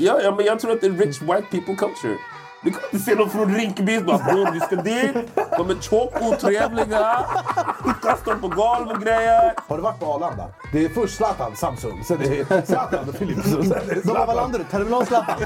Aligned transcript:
Ja, 0.00 0.20
ja, 0.22 0.34
men 0.36 0.46
jag 0.46 0.60
tror 0.60 0.72
att 0.72 0.80
det 0.80 0.86
är 0.86 0.90
rich 0.90 1.22
white 1.22 1.46
people 1.50 1.74
culture. 1.76 2.16
Du 2.62 2.70
kan 2.70 2.80
inte 2.92 3.04
se 3.04 3.14
någon 3.14 3.30
från 3.30 3.54
Rinkeby 3.54 3.96
som 3.96 4.06
bara 4.06 4.18
bror 4.18 4.52
vi 4.52 4.60
ska 4.60 4.76
dit. 4.76 5.16
De 5.56 5.70
är 5.70 5.80
tjock, 5.80 6.22
otrevliga. 6.22 7.24
Kastar 8.02 8.32
dem 8.32 8.40
på 8.40 8.48
golv 8.48 8.88
och 8.90 9.02
grejer. 9.02 9.54
Har 9.68 9.76
du 9.76 9.82
varit 9.82 10.00
på 10.00 10.06
Arlanda? 10.06 10.48
Det 10.72 10.84
är 10.84 10.88
först 10.88 11.16
Zlatan, 11.16 11.56
Samsung. 11.56 12.04
Sen 12.04 12.20
är 12.22 12.44
det 12.48 12.66
Zlatan 12.66 13.08
och 13.08 13.18
Philips. 13.18 13.44
De 14.04 14.12
landar 14.12 14.58
du? 14.58 14.64
Terminal 14.64 15.06
Zlatan? 15.06 15.36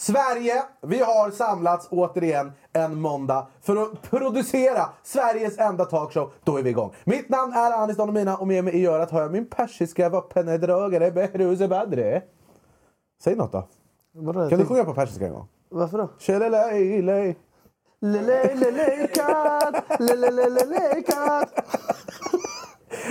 Sverige, 0.00 0.62
vi 0.82 0.98
har 0.98 1.30
samlats 1.30 1.88
återigen 1.90 2.52
en 2.72 3.00
måndag 3.00 3.46
för 3.60 3.76
att 3.76 4.02
producera 4.02 4.88
Sveriges 5.02 5.58
enda 5.58 5.84
talkshow. 5.84 6.32
Då 6.44 6.58
är 6.58 6.62
vi 6.62 6.70
igång. 6.70 6.94
Mitt 7.04 7.28
namn 7.28 7.52
är 7.52 7.72
Anis 7.72 7.96
Don 7.96 8.08
Omina 8.08 8.36
och 8.36 8.48
med 8.48 8.64
mig 8.64 8.74
i 8.74 8.86
örat 8.86 9.10
har 9.10 9.20
jag 9.20 9.32
min 9.32 9.46
persiska 9.46 10.08
vapendragare 10.08 11.10
Behrouz 11.10 11.68
Badre. 11.68 12.22
Säg 13.22 13.36
något 13.36 13.52
då. 13.52 13.68
Vadå? 14.14 14.48
Kan 14.48 14.58
du 14.58 14.66
sjunga 14.66 14.84
på 14.84 14.94
persiska 14.94 15.26
en 15.26 15.32
gång? 15.32 15.48
Varför 15.68 15.98
då? 15.98 16.08
Tjelelej, 16.18 17.02
Lele, 17.02 17.34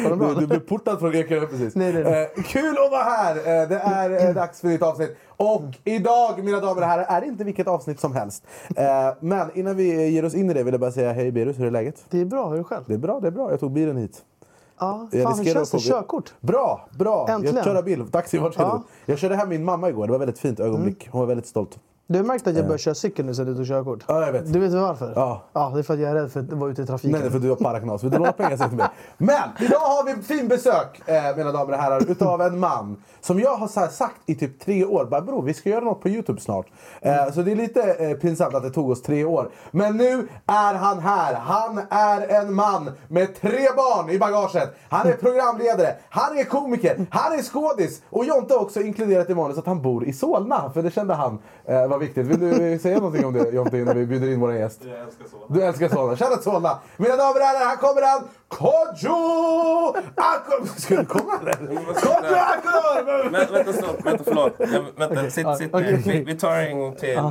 Var? 0.09 0.33
Du, 0.35 0.39
du 0.39 0.47
blev 0.47 0.59
portad 0.59 0.99
från 0.99 1.15
Ekerö 1.15 1.47
precis. 1.47 1.75
Nej, 1.75 1.93
nej, 1.93 2.03
nej. 2.03 2.31
Eh, 2.35 2.43
kul 2.43 2.77
att 2.85 2.91
vara 2.91 3.03
här! 3.03 3.35
Eh, 3.35 3.69
det 3.69 3.77
är 3.77 4.27
eh, 4.27 4.33
dags 4.35 4.61
för 4.61 4.67
nytt 4.67 4.81
avsnitt. 4.81 5.17
Och 5.27 5.63
idag, 5.83 6.43
mina 6.43 6.59
damer 6.59 6.81
och 6.81 6.87
herrar, 6.87 7.05
är 7.09 7.21
det 7.21 7.27
inte 7.27 7.43
vilket 7.43 7.67
avsnitt 7.67 7.99
som 7.99 8.13
helst. 8.15 8.43
Eh, 8.75 8.85
men 9.19 9.47
innan 9.57 9.75
vi 9.75 10.09
ger 10.09 10.25
oss 10.25 10.35
in 10.35 10.49
i 10.49 10.53
det 10.53 10.63
vill 10.63 10.73
jag 10.73 10.81
bara 10.81 10.91
säga 10.91 11.13
hej 11.13 11.31
Berus, 11.31 11.59
hur 11.59 11.65
är 11.65 11.71
läget? 11.71 12.05
Det 12.09 12.21
är 12.21 12.25
bra, 12.25 12.47
hur 12.47 12.53
är 12.53 12.57
det 12.57 12.63
själv? 12.63 12.83
Det 12.87 12.93
är 12.93 12.97
bra, 12.97 13.19
det 13.19 13.27
är 13.27 13.31
bra. 13.31 13.51
Jag 13.51 13.59
tog 13.59 13.71
bilen 13.71 13.97
hit. 13.97 14.23
Ja, 14.79 15.07
Jag 15.11 15.23
fan 15.23 15.37
hur 15.37 15.53
känns 15.53 15.71
det? 15.71 15.79
Körkort? 15.79 16.33
Bra, 16.41 16.87
bra! 16.91 17.27
Äntligen. 17.29 17.55
Jag 17.55 17.65
köra 17.65 17.81
bil. 17.81 18.07
Taxi, 18.11 18.37
vart 18.37 18.53
ska 18.53 18.63
Ja. 18.63 18.83
Du? 19.05 19.11
Jag 19.11 19.19
körde 19.19 19.35
hem 19.35 19.49
min 19.49 19.63
mamma 19.63 19.89
igår, 19.89 20.05
det 20.07 20.11
var 20.11 20.17
ett 20.17 20.21
väldigt 20.21 20.39
fint 20.39 20.59
ögonblick. 20.59 21.07
Hon 21.11 21.19
var 21.19 21.27
väldigt 21.27 21.47
stolt. 21.47 21.79
Du 22.11 22.19
har 22.19 22.25
märkt 22.25 22.47
att 22.47 22.55
jag 22.55 22.65
börjar 22.65 22.77
köra 22.77 22.95
cykel 22.95 23.25
nu 23.25 23.33
sen 23.33 23.45
du 23.45 23.55
tog 23.55 23.67
körkort? 23.67 24.03
Ja, 24.07 24.25
jag 24.25 24.31
vet. 24.31 24.53
Du 24.53 24.59
vet 24.59 24.71
varför? 24.71 25.13
Ja. 25.15 25.43
ja. 25.53 25.71
Det 25.73 25.79
är 25.79 25.83
för 25.83 25.93
att 25.93 25.99
jag 25.99 26.09
är 26.09 26.15
rädd 26.15 26.31
för 26.31 26.39
att 26.39 26.53
vara 26.53 26.71
ute 26.71 26.81
i 26.81 26.85
trafiken. 26.85 27.11
Nej, 27.11 27.21
det 27.21 27.27
är 27.27 27.29
för 27.29 27.37
att 27.37 27.43
du 27.43 27.49
har 27.49 27.55
paraknas. 27.55 28.03
Vill 28.03 28.11
du 28.11 28.17
låna 28.17 28.31
pengar, 28.31 28.57
säg 28.57 28.67
till 28.67 28.77
mig. 28.77 28.87
Men 29.17 29.49
idag 29.59 29.79
har 29.79 30.05
vi 30.05 30.21
fin 30.21 30.47
besök, 30.47 31.01
eh, 31.05 31.37
mina 31.37 31.51
damer 31.51 31.73
och 31.73 31.79
herrar, 31.79 32.11
utav 32.11 32.41
en 32.41 32.59
man 32.59 33.03
som 33.21 33.39
jag 33.39 33.55
har 33.55 33.87
sagt 33.87 34.21
i 34.25 34.35
typ 34.35 34.59
tre 34.59 34.85
år. 34.85 35.05
Bara, 35.05 35.21
bror, 35.21 35.41
vi 35.41 35.53
ska 35.53 35.69
göra 35.69 35.83
något 35.83 36.01
på 36.01 36.09
Youtube 36.09 36.41
snart. 36.41 36.65
Eh, 37.01 37.31
så 37.31 37.41
det 37.41 37.51
är 37.51 37.55
lite 37.55 37.93
eh, 37.93 38.13
pinsamt 38.13 38.55
att 38.55 38.63
det 38.63 38.69
tog 38.69 38.89
oss 38.89 39.01
tre 39.01 39.25
år. 39.25 39.49
Men 39.71 39.97
nu 39.97 40.27
är 40.45 40.73
han 40.73 40.99
här. 40.99 41.33
Han 41.33 41.81
är 41.89 42.27
en 42.41 42.53
man 42.53 42.91
med 43.07 43.35
tre 43.35 43.67
barn 43.75 44.09
i 44.09 44.19
bagaget. 44.19 44.75
Han 44.89 45.07
är 45.07 45.13
programledare, 45.13 45.95
han 46.09 46.37
är 46.37 46.43
komiker, 46.43 47.05
han 47.11 47.39
är 47.39 47.43
skådis. 47.43 48.01
Och 48.09 48.25
Jonte 48.25 48.53
har 48.53 48.61
också 48.61 48.81
inkluderat 48.81 49.29
i 49.29 49.35
manus 49.35 49.57
att 49.57 49.65
han 49.65 49.81
bor 49.81 50.05
i 50.05 50.13
Solna. 50.13 50.71
För 50.73 50.83
det 50.83 50.91
kände 50.91 51.13
han 51.13 51.39
eh, 51.65 51.87
var 51.87 51.97
viktigt. 51.97 52.27
Vill 52.27 52.39
du 52.39 52.79
säga 52.81 52.97
någonting 52.97 53.25
om 53.25 53.33
det 53.33 53.49
Jonte 53.49 53.77
innan 53.77 53.97
vi 53.97 54.05
bjuder 54.05 54.33
in 54.33 54.39
vår 54.39 54.53
gäst? 54.53 54.81
Jag 54.83 54.99
älskar 54.99 55.25
så. 55.25 55.53
Du 55.53 55.63
älskar 55.63 55.89
Solna. 55.89 56.17
Shoutout 56.17 56.43
Solna! 56.43 56.79
Mina 56.97 57.15
damer 57.15 57.39
och 57.39 57.45
herrar, 57.45 57.65
här 57.65 57.75
kommer 57.75 58.01
han! 58.01 58.21
Kodjo 58.49 59.95
Akor! 60.15 60.65
Ska 60.79 60.95
du 60.95 61.05
komma 61.05 61.33
eller? 61.41 61.57
Kodjo 61.93 62.35
Akor! 62.35 63.29
Vänta, 63.31 63.73
stopp. 63.73 64.05
Vänta, 64.05 64.23
förlåt. 64.23 64.53
Jag, 64.57 64.85
vänta, 65.07 65.21
sitt, 65.29 65.57
sitt 65.57 65.73
ner. 65.73 65.79
okej. 65.81 66.01
Vi, 66.05 66.23
vi 66.23 66.37
tar 66.37 66.51
en 66.55 66.79
gång 66.79 66.95
till. 66.95 67.17
Eh, 67.17 67.25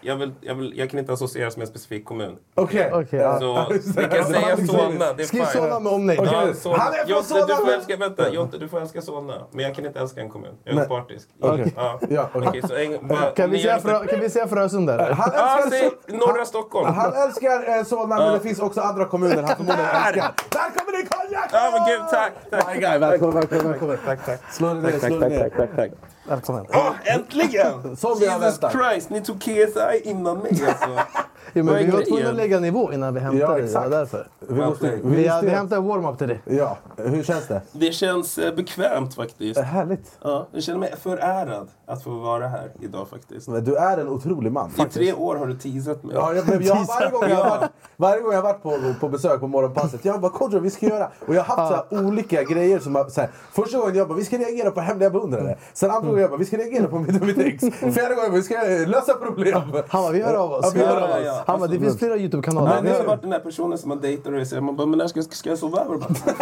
jag, 0.00 0.16
vill, 0.16 0.32
jag, 0.40 0.54
vill, 0.54 0.72
jag 0.78 0.90
kan 0.90 0.98
inte 1.00 1.12
associeras 1.12 1.56
med 1.56 1.62
en 1.62 1.68
specifik 1.68 2.04
kommun. 2.04 2.36
Okej. 2.54 2.90
Okej, 2.92 3.20
ja. 3.20 3.38
Så 3.40 3.54
det. 3.72 4.02
vi 4.02 4.16
kan 4.16 4.24
säga. 4.26 4.56
Solna, 4.56 5.12
det 5.12 5.22
är 5.22 5.26
Skriv. 5.26 5.44
Solna 5.44 5.80
med 5.80 5.92
omnejd. 5.92 6.20
Okej. 6.20 6.32
Ja, 6.46 6.54
Solna. 6.54 6.78
Han 6.78 6.92
är 6.92 6.98
från 6.98 7.08
Jonte, 7.08 7.28
Solna, 7.28 7.46
du 7.46 7.54
får 7.54 7.72
älska, 7.72 7.96
vänta, 7.96 8.30
Jonte, 8.30 8.58
du 8.58 8.68
får 8.68 8.80
älska 8.80 9.02
Solna. 9.02 9.34
Men 9.50 9.64
jag 9.64 9.74
kan 9.74 9.86
inte 9.86 10.00
älska 10.00 10.20
en 10.20 10.28
kommun. 10.30 10.54
Jag 10.64 10.72
är 10.72 10.76
Nej. 10.76 10.86
opartisk. 10.86 11.28
Okej. 11.40 11.72
Ja. 11.76 11.98
Ja, 12.08 12.28
okej. 12.34 12.48
Okej, 12.48 12.62
så 12.68 12.74
en, 12.74 13.08
bara, 13.08 13.20
Kan 13.30 13.50
vi 13.50 13.58
säga, 13.58 13.70
gör 13.70 13.76
lite- 13.76 13.88
Frö, 13.88 14.06
kan 14.06 14.20
vi 14.20 14.30
säga 14.30 14.48
Frösund 14.48 14.86
där? 14.86 15.10
Han 15.12 15.30
älskar, 15.62 15.88
Sol- 15.88 16.18
norra 16.18 16.44
Stockholm. 16.44 16.94
Han 16.94 17.12
älskar 17.12 17.78
eh, 17.78 17.84
Solna, 17.84 18.16
men 18.16 18.32
det 18.32 18.40
finns 18.40 18.58
också 18.60 18.80
andra 18.80 19.04
kommuner 19.04 19.42
han 19.42 19.56
förmodligen 19.56 19.84
älskar. 20.06 20.32
Där 20.48 20.70
kommer 20.76 20.92
din 20.98 21.06
konjak! 21.06 21.48
Ja, 21.52 21.70
men 21.72 21.88
gud, 21.88 22.08
tack, 22.10 22.32
tack. 22.50 22.74
My 22.74 22.80
guy, 22.80 22.98
välkommen, 22.98 23.34
välkommen, 23.36 23.70
välkommen. 23.70 23.98
Tack, 24.04 24.24
tack. 24.26 24.40
Slå 24.52 24.74
dig 24.74 24.82
ner, 24.82 24.90
Tack, 24.90 25.00
slå 25.00 25.20
tack, 25.20 25.28
dig 25.30 25.38
tack, 25.38 25.58
ner. 25.58 25.66
tack, 25.66 25.76
tack. 25.76 25.90
Välkommen. 26.28 26.66
Åh, 26.72 26.92
äntligen! 27.04 27.96
Som 27.96 28.18
vi 28.20 28.26
har 28.26 28.40
Jesus 28.40 28.62
väntat. 28.62 28.72
Christ, 28.72 29.10
ni 29.10 29.20
tog 29.20 29.40
KSI 29.40 30.00
innan 30.04 30.38
mig 30.38 30.50
alltså. 30.50 30.88
Jo, 31.56 31.64
men 31.64 31.74
vi 31.74 31.90
var 31.90 32.02
tvungna 32.02 32.28
att 32.28 32.36
lägga 32.36 32.60
nivå 32.60 32.92
innan 32.92 33.14
vi 33.14 33.20
hämtade 33.20 33.52
Ja. 33.52 33.58
Det 33.58 33.64
exakt. 33.64 33.90
därför. 33.90 34.28
Vi 34.40 34.54
måste... 34.54 34.90
Vi 34.90 35.00
Vi, 35.02 35.16
vi 35.42 35.48
hämtade 35.48 35.76
en 35.76 35.88
warm-up 35.88 36.18
till 36.18 36.28
dig. 36.28 36.42
Ja, 36.44 36.78
hur 36.96 37.22
känns 37.22 37.46
det? 37.48 37.62
Det 37.72 37.92
känns 37.92 38.38
eh, 38.38 38.54
bekvämt 38.54 39.14
faktiskt. 39.14 39.60
Härligt. 39.60 40.18
Ja, 40.22 40.46
jag 40.52 40.62
känner 40.62 40.78
mig 40.78 40.94
förärad 41.02 41.68
att 41.86 42.04
få 42.04 42.10
vara 42.10 42.48
här 42.48 42.70
idag 42.80 43.08
faktiskt. 43.08 43.48
Men 43.48 43.64
Du 43.64 43.76
är 43.76 43.98
en 43.98 44.08
otrolig 44.08 44.52
man. 44.52 44.70
I 44.78 44.84
tre 44.92 45.12
år 45.12 45.36
har 45.36 45.46
du 45.46 45.56
teasat 45.56 46.02
mig. 46.02 46.16
Ja, 46.16 46.34
jag, 46.34 46.62
jag, 46.62 46.86
varje, 46.86 47.10
gång 47.10 47.28
jag 47.28 47.44
varit, 47.44 47.70
varje 47.96 48.22
gång 48.22 48.32
jag 48.32 48.42
varit 48.42 48.62
på, 48.62 48.78
på 49.00 49.08
besök 49.08 49.40
på 49.40 49.46
morgonpasset, 49.46 50.04
jag 50.04 50.20
bara 50.20 50.32
Kodjo 50.32 50.58
vi 50.60 50.70
ska 50.70 50.86
göra. 50.86 51.10
Och 51.26 51.34
jag 51.34 51.42
har 51.42 51.56
haft 51.56 51.88
så 51.90 51.98
olika 51.98 52.42
grejer 52.42 52.78
som 52.78 53.06
så 53.10 53.20
här, 53.20 53.30
Första 53.52 53.78
gången 53.78 53.94
jag 53.94 54.08
bara 54.08 54.18
vi 54.18 54.24
ska 54.24 54.38
reagera 54.38 54.70
på 54.70 54.80
hemliga 54.80 55.10
beundrare. 55.10 55.58
Sen 55.72 55.90
andra 55.90 56.13
gången 56.14 56.22
jag 56.22 56.30
bara 56.30 56.38
vi 56.38 56.44
ska 56.44 56.56
reagera 56.56 56.88
på 56.88 56.98
mitt 56.98 57.38
ex. 57.38 57.60
Fjärde 57.80 58.14
gången 58.14 58.24
jag 58.24 58.30
vi 58.30 58.42
ska 58.42 58.54
lösa 58.86 59.14
problem. 59.14 59.60
Han 59.88 60.02
bara, 60.02 60.10
vi 60.12 60.22
hör 60.22 60.34
av 60.34 60.52
oss. 60.52 60.60
Ja, 60.62 60.70
vi 60.74 60.80
hör 60.80 61.00
Ja, 61.00 61.04
av 61.04 61.10
ja, 61.10 61.16
oss. 61.16 61.22
ja. 61.26 61.42
Han 61.46 61.58
bara, 61.60 61.68
det 61.70 61.78
finns 61.78 61.98
flera 61.98 62.16
YouTube-kanaler. 62.16 62.70
Han 62.70 62.86
har 62.86 63.04
varit 63.04 63.20
den 63.20 63.30
där 63.30 63.38
personen 63.40 63.78
som 63.78 63.88
man 63.88 64.00
dejtar 64.00 64.32
och 64.32 64.46
säger 64.46 64.62
man 64.62 64.76
bara, 64.76 64.86
men 64.86 64.98
när 64.98 65.06
ska, 65.06 65.22
ska 65.22 65.48
jag 65.50 65.58
sova 65.58 65.80
över? 65.80 65.98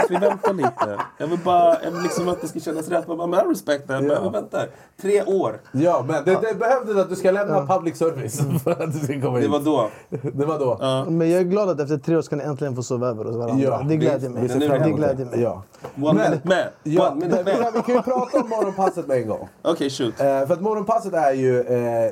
Vi 0.09 0.16
vänta 0.16 0.53
lite? 0.53 0.99
Jag 1.19 1.27
vill 1.27 1.38
bara 1.44 1.77
jag 1.84 1.91
vill 1.91 2.03
liksom 2.03 2.28
att 2.28 2.41
det 2.41 2.49
ska 2.49 2.61
kännas 2.61 2.88
rätt. 2.88 3.09
Man 3.09 3.16
bara, 3.19 3.27
men 3.27 3.47
I 3.47 3.50
respect 3.53 3.87
that. 3.88 4.03
Ja. 4.03 4.09
Men 4.09 4.22
vi 4.22 4.28
väntar. 4.31 4.69
Tre 5.03 5.22
år. 5.22 5.61
Ja, 5.72 6.05
men 6.09 6.25
det, 6.25 6.38
det 6.43 6.55
behövdes 6.59 6.97
att 6.97 7.09
du 7.09 7.16
ska 7.16 7.31
lämna 7.31 7.66
public 7.66 7.99
service 7.99 8.41
för 8.65 8.71
att 8.71 8.93
du 8.93 8.99
ska 8.99 9.21
komma 9.21 9.37
Det 9.37 9.41
hit. 9.43 9.50
var 9.50 9.61
då. 9.61 9.91
Det 10.32 10.44
var 10.44 10.59
då. 10.59 11.11
Men 11.11 11.31
jag 11.31 11.41
är 11.41 11.44
glad 11.44 11.69
att 11.71 11.81
efter 11.81 11.97
tre 11.99 12.16
år 12.16 12.22
ska 12.22 12.37
ni 12.37 12.44
äntligen 12.44 12.77
få 12.77 12.82
sova 12.82 13.09
över 13.09 13.25
hos 13.25 13.37
varandra. 13.37 13.65
Ja, 13.65 13.82
det 13.88 13.97
glädjer 13.97 14.31
mig. 14.31 14.49
Det 14.49 14.55
emot 14.66 14.84
Det 14.84 14.91
glädjer 14.91 15.27
mig. 15.27 15.41
Ja. 15.41 15.62
One 15.97 16.12
Men- 16.12 16.16
minute 16.16 16.49
man. 16.49 16.56
Ja, 16.82 17.03
One 17.11 17.11
men, 17.11 17.19
minute 17.28 17.43
vi, 17.47 17.53
kan, 17.53 17.62
man. 17.62 17.72
vi 17.75 17.82
kan 17.82 17.94
ju 17.94 18.03
prata 18.03 18.41
om 18.41 18.49
morgonpasset 18.49 19.06
med 19.06 19.16
en 19.16 19.28
gång. 19.28 19.49
Okej, 19.65 19.91
shoot. 19.91 20.21
Eh, 20.21 20.27
för 20.47 20.53
att 20.53 20.61
morgonpasset 20.61 21.15
är 21.15 21.33
ju 21.33 21.59
eh, 21.61 21.65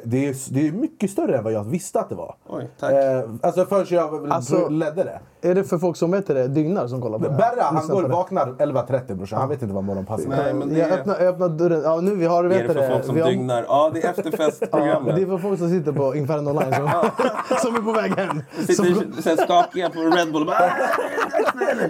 det 0.04 0.28
är, 0.28 0.52
det 0.54 0.68
är 0.68 0.72
mycket 0.72 1.10
större 1.10 1.36
än 1.38 1.44
vad 1.44 1.52
jag 1.52 1.64
visste 1.64 2.00
att 2.00 2.08
det 2.08 2.14
var. 2.14 2.34
Oj, 2.48 2.70
tack. 2.80 2.92
Eh, 2.92 3.22
alltså 3.42 3.64
förrän 3.66 3.86
jag 3.90 4.32
Alltså- 4.32 4.68
ledde 4.68 5.04
det. 5.04 5.20
Är 5.42 5.54
det 5.54 5.64
för 5.64 5.78
folk 5.78 5.96
som 5.96 6.10
vet 6.10 6.26
det, 6.26 6.48
dygnar 6.48 6.86
som 6.86 7.00
kollar 7.02 7.18
på 7.18 7.24
det? 7.24 7.30
Berra 7.30 7.62
han 7.62 7.88
går 7.88 8.02
det. 8.02 8.08
vaknar 8.08 8.46
11.30 8.46 9.14
brorsan. 9.14 9.40
Han 9.40 9.48
vet 9.48 9.62
inte 9.62 9.74
vad 9.74 9.84
morgonpasset 9.84 10.26
är. 10.26 10.30
Nej, 10.30 10.54
men 10.54 10.68
det 10.68 10.78
Jag 10.78 10.88
är, 10.88 10.98
öppnar, 10.98 11.16
jag 11.20 11.26
öppnar 11.28 11.48
dörren. 11.48 11.82
Ja, 11.84 12.00
nu 12.00 12.16
vi 12.16 12.26
har, 12.26 12.42
det 12.42 12.48
vet 12.48 12.58
är 12.58 12.68
det 12.68 12.74
för 12.74 12.80
det. 12.80 12.88
folk 12.92 13.04
som 13.04 13.14
vi 13.14 13.20
har, 13.20 13.28
dygnar. 13.30 13.64
Ja, 13.68 13.90
det 13.94 14.00
är 14.00 14.04
Ja, 14.04 14.10
efterfestprogrammet. 14.10 15.16
det 15.16 15.22
är 15.22 15.26
för 15.26 15.38
folk 15.38 15.58
som 15.58 15.68
sitter 15.70 15.92
på 15.92 16.14
Inferno 16.16 16.50
Online 16.50 16.74
som, 16.74 16.90
som 17.62 17.74
är 17.76 17.80
på 17.80 17.92
väg 17.92 18.12
hem. 18.16 18.42
Som, 18.66 18.84
Sitter 18.84 19.22
så 19.22 19.28
här 19.28 19.36
skakiga 19.36 19.90
på 19.90 20.00
Red 20.00 20.32
Bull 20.32 20.42
och 20.42 20.46
bara... 20.46 20.72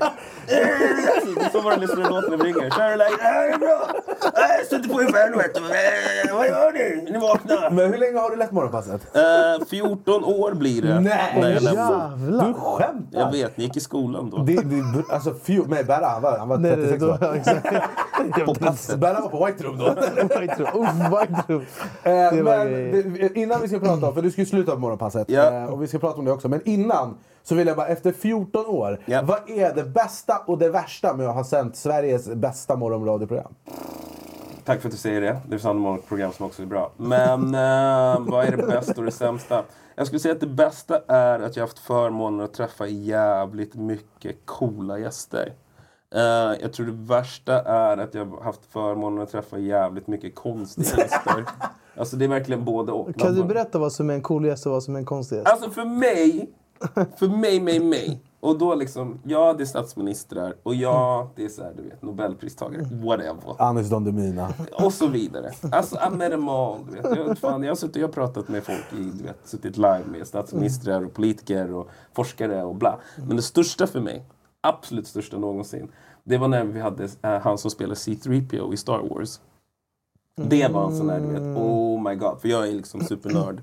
"Ah, 0.00 0.10
Det 0.46 0.54
är 0.54 1.50
så 1.52 1.60
våra 1.60 1.76
lyssnare 1.76 2.08
låter 2.08 2.30
när 2.30 2.36
vi 2.36 2.44
ringer. 2.44 2.70
Kör 2.70 2.96
like, 2.96 3.22
"Ah, 3.22 3.40
det 3.42 3.52
är 3.54 3.58
bra. 3.58 3.88
Jag 4.58 4.66
sitter 4.66 4.94
på 4.94 5.02
Inferno 5.02 5.36
vet 5.36 5.54
du. 5.54 5.60
Eh, 5.60 6.36
Vad 6.36 6.46
gör 6.48 6.72
ni? 6.72 7.10
Ni 7.12 7.18
vakna? 7.18 7.70
Men 7.70 7.92
hur 7.92 7.98
länge 7.98 8.18
har 8.18 8.30
du 8.30 8.36
lett 8.36 8.52
morgonpasset? 8.52 9.16
Eh, 9.16 9.66
14 9.70 10.24
år 10.24 10.52
blir 10.54 10.82
det. 10.82 11.00
Nej, 11.00 11.38
När 11.40 11.50
jag 11.52 11.62
lämnar. 11.62 12.16
Du 12.16 12.24
jävlar. 12.24 12.52
skämtar? 12.52 13.20
Jag 13.20 13.32
vet, 13.32 13.56
ni 13.56 13.64
gick 13.64 13.76
i 13.76 13.80
skolan 13.80 14.30
då. 14.30 14.36
Det, 14.38 14.52
det, 14.54 14.82
alltså, 15.12 15.34
fju, 15.44 15.62
nej, 15.68 15.84
Berra 15.84 16.06
han 16.06 16.22
var, 16.22 16.38
han 16.38 16.48
var 16.48 16.58
Nej, 16.58 16.76
nej, 16.76 16.86
36 16.98 17.00
då, 17.00 17.08
år. 17.10 18.44
På 18.46 18.54
passet. 18.54 18.98
Berra 18.98 19.20
var 19.20 19.28
på 19.28 19.46
White 19.46 19.64
Room 19.64 19.78
då. 19.78 19.84
White 20.40 20.54
Room. 20.58 20.82
Uff, 20.82 20.90
White 21.20 21.42
Room. 21.52 21.62
Eh, 22.02 22.12
Det 22.34 22.42
var 22.42 22.58
men 22.64 23.12
det, 23.14 23.36
innan 23.36 23.60
vi 23.60 23.68
ska 23.68 23.78
prata 23.78 24.06
om, 24.06 24.14
för 24.14 24.22
du 24.22 24.30
ska 24.30 24.40
ju 24.40 24.46
sluta 24.46 24.72
på 24.72 24.78
morgonpasset. 24.78 25.30
Eh, 25.30 25.64
och 25.64 25.82
vi 25.82 25.86
ska 25.88 25.98
prata 25.98 26.18
om 26.18 26.24
det 26.24 26.32
också. 26.32 26.48
Men 26.48 26.60
innan 26.68 27.18
så 27.42 27.54
vill 27.54 27.66
jag 27.66 27.76
bara, 27.76 27.86
efter 27.86 28.12
14 28.12 28.66
år. 28.66 29.00
Ja. 29.06 29.22
Vad 29.22 29.50
är 29.50 29.74
det 29.74 29.84
bästa 29.84 30.38
och 30.46 30.58
det 30.58 30.70
värsta 30.70 31.14
med 31.16 31.28
att 31.28 31.34
ha 31.34 31.44
sänt 31.44 31.76
Sveriges 31.76 32.28
bästa 32.28 32.76
morgonradioprogram? 32.76 33.54
Tack 34.64 34.80
för 34.80 34.88
att 34.88 34.92
du 34.92 34.98
säger 34.98 35.20
det. 35.20 35.40
Det 35.48 35.54
är 35.54 35.58
samma 35.58 35.80
många 35.80 35.98
program 35.98 36.32
som 36.32 36.46
också 36.46 36.62
är 36.62 36.66
bra. 36.66 36.92
Men 36.96 37.42
eh, 37.54 38.20
vad 38.30 38.44
är 38.44 38.56
det 38.56 38.66
bästa 38.66 38.94
och 38.96 39.04
det 39.04 39.10
sämsta? 39.10 39.64
Jag 39.94 40.06
skulle 40.06 40.20
säga 40.20 40.34
att 40.34 40.40
det 40.40 40.46
bästa 40.46 41.00
är 41.08 41.40
att 41.40 41.56
jag 41.56 41.62
har 41.62 41.68
haft 41.68 41.78
förmånen 41.78 42.40
att 42.40 42.54
träffa 42.54 42.86
jävligt 42.86 43.74
mycket 43.74 44.36
coola 44.44 44.98
gäster. 44.98 45.52
Eh, 46.14 46.20
jag 46.60 46.72
tror 46.72 46.86
det 46.86 47.14
värsta 47.14 47.62
är 47.62 47.96
att 47.98 48.14
jag 48.14 48.24
har 48.24 48.42
haft 48.42 48.60
förmånen 48.72 49.22
att 49.22 49.30
träffa 49.30 49.58
jävligt 49.58 50.06
mycket 50.06 50.34
konstiga 50.34 50.88
gäster. 50.98 51.44
Alltså 51.96 52.16
det 52.16 52.24
är 52.24 52.28
verkligen 52.28 52.64
både 52.64 52.92
och. 52.92 53.18
Kan 53.18 53.34
du 53.34 53.44
berätta 53.44 53.78
vad 53.78 53.92
som 53.92 54.10
är 54.10 54.14
en 54.14 54.22
cool 54.22 54.46
gäst 54.46 54.66
och 54.66 54.72
vad 54.72 54.82
som 54.82 54.94
är 54.94 54.98
en 54.98 55.04
konstig 55.04 55.36
gäst? 55.36 55.48
Alltså 55.48 55.70
för 55.70 55.84
mig, 55.84 56.50
för 57.18 57.28
mig, 57.28 57.60
mig, 57.60 57.80
mig. 57.80 58.20
Och 58.40 58.58
då 58.58 58.74
liksom, 58.74 59.18
ja 59.24 59.52
det 59.52 59.62
är 59.62 59.66
statsministrar 59.66 60.54
och 60.62 60.74
ja 60.74 61.30
det 61.36 61.44
är 61.44 61.48
så 61.48 61.62
här, 61.62 61.72
du 61.76 61.82
vet, 61.82 62.02
nobelpristagare, 62.02 62.82
whatever. 62.82 63.62
Anis 63.62 63.90
Don 63.90 64.04
Demina. 64.04 64.54
Och 64.84 64.92
så 64.92 65.06
vidare. 65.06 65.50
Alltså. 65.72 65.98
Du 66.10 66.96
vet. 66.96 67.16
Jag, 67.16 67.38
fan, 67.38 67.62
jag 67.62 67.70
har 67.70 67.76
suttit 67.76 68.02
har 68.02 68.08
pratat 68.08 68.48
med 68.48 68.64
folk 68.64 68.92
i, 68.92 69.02
du 69.02 69.24
vet, 69.24 69.36
suttit 69.44 69.76
live 69.76 70.04
med 70.06 70.26
statsministrar 70.26 71.04
och 71.04 71.14
politiker 71.14 71.74
och 71.74 71.88
forskare 72.12 72.64
och 72.64 72.74
bla. 72.74 73.00
Men 73.16 73.36
det 73.36 73.42
största 73.42 73.86
för 73.86 74.00
mig, 74.00 74.24
absolut 74.60 75.06
största 75.06 75.38
någonsin, 75.38 75.88
det 76.24 76.38
var 76.38 76.48
när 76.48 76.64
vi 76.64 76.80
hade 76.80 77.08
äh, 77.22 77.38
han 77.38 77.58
som 77.58 77.70
spelar 77.70 77.94
C3PO 77.94 78.74
i 78.74 78.76
Star 78.76 78.98
Wars. 78.98 79.40
Det 80.36 80.68
var 80.72 80.86
en 80.86 80.96
sån 80.96 81.06
där, 81.06 81.20
du 81.20 81.26
vet, 81.26 81.56
oh 81.56 82.02
my 82.02 82.14
god, 82.14 82.40
för 82.40 82.48
jag 82.48 82.68
är 82.68 82.72
liksom 82.72 83.00
supernörd. 83.00 83.62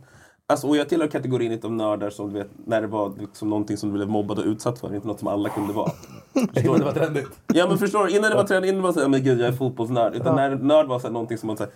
Alltså, 0.49 0.67
och 0.67 0.77
jag 0.77 0.89
tillhör 0.89 1.07
kategorin 1.07 1.59
av 1.63 1.71
nördar 1.71 2.09
som 2.09 2.33
du 2.33 2.39
vet, 2.39 2.47
när 2.65 2.81
det 2.81 2.87
var 2.87 3.13
liksom 3.19 3.49
någonting 3.49 3.77
som 3.77 3.89
du 3.89 3.95
blev 3.95 4.07
mobbad 4.09 4.39
och 4.39 4.45
utsatt 4.45 4.79
för, 4.79 4.95
inte 4.95 5.07
något 5.07 5.19
som 5.19 5.27
alla 5.27 5.49
kunde 5.49 5.73
vara. 5.73 5.91
Förstår 6.53 6.73
du? 6.73 6.79
Det 6.79 6.85
var 6.85 6.91
trendigt. 6.91 7.27
Ja 7.53 7.67
men 7.67 7.77
förstår 7.77 8.05
du, 8.05 8.11
innan 8.15 8.29
det 8.29 8.35
var 8.35 8.43
trend, 8.43 8.65
innan 8.65 8.75
det 8.81 8.83
var 8.83 8.93
såhär, 8.93 9.07
men 9.07 9.23
gud 9.23 9.39
jag 9.39 9.47
är 9.47 9.51
fotbollsnörd. 9.51 10.15
Utan 10.15 10.35
när 10.35 10.55
nörd 10.55 10.87
var 10.87 10.99
såhär, 10.99 11.13
någonting 11.13 11.37
som 11.37 11.47
man 11.47 11.57
såhär, 11.57 11.71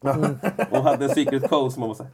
jag 0.00 0.14
är 0.14 0.18
nörd. 0.18 0.36
Och 0.70 0.78
hade 0.82 1.04
en 1.04 1.10
secret 1.10 1.50
code 1.50 1.70
som 1.70 1.80
man 1.80 1.88
var 1.88 1.96
såhär, 1.96 2.12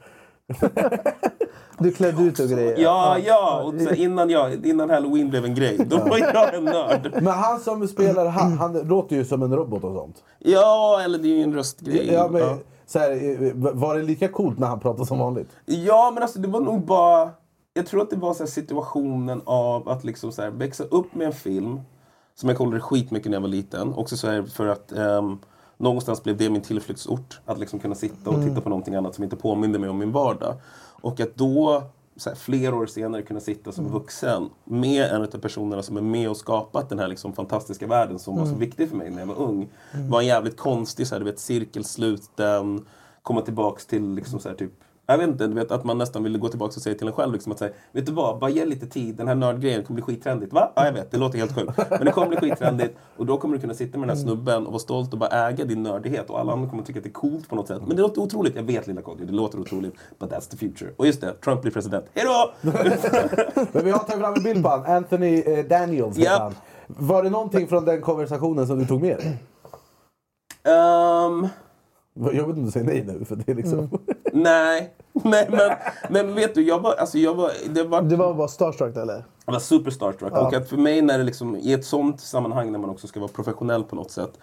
Du 1.79 1.91
klädde 1.91 2.23
ut 2.23 2.39
och 2.39 2.47
grejer. 2.47 2.77
ja 2.79 3.17
ja. 3.25 3.61
Och 3.63 3.81
så 3.81 3.93
innan, 3.93 4.29
jag, 4.29 4.65
innan 4.65 4.89
halloween 4.89 5.29
blev 5.29 5.45
en 5.45 5.55
grej, 5.55 5.77
då 5.89 5.97
var 5.97 6.17
jag 6.17 6.53
en 6.53 6.65
nörd. 6.65 7.11
Men 7.13 7.33
han 7.33 7.59
som 7.59 7.87
spelar, 7.87 8.27
han, 8.27 8.57
han 8.57 8.73
låter 8.73 9.15
ju 9.15 9.25
som 9.25 9.43
en 9.43 9.55
robot 9.55 9.83
och 9.83 9.95
sånt. 9.95 10.23
Ja, 10.39 11.01
eller 11.03 11.17
det 11.17 11.27
är 11.27 11.35
ju 11.35 11.43
en 11.43 11.53
röstgrej. 11.53 12.13
Ja, 12.13 12.27
men. 12.31 12.57
Så 12.91 12.99
här, 12.99 13.11
eh, 13.43 13.53
var 13.53 13.95
det 13.95 14.03
lika 14.03 14.27
coolt 14.27 14.59
när 14.59 14.67
han 14.67 14.79
pratade 14.79 15.05
som 15.05 15.19
vanligt? 15.19 15.49
Ja, 15.65 16.11
men 16.13 16.23
alltså 16.23 16.39
det 16.39 16.47
var 16.47 16.59
nog 16.59 16.85
bara... 16.85 17.29
Jag 17.73 17.85
tror 17.85 18.01
att 18.01 18.09
det 18.09 18.15
var 18.15 18.33
så 18.33 18.47
situationen 18.47 19.41
av 19.45 19.89
att 19.89 20.03
liksom 20.03 20.31
så 20.31 20.41
här, 20.41 20.49
växa 20.49 20.83
upp 20.83 21.15
med 21.15 21.27
en 21.27 21.33
film 21.33 21.81
som 22.35 22.49
jag 22.49 22.57
kollade 22.57 22.79
skitmycket 22.79 23.29
när 23.29 23.35
jag 23.35 23.41
var 23.41 23.47
liten. 23.49 23.93
Också 23.93 24.17
så 24.17 24.27
här 24.27 24.43
för 24.43 24.67
att 24.67 24.91
ehm, 24.91 25.37
någonstans 25.77 26.23
blev 26.23 26.37
det 26.37 26.49
min 26.49 26.61
tillflyktsort. 26.61 27.41
Att 27.45 27.59
liksom 27.59 27.79
kunna 27.79 27.95
sitta 27.95 28.29
och 28.29 28.43
titta 28.43 28.61
på 28.61 28.69
någonting 28.69 28.95
annat 28.95 29.15
som 29.15 29.23
inte 29.23 29.35
påminde 29.35 29.79
mig 29.79 29.89
om 29.89 29.97
min 29.97 30.11
vardag. 30.11 30.55
Och 31.01 31.19
att 31.19 31.35
då, 31.35 31.83
här, 32.25 32.35
flera 32.35 32.75
år 32.75 32.85
senare, 32.85 33.21
kunna 33.21 33.39
sitta 33.39 33.71
som 33.71 33.87
vuxen 33.91 34.49
med 34.63 35.05
en 35.11 35.21
av 35.21 35.25
personerna 35.27 35.83
som 35.83 35.97
är 35.97 36.01
med 36.01 36.29
och 36.29 36.37
skapat 36.37 36.89
den 36.89 36.99
här 36.99 37.07
liksom 37.07 37.33
fantastiska 37.33 37.87
världen 37.87 38.19
som 38.19 38.35
var 38.35 38.45
så 38.45 38.55
viktig 38.55 38.89
för 38.89 38.97
mig 38.97 39.09
när 39.09 39.19
jag 39.19 39.27
var 39.27 39.39
ung. 39.39 39.69
var 40.09 40.21
en 40.21 40.27
jävligt 40.27 40.57
konstig, 40.57 41.07
så 41.07 41.15
här, 41.15 41.19
du 41.19 41.25
vet, 41.25 41.39
cirkelsluten, 41.39 42.85
komma 43.21 43.41
tillbaks 43.41 43.85
till 43.85 44.13
liksom 44.13 44.39
så 44.39 44.49
här, 44.49 44.55
typ 44.55 44.73
jag 45.11 45.17
vet 45.17 45.27
inte, 45.27 45.47
du 45.47 45.53
vet 45.53 45.71
att 45.71 45.83
man 45.83 45.97
nästan 45.97 46.23
ville 46.23 46.37
gå 46.37 46.49
tillbaka 46.49 46.73
och 46.75 46.81
säga 46.81 46.95
till 46.95 47.07
en 47.07 47.13
själv 47.13 47.33
liksom 47.33 47.51
att 47.51 47.59
säga, 47.59 47.71
vet 47.91 48.05
du 48.05 48.11
vad, 48.11 48.39
bara 48.39 48.49
ge 48.49 48.65
lite 48.65 48.87
tid, 48.87 49.15
den 49.15 49.27
här 49.27 49.35
nördgrejen 49.35 49.83
kommer 49.83 50.01
bli 50.01 50.03
skittrendigt. 50.13 50.53
Va? 50.53 50.71
Ja, 50.75 50.85
jag 50.85 50.93
vet, 50.93 51.11
det 51.11 51.17
låter 51.17 51.37
helt 51.37 51.55
sjukt. 51.55 51.77
Men 51.89 52.05
det 52.05 52.11
kommer 52.11 52.27
bli 52.27 52.37
skittrendigt 52.37 52.97
och 53.17 53.25
då 53.25 53.37
kommer 53.37 53.55
du 53.55 53.61
kunna 53.61 53.73
sitta 53.73 53.97
med 53.97 54.07
den 54.07 54.17
här 54.17 54.23
snubben 54.23 54.65
och 54.65 54.71
vara 54.71 54.79
stolt 54.79 55.13
och 55.13 55.19
bara 55.19 55.29
äga 55.49 55.65
din 55.65 55.83
nördighet 55.83 56.29
och 56.29 56.39
alla 56.39 56.53
andra 56.53 56.69
kommer 56.69 56.83
tycka 56.83 56.99
att 56.99 57.03
det 57.03 57.09
är 57.09 57.13
coolt 57.13 57.49
på 57.49 57.55
något 57.55 57.67
sätt. 57.67 57.81
Men 57.87 57.95
det 57.95 58.01
låter 58.01 58.21
otroligt, 58.21 58.55
jag 58.55 58.63
vet 58.63 58.87
lilla 58.87 59.01
Kodjo, 59.01 59.25
det 59.25 59.33
låter 59.33 59.59
otroligt, 59.59 59.93
but 60.19 60.31
that's 60.31 60.51
the 60.51 60.57
future. 60.57 60.91
Och 60.97 61.05
just 61.07 61.21
det, 61.21 61.33
Trump 61.33 61.61
blir 61.61 61.71
president. 61.71 62.05
Hejdå! 62.13 62.51
Men 63.71 63.85
vi 63.85 63.91
har 63.91 63.99
tagit 63.99 64.21
fram 64.21 64.33
en 64.33 64.43
bild 64.43 64.63
på 64.63 64.69
han. 64.69 64.85
Anthony 64.85 65.41
eh, 65.41 65.65
Daniels 65.65 66.17
Japp. 66.17 66.41
han. 66.41 66.55
Var 66.87 67.23
det 67.23 67.29
någonting 67.29 67.67
från 67.67 67.85
den 67.85 68.01
konversationen 68.01 68.67
som 68.67 68.79
du 68.79 68.85
tog 68.85 69.01
med 69.01 69.17
dig? 69.17 69.37
Ehm, 70.63 71.47
Jag 72.13 72.31
vet 72.31 72.39
inte 72.39 72.59
om 72.59 72.65
du 72.65 72.71
säger 72.71 72.85
nej 72.85 73.03
nu. 73.07 73.25
För 73.25 73.35
det 73.35 73.51
är 73.51 73.55
liksom... 73.55 73.89
nej, 74.33 74.93
nej 75.11 75.47
men, 75.51 75.71
men 76.09 76.35
vet 76.35 76.55
du, 76.55 76.63
jag 76.67 76.79
var, 76.79 76.95
alltså 76.95 77.17
jag 77.17 77.35
var, 77.35 77.51
det 77.69 77.83
var 77.83 78.01
Du 78.01 78.15
var 78.15 78.33
bara 78.33 78.47
starstruck 78.47 78.97
eller? 78.97 79.25
Jag 79.45 79.53
var 79.53 79.59
super 79.59 79.91
starstruck. 79.91 80.33
Och 80.33 80.53
att 80.53 80.69
för 80.69 80.77
mig 80.77 81.01
när 81.01 81.17
det 81.17 81.23
liksom, 81.23 81.55
i 81.55 81.73
ett 81.73 81.85
sånt 81.85 82.19
sammanhang 82.19 82.71
när 82.71 82.79
man 82.79 82.89
också 82.89 83.07
ska 83.07 83.19
vara 83.19 83.31
professionell 83.31 83.83
på 83.83 83.95
något 83.95 84.11
sätt. 84.11 84.39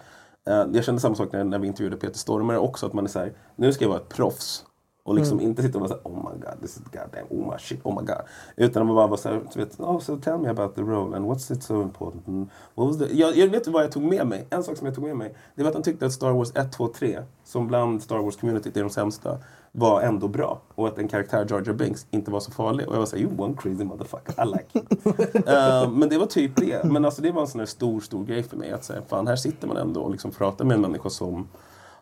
Eh, 0.47 0.65
jag 0.73 0.83
kände 0.83 1.01
samma 1.01 1.15
sak 1.15 1.31
när, 1.31 1.43
när 1.43 1.59
vi 1.59 1.67
intervjuade 1.67 1.97
Peter 1.97 2.17
Stormare 2.19 2.57
också. 2.57 2.85
Att 2.85 2.93
man 2.93 3.03
är 3.03 3.09
såhär, 3.09 3.33
nu 3.55 3.73
ska 3.73 3.83
jag 3.85 3.89
vara 3.89 3.99
ett 3.99 4.09
proffs. 4.09 4.65
Och 5.09 5.15
liksom 5.15 5.41
inte 5.41 5.61
sitta 5.61 5.77
och 5.77 5.89
vara 5.89 5.89
såhär, 5.89 6.01
oh 6.03 6.31
my 6.31 6.39
god, 6.39 6.61
this 6.61 6.77
is 6.77 6.83
goddamn, 6.83 7.27
oh 7.29 7.51
my 7.51 7.57
shit, 7.59 7.79
oh 7.83 7.99
my 7.99 8.05
god. 8.05 8.21
Utan 8.55 8.85
man 8.85 8.95
bara 8.95 9.07
vara 9.07 9.17
såhär, 9.17 9.41
du 9.53 9.59
vet, 9.59 9.79
oh, 9.79 9.99
so 9.99 10.17
tell 10.17 10.37
me 10.37 10.49
about 10.49 10.75
the 10.75 10.81
role 10.81 11.17
and 11.17 11.25
what's 11.25 11.53
it 11.53 11.63
so 11.63 11.81
important? 11.81 12.27
And 12.27 12.49
what 12.75 12.87
was 12.87 12.97
the... 12.97 13.15
jag, 13.15 13.37
jag 13.37 13.47
vet 13.47 13.67
vad 13.67 13.83
jag 13.83 13.91
tog 13.91 14.03
med 14.03 14.27
mig. 14.27 14.47
En 14.49 14.63
sak 14.63 14.77
som 14.77 14.85
jag 14.85 14.95
tog 14.95 15.03
med 15.03 15.17
mig. 15.17 15.35
Det 15.55 15.63
var 15.63 15.69
att 15.69 15.75
han 15.75 15.83
tyckte 15.83 16.05
att 16.05 16.13
Star 16.13 16.31
Wars 16.31 16.51
1, 16.55 16.71
2, 16.71 16.87
3, 16.87 17.19
som 17.43 17.67
bland 17.67 18.03
Star 18.03 18.17
Wars-communityt 18.17 18.77
är 18.77 18.81
de 18.81 18.89
sämsta, 18.89 19.37
var 19.71 20.01
ändå 20.01 20.27
bra. 20.27 20.61
Och 20.75 20.87
att 20.87 20.97
en 20.97 21.07
karaktär, 21.07 21.47
Jar 21.49 21.63
Jar 21.65 21.73
Binks, 21.73 22.05
inte 22.11 22.31
var 22.31 22.39
så 22.39 22.51
farlig. 22.51 22.87
Och 22.87 22.93
jag 22.93 22.99
var 22.99 23.05
såhär, 23.05 23.23
you 23.23 23.31
one 23.37 23.55
crazy 23.57 23.83
motherfucker, 23.83 24.43
I 24.43 24.47
like 24.47 24.65
you. 24.73 24.85
Eh, 25.53 25.91
men 25.91 26.09
det 26.09 26.17
var 26.17 26.25
typ 26.25 26.55
det. 26.55 26.83
Men 26.83 27.05
alltså 27.05 27.21
det 27.21 27.31
var 27.31 27.41
en 27.41 27.47
sån 27.47 27.59
här 27.59 27.65
stor, 27.65 27.99
stor 27.99 28.25
grej 28.25 28.43
för 28.43 28.57
mig. 28.57 28.71
Att 28.71 28.83
säga, 28.83 29.01
fan 29.07 29.27
här 29.27 29.35
sitter 29.35 29.67
man 29.67 29.77
ändå 29.77 30.01
och 30.01 30.11
liksom 30.11 30.31
pratar 30.31 30.65
med 30.65 30.75
en 30.75 30.81
människa 30.81 31.09
som 31.09 31.47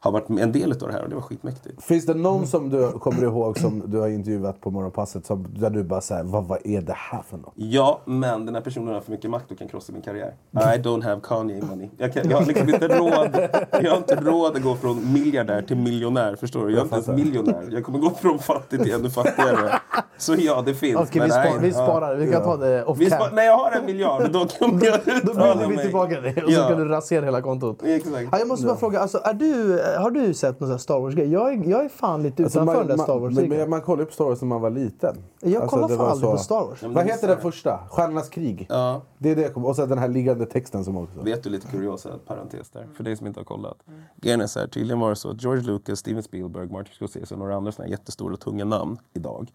har 0.07 0.12
varit 0.12 0.30
en 0.30 0.51
del 0.51 0.71
av 0.71 0.77
det 0.77 0.94
här 0.94 1.04
och 1.04 1.09
det 1.09 1.15
var 1.15 1.21
skitmäktigt. 1.21 1.83
Finns 1.83 2.06
det 2.06 2.13
någon 2.13 2.48
som 2.48 2.69
du 2.69 2.92
kommer 2.92 3.24
ihåg 3.24 3.59
som 3.59 3.83
du 3.86 4.00
har 4.00 4.07
intervjuat 4.07 4.62
på 4.62 4.71
Morgonpasset 4.71 5.25
som, 5.25 5.48
där 5.59 5.69
du 5.69 5.83
bara 5.83 6.01
säger 6.01 6.24
vad, 6.24 6.45
vad 6.45 6.59
är 6.63 6.81
det 6.81 6.95
här 6.95 7.21
för 7.30 7.38
något? 7.38 7.54
Ja, 7.56 8.01
men 8.06 8.45
den 8.45 8.56
här 8.56 8.62
personen 8.62 8.94
har 8.94 9.01
för 9.01 9.12
mycket 9.12 9.30
makt 9.30 9.51
och 9.51 9.57
kan 9.57 9.68
krossa 9.68 9.94
min 9.94 10.01
karriär. 10.01 10.33
I 10.51 10.57
don't 10.57 11.04
have 11.04 11.21
Kanye 11.24 11.62
money. 11.62 11.89
Jag, 11.98 12.13
kan, 12.13 12.30
jag 12.30 12.38
har 12.38 12.45
liksom 12.45 12.69
inte 12.69 12.88
råd. 12.88 13.50
Jag 13.71 13.92
har 13.92 13.98
inte 13.98 14.15
råd 14.15 14.56
att 14.56 14.63
gå 14.63 14.75
från 14.75 15.13
miljardär 15.13 15.62
till 15.62 15.77
miljonär. 15.77 16.36
Förstår 16.36 16.65
du? 16.65 16.71
Jag 16.71 16.80
är 16.80 16.83
inte 16.83 17.12
ens 17.12 17.25
miljonär. 17.25 17.68
Jag 17.71 17.83
kommer 17.83 18.00
gå 18.00 18.09
från 18.09 18.39
fattig 18.39 18.83
till 18.83 18.94
ännu 18.94 19.09
fattigare. 19.09 19.80
Så 20.18 20.36
ja, 20.36 20.63
det 20.65 20.74
finns. 20.74 20.98
Okej, 20.98 21.21
vi, 21.21 21.30
spar, 21.30 21.59
vi 21.62 21.74
sparar. 21.74 22.15
Vi 22.15 22.31
kan 22.31 22.44
ta 22.44 22.57
det 22.57 22.83
off 22.83 23.00
cam. 23.09 23.36
när 23.36 23.44
jag 23.44 23.57
har 23.57 23.71
en 23.71 23.86
miljard, 23.86 24.31
då 24.31 24.45
kommer 24.45 24.86
jag 24.86 25.00
Då 25.24 25.33
bjuder 25.33 25.68
vi 25.68 25.77
tillbaka 25.77 26.21
dig 26.21 26.44
och 26.44 26.51
så 26.51 26.62
kan 26.62 26.77
du 26.77 26.86
rasera 26.86 27.25
hela 27.25 27.42
kontot. 27.42 27.83
Exakt. 27.83 28.27
Ja, 28.31 28.39
jag 28.39 28.48
måste 28.48 28.65
bara 28.65 28.77
fråga, 28.77 29.00
alltså, 29.00 29.21
är 29.24 29.33
du, 29.33 29.80
har 29.99 30.11
du 30.11 30.33
sett 30.33 30.59
någon 30.59 30.67
sån 30.67 30.71
här 30.73 30.77
Star 30.77 30.99
Wars-grej? 30.99 31.31
Jag 31.31 31.53
är, 31.53 31.69
jag 31.69 31.85
är 31.85 31.89
fan 31.89 32.23
lite 32.23 32.44
Alltså, 32.44 32.59
utanför 32.59 32.75
man, 32.79 32.88
den 32.88 32.97
där 32.97 33.03
Star 33.03 33.19
man, 33.19 33.33
men, 33.33 33.49
men 33.49 33.69
man 33.69 33.81
kollade 33.81 34.03
upp 34.03 34.13
Star 34.13 34.25
Wars 34.25 34.41
när 34.41 34.47
man 34.47 34.61
var 34.61 34.69
liten. 34.69 35.17
Jag 35.39 35.61
Alltså, 35.61 35.75
kollar 35.75 35.88
det 35.89 35.97
fan 35.97 36.05
aldrig 36.11 36.29
så- 36.29 36.31
på 36.31 36.38
Star 36.38 36.65
Wars. 36.67 36.79
Ja, 36.81 36.88
men 36.88 36.95
Vad 36.95 37.05
heter 37.05 37.19
så 37.19 37.27
den 37.27 37.41
första? 37.41 37.79
Stjärnornas 37.89 38.29
krig? 38.29 38.65
Ja. 38.69 39.01
Det 39.17 39.29
är 39.31 39.35
det 39.35 39.41
jag 39.41 39.65
Och 39.65 39.75
sen 39.75 39.89
den 39.89 39.97
här 39.97 40.07
liggande 40.07 40.45
texten 40.45 40.83
som 40.85 40.97
också. 40.97 41.21
Vet 41.21 41.44
du 41.44 41.49
lite 41.49 41.67
kuriosa 41.67 42.09
parentes 42.27 42.69
där, 42.69 42.88
för 42.94 43.03
dig 43.03 43.15
som 43.17 43.27
inte 43.27 43.39
har 43.39 43.45
kollat. 43.45 43.77
Grejen 44.15 44.41
är 44.41 44.47
så 44.47 44.59
här, 44.59 44.67
tydligen 44.67 44.99
var 44.99 45.09
det 45.09 45.15
så 45.15 45.29
att 45.29 45.44
George 45.44 45.63
Lucas, 45.63 45.99
Steven 45.99 46.23
Spielberg, 46.23 46.67
Martin 46.69 46.94
Scorsese 46.94 47.33
och 47.33 47.39
några 47.39 47.55
andra 47.55 47.71
såna 47.71 47.83
här 47.85 47.91
jättestora 47.91 48.33
och 48.33 48.39
tunga 48.39 48.65
namn 48.65 48.97
idag 49.13 49.51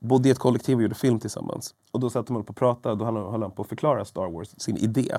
bodde 0.00 0.28
i 0.28 0.32
ett 0.32 0.38
kollektiv 0.38 0.76
och 0.76 0.82
gjorde 0.82 0.94
film 0.94 1.20
tillsammans. 1.20 1.74
Och 1.92 2.00
då 2.00 2.10
satt 2.10 2.26
de 2.26 2.36
upp 2.36 2.50
och 2.50 2.56
pratade 2.56 2.92
och 2.92 2.98
då 2.98 3.04
höll 3.30 3.42
han 3.42 3.50
på 3.50 3.62
att 3.62 3.68
förklara 3.68 4.04
Star 4.04 4.30
Wars, 4.30 4.54
sin 4.56 4.76
idé. 4.76 5.16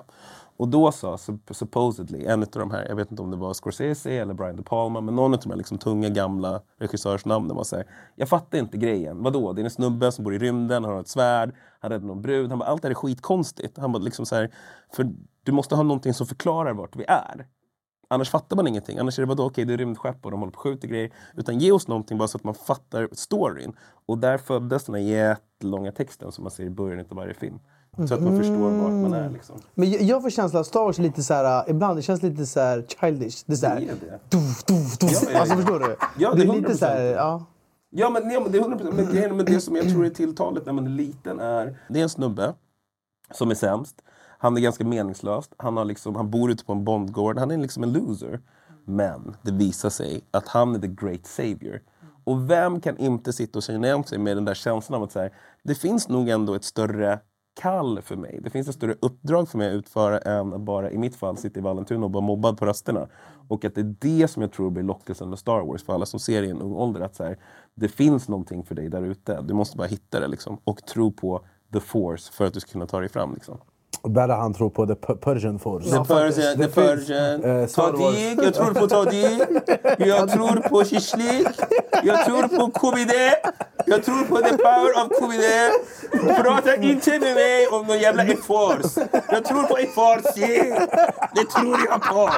Och 0.57 0.67
då 0.67 0.91
sa 0.91 1.17
supposedly 1.51 2.25
en 2.25 2.43
av 2.43 2.49
de 2.51 2.71
här, 2.71 2.85
jag 2.89 2.95
vet 2.95 3.11
inte 3.11 3.23
om 3.23 3.31
det 3.31 3.37
var 3.37 3.53
Scorsese 3.53 4.11
eller 4.11 4.33
Brian 4.33 4.55
De 4.55 4.63
Palma, 4.63 5.01
men 5.01 5.15
någon 5.15 5.33
av 5.33 5.39
de 5.39 5.49
här 5.49 5.57
liksom 5.57 5.77
tunga 5.77 6.09
gamla 6.09 6.61
regissörsnamnen 6.79 7.55
var 7.55 7.63
såhär, 7.63 7.85
jag 8.15 8.29
fattar 8.29 8.57
inte 8.57 8.77
grejen. 8.77 9.23
Vadå? 9.23 9.53
Det 9.53 9.61
är 9.61 9.63
en 9.63 9.69
snubbe 9.69 10.11
som 10.11 10.23
bor 10.23 10.33
i 10.33 10.39
rymden, 10.39 10.83
han 10.83 10.93
har 10.93 11.01
ett 11.01 11.07
svärd, 11.07 11.55
han 11.79 11.91
räddar 11.91 12.05
någon 12.05 12.21
brud. 12.21 12.49
Han 12.49 12.59
bara, 12.59 12.69
allt 12.69 12.81
det 12.81 12.87
här 12.87 12.91
är 12.91 12.95
skitkonstigt. 12.95 13.77
Han 13.77 13.91
bara 13.91 14.03
liksom 14.03 14.25
så 14.25 14.35
här, 14.35 14.51
för 14.93 15.13
du 15.43 15.51
måste 15.51 15.75
ha 15.75 15.83
någonting 15.83 16.13
som 16.13 16.27
förklarar 16.27 16.73
vart 16.73 16.95
vi 16.95 17.05
är. 17.07 17.47
Annars 18.07 18.29
fattar 18.29 18.55
man 18.55 18.67
ingenting. 18.67 18.97
Annars 18.97 19.19
är 19.19 19.23
det 19.23 19.27
vadå, 19.27 19.45
okej 19.45 19.65
det 19.65 19.73
är 19.73 19.77
rymdskepp 19.77 20.25
och 20.25 20.31
de 20.31 20.39
håller 20.39 20.51
på 20.51 20.57
och 20.57 20.63
skjuter 20.63 20.87
grejer. 20.87 21.11
Utan 21.35 21.59
ge 21.59 21.71
oss 21.71 21.87
någonting 21.87 22.17
bara 22.17 22.27
så 22.27 22.37
att 22.37 22.43
man 22.43 22.55
fattar 22.55 23.09
storyn. 23.11 23.73
Och 24.05 24.17
där 24.17 24.37
föddes 24.37 24.83
den 24.85 24.95
här 24.95 25.01
jättelånga 25.01 25.91
texten 25.91 26.31
som 26.31 26.43
man 26.43 26.51
ser 26.51 26.63
i 26.63 26.69
början 26.69 27.05
av 27.09 27.17
varje 27.17 27.33
film. 27.33 27.59
Så 28.07 28.13
att 28.13 28.21
man 28.23 28.37
förstår 28.37 28.69
vart 28.69 28.91
man 28.91 29.13
är 29.13 29.29
liksom. 29.29 29.59
Men 29.75 29.91
jag, 29.91 30.01
jag 30.01 30.21
får 30.21 30.29
känslan 30.29 30.61
att 30.61 30.67
Star 30.67 30.79
Wars 30.83 30.97
lite 30.97 31.23
så 31.23 31.33
här, 31.33 31.63
äh, 31.65 31.71
ibland 31.71 31.97
det 31.97 32.01
känns 32.01 32.23
lite 32.23 32.45
så 32.45 32.59
här 32.59 32.85
childish. 32.99 33.43
Det 33.45 33.53
är 33.53 33.57
så 33.57 33.67
här, 33.67 33.79
Det 33.79 33.85
är 33.85 33.95
det. 33.95 34.37
Duf, 34.37 34.63
duf, 34.63 34.97
duf. 34.97 35.11
Ja, 35.11 35.19
ja, 35.23 35.31
ja. 35.33 35.39
Alltså 35.39 35.55
förstår 35.55 35.79
du? 35.79 35.95
Ja, 36.17 36.31
det 36.31 36.37
det 36.37 36.43
är 36.43 36.53
är 36.53 36.61
lite 36.61 36.77
så 36.77 36.85
här, 36.85 36.99
100%. 37.01 37.15
ja. 37.15 37.45
Ja 37.95 38.09
men, 38.09 38.31
ja, 38.31 38.39
men 38.39 38.51
det 38.51 38.57
är 38.57 38.61
100%. 38.61 38.91
Men, 38.95 39.05
grejen, 39.05 39.37
men 39.37 39.45
det 39.45 39.59
som 39.59 39.75
jag 39.75 39.89
tror 39.89 40.05
är 40.05 40.09
tilltalet 40.09 40.65
när 40.65 40.73
man 40.73 40.85
är 40.85 40.89
liten 40.89 41.39
är... 41.39 41.77
Det 41.89 41.99
är 41.99 42.03
en 42.03 42.09
snubbe 42.09 42.53
som 43.31 43.51
är 43.51 43.55
sämst. 43.55 43.95
Han 44.37 44.57
är 44.57 44.61
ganska 44.61 44.83
meningslöst. 44.85 45.53
Han, 45.57 45.77
har 45.77 45.85
liksom, 45.85 46.15
han 46.15 46.31
bor 46.31 46.51
ute 46.51 46.65
på 46.65 46.73
en 46.73 46.83
bondgård. 46.83 47.37
Han 47.37 47.51
är 47.51 47.57
liksom 47.57 47.83
en 47.83 47.93
loser. 47.93 48.39
Men 48.85 49.35
det 49.41 49.51
visar 49.51 49.89
sig 49.89 50.21
att 50.31 50.47
han 50.47 50.75
är 50.75 50.79
the 50.79 50.87
great 50.87 51.25
savior. 51.25 51.81
Och 52.23 52.49
vem 52.49 52.81
kan 52.81 52.97
inte 52.97 53.33
sitta 53.33 53.59
och 53.59 53.63
känna 53.63 53.87
igen 53.87 54.03
sig 54.03 54.17
med 54.17 54.37
den 54.37 54.45
där 54.45 54.53
känslan 54.53 54.97
av 54.97 55.03
att 55.03 55.11
så 55.11 55.19
här, 55.19 55.31
det 55.63 55.75
finns 55.75 56.09
nog 56.09 56.29
ändå 56.29 56.53
ett 56.55 56.63
större 56.63 57.19
kall 57.53 58.01
för 58.01 58.15
mig. 58.15 58.39
Det 58.43 58.49
finns 58.49 58.67
ett 58.67 58.75
större 58.75 58.95
uppdrag 58.99 59.49
för 59.49 59.57
mig 59.57 59.69
att 59.69 59.73
utföra 59.73 60.19
än 60.19 60.53
att 60.53 60.61
bara, 60.61 60.91
i 60.91 60.97
mitt 60.97 61.15
fall, 61.15 61.37
sitta 61.37 61.59
i 61.59 61.63
Vallentuna 61.63 62.05
och 62.05 62.11
vara 62.11 62.25
mobbad 62.25 62.57
på 62.57 62.65
rösterna. 62.65 63.07
Och 63.47 63.65
att 63.65 63.75
det 63.75 63.81
är 63.81 63.95
det 63.99 64.27
som 64.27 64.41
jag 64.41 64.51
tror 64.51 64.69
blir 64.69 64.83
lockelsen 64.83 65.29
med 65.29 65.39
Star 65.39 65.61
Wars 65.61 65.83
för 65.83 65.93
alla 65.93 66.05
som 66.05 66.19
ser 66.19 66.43
i 66.43 66.49
en 66.49 66.61
ung 66.61 66.73
ålder. 66.73 67.01
Att 67.01 67.15
så 67.15 67.23
här, 67.23 67.37
det 67.75 67.87
finns 67.87 68.29
någonting 68.29 68.63
för 68.63 68.75
dig 68.75 68.89
där 68.89 69.01
ute. 69.01 69.41
Du 69.41 69.53
måste 69.53 69.77
bara 69.77 69.87
hitta 69.87 70.19
det 70.19 70.27
liksom. 70.27 70.57
Och 70.63 70.85
tro 70.85 71.11
på 71.11 71.45
the 71.73 71.79
force 71.79 72.33
för 72.33 72.45
att 72.45 72.53
du 72.53 72.59
ska 72.59 72.71
kunna 72.71 72.87
ta 72.87 72.99
dig 72.99 73.09
fram. 73.09 73.33
Liksom. 73.33 73.57
Berra 74.09 74.35
han 74.35 74.53
tror 74.53 74.69
på 74.69 74.85
the 74.87 74.95
P- 74.95 75.15
Persian 75.15 75.59
Force. 75.59 75.89
The 75.89 76.13
Persian, 76.13 76.57
the 76.57 76.63
Det 76.63 76.69
finns, 76.69 76.75
Persian. 77.07 77.43
eh, 77.61 77.67
Star 77.67 77.91
Wars. 77.91 78.15
Tadig, 78.15 78.39
jag 78.43 78.53
tror 78.53 78.73
på 78.73 78.87
Tadig. 78.87 79.39
Jag 79.97 80.29
tror 80.31 80.69
på 80.69 80.83
Shishlik. 80.83 81.47
Jag 82.03 82.25
tror 82.25 82.47
på 82.47 82.71
KBD. 82.71 83.13
Jag 83.85 84.03
tror 84.03 84.23
på 84.25 84.37
the 84.37 84.57
power 84.57 84.91
of 85.05 85.09
KBD. 85.19 85.43
Prata 86.43 86.75
inte 86.75 87.11
med 87.19 87.35
mig 87.35 87.67
om 87.67 87.87
någon 87.87 87.99
jävla 87.99 88.23
F-Force. 88.23 89.07
Jag 89.29 89.45
tror 89.45 89.63
på 89.63 89.77
F-Farsi. 89.77 90.73
Det 91.35 91.45
tror 91.45 91.77
jag 91.89 92.01
på. 92.01 92.29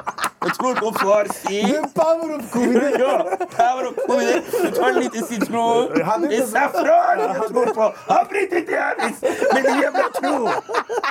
Jag 0.41 0.55
tror 0.55 0.73
på 0.75 0.91
Farsi. 0.99 1.79
Power 1.93 2.35
of 2.39 2.51
covid! 2.51 2.95
Ja, 2.99 3.17
power 3.57 3.87
of 3.87 3.95
KBD. 4.07 4.41
Du 4.63 4.71
tar 4.71 4.93
lite 4.93 5.17
citron. 5.21 6.01
Han 6.05 6.23
är 6.23 6.27
Det 6.27 6.35
är 6.35 6.37
inte- 6.37 6.51
saffran 6.51 7.19
jag 7.19 7.47
tror 7.47 7.65
på. 7.65 7.93
Avbryt 8.07 8.53
inte 8.53 8.83
Alice 8.83 9.25
med 9.53 9.63
din 9.63 9.81
jävla 9.81 10.03
tro. 10.19 10.49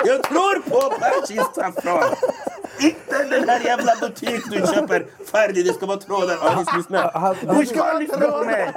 Jag 0.05 0.23
tror 0.23 0.44
på 0.53 0.89
persisk 0.99 1.55
saffran. 1.55 2.15
Inte 2.79 3.23
den 3.23 3.49
här 3.49 3.59
jävla 3.59 3.95
butik 4.01 4.41
du 4.51 4.57
köper 4.57 5.05
färdig. 5.31 5.65
Det 5.65 5.73
ska 5.73 5.85
vara 5.85 5.97
trådar. 5.97 6.77
Lyssna. 6.77 7.11
Han- 7.13 7.35
Du 7.59 7.65
ska 7.65 7.93
lyssna 7.93 8.17
på 8.31 8.43
mig. 8.45 8.71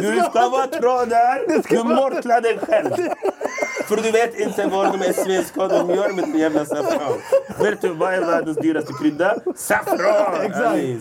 Du 0.00 0.20
ska 0.30 0.48
vara 0.48 0.66
trådar. 0.66 1.62
Du 1.68 1.84
mortlar 1.84 2.40
dig 2.40 2.58
själv. 2.58 2.90
För 3.88 3.96
du 3.96 4.10
vet 4.10 4.38
inte 4.40 4.66
vad 4.66 4.92
de 4.92 5.02
är 5.08 5.12
svenska 5.12 5.68
de 5.68 5.90
gör 5.90 6.12
med 6.12 6.24
den 6.24 6.38
jävla 6.38 6.64
saffran. 6.64 7.12
Vet 7.60 7.80
du 7.80 7.88
vad 7.88 8.14
är 8.14 8.20
världens 8.20 8.56
dyraste 8.58 8.92
krydda? 9.00 9.34
Saffran! 9.56 10.50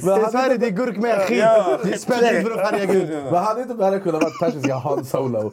Men 0.04 0.18
I 0.18 0.22
han, 0.22 0.32
Sverige 0.32 0.58
det 0.58 0.66
är 0.66 0.70
gurk 0.70 0.98
med 0.98 1.20
skit. 1.22 1.38
Ja, 1.38 1.78
det 1.84 1.94
är 1.94 1.98
spännande 1.98 2.42
för 2.42 2.52
att 2.52 2.70
färga 2.70 2.86
gult. 2.86 3.10
men 3.32 3.36
hade 3.44 3.62
inte 3.62 3.74
Berra 3.74 4.00
kunnat 4.00 4.24
vara 4.24 4.34
persiska 4.40 4.76
Han 4.76 5.06
Solo? 5.06 5.52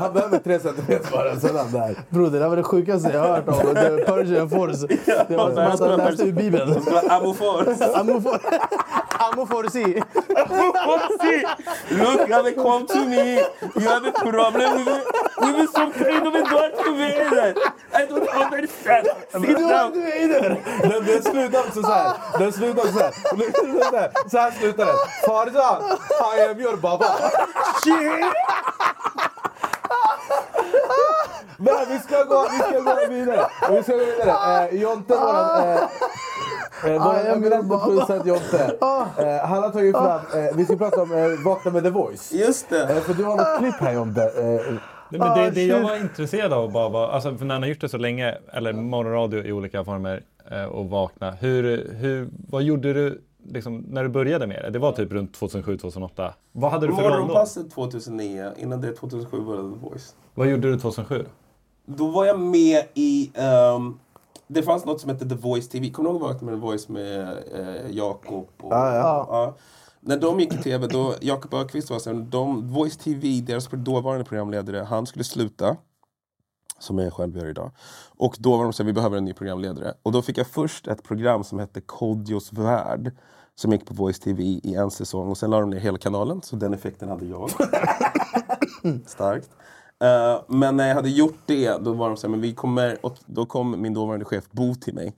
Han 0.00 0.12
behöver 0.12 0.38
tre 0.38 0.60
centimeter 0.60 1.12
bara, 1.12 1.40
så 1.40 1.46
är 1.48 1.52
han 1.52 1.72
där. 1.72 1.96
Broder, 2.08 2.40
det 2.40 2.48
var 2.48 2.56
det 2.56 2.62
sjukaste 2.62 3.10
jag 3.12 3.20
har 3.20 3.28
hört 3.28 3.48
om. 3.48 3.74
The 3.74 4.04
Persian 4.04 4.50
Force. 4.50 4.86
Det 5.28 5.36
var 5.36 5.50
som 5.76 5.84
att 5.86 6.00
han 6.00 6.10
läste 6.10 6.22
ur 6.24 6.32
Bibeln. 6.32 6.74
Det 6.74 6.80
ska 6.80 6.90
vara 6.90 7.16
amofor. 7.16 7.64
Amofor- 7.94 8.40
Amoforsi. 9.18 10.02
See, 11.20 11.44
look, 11.90 12.28
you 12.28 12.34
have 12.34 12.52
come 12.54 12.86
to 12.86 13.04
me. 13.04 13.34
You 13.80 13.88
have 13.88 14.06
a 14.06 14.12
problem 14.12 14.84
with, 14.84 15.04
with 15.58 15.70
some 15.72 15.92
kind 15.92 16.26
of 16.26 16.34
a 16.34 16.44
Darth 16.58 16.84
Vader. 17.00 17.54
I 17.92 18.06
don't 18.06 18.28
understand. 18.42 19.06
Sit 19.32 19.58
down. 19.58 19.92
Den, 20.82 21.04
den 21.06 21.22
slutar 21.22 21.60
också 21.60 21.82
så 21.82 21.92
här. 21.92 22.12
Den 22.38 22.52
slutar 22.52 22.82
också 22.82 22.92
så 22.92 23.04
här. 23.04 23.12
Så 23.90 23.96
här, 23.96 24.10
så 24.30 24.38
här 24.38 24.50
slutar 24.50 24.86
den. 24.86 24.94
Farsan, 25.26 25.82
I 26.38 26.50
am 26.50 26.60
your 26.60 26.76
baba. 26.76 27.06
Shit. 27.84 28.24
Men 31.60 31.74
vi 31.88 31.98
ska 31.98 32.24
gå, 32.24 32.48
vi 32.50 32.58
ska 32.58 32.80
gå 32.80 32.96
vidare. 33.08 33.48
Vi 33.70 33.82
ska 33.82 33.92
gå 33.92 33.98
vidare. 33.98 34.68
Eh, 34.68 34.82
Jonte, 34.82 35.14
våran... 35.14 35.62
Eh, 35.62 35.74
eh, 36.84 37.04
våran 37.04 37.26
eminenta 37.26 37.62
baba. 37.62 37.84
producent 37.84 38.26
Jonte. 38.26 38.76
Eh, 39.18 39.46
han 39.48 39.62
har 39.62 39.70
tagit 39.70 39.96
fram... 39.96 40.20
Eh, 40.34 40.56
vi 40.56 40.64
ska 40.64 40.76
prata 40.76 41.02
om 41.02 41.12
eh, 41.12 41.44
Vakna 41.44 41.70
med 41.70 41.82
The 41.82 41.90
Voice. 41.90 42.32
Just 42.32 42.68
det. 42.68 42.82
Eh, 42.82 43.00
för 43.00 43.14
du 43.14 43.24
har 43.24 43.36
något 43.36 43.58
klipp 43.58 43.74
här 43.80 43.92
Jonte. 43.92 44.22
Eh, 44.22 44.74
Nej, 45.10 45.20
men 45.20 45.38
det, 45.38 45.46
Ah, 45.46 45.50
det 45.50 45.64
jag 45.64 45.82
var 45.82 45.96
intresserad 46.00 46.52
av 46.52 46.72
bara 46.72 46.88
var, 46.88 47.08
alltså 47.08 47.36
för 47.36 47.44
när 47.44 47.54
han 47.54 47.62
har 47.62 47.68
gjort 47.68 47.80
det 47.80 47.88
så 47.88 47.98
länge, 47.98 48.34
eller 48.52 48.72
morgonradio 48.72 49.44
i 49.44 49.52
olika 49.52 49.84
former 49.84 50.22
eh, 50.50 50.64
och 50.64 50.90
vakna. 50.90 51.30
Hur, 51.30 51.92
hur, 51.94 52.28
vad 52.48 52.62
gjorde 52.62 52.92
du 52.92 53.22
liksom, 53.52 53.76
när 53.88 54.02
du 54.02 54.08
började 54.08 54.46
med 54.46 54.62
det? 54.62 54.70
Det 54.70 54.78
var 54.78 54.92
typ 54.92 55.12
runt 55.12 55.38
2007-2008. 55.40 56.30
Vad 56.52 56.70
hade 56.70 56.86
du 56.86 56.94
för 56.94 57.02
roll 57.02 57.10
då? 57.12 57.18
Morgonpasset 57.18 57.70
2009, 57.70 58.52
innan 58.56 58.80
det 58.80 58.92
2007 58.92 59.40
började 59.40 59.70
The 59.72 59.78
Voice. 59.78 60.14
Vad 60.34 60.48
gjorde 60.48 60.70
du 60.70 60.78
2007? 60.78 61.26
Då 61.86 62.06
var 62.10 62.24
jag 62.24 62.38
med 62.40 62.82
i... 62.94 63.30
ehm, 63.34 63.98
det 64.46 64.62
fanns 64.62 64.84
något 64.84 65.00
som 65.00 65.10
hette 65.10 65.28
The 65.28 65.34
Voice 65.34 65.68
TV. 65.68 65.90
Kommer 65.90 66.10
du 66.10 66.16
ihåg 66.16 66.22
Vakna 66.22 66.46
med 66.50 66.54
The 66.54 66.60
Voice 66.60 66.88
med 66.88 67.20
eh, 67.54 67.90
Jakob? 67.90 68.48
Och, 68.60 68.72
Ja, 68.72 68.94
ja. 68.94 69.26
ja. 69.30 69.54
När 70.00 70.16
de 70.16 70.40
gick 70.40 70.54
i 70.54 70.56
tv, 70.56 70.86
då 70.86 71.14
Jakob 71.20 71.54
Öqvist 71.54 71.90
var 71.90 71.98
sen, 71.98 72.30
de, 72.30 72.68
Voice 72.68 72.96
TV, 72.96 73.40
deras 73.40 73.68
dåvarande 73.72 74.24
programledare, 74.24 74.78
han 74.78 75.06
skulle 75.06 75.24
sluta. 75.24 75.76
Som 76.78 76.98
jag 76.98 77.12
själv 77.12 77.36
gör 77.36 77.46
idag. 77.46 77.70
Och 78.16 78.36
då 78.38 78.56
var 78.56 78.64
de 78.64 78.72
så 78.72 78.82
här, 78.82 78.86
vi 78.86 78.92
behöver 78.92 79.16
en 79.16 79.24
ny 79.24 79.32
programledare. 79.32 79.94
Och 80.02 80.12
då 80.12 80.22
fick 80.22 80.38
jag 80.38 80.46
först 80.46 80.86
ett 80.86 81.02
program 81.02 81.44
som 81.44 81.58
hette 81.58 81.80
Kodjos 81.80 82.52
värld. 82.52 83.12
Som 83.54 83.72
gick 83.72 83.86
på 83.86 83.94
Voice 83.94 84.20
TV 84.20 84.42
i 84.42 84.74
en 84.74 84.90
säsong. 84.90 85.28
Och 85.28 85.38
sen 85.38 85.50
la 85.50 85.60
de 85.60 85.70
ner 85.70 85.78
hela 85.78 85.98
kanalen, 85.98 86.42
så 86.42 86.56
den 86.56 86.74
effekten 86.74 87.08
hade 87.08 87.26
jag. 87.26 87.50
Starkt. 89.06 89.50
Eh, 90.04 90.42
men 90.48 90.76
när 90.76 90.88
jag 90.88 90.94
hade 90.94 91.10
gjort 91.10 91.38
det, 91.46 91.76
då 91.76 91.92
var 91.92 92.08
de 92.08 92.16
så 92.16 92.26
här, 92.26 92.30
men 92.30 92.40
vi 92.40 92.54
kommer, 92.54 93.06
och 93.06 93.16
då 93.26 93.46
kom 93.46 93.82
min 93.82 93.94
dåvarande 93.94 94.24
chef 94.24 94.44
Bo 94.50 94.74
till 94.74 94.94
mig. 94.94 95.12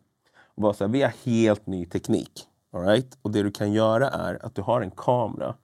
Och 0.55 0.63
var 0.63 0.73
så 0.73 0.85
här, 0.85 0.93
vi 0.93 1.03
har 1.03 1.13
helt 1.25 1.67
ny 1.67 1.87
teknik. 1.87 2.47
All 2.73 2.83
right? 2.83 3.19
Och 3.23 3.31
det 3.31 3.43
du 3.43 3.51
kan 3.51 3.73
göra 3.73 4.09
är 4.09 4.47
att 4.47 4.55
du 4.55 4.63
har 4.63 4.81
en 4.81 4.91
kamera. 4.91 5.55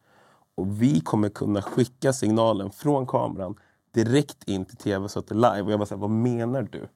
Och 0.54 0.82
vi 0.82 1.00
kommer 1.00 1.28
kunna 1.28 1.62
skicka 1.62 2.12
signalen 2.12 2.70
från 2.70 3.06
kameran 3.06 3.54
direkt 3.94 4.44
in 4.44 4.64
till 4.64 4.76
tv 4.76 5.08
så 5.08 5.18
att 5.18 5.26
det 5.26 5.34
är 5.34 5.36
live. 5.36 5.62
Och 5.62 5.72
jag 5.72 5.78
var 5.78 5.86
så 5.86 5.94
här, 5.94 6.00
vad 6.00 6.10
menar 6.10 6.62
du? 6.62 6.88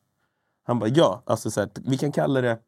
Han 0.64 0.78
bara, 0.78 0.88
ja, 0.88 1.22
alltså 1.24 1.50
så 1.50 1.60
här, 1.60 1.70
vi 1.74 1.98
kan 1.98 2.12
kalla 2.12 2.40
det 2.40 2.58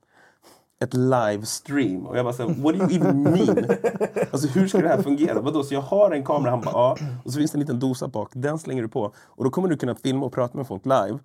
ett 0.82 0.94
livestream. 0.94 2.06
Och 2.06 2.18
jag 2.18 2.24
bara 2.24 2.34
så 2.34 2.48
här, 2.48 2.62
what 2.62 2.78
do 2.78 2.84
you 2.84 2.94
even 2.94 3.22
mean? 3.22 3.66
Alltså 4.32 4.48
hur 4.48 4.68
ska 4.68 4.78
det 4.78 4.88
här 4.88 5.02
fungera? 5.02 5.40
Vadå, 5.40 5.62
så 5.62 5.74
jag 5.74 5.80
har 5.80 6.10
en 6.10 6.24
kamera? 6.24 6.50
Han 6.50 6.60
bara, 6.60 6.72
ja. 6.72 6.96
Och 7.24 7.32
så 7.32 7.38
finns 7.38 7.50
det 7.50 7.56
en 7.56 7.60
liten 7.60 7.78
dosa 7.78 8.08
bak. 8.08 8.30
Den 8.32 8.58
slänger 8.58 8.82
du 8.82 8.88
på. 8.88 9.12
Och 9.18 9.44
då 9.44 9.50
kommer 9.50 9.68
du 9.68 9.76
kunna 9.76 9.94
filma 9.94 10.26
och 10.26 10.32
prata 10.32 10.58
med 10.58 10.66
folk 10.66 10.84
live. 10.84 11.18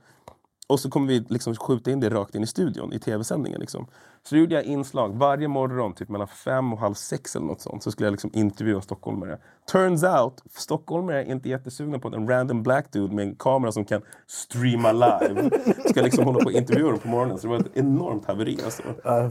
Och 0.68 0.80
så 0.80 0.90
kommer 0.90 1.08
vi 1.08 1.26
liksom 1.30 1.56
skjuta 1.56 1.92
in 1.92 2.00
det 2.00 2.10
rakt 2.10 2.36
in 2.36 2.44
i 2.44 2.48
studion, 2.48 2.94
i 2.94 3.00
tv-sändningen. 3.00 3.60
Liksom. 3.60 3.88
Så 4.24 4.36
då 4.36 4.42
gjorde 4.42 4.56
jag 4.56 4.64
inslag 4.64 5.18
varje 5.18 5.48
morgon, 5.48 5.94
typ 5.94 6.10
mellan 6.10 6.28
fem 6.28 6.74
och 6.74 6.80
halv 6.80 6.94
sex 6.94 7.36
eller 7.36 7.46
något 7.46 7.62
sånt. 7.62 7.84
Så 7.84 7.92
skulle 7.92 8.08
jag 8.08 8.12
liksom 8.12 8.32
intervjua 8.34 8.82
stockholmare. 8.82 9.38
Turns 9.72 10.04
out, 10.04 10.44
stockholmare 10.52 11.24
är 11.24 11.32
inte 11.32 11.50
jättesugna 11.50 12.00
på 12.00 12.08
att 12.08 12.14
en 12.14 12.28
random 12.28 12.64
black 12.64 12.92
dude 12.92 13.16
med 13.16 13.28
en 13.28 13.36
kamera 13.36 13.72
som 13.72 13.86
kan 13.86 14.02
streama 14.28 14.92
live 14.92 15.50
ska 15.90 16.02
liksom 16.02 16.26
hålla 16.26 16.40
på 16.40 16.46
och 16.46 16.52
intervjua 16.52 16.90
dem 16.90 17.00
på 17.00 17.08
morgonen. 17.08 17.38
Så 17.38 17.48
det 17.48 17.54
var 17.54 17.60
ett 17.60 17.78
enormt 17.78 18.26
haveri. 18.26 18.60
Alltså. 18.66 18.84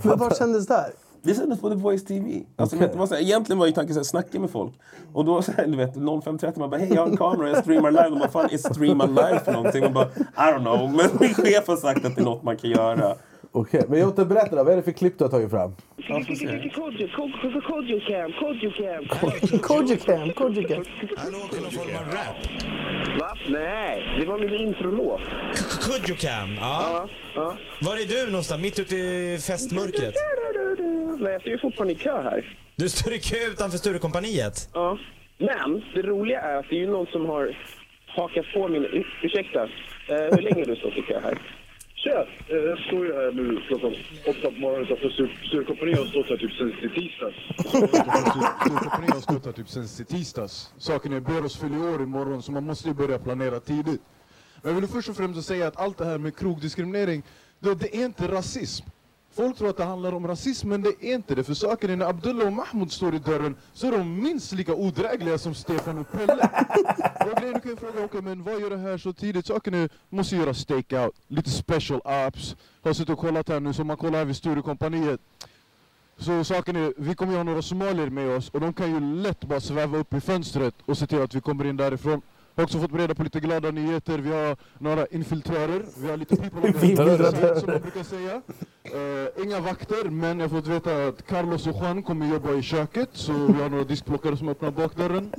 Men 0.09 0.19
var 0.19 0.35
kändes 0.39 0.67
det 0.67 0.75
här? 0.75 0.91
Det 1.27 1.35
sändes 1.35 1.61
på 1.61 1.69
The 1.69 1.75
Voice 1.75 2.05
TV. 2.05 2.43
Alltså, 2.57 2.77
du 2.77 2.89
vad, 2.95 3.09
så 3.09 3.15
här, 3.15 3.23
egentligen 3.23 3.59
var 3.59 3.67
ju 3.67 3.73
tanken 3.73 3.99
att 3.99 4.07
snacka 4.07 4.41
med 4.41 4.51
folk. 4.51 4.73
Och 5.13 5.25
då 5.25 5.43
så 5.43 5.53
här, 5.53 5.67
du 5.67 5.77
vet, 5.77 5.95
05.30 5.95 6.59
man 6.59 6.71
bara 6.71 6.81
hej 6.81 6.93
jag 6.95 7.03
har 7.03 7.09
en 7.09 7.17
kamera, 7.17 7.49
jag 7.49 7.59
streamar 7.59 7.91
live. 7.91 8.09
Och 8.09 8.19
vad 8.19 8.31
fan 8.31 8.49
är 8.51 8.59
streama 8.59 9.07
live 9.07 9.41
för 9.45 9.53
någonting? 9.53 9.83
Man 9.83 9.93
bara 9.93 10.07
I 10.17 10.53
don't 10.53 10.61
know. 10.61 10.91
Men 10.91 11.11
min 11.21 11.35
chef 11.35 11.67
har 11.69 11.77
sagt 11.77 12.05
att 12.05 12.17
det 12.17 12.21
är 12.21 12.25
något 12.25 12.43
man 12.43 12.57
kan 12.57 12.71
göra. 12.71 13.15
Okej, 13.57 13.83
men 13.89 13.99
Jonte 14.01 14.25
berätta 14.25 14.57
då. 14.57 14.65
Vad 14.65 14.73
är 14.73 14.77
det 14.77 14.83
för 14.83 14.93
klipp 14.93 15.19
du 15.19 15.25
har 15.25 15.31
tagit 15.31 15.51
fram? 15.51 15.75
Kojicam, 19.63 20.33
Kojicam. 20.33 20.85
Va? 23.21 23.37
Nej, 23.49 24.17
det 24.21 24.27
var 24.27 24.39
min 24.39 24.55
introlåt. 24.55 25.21
Kudjokam, 25.83 26.55
ja. 26.61 27.09
Var 27.81 27.97
är 27.97 28.25
du 28.25 28.31
någonstans? 28.31 28.63
Mitt 28.63 28.79
ute 28.79 28.97
i 28.97 29.39
festmörkret? 29.47 30.15
Nej, 31.21 31.33
jag 31.33 31.41
står 31.41 31.53
ju 31.53 31.59
fortfarande 31.59 31.93
i 31.93 31.97
kö 31.97 32.23
här. 32.23 32.59
Du 32.77 32.89
står 32.89 33.13
i 33.13 33.19
kö 33.19 33.37
utanför 33.53 33.79
Sturecompagniet. 33.79 34.71
Ja. 34.75 34.99
Men 35.39 35.83
det 35.95 36.03
roliga 36.03 36.41
är 36.41 36.57
att 36.57 36.67
det 36.71 36.77
är 36.77 36.81
ju 36.81 36.91
någon 36.91 37.07
som 37.07 37.27
har 37.27 37.57
hakat 38.07 38.45
på 38.55 38.69
min... 38.69 38.85
Ur- 38.85 39.19
Ursäkta, 39.23 39.63
eh, 39.63 39.69
hur 40.09 40.43
länge 40.43 40.59
har 40.61 40.65
du 40.67 40.77
stått 40.77 40.97
i 40.97 41.03
kö 41.03 41.21
här? 41.21 41.39
Eh, 42.07 42.13
Tja! 42.13 42.27
Jag 42.49 42.79
står 42.79 43.07
ju 43.07 43.15
här 43.15 43.33
nu 43.33 43.61
klockan 43.69 43.95
åtta 44.27 44.51
på 44.51 44.61
morgonen 44.61 44.85
utanför 44.85 45.11
Sturecompagniet 45.49 45.99
och 45.99 46.05
har 46.05 46.11
stått 46.11 46.29
här 46.29 46.37
typ 46.37 46.53
sen 46.53 46.69
i 46.69 46.89
tisdags. 47.01 47.37
Sturecompagniet 48.61 49.15
har 49.15 49.21
stått 49.21 49.45
här 49.45 49.53
typ 49.53 49.69
sen 49.69 49.85
i 49.85 50.05
tisdags. 50.05 50.73
Saken 50.79 51.13
är 51.13 51.21
Beros 51.21 51.57
fyller 51.57 51.95
år 51.95 52.03
imorgon 52.03 52.43
så 52.43 52.53
man 52.53 52.65
måste 52.65 52.89
ju 52.89 52.95
börja 52.95 53.19
planera 53.19 53.61
tidigt. 53.61 54.03
Men 54.63 54.75
jag 54.75 54.81
vill 54.81 54.91
först 54.91 55.09
och 55.09 55.17
främst 55.17 55.47
säga 55.47 55.67
att 55.67 55.77
allt 55.81 55.99
det 55.99 56.05
här 56.05 56.19
med 56.19 56.37
krogdiskriminering, 56.37 57.23
det 57.61 57.95
är 57.95 58.05
inte 58.05 58.29
rasism. 58.29 58.87
Folk 59.37 59.57
tror 59.57 59.71
att 59.71 59.77
det 59.77 59.85
handlar 59.85 60.13
om 60.13 60.27
rasism, 60.27 60.69
men 60.69 60.83
det 60.83 60.89
är 60.89 61.15
inte 61.15 61.35
det. 61.35 61.45
För 61.45 61.55
saken 61.55 61.91
är 61.91 61.97
när 61.97 62.07
Abdullah 62.07 62.47
och 62.47 62.53
Mahmoud 62.53 62.93
står 62.93 63.15
i 63.15 63.19
dörren 63.19 63.57
så 63.73 63.87
är 63.87 63.93
de 63.93 64.23
minst 64.23 64.53
lika 64.53 64.75
odrägliga 64.75 65.39
som 65.39 65.55
Stefan 65.55 65.99
och 65.99 66.13
Pelle. 66.13 66.49
Och 67.21 67.41
grejen, 67.41 67.55
du 67.55 67.61
kan 67.61 67.71
ju 67.71 67.77
fråga, 67.77 68.05
okej 68.05 68.23
men 68.23 68.43
vad 68.43 68.61
gör 68.61 68.71
det 68.71 68.77
här 68.77 68.99
så 68.99 69.13
tidigt? 69.13 69.47
Saken 69.47 69.75
är, 69.75 69.89
måste 70.09 70.37
göra 70.37 70.55
stakeout, 70.55 71.15
lite 71.29 71.51
special 71.51 72.01
ops. 72.29 72.57
Har 72.83 72.93
suttit 72.93 73.11
och 73.11 73.19
kollat 73.19 73.49
här 73.49 73.61
nu, 73.61 73.73
som 73.73 73.87
man 73.87 73.97
kollar 73.97 74.19
här 74.19 74.25
vid 74.25 74.37
Sturecompagniet. 74.37 75.21
Så 76.19 76.45
saken 76.45 76.77
är, 76.77 76.93
vi 76.97 77.15
kommer 77.15 77.33
ju 77.33 77.39
ha 77.39 77.45
några 77.45 77.63
somalier 77.63 78.11
med 78.11 78.37
oss 78.37 78.51
och 78.51 78.61
de 78.61 78.73
kan 78.73 78.91
ju 78.91 79.01
lätt 79.01 79.45
bara 79.45 79.61
sväva 79.61 79.99
upp 79.99 80.15
i 80.15 80.21
fönstret 80.21 80.75
och 80.85 80.99
se 80.99 81.07
till 81.07 81.23
att 81.23 81.35
vi 81.35 81.41
kommer 81.41 81.65
in 81.65 81.77
därifrån. 81.77 82.23
Jag 82.57 82.63
har 82.63 82.67
också 82.67 82.79
fått 82.79 82.95
reda 82.95 83.15
på 83.15 83.23
lite 83.23 83.41
glada 83.41 83.71
nyheter. 83.71 84.19
Vi 84.19 84.31
har 84.33 84.57
några 84.79 85.07
infilträrer. 85.07 85.83
Vi 85.99 86.11
har 86.11 86.17
lite 86.17 86.37
people 86.51 86.73
som 87.61 87.71
man 87.71 87.81
brukar 87.81 88.03
säga. 88.03 88.43
Eh, 88.85 89.45
inga 89.45 89.61
vakter, 89.61 90.11
men 90.11 90.41
jag 90.41 90.49
har 90.49 90.57
fått 90.57 90.67
veta 90.67 91.07
att 91.07 91.27
Carlos 91.27 91.67
och 91.67 91.77
Juan 91.77 92.03
kommer 92.03 92.27
jobba 92.27 92.55
i 92.55 92.63
köket. 92.63 93.09
Så 93.13 93.33
vi 93.33 93.63
har 93.63 93.69
några 93.69 93.85
diskplockare 93.85 94.37
som 94.37 94.49
öppnar 94.49 94.71
bakdörren. 94.71 95.33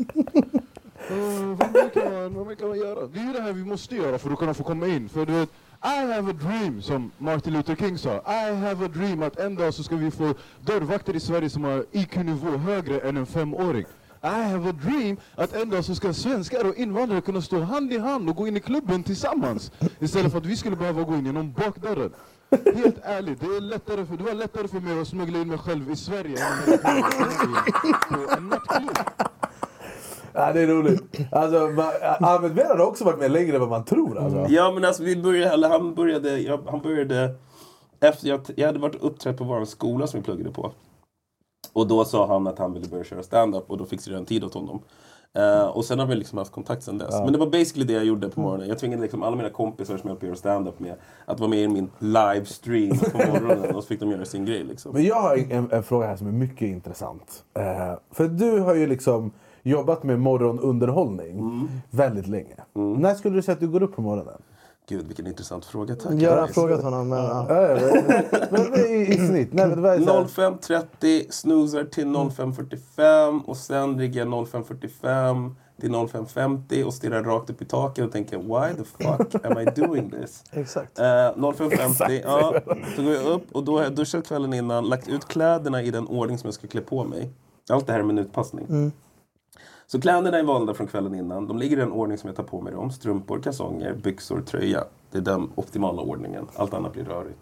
Uh, 1.11 1.57
vad 1.59 1.71
mer 1.73 1.89
kan 1.89 2.13
man, 2.13 2.33
vad 2.33 2.47
mer 2.47 2.55
kan 2.55 2.67
man 2.67 2.77
göra? 2.77 3.07
Det 3.07 3.19
är 3.19 3.23
ju 3.23 3.33
det 3.33 3.41
här 3.41 3.53
vi 3.53 3.63
måste 3.63 3.95
göra 3.95 4.17
för 4.17 4.31
att 4.31 4.39
kunna 4.39 4.53
få 4.53 4.63
komma 4.63 4.87
in. 4.87 5.09
För 5.09 5.25
du 5.25 5.33
vet, 5.33 5.49
I 5.83 6.13
have 6.13 6.31
a 6.31 6.35
dream, 6.41 6.81
som 6.81 7.11
Martin 7.17 7.53
Luther 7.53 7.75
King 7.75 7.97
sa. 7.97 8.15
I 8.15 8.55
have 8.55 8.85
a 8.85 8.89
dream 8.93 9.23
att 9.23 9.39
en 9.39 9.55
dag 9.55 9.73
så 9.73 9.83
ska 9.83 9.95
vi 9.95 10.11
få 10.11 10.33
dörrvakter 10.61 11.15
i 11.15 11.19
Sverige 11.19 11.49
som 11.49 11.63
har 11.63 11.85
IQ-nivå 11.91 12.57
högre 12.57 12.99
än 12.99 13.17
en 13.17 13.25
femåring. 13.25 13.85
I 14.23 14.27
have 14.27 14.69
a 14.69 14.73
dream 14.83 15.17
att 15.35 15.53
en 15.53 15.69
dag 15.69 15.85
så 15.85 15.95
ska 15.95 16.13
svenskar 16.13 16.69
och 16.69 16.75
invandrare 16.75 17.21
kunna 17.21 17.41
stå 17.41 17.59
hand 17.59 17.93
i 17.93 17.97
hand 17.97 18.29
och 18.29 18.35
gå 18.35 18.47
in 18.47 18.57
i 18.57 18.59
klubben 18.59 19.03
tillsammans. 19.03 19.71
Istället 19.99 20.31
för 20.31 20.37
att 20.37 20.45
vi 20.45 20.55
skulle 20.55 20.75
behöva 20.75 21.03
gå 21.03 21.15
in 21.15 21.25
genom 21.25 21.53
bakdörren. 21.53 22.13
Helt 22.75 22.97
ärligt, 23.03 23.39
det, 23.39 23.45
är 23.45 23.61
lättare 23.61 24.05
för, 24.05 24.17
det 24.17 24.23
var 24.23 24.33
lättare 24.33 24.67
för 24.67 24.79
mig 24.79 25.01
att 25.01 25.07
smuggla 25.07 25.39
in 25.39 25.47
mig 25.47 25.57
själv 25.57 25.91
i 25.91 25.95
Sverige 25.95 26.37
än 26.45 26.77
på 28.09 28.33
en 28.37 28.49
nattklubb. 28.49 28.97
Ja, 30.33 30.53
det 30.53 30.61
är 30.61 30.67
roligt. 30.67 31.19
Alltså, 31.31 31.57
Ahmed 32.19 32.55
Mera 32.55 32.67
har 32.67 32.79
också 32.79 33.03
varit 33.03 33.19
med 33.19 33.31
längre 33.31 33.55
än 33.55 33.59
vad 33.59 33.69
man 33.69 33.85
tror. 33.85 34.17
Alltså. 34.17 34.45
Ja 34.49 34.71
men 34.71 34.85
alltså 34.85 35.03
vi 35.03 35.15
började, 35.15 35.53
eller 35.53 35.69
han 35.69 35.95
började, 35.95 36.39
jag, 36.39 36.59
han 36.69 36.81
började 36.81 37.35
efter 37.99 38.27
jag, 38.27 38.41
jag 38.55 38.67
hade 38.67 38.79
varit 38.79 39.01
uppträdd 39.01 39.37
på 39.37 39.43
vår 39.43 39.65
skola 39.65 40.07
som 40.07 40.19
vi 40.19 40.23
pluggade 40.23 40.51
på. 40.51 40.71
Och 41.77 41.87
då 41.87 42.05
sa 42.05 42.27
han 42.27 42.47
att 42.47 42.59
han 42.59 42.73
ville 42.73 42.87
börja 42.87 43.03
köra 43.03 43.23
stand-up 43.23 43.63
och 43.67 43.77
då 43.77 43.85
fixade 43.85 44.15
jag 44.15 44.19
en 44.19 44.25
tid 44.25 44.43
åt 44.43 44.53
honom. 44.53 44.79
Eh, 45.33 45.65
och 45.65 45.85
sen 45.85 45.99
har 45.99 46.05
vi 46.05 46.15
liksom 46.15 46.37
haft 46.37 46.51
kontakt 46.51 46.83
sen 46.83 46.97
dess. 46.97 47.15
Men 47.23 47.33
det 47.33 47.39
var 47.39 47.47
basically 47.47 47.85
det 47.85 47.93
jag 47.93 48.05
gjorde 48.05 48.29
på 48.29 48.41
morgonen. 48.41 48.67
Jag 48.67 48.79
tvingade 48.79 49.01
liksom 49.01 49.23
alla 49.23 49.35
mina 49.35 49.49
kompisar 49.49 49.97
som 49.97 50.09
jag 50.09 50.23
göra 50.23 50.35
stand-up 50.35 50.79
med 50.79 50.95
att 51.25 51.39
vara 51.39 51.49
med 51.49 51.59
i 51.59 51.67
min 51.67 51.89
livestream 51.99 52.97
på 52.97 53.17
morgonen 53.31 53.75
och 53.75 53.83
så 53.83 53.87
fick 53.87 53.99
de 53.99 54.11
göra 54.11 54.25
sin 54.25 54.45
grej 54.45 54.63
liksom. 54.63 54.93
Men 54.93 55.03
jag 55.03 55.21
har 55.21 55.37
en, 55.51 55.71
en 55.71 55.83
fråga 55.83 56.07
här 56.07 56.15
som 56.15 56.27
är 56.27 56.31
mycket 56.31 56.67
intressant. 56.67 57.43
Eh, 57.53 57.93
för 58.11 58.27
du 58.27 58.59
har 58.59 58.75
ju 58.75 58.87
liksom 58.87 59.31
jobbat 59.63 60.03
med 60.03 60.19
morgonunderhållning 60.19 61.67
väldigt 61.89 62.27
länge. 62.27 62.55
När 62.73 63.15
skulle 63.15 63.35
du 63.35 63.41
säga 63.41 63.53
att 63.53 63.59
du 63.59 63.67
går 63.67 63.83
upp 63.83 63.95
på 63.95 64.01
morgonen? 64.01 64.41
Gud 64.89 65.07
vilken 65.07 65.27
intressant 65.27 65.65
fråga, 65.65 65.95
tack. 65.95 66.13
Göran 66.13 66.39
har 66.39 66.47
frågat 66.47 66.83
honom. 66.83 67.09
Men, 67.09 67.23
ja. 67.23 67.45
Men, 68.51 68.71
men, 68.71 68.79
i, 68.79 69.07
I 69.09 69.17
snitt? 69.27 69.53
Nej, 69.53 69.67
men 69.67 69.75
det 69.75 69.81
var 69.81 69.95
ju 69.95 70.05
så 70.05 70.13
här- 70.13 70.23
05.30, 70.99 71.25
snoozar 71.31 71.83
till 71.83 72.05
05.45 72.05 73.41
och 73.45 73.57
sen 73.57 73.97
ligger 73.97 74.19
jag 74.19 74.27
05.45 74.27 75.55
till 75.81 75.89
05.50 75.91 76.83
och 76.83 76.93
stirrar 76.93 77.23
rakt 77.23 77.49
upp 77.49 77.61
i 77.61 77.65
taket 77.65 78.05
och 78.05 78.11
tänker 78.11 78.37
why 78.37 78.75
the 78.75 78.83
fuck 78.83 79.45
am 79.45 79.59
I 79.59 79.65
doing 79.65 80.11
this? 80.11 80.43
Exakt. 80.51 80.99
Eh, 80.99 81.03
05.50, 81.03 82.21
ja, 82.25 82.53
då 82.97 83.03
går 83.03 83.13
jag 83.13 83.25
upp 83.25 83.43
och 83.51 83.63
då 83.63 83.77
har 83.77 83.83
jag 83.83 83.95
duschat 83.95 84.27
kvällen 84.27 84.53
innan, 84.53 84.83
lagt 84.89 85.07
ut 85.07 85.25
kläderna 85.27 85.81
i 85.83 85.91
den 85.91 86.07
ordning 86.07 86.37
som 86.37 86.47
jag 86.47 86.53
ska 86.53 86.67
klä 86.67 86.81
på 86.81 87.03
mig. 87.03 87.29
Allt 87.69 87.87
det 87.87 87.93
här 87.93 87.99
är 87.99 88.03
minutpassning. 88.03 88.91
Så 89.87 90.01
kläderna 90.01 90.39
är 90.39 90.43
valda 90.43 90.73
från 90.73 90.87
kvällen 90.87 91.15
innan. 91.15 91.47
De 91.47 91.57
ligger 91.57 91.77
i 91.77 91.79
den 91.79 91.91
ordning 91.91 92.17
som 92.17 92.27
jag 92.27 92.35
tar 92.35 92.43
på 92.43 92.61
mig 92.61 92.73
dem. 92.73 92.91
Strumpor, 92.91 93.39
kalsonger, 93.43 93.93
byxor, 93.93 94.41
tröja. 94.41 94.83
Det 95.11 95.17
är 95.17 95.21
den 95.21 95.49
optimala 95.55 96.01
ordningen. 96.01 96.47
Allt 96.55 96.73
annat 96.73 96.93
blir 96.93 97.03
rörigt. 97.03 97.37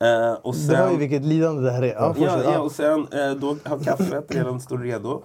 Eh, 0.00 0.32
och 0.42 0.54
Du 0.54 0.74
hör 0.76 0.84
ju 0.84 0.90
sen, 0.90 0.98
vilket 0.98 1.22
lidande 1.24 1.62
det 1.62 1.70
här 1.70 1.82
är. 1.82 1.94
Ja, 1.94 2.14
ja, 2.18 2.42
ja, 2.44 2.58
och 2.60 2.72
sen 2.72 3.00
eh, 3.12 3.30
då 3.30 3.56
har 3.64 3.84
kaffet 3.84 4.24
redan 4.34 4.60
står 4.60 4.78
redo. 4.78 5.22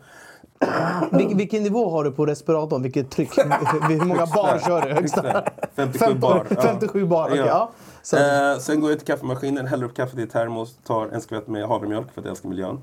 Vil, 1.11 1.35
vilken 1.37 1.63
nivå 1.63 1.89
har 1.89 2.03
du 2.03 2.11
på 2.11 2.25
respiratorn? 2.25 2.81
Vilket 2.83 3.11
tryck? 3.11 3.37
Hur 3.89 4.05
många 4.05 4.25
bar 4.25 4.59
kör 4.65 4.81
du? 4.81 4.93
Högsta? 4.93 5.43
57 5.75 6.05
15, 6.05 6.19
bar. 6.19 6.45
ja. 6.49 6.61
57 6.61 7.05
bar. 7.05 7.29
Ja. 7.35 7.45
ja. 7.45 7.71
Så, 8.01 8.17
Eh, 8.17 8.57
sen 8.59 8.81
går 8.81 8.89
jag 8.89 8.99
till 8.99 9.07
kaffemaskinen, 9.07 9.67
häller 9.67 9.85
upp 9.85 9.95
kaffet 9.95 10.19
i 10.19 10.27
termos, 10.27 10.75
tar 10.87 11.07
en 11.07 11.21
skvätt 11.21 11.47
med 11.47 11.67
havremjölk 11.67 12.11
för 12.13 12.21
att 12.21 12.25
jag 12.25 12.31
älskar 12.31 12.49
miljön. 12.49 12.81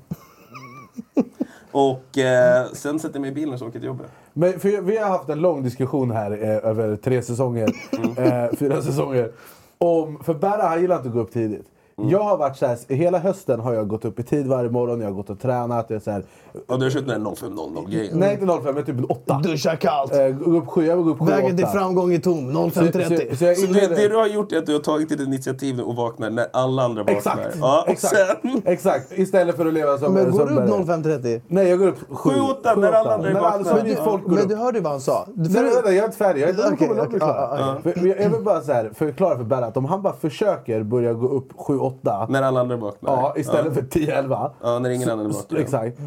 Och 1.71 2.17
eh, 2.17 2.65
sen 2.73 2.99
sätter 2.99 3.15
jag 3.15 3.21
mig 3.21 3.31
i 3.31 3.33
bilen 3.33 3.53
och 3.53 3.59
så 3.59 3.65
åker 3.65 3.75
jag 3.75 3.81
till 3.81 3.87
jobbet. 3.87 4.11
Men 4.33 4.59
för 4.59 4.81
vi 4.81 4.97
har 4.97 5.09
haft 5.09 5.29
en 5.29 5.39
lång 5.39 5.63
diskussion 5.63 6.11
här 6.11 6.31
eh, 6.31 6.69
över 6.69 6.95
tre 6.95 7.21
säsonger, 7.21 7.69
eh, 8.17 8.57
fyra 8.57 8.81
säsonger. 8.81 9.31
Om, 9.77 10.23
för 10.23 10.33
Berra 10.33 10.67
han 10.67 10.81
gillar 10.81 10.95
inte 10.95 11.07
att 11.07 11.13
gå 11.13 11.19
upp 11.19 11.31
tidigt. 11.31 11.65
Jag 12.09 12.19
har 12.23 12.37
varit 12.37 12.57
så 12.57 12.65
här, 12.65 12.77
hela 12.87 13.19
hösten 13.19 13.59
har 13.59 13.73
jag 13.73 13.87
gått 13.87 14.05
upp 14.05 14.19
i 14.19 14.23
tid 14.23 14.47
varje 14.47 14.69
morgon, 14.69 14.99
jag 15.01 15.07
har 15.07 15.13
gått 15.13 15.29
och 15.29 15.39
tränat. 15.39 15.85
Jag 15.89 15.95
är 15.95 15.99
så 15.99 16.11
här, 16.11 16.23
Och 16.67 16.79
du 16.79 16.85
har 16.85 16.91
kört 16.91 17.07
den 17.07 17.23
där 17.23 17.31
05.00 17.31 17.89
grejen. 17.89 18.19
nej 18.19 18.33
inte 18.41 18.59
05, 18.63 18.75
men 18.75 18.85
typ 18.85 18.95
8. 19.11 19.39
Duscha 19.43 19.75
kallt. 19.75 20.15
Eh, 20.15 20.27
gå 20.27 20.57
upp 20.57 20.67
sju, 20.67 20.85
jag 20.85 20.95
vill 20.95 21.05
gå 21.05 21.11
upp 21.11 21.19
sju, 21.19 21.25
Vägen 21.25 21.57
till 21.57 21.65
framgång 21.65 22.13
är 22.13 22.19
tom. 22.19 22.53
Så, 22.53 22.69
så, 22.79 22.81
05.30. 22.85 23.35
så 23.35 23.45
jag 23.45 23.57
Så 23.57 23.65
det, 23.73 23.87
det 23.87 24.07
du 24.07 24.15
har 24.15 24.27
gjort 24.27 24.51
är 24.51 24.57
att 24.57 24.65
du 24.65 24.73
har 24.73 24.79
tagit 24.79 25.09
ditt 25.09 25.19
initiativ 25.19 25.79
och 25.81 25.95
vaknar 25.95 26.29
när 26.29 26.47
alla 26.53 26.83
andra 26.83 27.01
vaknar. 27.03 27.17
Exakt! 27.17 27.57
Ja, 27.61 27.81
och 27.81 27.89
exakt, 27.89 28.15
sen... 28.41 28.61
exakt! 28.65 29.11
Istället 29.19 29.55
för 29.55 29.65
att 29.65 29.73
leva 29.73 29.97
som... 29.97 30.13
Men 30.13 30.31
går 30.31 30.39
som 30.39 30.47
du 30.47 30.61
upp 30.61 30.85
Berra. 30.87 30.97
05.30? 30.97 31.41
Nej, 31.47 31.67
jag 31.69 31.79
går 31.79 31.87
upp 31.87 31.97
sju. 32.09 32.29
Sju, 32.29 32.39
åtta, 32.41 32.75
Sju, 32.75 32.81
när 32.81 32.91
alla 32.91 33.13
andra 33.13 33.29
är 33.29 33.33
När 33.33 33.41
vakna. 33.41 33.63
så 33.65 33.75
mycket 33.75 33.97
Ja. 33.97 34.03
folk 34.03 34.23
går 34.23 34.29
Men 34.31 34.43
upp. 34.43 34.49
du 34.49 34.55
hörde 34.55 34.79
vad 34.79 34.91
han 34.91 35.01
sa? 35.01 35.25
Du- 35.33 35.41
Nej, 35.43 35.53
för- 35.53 35.63
vänta, 35.63 35.89
jag 35.91 35.97
är 35.97 36.05
inte 36.05 36.17
färdig. 36.17 36.41
Jag, 36.41 36.49
okej, 36.73 36.87
klar. 36.87 37.07
ja, 37.19 37.75
ja, 37.83 37.91
För 37.93 38.07
jag 38.21 38.29
vill 38.29 38.41
bara 38.43 38.61
så 38.61 38.71
här, 38.73 38.89
förklara 38.95 39.37
för 39.37 39.43
Berra 39.43 39.65
att 39.65 39.77
om 39.77 39.85
han 39.85 40.01
bara 40.01 40.13
försöker 40.13 40.83
börja 40.83 41.13
gå 41.13 41.27
upp 41.27 41.57
7-8 42.03 42.25
När 42.29 42.41
alla 42.41 42.59
andra 42.59 42.75
vaknar. 42.75 43.11
ja, 43.11 43.33
istället 43.37 43.73
för 43.73 43.81
10-11 43.81 44.51
Ja, 44.63 44.79
när 44.79 44.89
ingen 44.89 45.09
annan 45.09 45.25
är 45.25 45.29
vaken. 45.29 45.57
Exakt. 45.57 45.97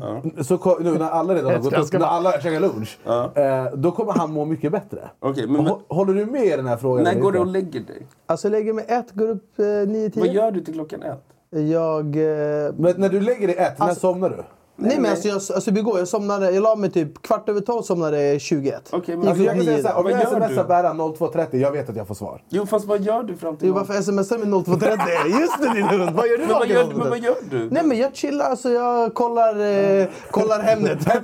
Så 0.46 0.58
ko- 0.58 0.76
nu 0.80 0.92
när 0.98 1.10
alla 1.10 1.34
redan 1.34 1.52
har 1.52 1.58
gått 1.58 1.72
upp, 1.72 1.92
när 2.00 2.06
alla 2.06 2.32
käkar 2.32 2.60
lunch, 2.60 2.98
eh, 3.38 3.64
då 3.74 3.90
kommer 3.92 4.12
han 4.12 4.32
må 4.32 4.44
mycket 4.44 4.72
bättre. 4.72 5.10
Okej, 5.20 5.46
men, 5.46 5.56
men 5.64 5.72
Hå- 5.72 5.80
Håller 5.88 6.14
du 6.14 6.26
med 6.26 6.44
i 6.44 6.50
den 6.56 6.66
här 6.66 6.76
frågan? 6.76 7.04
när 7.04 7.14
går 7.14 7.32
du 7.32 7.38
och 7.38 7.46
lägger 7.46 7.80
dig? 7.80 8.06
Alltså 8.26 8.46
jag 8.48 8.52
lägger 8.52 8.72
mig 8.72 8.84
ett, 8.88 9.12
går 9.12 9.28
upp 9.30 9.58
eh, 9.58 9.62
9-10. 9.64 10.18
Vad 10.20 10.28
gör 10.28 10.50
du 10.50 10.60
till 10.60 10.74
klockan 10.74 11.02
ett? 11.02 11.22
Jag... 11.50 12.06
Eh, 12.16 12.72
Men 12.76 12.94
när 12.96 13.08
du 13.08 13.20
lägger 13.20 13.46
dig 13.46 13.56
ett, 13.56 13.78
när 13.78 13.86
Alltså- 13.86 14.00
somnar 14.00 14.28
du? 14.30 14.42
Nej 14.88 14.98
men 14.98 15.10
alltså 15.10 15.28
jag, 15.28 15.34
alltså 15.34 15.70
igår, 15.70 15.98
jag 15.98 16.08
somnade, 16.08 16.50
jag 16.50 16.62
la 16.62 16.76
mig 16.76 16.90
typ 16.90 17.22
kvart 17.22 17.48
över 17.48 17.60
tolv, 17.60 17.82
somnade 17.82 18.38
21. 18.40 18.88
Okej, 18.90 19.16
men 19.16 19.28
Alltså 19.28 19.44
jag 19.44 19.54
kan 19.54 19.64
säga 19.64 19.76
nio 19.76 19.82
så 19.82 19.88
här, 19.88 19.96
om 19.96 20.04
Vad 20.04 20.12
jag 20.12 20.20
gör 20.20 20.26
smsar 20.26 20.62
du? 20.62 20.68
Berra 20.68 20.92
02.30, 20.92 21.56
jag 21.56 21.72
vet 21.72 21.88
att 21.88 21.96
jag 21.96 22.08
får 22.08 22.14
svar. 22.14 22.42
Jo, 22.48 22.66
fast 22.66 22.86
vad 22.86 23.00
gör 23.00 23.22
du 23.22 23.36
fram 23.36 23.56
till 23.56 23.68
Jo, 23.68 23.74
varför 23.74 23.94
smsar 24.02 24.38
med 24.38 24.48
02.30? 24.48 25.40
Just 25.40 25.62
det 25.62 25.74
din 25.74 25.82
hund! 25.82 26.16
Vad 26.16 26.28
gör 26.28 26.38
du 26.38 26.46
men, 26.46 26.54
vad 26.54 26.68
gör, 26.68 26.84
02.30? 26.84 26.98
men 26.98 27.08
vad 27.10 27.18
gör 27.18 27.36
du? 27.50 27.70
Nej 27.70 27.84
men 27.84 27.98
jag 27.98 28.16
chillar, 28.16 28.50
alltså 28.50 28.70
jag 28.70 29.14
kollar, 29.14 29.60
eh, 30.00 30.08
kollar 30.30 30.60
Hemnet. 30.60 30.98
Nej, 31.06 31.20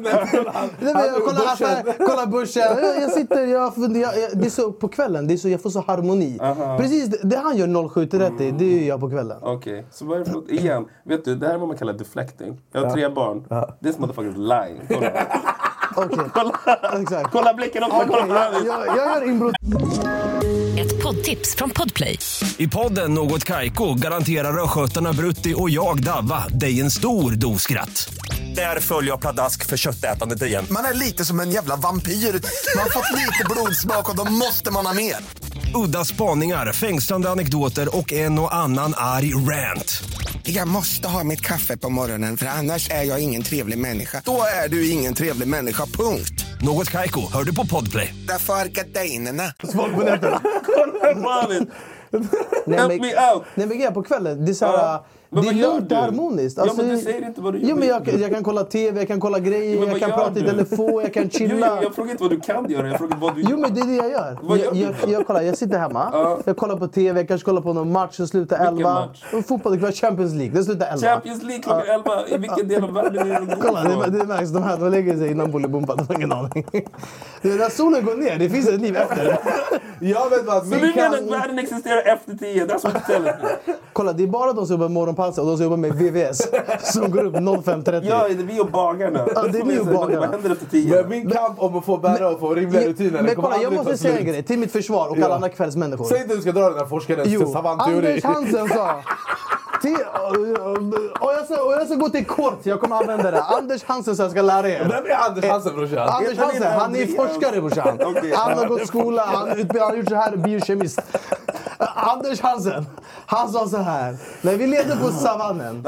men 0.81 0.95
jag 0.95 1.25
kollar 1.25 1.53
affär, 1.53 2.07
kollar 2.07 2.27
börsen. 2.27 2.63
Jag, 2.63 3.03
jag 3.03 3.13
sitter, 3.13 3.47
jag, 3.47 3.73
jag, 3.77 3.97
jag, 3.97 4.11
det 4.33 4.47
är 4.47 4.51
så 4.51 4.73
på 4.73 4.89
kvällen, 4.89 5.27
det 5.27 5.35
är 5.35 5.37
så, 5.37 5.49
jag 5.49 5.63
får 5.63 5.71
så 5.71 5.81
harmoni. 5.87 6.39
Precis 6.79 7.07
det, 7.07 7.19
det 7.23 7.37
han 7.37 7.57
gör 7.57 7.67
07.30, 7.67 8.59
det 8.59 8.65
gör 8.65 8.89
jag 8.89 9.01
på 9.01 9.11
kvällen. 9.11 9.39
Okej, 9.43 9.87
så 9.91 10.05
vad 10.05 10.21
är 10.21 10.25
det 10.25 10.31
för 10.31 10.53
Igen, 10.53 10.87
vet 11.05 11.25
du, 11.25 11.35
det 11.35 11.47
här 11.47 11.55
är 11.55 11.59
vad 11.59 11.69
man 11.69 11.77
kallar 11.77 11.93
deflecting. 11.93 12.61
Jag 12.73 12.81
har 12.81 12.91
tre 12.91 13.09
barn. 13.09 13.45
This 13.83 13.99
motherfucker 13.99 14.31
is 14.31 14.37
lying. 14.37 14.81
Kolla, 15.95 16.29
kolla, 16.35 17.01
exakt. 17.01 17.31
kolla 17.33 17.55
blicken 17.55 17.83
också, 17.85 18.07
kolla 18.09 18.23
Okej, 18.23 18.61
på 18.61 18.67
jag, 18.67 18.87
jag, 18.87 18.97
jag 18.97 18.97
gör 18.97 19.29
inbrott. 19.29 19.55
Ett 20.79 21.03
poddtips 21.03 21.55
från 21.57 21.71
Podplay. 21.71 22.19
I 22.57 22.69
podden 22.69 23.15
Något 23.15 23.45
Kaiko 23.45 23.95
garanterar 23.95 24.65
östgötarna 24.65 25.13
Brutti 25.13 25.55
och 25.57 25.71
jag, 25.71 26.03
Davva, 26.03 26.45
dig 26.49 26.81
en 26.81 26.91
stor 26.91 27.31
dos 27.31 27.63
skratt. 27.63 28.09
Där 28.55 28.81
följer 28.81 29.11
jag 29.11 29.21
pladask 29.21 29.67
för 29.67 29.77
köttätandet 29.77 30.43
igen. 30.43 30.65
Man 30.71 30.85
är 30.85 30.95
lite 30.95 31.25
som 31.25 31.41
en 31.41 31.51
jävla 31.51 31.77
vampyr. 31.77 32.13
Man 32.13 32.83
har 32.83 32.91
fått 32.91 33.17
lite 33.17 33.45
blodsmak 33.51 34.11
och 34.11 34.17
då 34.17 34.25
måste 34.33 34.71
man 34.73 34.87
ha 34.87 34.95
mer. 34.95 35.17
Udda 35.75 36.05
spaningar, 36.05 36.73
fängslande 36.73 37.31
anekdoter 37.31 37.97
och 37.97 38.13
en 38.13 38.39
och 38.39 38.55
annan 38.55 38.95
arg 38.97 39.35
rant. 39.35 40.03
Jag 40.43 40.69
måste 40.69 41.09
ha 41.09 41.25
mitt 41.25 41.41
kaffe 41.41 41.77
på 41.77 41.89
morgonen 41.91 42.37
för 42.37 42.47
annars 42.47 42.91
är 42.91 43.03
jag 43.03 43.21
ingen 43.21 43.43
trevlig 43.43 43.79
människa. 43.79 44.23
Då 44.25 44.41
är 44.65 44.69
du 44.69 44.91
ingen 44.91 45.15
trevlig 45.15 45.49
människa, 45.49 45.87
punkt. 45.87 46.45
Något 46.61 46.91
Kaiko, 46.91 47.21
hör 47.33 47.45
du 47.45 47.55
på 47.55 47.67
Podplay. 47.67 48.15
Därför 48.29 48.53
är 48.55 48.67
gardinerna. 48.67 49.53
Kolla 49.73 50.17
på. 50.19 50.41
Nej, 52.67 52.79
Help 52.79 52.89
men- 52.89 53.01
me 53.01 53.33
out! 53.35 53.43
Nej 53.55 53.67
men 53.67 53.69
grejen 53.79 53.95
på 53.95 54.03
kvällen, 54.03 54.45
det 54.45 54.53
är 54.53 54.55
såhär... 54.55 54.73
Ja. 54.73 55.07
Men 55.31 55.43
Det 55.43 55.49
är 55.49 55.53
vad 55.53 55.61
gör 55.61 55.73
lugnt 55.75 55.89
du? 55.89 55.95
och 55.97 56.01
harmoniskt. 56.03 56.59
Ja, 56.67 56.73
men 56.77 56.89
du 56.89 56.99
säger 56.99 57.27
inte 57.27 57.41
vad 57.41 57.53
du 57.53 57.59
gör. 57.59 57.69
Jo, 57.69 57.77
men 57.77 57.89
jag, 57.89 58.05
kan- 58.05 58.21
jag 58.21 58.31
kan 58.31 58.43
kolla 58.45 58.65
TV, 58.65 59.01
jag 59.01 59.09
kan 59.09 59.21
kolla 59.21 59.39
grejer, 59.39 59.75
Jo, 59.75 59.81
men 59.81 59.89
jag 59.89 60.01
kan 60.01 60.09
gör 60.09 60.17
prata 60.17 60.39
i 60.39 60.43
du? 60.43 60.49
telefon, 60.49 61.03
jag 61.03 61.15
kan 61.15 61.23
Jo, 61.33 61.39
chilla. 61.39 61.69
jo, 61.77 61.83
jag 61.83 61.95
frågar 61.95 62.11
inte 62.11 62.23
vad 62.23 62.33
du 62.33 62.41
kan 62.41 62.71
göra, 62.71 62.89
jag 62.89 62.99
frågar 62.99 63.17
vad 63.17 63.35
du 63.35 63.41
Jo 63.43 63.51
gör. 63.51 63.57
men 63.57 63.75
det 63.75 63.81
är 63.81 63.87
det 63.87 63.95
jag 63.95 64.11
gör. 64.11 64.39
Vad 64.43 64.59
gör 64.59 64.65
jag, 64.65 64.75
du 64.75 64.81
jag, 64.81 64.95
jag, 65.11 65.27
kollar, 65.27 65.41
jag 65.43 65.57
sitter 65.59 65.79
hemma, 65.79 66.09
Ja. 66.13 66.39
jag 66.45 66.57
kollar 66.57 66.77
på 66.77 66.89
TV, 66.89 67.21
jag 67.21 67.29
kanske 67.29 67.45
kollar 67.45 67.61
på 67.63 67.73
någon 67.73 67.93
match 67.93 68.17
som 68.17 68.27
slutar 68.29 68.59
Vilken 68.59 68.77
11. 68.77 68.95
match? 68.95 69.25
Och 69.35 69.45
Fotboll 69.47 69.75
ikväll, 69.75 69.93
Champions 69.93 70.35
League, 70.35 70.55
den 70.55 70.65
slutar 70.65 70.87
11. 70.93 71.07
Champions 71.09 71.43
League 71.43 71.63
klockan 71.63 71.83
11, 71.89 72.27
i 72.29 72.39
vilken 72.39 72.69
del 72.69 72.85
av 72.85 72.93
världen 72.93 73.31
är 73.33 73.41
det 73.41 73.47
du 73.55 73.57
Kolla, 73.61 73.83
det, 73.85 74.19
det 74.19 74.25
märks. 74.27 74.51
De 74.51 74.63
här 74.63 74.77
de 74.77 74.91
lägger 74.91 75.17
sig 75.17 75.31
innan 75.31 75.51
Bolibompa. 75.51 75.95
De 75.95 76.07
har 76.09 76.15
ingen 76.15 76.33
aning. 76.33 76.67
Det 77.43 77.51
är 77.51 77.59
när 77.59 77.69
solen 77.71 78.05
går 78.05 78.15
ner, 78.15 78.39
det 78.39 78.51
finns 78.51 78.69
ett 78.69 78.81
liv 78.81 78.97
efter. 78.97 79.39
Jag 80.01 80.31
vet 80.31 80.47
vad, 80.47 80.63
Så 80.67 80.75
du 80.75 80.95
menar 80.95 81.17
att 81.19 81.31
världen 81.31 81.59
existerar 81.59 82.03
efter 82.13 82.35
10? 82.35 82.67
That's 82.67 82.85
what 82.85 83.03
you're. 83.09 83.33
Kolla, 83.93 84.13
det 84.13 84.23
är 84.23 84.27
bara 84.27 84.53
de 84.53 84.67
som 84.67 84.75
jobbar 84.75 84.89
med 84.89 85.03
morgonpassar 85.19 85.43
och 85.43 85.49
de 85.49 85.57
som 85.57 85.65
jobbar 85.65 85.77
med 85.77 85.95
VVS 85.95 86.49
som 86.93 87.11
går 87.11 87.25
upp 87.25 87.35
05.30. 87.35 88.05
Ja, 88.09 88.29
det 88.29 88.35
är 88.35 88.37
vi 88.37 88.61
och 88.61 88.71
bagarna. 88.71 89.27
Ja, 89.35 89.43
det 89.43 89.59
är 89.59 89.65
vi 89.65 89.79
och 89.79 89.87
bagarna. 89.87 90.21
Vad 90.21 90.31
händer 90.31 90.51
efter 90.51 90.67
10? 90.67 90.95
Men 91.03 91.09
min 91.09 91.31
kamp 91.31 91.63
om 91.63 91.77
att 91.77 91.85
få 91.85 91.97
Berra 91.97 92.29
att 92.29 92.41
få 92.41 92.55
rimliga 92.55 92.89
rutiner 92.89 93.23
Men 93.23 93.35
kolla, 93.35 93.57
jag 93.63 93.73
måste 93.73 93.97
säga 93.97 94.19
en 94.19 94.27
grej 94.27 94.43
till 94.43 94.59
mitt 94.59 94.73
försvar 94.73 95.09
och 95.09 95.17
alla 95.17 95.29
Ja. 95.29 95.35
andra 95.35 95.49
kvällsmänniskor. 95.49 96.05
Säg 96.05 96.19
inte 96.21 96.33
att 96.33 96.39
du 96.39 96.43
ska 96.43 96.53
dra 96.53 96.69
den 96.71 96.79
här 96.79 96.87
forskarens 96.87 97.29
Jo, 97.29 97.53
savantteori. 97.53 98.07
Anders 98.07 98.25
Hansen 98.25 98.69
sa... 98.69 98.91
Till, 99.83 99.97
och, 100.13 101.27
och, 101.27 101.35
jag 101.35 101.45
ska, 101.45 101.63
och 101.65 101.73
jag 101.73 101.87
ska 101.87 101.95
gå 101.95 102.09
till 102.09 102.27
kort, 102.27 102.59
jag 102.63 102.81
kommer 102.81 102.97
använda 102.97 103.31
det. 103.31 103.43
Anders 103.43 103.85
Hansen 103.85 104.17
sa 104.17 104.23
jag 104.23 104.33
ska 104.33 104.43
lära 104.43 104.69
er. 104.69 104.79
Vem 104.81 105.07
är 105.07 105.29
Anders 105.29 105.45
Hansen 105.45 105.77
brorsan? 105.77 106.09
Anders 106.09 106.39
Hansen, 106.39 106.73
han 106.73 106.97
är 106.97 107.07
forskare 107.07 107.61
brorsan. 107.61 107.99
Han 108.35 108.59
har 108.59 108.67
gått 108.67 108.87
skola, 108.87 109.23
han, 109.27 109.49
har 109.49 109.97
gjort 109.97 110.09
så 110.09 110.15
här, 110.15 110.37
biokemist. 110.37 111.01
Anders 111.95 112.41
Hansen, 112.41 112.87
han 113.27 113.49
sa 113.49 113.69
så 113.69 113.77
här. 113.77 114.17
När 114.43 114.57
vi 114.57 114.67
levde 114.67 114.97
på 114.97 115.09
savannen. 115.09 115.83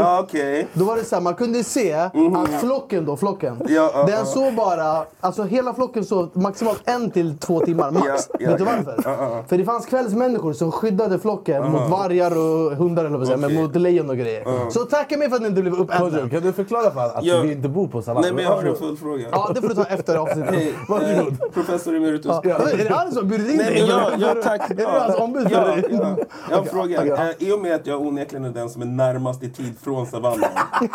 Då 0.73 0.85
var 0.85 0.97
det 0.97 1.05
så 1.05 1.15
här, 1.17 1.23
man 1.23 1.35
kunde 1.35 1.65
se 1.65 1.93
att 1.93 2.13
flocken 2.61 3.05
då, 3.05 3.17
flocken. 3.17 3.55
Mhm. 3.55 4.07
Den 4.07 4.27
sov 4.27 4.55
bara, 4.55 5.05
alltså 5.21 5.43
hela 5.43 5.75
flocken 5.75 6.05
sov 6.05 6.31
maximalt 6.33 6.83
en 6.85 7.11
till 7.11 7.39
två 7.39 7.61
timmar 7.61 7.91
max. 7.91 8.29
Vet 8.39 8.59
du 8.59 8.65
varför? 8.65 9.03
För 9.49 9.59
det 9.59 9.65
fanns 9.65 9.87
kvällsmänniskor 9.87 10.53
som 10.53 10.73
skyddade 10.73 11.19
flocken 11.19 11.71
mot 11.73 11.91
vargar 11.91 12.31
och 12.31 12.77
hundar 12.77 13.05
eller 13.05 13.19
vad 13.19 13.27
säga, 13.27 13.37
men 13.37 13.55
mot 13.55 13.77
lejon 13.91 14.11
och 14.11 14.17
grejer. 14.17 14.71
Så 14.71 14.81
tacka 14.81 15.17
mig 15.19 15.29
för 15.29 15.37
att 15.37 15.43
ni 15.43 15.49
inte 15.49 15.61
blev 15.63 15.75
uppätna. 15.75 16.29
Kan 16.29 16.43
du 16.43 16.53
förklara 16.53 16.91
för 16.91 17.01
att 17.01 17.25
Ja. 17.25 17.41
vi 17.41 17.53
inte 17.53 17.69
bor 17.69 17.89
på 17.89 18.03
savannen? 18.03 18.23
Nej, 18.23 18.33
men 18.35 18.45
jag 18.45 18.61
har 18.63 18.69
en 18.71 18.77
följdfråga. 18.77 19.27
Ja, 19.33 19.51
det 19.55 19.61
får 19.61 19.69
du 19.69 19.75
ta 19.75 19.85
efter 19.85 20.17
avsnittet. 20.23 20.55
Hej, 20.55 20.75
Varsågod. 20.89 21.33
eh, 21.33 21.49
professor 21.55 21.97
emeritus. 21.97 22.33
Ja. 22.45 22.55
Är 22.71 22.77
det 22.89 22.95
han 22.95 23.13
som 23.13 23.29
bjudit 23.29 23.51
in 23.51 23.57
Nej, 23.57 23.67
dig? 23.75 23.89
ja, 24.19 24.35
tack. 24.43 24.71
Är 24.71 24.75
du 24.75 24.85
hans 24.85 25.17
ombud 25.17 25.47
Ja, 25.51 25.77
ja. 25.91 26.17
Jag 26.51 26.57
har 26.57 26.63
en 26.63 26.69
fråga. 26.69 27.05
Eh, 27.17 27.31
I 27.39 27.53
och 27.53 27.61
med 27.61 27.75
att 27.75 27.87
jag 27.87 28.01
onekligen 28.01 28.45
är 28.45 28.51
den 28.51 28.71
som 28.71 28.83
är 28.83 28.87
närmast 28.87 29.43
i 29.43 29.51
tid 29.51 29.75
från 29.83 30.07
savannen. 30.07 30.49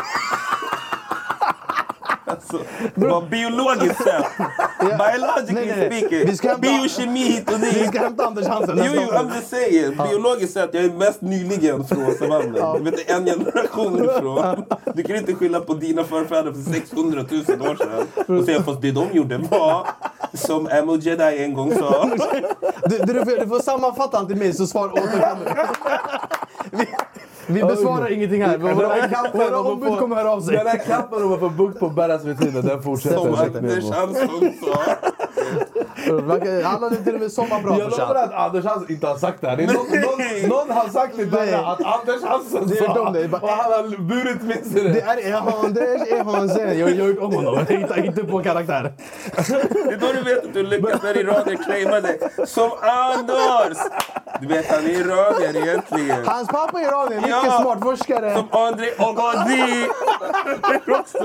alltså, 2.55 2.65
vad 2.95 3.29
biologiskt 3.29 4.03
sett, 4.03 4.25
biologically 4.79 5.53
Nej, 5.53 5.65
nej, 5.77 5.89
nej. 5.89 5.99
speaking, 5.99 6.27
Vi 6.29 6.37
ska 6.37 6.47
hämta- 6.47 6.61
biokemi 6.61 7.19
hit 7.19 7.51
och 7.53 7.63
Vi 7.63 7.71
dit. 7.71 7.87
ska 7.87 7.99
hämta 7.99 8.25
Anders 8.25 8.47
Hansen 8.47 8.77
Jo, 8.85 8.91
jo, 8.95 9.01
I'm 9.01 9.35
just 9.35 9.49
saying. 9.49 9.97
Biologiskt 10.09 10.53
sett, 10.53 10.73
jag 10.73 10.83
är 10.83 10.89
mest 10.91 11.21
nyligen 11.21 11.87
från 11.87 12.11
savannen. 12.19 12.83
Du 12.83 12.91
vet, 12.91 13.09
en 13.09 13.25
generation 13.25 14.05
ifrån. 14.09 14.65
Du 14.93 15.03
kan 15.03 15.15
inte 15.15 15.33
skylla 15.33 15.59
på 15.59 15.73
dina 15.73 16.03
förfäder 16.03 16.51
för 16.53 16.73
600 16.73 17.25
000 17.31 17.41
år 17.71 17.75
sedan 17.75 18.37
och 18.39 18.45
säga 18.45 18.63
fast 18.63 18.81
det 18.81 18.91
de 18.91 19.05
gjorde 19.13 19.37
var, 19.37 19.87
som 20.33 20.67
Amo 20.67 20.97
Jedi 20.97 21.43
en 21.43 21.53
gång 21.53 21.73
sa, 21.75 22.09
Du, 22.89 22.97
du, 22.97 23.13
du, 23.13 23.25
får, 23.25 23.39
du 23.39 23.47
får 23.47 23.59
sammanfatta 23.59 24.17
allt 24.17 24.27
till 24.27 24.37
mig 24.37 24.53
så 24.53 24.67
svar 24.67 24.91
återkommer. 24.93 25.67
Vi, 27.47 27.63
besvarar 27.63 28.11
ingenting 28.11 28.41
här. 28.43 28.57
Våra, 28.57 29.07
kampen 29.07 29.41
våra 29.41 29.59
ombud 29.59 29.97
kommer 29.99 30.15
höra 30.15 30.31
av 30.31 30.41
sig. 30.41 30.57
Den 30.57 30.67
här 30.67 30.77
kampen 30.77 31.23
om 31.23 31.33
att 31.33 31.39
få 31.39 31.49
bukt 31.49 31.79
på 31.79 31.89
Berras 31.89 32.23
rutiner, 32.25 32.61
den 32.61 32.81
fortsätter. 32.83 33.15
som 33.17 33.33
Anders. 33.33 33.91
Hansson 33.91 34.51
sa. 34.63 34.79
Han 36.63 36.83
hade 36.83 36.95
till 37.03 37.13
och 37.15 37.19
med 37.21 37.31
sommarprat 37.31 37.79
Jag 37.79 37.91
lovar 37.91 38.15
att 38.15 38.33
Anders 38.33 38.65
Hansson 38.65 38.85
inte 38.91 39.07
har 39.07 39.17
sagt 39.17 39.41
det 39.41 39.47
här. 39.49 39.57
Det 39.57 39.63
är 39.63 39.67
någon, 39.67 39.85
någon, 40.01 40.49
någon 40.67 40.77
har 40.77 40.89
sagt 40.89 41.13
Nej. 41.17 41.25
Berra 41.25 41.57
att 41.67 41.81
Anders 41.85 42.21
Det 42.69 42.77
är 42.79 42.85
sa 42.87 42.93
de, 42.93 43.13
det 43.13 43.37
och 43.37 43.49
han 43.49 43.71
har 43.71 43.97
burit 43.97 44.41
med 44.41 44.65
sig 44.65 44.83
Det 44.83 44.89
det. 44.89 45.01
är 45.01 45.33
Anders 45.37 46.11
är 46.11 46.23
Hansen. 46.23 46.79
Jag 46.79 46.87
har 46.87 46.93
gjort 46.93 47.19
om 47.19 47.33
honom. 47.33 47.65
Jag 47.69 47.77
hittar 47.77 48.05
inte 48.05 48.23
på 48.23 48.43
karaktär. 48.43 48.93
Det 49.35 49.93
är 49.93 49.97
då 49.99 50.07
du 50.13 50.21
vet 50.23 50.45
att 50.45 50.53
du 50.53 50.63
lyckas 50.63 51.03
när 51.03 51.17
iranier 51.17 51.63
claimar 51.63 52.01
dig. 52.01 52.19
Som 52.47 52.71
Anders! 52.81 53.77
Du 54.41 54.47
vet, 54.47 54.67
han 54.71 54.85
är 54.85 54.89
iranier 54.89 55.67
egentligen. 55.67 56.25
Hans 56.25 56.47
pappa 56.47 56.79
är 56.81 56.83
iranier, 56.87 57.15
mycket 57.15 57.29
Ja. 57.45 57.59
smart 57.61 57.79
forskare. 57.81 58.33
Som 58.35 58.47
André 58.61 58.87
Agadi! 58.97 59.87
också 60.87 61.17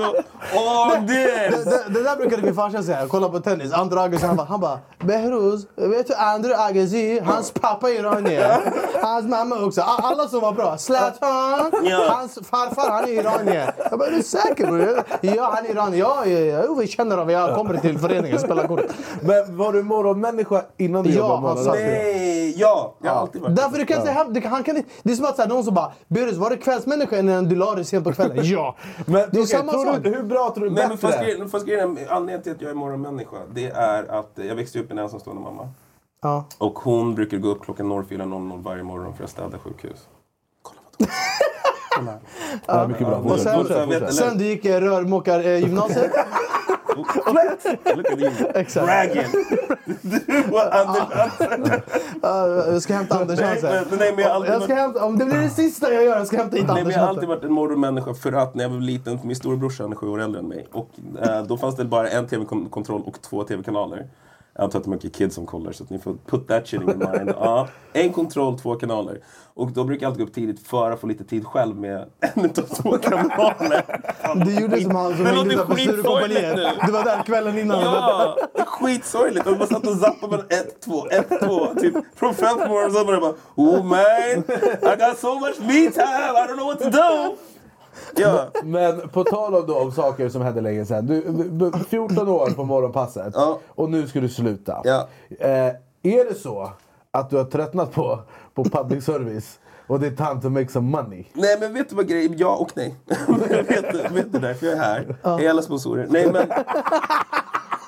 Anders! 0.53 1.07
Det, 1.07 1.69
det, 1.69 1.93
det 1.93 2.03
där 2.03 2.15
brukade 2.15 2.41
min 2.43 2.55
farsa 2.55 2.83
säga. 2.83 3.07
Kolla 3.09 3.29
på 3.29 3.39
tennis. 3.39 3.73
Andra 3.73 4.01
Agassi 4.01 4.25
han 4.25 4.35
bara, 4.35 4.47
han 4.47 4.59
bara 4.71 5.07
Behruz, 5.07 5.67
vet 5.75 6.07
du 6.07 6.13
Andra 6.13 6.57
Agassi, 6.57 7.19
hans 7.19 7.51
pappa 7.51 7.89
är 7.89 7.99
iranier. 7.99 8.73
Hans 9.01 9.25
mamma 9.25 9.65
också. 9.65 9.81
Alla 9.81 10.27
som 10.27 10.39
var 10.41 10.51
bra. 10.51 10.77
Zlatan, 10.77 11.71
hans 12.09 12.39
farfar 12.43 12.89
han 12.89 13.03
är 13.03 13.07
iranier. 13.13 13.73
Jag 13.89 13.99
bara, 13.99 14.07
är 14.09 14.11
du 14.11 14.23
säker 14.23 14.67
bror? 14.67 15.03
Ja, 15.21 15.51
han 15.55 15.65
är 15.65 15.69
iranier. 15.69 15.99
Ja, 15.99 16.25
ja, 16.25 16.73
vi 16.79 16.87
känner 16.87 17.15
varandra. 17.15 17.33
Jag 17.33 17.55
kommer 17.55 17.77
till 17.77 17.99
föreningen 17.99 18.35
och 18.35 18.41
spelar 18.41 18.67
kort. 18.67 18.81
Men 19.21 19.57
var 19.57 19.73
du 19.73 19.83
morgonmänniska 19.83 20.61
innan 20.77 21.03
du 21.03 21.09
Ja, 21.09 21.15
jobbade 21.17 21.41
morgonradio? 21.41 21.81
Nej, 21.85 22.53
ja! 22.59 22.95
Jag 23.03 23.11
har 23.11 23.21
alltid 23.21 23.41
varit 23.41 23.55
Därför 23.55 23.77
du 23.77 23.85
kan 23.85 23.99
inte 23.99 24.11
hem, 24.11 24.33
du 24.33 24.41
kan, 24.41 24.51
han 24.51 24.63
kan, 24.63 24.77
inte- 24.77 24.89
Det 25.03 25.11
är 25.11 25.15
som 25.15 25.25
att 25.25 25.37
här, 25.37 25.47
någon 25.47 25.63
som 25.63 25.73
bara 25.73 25.91
Behruz, 26.07 26.37
var 26.37 26.49
du 26.49 26.57
kvällsmänniska 26.57 27.19
innan 27.19 27.45
du 27.49 27.55
la 27.55 27.75
dig 27.75 27.85
sent 27.85 28.03
på 28.03 28.13
kvällen? 28.13 28.37
Ja! 28.41 28.75
Men 29.05 29.29
Det 29.31 29.39
är 29.39 29.43
samma 29.45 29.71
sak. 29.71 29.97
hur 30.03 30.23
bra 30.23 30.51
tror 30.55 30.65
du 30.65 30.71
Nej, 30.71 30.87
men 30.87 30.97
fast 30.97 31.13
bättre? 31.19 31.65
grejen, 31.65 31.97
anledningen 32.09 32.41
till 32.43 32.51
att 32.51 32.61
jag 32.61 32.71
är 32.71 32.75
morgonmänniska, 32.75 33.35
det 33.53 33.65
är 33.67 34.11
att 34.19 34.39
jag 34.51 34.55
växte 34.55 34.79
upp 34.79 34.89
med 34.89 34.97
en 34.97 35.03
ensamstående 35.03 35.41
mamma. 35.41 35.69
ja. 36.21 36.45
Och 36.57 36.79
hon 36.79 37.15
brukar 37.15 37.37
gå 37.37 37.49
upp 37.49 37.63
klockan 37.65 37.91
04.00 37.91 38.63
varje 38.63 38.83
morgon 38.83 39.15
för 39.15 39.23
att 39.23 39.29
städa 39.29 39.57
sjukhus. 39.59 40.07
Ja, 42.65 42.87
mycket 42.87 43.07
bra. 43.07 43.15
Och 43.17 43.39
sen, 43.39 43.59
fortsätt, 43.59 43.77
vet- 43.89 43.99
fortsätt. 43.99 44.15
sen 44.15 44.37
du 44.37 44.45
gick 44.45 44.65
eh, 44.65 44.79
rörmokargymnasiet. 44.81 46.11
At 46.15 46.25
you, 48.19 48.31
Exakt. 48.55 48.85
bragging! 48.85 49.25
Du 50.01 50.43
och 50.51 50.75
Anders 50.75 51.13
Hansen. 51.13 51.81
Jag 52.73 52.81
ska 52.81 52.93
hämta 52.93 53.19
Anders 53.19 53.39
Nej, 53.39 53.49
Hansen. 53.49 53.85
nej, 53.99 54.13
men 54.15 54.45
jag 54.45 54.63
ska 54.63 54.73
hämta, 54.73 55.05
om 55.05 55.17
det 55.17 55.25
blir 55.25 55.37
det 55.37 55.49
sista 55.49 55.93
jag 55.93 56.03
gör, 56.03 56.17
jag 56.17 56.27
ska 56.27 56.37
hämta 56.37 56.55
hit 56.57 56.65
Nej, 56.67 56.79
Anders 56.79 56.95
jag 56.95 57.01
har 57.01 57.09
alltid 57.09 57.29
varit 57.29 57.43
en 57.43 57.53
morgonmänniska 57.53 58.13
för 58.13 58.31
att 58.31 58.55
när 58.55 58.63
jag 58.63 58.69
var 58.69 58.77
liten, 58.79 59.19
min 59.23 59.35
storebrorsa 59.35 59.83
han 59.83 59.91
är 59.91 59.95
sju 59.95 60.07
år 60.07 60.21
äldre 60.21 60.39
än 60.39 60.47
mig. 60.47 60.67
Och 60.71 60.89
eh, 61.21 61.43
då 61.43 61.57
fanns 61.57 61.75
det 61.75 61.85
bara 61.85 62.09
en 62.09 62.27
tv-kontroll 62.27 63.01
och 63.05 63.21
två 63.21 63.43
tv-kanaler. 63.43 64.07
Jag 64.53 64.63
antar 64.63 64.79
att 64.79 64.85
det 64.85 64.89
är 64.89 64.91
mycket 64.91 65.13
kids 65.13 65.35
som 65.35 65.45
kollar 65.45 65.71
så 65.71 65.83
att 65.83 65.89
ni 65.89 65.99
får 65.99 66.15
put 66.25 66.47
that 66.47 66.67
shit 66.67 66.81
in 66.81 66.89
your 66.89 67.17
mind. 67.17 67.29
Ja, 67.39 67.67
en 67.93 68.13
kontroll, 68.13 68.59
två 68.59 68.75
kanaler. 68.75 69.19
Och 69.53 69.71
då 69.71 69.83
brukar 69.83 70.05
jag 70.05 70.09
alltid 70.09 70.25
gå 70.25 70.29
upp 70.29 70.35
tidigt 70.35 70.67
för 70.67 70.91
att 70.91 70.99
få 70.99 71.07
lite 71.07 71.23
tid 71.23 71.45
själv 71.45 71.75
med 71.75 72.05
en 72.19 72.45
utav 72.45 72.63
två 72.63 72.97
kanaler. 72.97 73.83
Du 74.45 74.61
gjorde 74.61 74.81
som 74.81 74.95
han 74.95 75.15
som 75.15 75.23
Det 75.23 75.31
hängde 75.31 75.53
utanför 75.53 75.75
Sturecompagniet. 75.75 76.55
Du 76.85 76.91
var 76.91 77.03
där 77.03 77.23
kvällen 77.23 77.57
innan. 77.59 77.81
Ja, 77.81 78.37
det 78.53 78.59
är 78.61 78.65
skitsorgligt. 78.65 79.47
Och 79.47 79.57
man 79.57 79.67
satt 79.67 79.87
och 79.87 79.97
zappade 79.97 80.31
mellan 80.31 80.45
ett, 80.49 80.81
två, 80.81 81.07
ett, 81.09 81.29
två. 81.29 81.67
Typ 81.79 81.95
från 82.15 82.35
fem 82.35 82.57
på 82.57 82.67
morgonen 82.67 82.91
så 82.91 83.11
det 83.11 83.19
bara 83.21 83.33
Oh 83.55 83.83
man, 83.83 83.99
I 84.81 84.95
got 84.97 85.17
so 85.17 85.39
much 85.39 85.59
me 85.59 85.91
time, 85.91 86.31
I 86.35 86.47
don't 86.47 86.57
know 86.57 86.65
what 86.65 86.79
to 86.79 86.89
do. 86.89 87.35
Ja. 88.21 88.45
Men 88.63 89.09
på 89.09 89.23
tal 89.23 89.55
om, 89.55 89.67
då, 89.67 89.79
om 89.79 89.91
saker 89.91 90.29
som 90.29 90.41
hände 90.41 90.61
länge 90.61 90.85
sedan. 90.85 91.05
Du, 91.07 91.21
du, 91.51 91.71
14 91.89 92.27
år 92.29 92.49
på 92.49 92.63
morgonpasset 92.63 93.33
Ja. 93.35 93.59
och 93.67 93.89
nu 93.89 94.07
ska 94.07 94.19
du 94.19 94.29
sluta. 94.29 94.81
Ja. 94.83 95.07
Eh, 95.39 95.67
är 96.03 96.29
det 96.29 96.35
så 96.35 96.69
att 97.11 97.29
du 97.29 97.37
har 97.37 97.43
tröttnat 97.45 97.91
på, 97.91 98.19
på 98.55 98.63
public 98.63 99.05
service 99.05 99.59
och 99.87 99.99
det 99.99 100.07
är 100.07 100.11
time 100.11 100.41
to 100.41 100.49
make 100.49 100.67
some 100.67 100.89
money? 100.97 101.25
Nej 101.33 101.57
men 101.59 101.73
vet 101.73 101.89
du 101.89 101.95
vad 101.95 102.07
grejen 102.07 102.33
Ja 102.37 102.55
och 102.55 102.71
nej. 102.75 102.95
vet, 103.67 103.91
du- 103.91 104.13
vet 104.13 104.31
du 104.33 104.39
därför 104.39 104.65
jag 104.65 104.75
är 104.75 104.81
här? 104.81 105.15
Hej 105.37 105.47
alla 105.47 105.61
sponsorer. 105.61 106.07
Nej 106.09 106.31
men... 106.33 106.43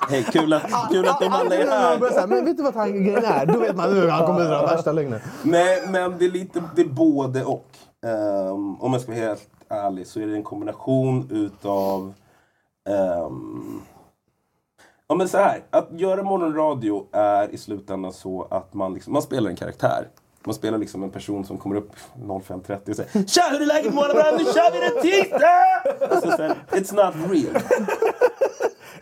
Hej, 0.09 0.23
kul 0.31 0.53
att, 0.53 0.63
kul 0.91 1.07
att 1.07 1.19
de 1.19 1.27
alla 1.33 1.55
är 1.55 1.67
här. 1.67 2.27
men 2.27 2.45
vet 2.45 2.57
du 2.57 2.63
vad 2.63 2.75
han- 2.75 3.03
grejen 3.03 3.25
är? 3.25 3.45
Då 3.45 3.59
vet 3.59 3.75
man 3.75 3.93
nu 3.93 4.07
han 4.09 4.25
kommer 4.25 4.45
dra 4.45 4.65
värsta 4.65 4.91
lögnen. 4.91 5.19
Nej 5.43 5.83
men 5.89 6.17
det 6.17 6.25
är 6.25 6.29
lite, 6.31 6.63
det 6.75 6.81
är 6.81 6.85
både 6.89 7.43
och. 7.43 7.65
Ehm, 8.05 8.75
om 8.81 8.93
jag 8.93 9.01
ska 9.01 9.11
vara 9.11 9.21
helt 9.21 9.41
ärlig 9.73 10.07
så 10.07 10.19
är 10.19 10.27
det 10.27 10.35
en 10.35 10.43
kombination 10.43 11.27
utav... 11.31 12.13
Um, 12.89 13.81
ja 15.07 15.15
men 15.15 15.29
så 15.29 15.37
här, 15.37 15.63
att 15.69 15.87
göra 15.91 16.23
morgonradio 16.23 17.07
är 17.11 17.53
i 17.53 17.57
slutändan 17.57 18.13
så 18.13 18.47
att 18.51 18.73
man, 18.73 18.93
liksom, 18.93 19.13
man 19.13 19.21
spelar 19.21 19.49
en 19.49 19.55
karaktär. 19.55 20.07
Man 20.45 20.55
spelar 20.55 20.77
liksom 20.77 21.03
en 21.03 21.11
person 21.11 21.45
som 21.45 21.57
kommer 21.57 21.75
upp 21.75 21.91
05.30 22.15 22.89
och 22.89 22.95
säger 22.95 23.27
Tja 23.27 23.41
hur 23.51 23.61
är 23.61 23.65
läget 23.65 23.93
morgonbranschen? 23.93 24.37
Nu 24.37 24.43
kör 24.43 24.71
vi 24.71 24.79
det 24.79 25.01
tisdag! 25.01 26.15
Och 26.15 26.23
så 26.23 26.43
här, 26.43 26.55
it's 26.71 27.05
not 27.05 27.31
real. 27.31 27.63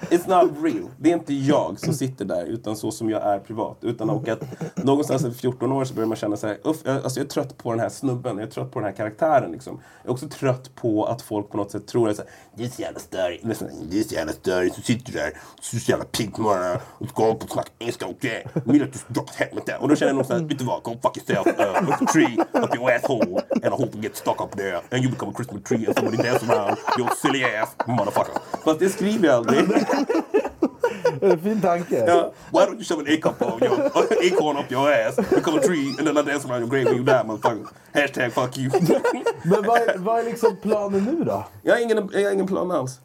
It's 0.10 0.28
not 0.44 0.52
real. 0.64 0.90
Det 0.98 1.10
är 1.12 1.14
inte 1.14 1.34
jag 1.34 1.80
som 1.80 1.94
sitter 1.94 2.26
där, 2.26 2.46
utan 2.46 2.76
så 2.76 2.92
som 2.92 3.10
jag 3.10 3.22
är 3.24 3.40
privat. 3.40 3.78
Utan 3.82 4.10
och 4.10 4.28
att 4.28 4.40
någonstans 4.76 5.24
efter 5.26 5.40
14 5.40 5.72
år 5.72 5.86
så 5.86 5.94
börjar 5.94 6.08
man 6.08 6.18
känna 6.18 6.38
så 6.38 6.48
här, 6.48 6.58
uff, 6.64 6.78
jag, 6.84 6.96
alltså 7.04 7.20
jag 7.20 7.26
är 7.26 7.30
trött 7.30 7.58
på 7.58 7.72
den 7.72 7.80
här 7.80 7.90
snubben, 7.90 8.38
jag 8.38 8.48
är 8.48 8.52
trött 8.52 8.72
på 8.72 8.80
den 8.80 8.86
här 8.90 8.96
karaktären. 8.96 9.52
Liksom. 9.52 9.80
Jag 10.04 10.10
är 10.10 10.14
också 10.14 10.28
trött 10.30 10.76
på 10.76 11.06
att 11.06 11.22
folk 11.22 11.50
på 11.50 11.58
något 11.58 11.72
sätt 11.72 11.88
tror 11.88 12.10
att 12.10 12.20
du 12.56 12.64
är 12.64 12.68
så 12.68 12.82
jävla 12.82 13.00
störig, 13.00 13.40
du 13.44 13.50
är 13.50 13.54
så- 13.54 14.16
jävla 14.16 14.34
störig, 14.34 14.74
så 14.74 14.82
sitter 14.82 15.12
du 15.12 15.18
där, 15.18 15.38
så 15.62 15.78
så 15.80 15.92
jävla 15.92 16.06
pigg 16.06 16.34
på 16.36 16.42
morgonen 16.42 16.78
och 16.86 17.10
ska 17.10 17.34
på 17.34 17.44
och 17.46 17.50
snacka 17.52 17.70
engelska 17.80 18.06
och 18.06 18.16
det. 18.22 18.44
Vill 18.66 18.84
att 18.84 18.94
du 18.94 19.00
ska 19.00 19.14
dra 19.14 19.22
åt 19.22 19.30
helvete. 19.36 19.78
Och 19.80 19.90
då 19.90 19.96
känner 19.96 20.10
jag 20.10 20.16
någonstans, 20.16 20.52
vet 20.52 20.60
du 20.60 20.66
vad, 20.66 20.84
go 20.84 20.92
fuck 21.02 21.18
yourself, 21.18 21.48
uh, 21.60 21.90
up 21.90 22.00
the 22.00 22.06
tree, 22.06 22.38
up 22.54 22.76
your 22.76 22.92
asshole, 22.92 23.42
and 23.50 23.66
I 23.66 23.70
hope 23.70 23.90
you 23.94 24.02
get 24.04 24.16
stuck 24.18 24.42
up 24.42 24.52
there, 24.58 24.76
and 24.92 25.04
you 25.04 25.10
become 25.12 25.32
a 25.32 25.34
Christmas 25.38 25.64
tree 25.64 25.86
and 25.88 25.96
somebody 25.98 26.18
dance 26.18 26.46
around 26.46 26.78
your 26.98 27.10
silly 27.22 27.44
ass 27.44 27.70
motherfucker. 27.88 28.34
Fast 28.64 28.80
det 28.80 28.90
skriver 28.90 29.28
jag 29.28 29.36
aldrig. 29.36 29.60
Fin 31.44 31.62
tanke. 31.62 31.92
Yeah. 31.92 32.30
Why 32.52 32.66
don't 32.66 32.78
you 32.78 32.84
shove 32.84 33.00
an 33.00 33.08
acorn 33.08 33.36
up 33.42 33.62
your 33.62 33.92
acorn 34.24 34.58
up 34.58 34.72
your 34.72 34.92
ass, 34.92 35.16
become 35.16 35.58
a 35.58 35.62
tree, 35.62 35.94
and 35.98 36.08
then 36.08 36.18
I 36.18 36.22
dance 36.22 36.46
around 36.46 36.62
your 36.62 36.70
grave 36.70 36.86
when 36.86 36.98
you 36.98 37.04
die, 37.04 37.24
motherfucker. 37.24 37.72
Hashtag 37.94 38.32
fuck 38.32 38.58
you. 38.58 38.70
Men 39.44 39.64
vad 39.64 39.82
vad 39.98 40.20
är 40.20 40.24
liksom 40.24 40.56
planen 40.62 41.04
nu 41.04 41.24
då? 41.24 41.46
jag, 41.64 41.74
har 41.74 41.82
ingen, 41.82 42.10
jag 42.14 42.24
har 42.24 42.32
ingen 42.32 42.48
plan 42.48 42.72
alls. 42.72 43.00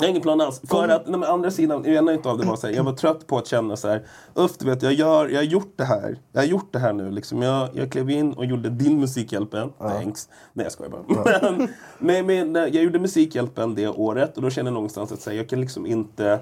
Jag 0.00 0.06
har 0.06 0.10
ingen 0.10 0.22
plan 0.22 0.40
alls. 0.40 0.60
För 0.68 0.88
att, 0.88 1.08
nej, 1.08 1.20
men 1.20 1.28
andra 1.28 1.50
sidan, 1.50 1.86
ena 1.86 2.12
utav 2.12 2.38
det 2.38 2.46
var 2.46 2.56
så 2.56 2.66
här, 2.66 2.74
jag 2.74 2.84
var 2.84 2.92
trött 2.92 3.26
på 3.26 3.38
att 3.38 3.46
känna 3.46 3.76
så 3.76 3.88
här, 3.88 4.06
uff 4.34 4.58
du 4.58 4.66
vet, 4.66 4.82
jag, 4.82 4.92
gör, 4.92 5.28
jag 5.28 5.38
har 5.38 5.44
gjort 5.44 5.72
det 5.76 5.84
här. 5.84 6.18
Jag 6.32 6.40
har 6.40 6.46
gjort 6.46 6.72
det 6.72 6.78
här 6.78 6.92
nu 6.92 7.10
liksom. 7.10 7.42
Jag, 7.42 7.68
jag 7.72 7.92
klev 7.92 8.10
in 8.10 8.32
och 8.32 8.44
gjorde 8.44 8.68
din 8.68 9.00
Musikhjälpen. 9.00 9.72
Thanks. 9.78 10.28
Nej 10.52 10.64
jag 10.64 10.72
skojar 10.72 10.90
bara. 10.90 11.40
Men, 11.42 11.68
men, 11.98 12.26
men 12.26 12.56
eh, 12.56 12.62
jag 12.62 12.84
gjorde 12.84 12.98
Musikhjälpen 12.98 13.74
det 13.74 13.88
året 13.88 14.36
och 14.36 14.42
då 14.42 14.50
kände 14.50 14.68
jag 14.68 14.74
någonstans 14.74 15.12
att 15.12 15.20
säga, 15.20 15.36
jag 15.36 15.48
kan 15.48 15.60
liksom 15.60 15.86
inte 15.86 16.40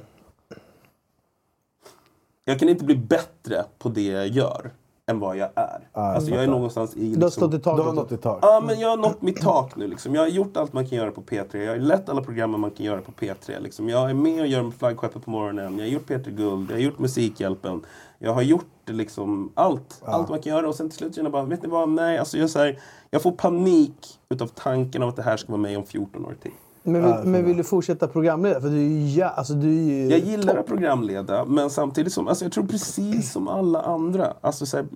jag 2.49 2.59
kan 2.59 2.68
inte 2.68 2.85
bli 2.85 2.97
bättre 2.97 3.64
på 3.79 3.88
det 3.88 4.03
jag 4.03 4.29
gör. 4.29 4.71
Än 5.09 5.18
vad 5.18 5.37
jag 5.37 5.49
är. 5.55 5.88
alltså 5.92 6.31
jag 6.31 6.42
är 6.42 6.47
någonstans 6.47 6.97
i... 6.97 7.14
Du 7.14 7.23
har 7.23 7.31
stått 7.31 7.55
i 7.55 7.59
taket. 7.59 7.85
Du 7.85 7.88
har 7.88 7.92
nått 7.92 8.12
ett 8.12 8.23
tak. 8.23 8.38
Ja, 8.42 8.62
men 8.66 8.81
jag 8.81 8.88
har 8.88 8.97
nått 8.97 9.23
mitt 9.23 9.40
tak 9.40 9.77
nu. 9.77 9.87
Liksom. 9.87 10.14
Jag 10.14 10.23
har 10.23 10.29
gjort 10.29 10.57
allt 10.57 10.73
man 10.73 10.88
kan 10.88 10.99
göra 10.99 11.11
på 11.11 11.21
P3. 11.21 11.57
Jag 11.57 11.73
har 11.73 11.79
lett 11.79 12.09
alla 12.09 12.23
programmen 12.23 12.61
man 12.61 12.71
kan 12.71 12.87
göra 12.87 13.01
på 13.01 13.12
P3. 13.12 13.61
Liksom. 13.61 13.88
Jag 13.88 14.11
är 14.11 14.14
med 14.14 14.40
och 14.40 14.47
gör 14.47 14.71
flaggskeppet 14.71 15.25
på 15.25 15.31
morgonen. 15.31 15.79
Jag 15.79 15.85
har 15.85 15.90
gjort 15.90 16.09
P3 16.11 16.31
Guld. 16.31 16.71
Jag 16.71 16.77
har 16.77 16.81
gjort 16.83 16.99
Musikhjälpen. 16.99 17.85
Jag 18.18 18.33
har 18.33 18.42
gjort 18.42 18.66
liksom 18.87 19.53
allt. 19.55 20.03
Allt 20.05 20.29
man 20.29 20.42
kan 20.42 20.53
göra. 20.53 20.68
Och 20.68 20.75
sen 20.75 20.88
till 20.88 20.99
slut 20.99 21.14
känner 21.14 21.27
jag 21.27 21.33
bara, 21.33 21.44
vet 21.44 21.62
ni 21.62 21.68
vad? 21.68 21.88
Nej, 21.88 22.18
alltså 22.18 22.38
jag, 22.38 22.51
så 22.51 22.59
här, 22.59 22.79
jag 23.11 23.23
får 23.23 23.33
panik 23.33 24.18
utav 24.29 24.47
tanken 24.47 25.03
av 25.03 25.09
att 25.09 25.16
det 25.16 25.23
här 25.23 25.37
ska 25.37 25.53
vara 25.53 25.62
med 25.62 25.79
om 25.79 25.87
14 25.87 26.27
år 26.27 26.37
till. 26.42 26.53
Men, 26.88 27.03
vill, 27.03 27.33
men 27.33 27.44
vill 27.44 27.57
du 27.57 27.64
fortsätta 27.64 28.09
programleda? 28.09 28.61
För 28.61 28.68
du 28.68 28.77
är 28.77 28.81
ju... 28.81 29.07
Ja, 29.07 29.29
alltså, 29.29 29.55
du 29.55 29.68
är 29.68 29.83
ju 29.83 30.09
Jag 30.09 30.20
gillar 30.20 30.57
att 30.57 30.66
programleda, 30.66 31.44
men 31.44 31.70
samtidigt 31.70 32.12
som, 32.12 32.29
alltså 32.29 32.44
jag 32.44 32.53
tror 32.53 32.66
precis 32.66 33.33
som 33.33 33.48
alla 33.48 33.83
andra. 33.83 34.35
Alltså 34.40 34.66
så 34.66 34.77
här, 34.77 34.87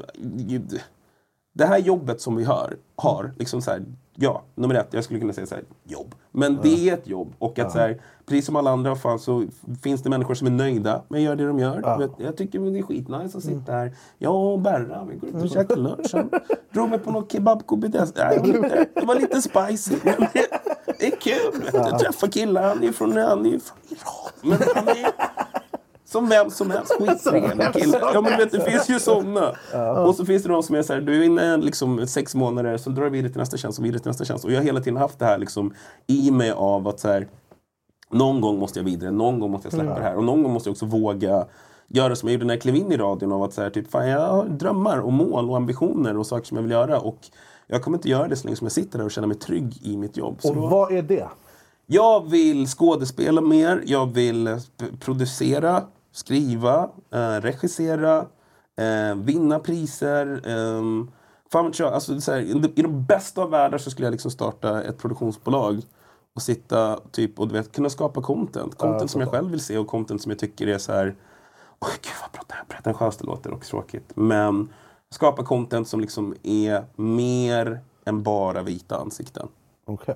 det 1.53 1.67
här 1.67 1.79
jobbet 1.79 2.21
som 2.21 2.37
vi 2.37 2.45
har, 2.45 2.77
har 2.97 3.33
liksom 3.39 3.63
så 3.63 3.71
här, 3.71 3.85
ja, 4.15 4.43
nummer 4.55 4.75
ett, 4.75 4.89
jag 4.91 5.05
skulle 5.05 5.21
kunna 5.21 5.33
säga 5.33 5.47
så 5.47 5.55
här, 5.55 5.65
jobb. 5.85 6.15
Men 6.31 6.59
det 6.63 6.89
är 6.89 6.95
ett 6.95 7.07
jobb. 7.07 7.35
Och 7.39 7.59
att 7.59 7.73
så 7.73 7.79
här, 7.79 8.01
precis 8.27 8.47
som 8.47 8.57
alla 8.57 8.71
andra 8.71 8.97
fall 8.97 9.19
så 9.19 9.45
finns 9.83 10.03
det 10.03 10.11
människor 10.11 10.35
som 10.35 10.47
är 10.47 10.51
nöjda 10.51 11.03
med 11.09 11.19
att 11.19 11.25
göra 11.25 11.37
det 11.37 11.47
de 11.47 11.59
gör. 11.59 11.99
Vet, 11.99 12.11
Jag 12.19 12.37
tycker 12.37 12.59
det 12.61 12.79
är 12.79 12.83
skitnice 12.83 13.39
att 13.39 13.45
sitta 13.45 13.73
här. 13.73 13.93
Jag 14.19 14.35
och 14.35 14.59
Berra, 14.61 15.05
vi 15.11 15.17
går 15.17 15.29
ut 15.31 15.43
och 15.45 15.51
käkar 15.51 15.77
lunch. 15.77 16.11
Han 16.15 16.31
drog 16.73 16.89
mig 16.91 16.99
på 16.99 17.11
någon 17.11 17.27
kebabkompetens. 17.29 18.13
Nej, 18.17 18.41
det 18.45 18.53
var 18.53 18.63
lite- 18.63 18.87
det 18.95 19.05
var 19.07 19.15
lite 19.15 19.43
spicy. 19.43 19.95
Men 20.05 20.15
det, 20.33 20.47
det 20.99 21.07
är 21.07 21.17
kul. 21.17 21.71
Jag 21.73 21.99
träffar 21.99 22.27
killar, 22.29 22.63
han 22.63 22.79
är 22.79 22.83
ju 22.87 22.93
från, 22.93 23.13
han 23.17 23.47
är 23.47 23.51
ju 23.51 23.61
från 23.61 23.79
Iran. 23.89 24.33
Men 24.43 24.59
han 24.75 24.89
är 24.89 25.13
som 26.13 26.29
vem 26.29 26.51
som 26.51 26.71
helst. 26.71 26.93
Skittrevlig 26.99 27.73
kille. 27.73 28.01
Ja 28.15 28.21
men 28.21 28.37
vet, 28.37 28.51
det 28.53 28.61
finns 28.61 28.91
ju 28.91 29.01
sådana. 29.01 29.53
Och 30.07 30.15
så 30.15 30.25
finns 30.25 30.43
det 30.43 30.49
de 30.49 30.63
som 30.63 30.75
är 30.77 30.83
så 30.83 30.93
här, 30.93 31.01
du 31.01 31.19
är 31.21 31.23
inne 31.23 31.57
liksom 31.57 32.07
sex 32.07 32.35
månader, 32.35 32.77
så 32.77 32.91
drar 32.91 33.05
vi 33.05 33.11
vidare 33.11 33.31
till 33.33 33.39
nästa 33.41 33.57
tjänst 33.57 33.79
och 33.79 33.85
vidare 33.85 33.99
till 34.01 34.09
nästa 34.09 34.25
tjänst. 34.25 34.45
Och 34.45 34.53
jag 34.53 34.57
har 34.59 34.65
hela 34.65 34.81
tiden 34.81 34.97
haft 34.97 35.19
det 35.19 35.25
här 35.25 35.39
liksom 35.39 35.75
i 36.07 36.31
mig 36.31 36.51
av 36.51 36.89
att 36.89 37.01
så 37.01 37.09
här, 37.09 37.29
någon 38.11 38.41
gång 38.41 38.59
måste 38.59 38.79
jag 38.79 38.85
vidare, 38.85 39.11
någon 39.11 39.41
gång 39.41 39.51
måste 39.51 39.67
jag 39.67 39.73
släppa 39.73 39.95
det 39.99 40.03
här. 40.05 40.17
Och 40.17 40.25
någon 40.25 40.43
gång 40.43 40.53
måste 40.53 40.69
jag 40.69 40.73
också 40.73 40.87
våga 40.87 41.47
göra 41.89 42.17
som 42.17 42.29
jag 42.29 42.33
gjorde 42.35 42.45
när 42.47 42.55
jag 42.55 42.63
klev 42.63 42.77
in 42.77 42.93
i 42.93 42.97
radion. 42.97 43.33
Av 43.33 43.43
att 43.43 43.53
så 43.53 43.63
här, 43.63 43.71
typ, 43.71 43.91
fan, 43.91 44.09
jag 44.09 44.21
har 44.21 44.45
drömmar 44.45 44.99
och 44.99 45.13
mål 45.13 45.51
och 45.51 45.57
ambitioner 45.57 46.17
och 46.17 46.27
saker 46.27 46.47
som 46.47 46.57
jag 46.57 46.63
vill 46.63 46.73
göra. 46.73 47.01
Och 47.01 47.19
jag 47.67 47.83
kommer 47.83 47.99
inte 47.99 48.09
göra 48.09 48.29
det 48.29 48.37
så 48.37 48.45
länge 48.45 48.57
som 48.57 48.65
jag 48.65 48.73
sitter 48.73 48.99
där 48.99 49.05
och 49.05 49.11
känner 49.11 49.29
mig 49.29 49.37
trygg 49.37 49.79
i 49.83 49.97
mitt 49.97 50.17
jobb. 50.17 50.37
Så 50.41 50.49
Och 50.49 50.55
då- 50.57 50.67
vad 50.67 50.93
är 50.93 51.03
det? 51.03 51.29
jag 51.87 52.31
vill 52.31 52.67
skådespela 52.67 53.41
mer, 53.41 53.83
jag 53.87 54.07
vill 54.15 54.59
producera, 55.01 55.83
skriva, 56.13 56.91
eh, 57.11 57.41
regissera, 57.41 58.19
eh, 58.79 59.15
vinna 59.17 59.59
priser. 59.59 60.41
Eh, 60.47 60.83
fan 61.53 61.73
jag, 61.79 61.93
alltså, 61.95 62.21
så 62.21 62.33
här, 62.33 62.41
i 62.41 62.53
de- 62.83 63.05
bästa 63.07 63.43
av 63.43 63.51
världar 63.51 63.79
så 63.79 63.91
skulle 63.91 64.07
jag 64.07 64.13
liksom 64.13 64.31
starta 64.31 64.83
ett 64.83 64.99
produktionsbolag 64.99 65.83
och 66.35 66.43
sitta 66.43 67.01
typ 67.11 67.39
och 67.41 67.49
du 67.49 67.55
vet, 67.55 67.73
kunna 67.73 67.91
skapa 67.91 68.23
content. 68.23 68.79
Content 68.79 69.11
som 69.11 69.21
jag 69.21 69.31
själv 69.31 69.51
vill 69.51 69.61
se 69.61 69.79
och 69.79 69.87
content 69.87 70.23
som 70.23 70.31
jag 70.31 70.39
tycker 70.39 70.67
är 70.67 70.79
så 70.79 70.93
här 70.93 71.15
Oj, 71.81 71.91
gud 72.03 72.13
vad 72.23 72.33
preten- 72.33 72.67
pretentiöst 72.69 73.19
det 73.21 73.27
låter 73.27 73.51
och 73.51 73.63
tråkigt. 73.63 74.13
Men 74.15 74.69
skapa 75.11 75.45
content 75.45 75.89
som 75.89 76.01
liksom 76.01 76.35
är 76.43 76.85
mer 76.97 77.81
än 78.05 78.23
bara 78.23 78.63
vita 78.63 78.97
ansikten. 78.97 79.49
Okej. 79.85 80.15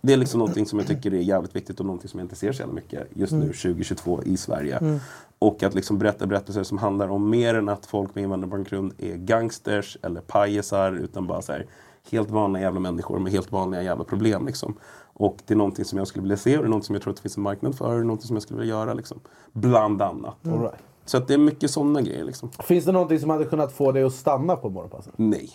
Det 0.00 0.12
är 0.12 0.16
liksom 0.16 0.38
någonting 0.38 0.66
som 0.66 0.78
jag 0.78 0.88
tycker 0.88 1.14
är 1.14 1.20
jävligt 1.20 1.56
viktigt 1.56 1.80
och 1.80 1.86
någonting 1.86 2.08
som 2.08 2.20
jag 2.20 2.24
inte 2.24 2.36
ser 2.36 2.52
så 2.52 2.60
jävla 2.60 2.74
mycket 2.74 3.08
just 3.14 3.32
nu 3.32 3.46
2022 3.46 4.22
i 4.22 4.36
Sverige. 4.36 5.00
Och 5.38 5.62
att 5.62 5.74
liksom 5.74 5.98
berätta 5.98 6.26
berättelser 6.26 6.62
som 6.62 6.78
handlar 6.78 7.08
om 7.08 7.30
mer 7.30 7.54
än 7.54 7.68
att 7.68 7.86
folk 7.86 8.14
med 8.14 8.22
invandrarbakgrund 8.22 8.92
är 8.98 9.16
gangsters 9.16 9.98
eller 10.02 10.20
pajesar 10.20 10.92
utan 10.92 11.26
bara 11.26 11.42
så 11.42 11.52
här, 11.52 11.66
helt 12.10 12.30
vanliga 12.30 12.62
jävla 12.62 12.80
människor 12.80 13.18
med 13.18 13.32
helt 13.32 13.52
vanliga 13.52 13.82
jävla 13.82 14.04
problem. 14.04 14.46
Liksom. 14.46 14.74
Och 15.12 15.36
det 15.46 15.54
är 15.54 15.58
någonting 15.58 15.84
som 15.84 15.98
jag 15.98 16.06
skulle 16.06 16.22
vilja 16.22 16.36
se 16.36 16.56
och 16.56 16.62
det 16.62 16.66
är 16.66 16.70
någonting 16.70 16.86
som 16.86 16.94
jag 16.94 17.02
tror 17.02 17.10
att 17.10 17.16
det 17.16 17.22
finns 17.22 17.36
en 17.36 17.42
marknad 17.42 17.74
för 17.74 17.86
och 17.86 17.94
det 17.94 18.00
är 18.00 18.04
någonting 18.04 18.26
som 18.26 18.36
jag 18.36 18.42
skulle 18.42 18.60
vilja 18.60 18.74
göra. 18.74 18.94
Liksom. 18.94 19.20
Bland 19.52 20.02
annat. 20.02 20.36
Right. 20.42 20.74
Så 21.04 21.16
att 21.16 21.28
det 21.28 21.34
är 21.34 21.38
mycket 21.38 21.70
sådana 21.70 22.02
grejer. 22.02 22.24
Liksom. 22.24 22.50
Finns 22.50 22.84
det 22.84 22.92
någonting 22.92 23.20
som 23.20 23.30
hade 23.30 23.44
kunnat 23.44 23.72
få 23.72 23.92
dig 23.92 24.02
att 24.02 24.14
stanna 24.14 24.56
på 24.56 24.68
morgonpasset? 24.70 25.12
Nej. 25.16 25.50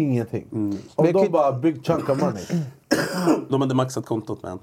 Ingenting. 0.00 0.46
Om 0.52 0.78
Men 1.04 1.12
de 1.12 1.22
kan- 1.22 1.32
bara 1.32 1.52
big 1.52 1.86
chunk 1.86 2.08
of 2.08 2.20
money. 2.20 2.44
De 3.48 3.60
hade 3.60 3.74
maxat 3.74 4.06
kontot 4.06 4.42
med 4.42 4.52
en. 4.52 4.58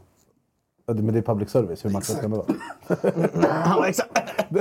Ja, 0.86 0.94
Men 0.94 1.08
det 1.14 1.18
är 1.20 1.22
public 1.22 1.50
service, 1.50 1.86
hur 1.86 1.90
maxat 1.90 2.22
kan 2.22 2.32
det 2.32 2.38
vara? 2.38 2.48
Ja, 3.66 3.88
exakt. 3.88 4.20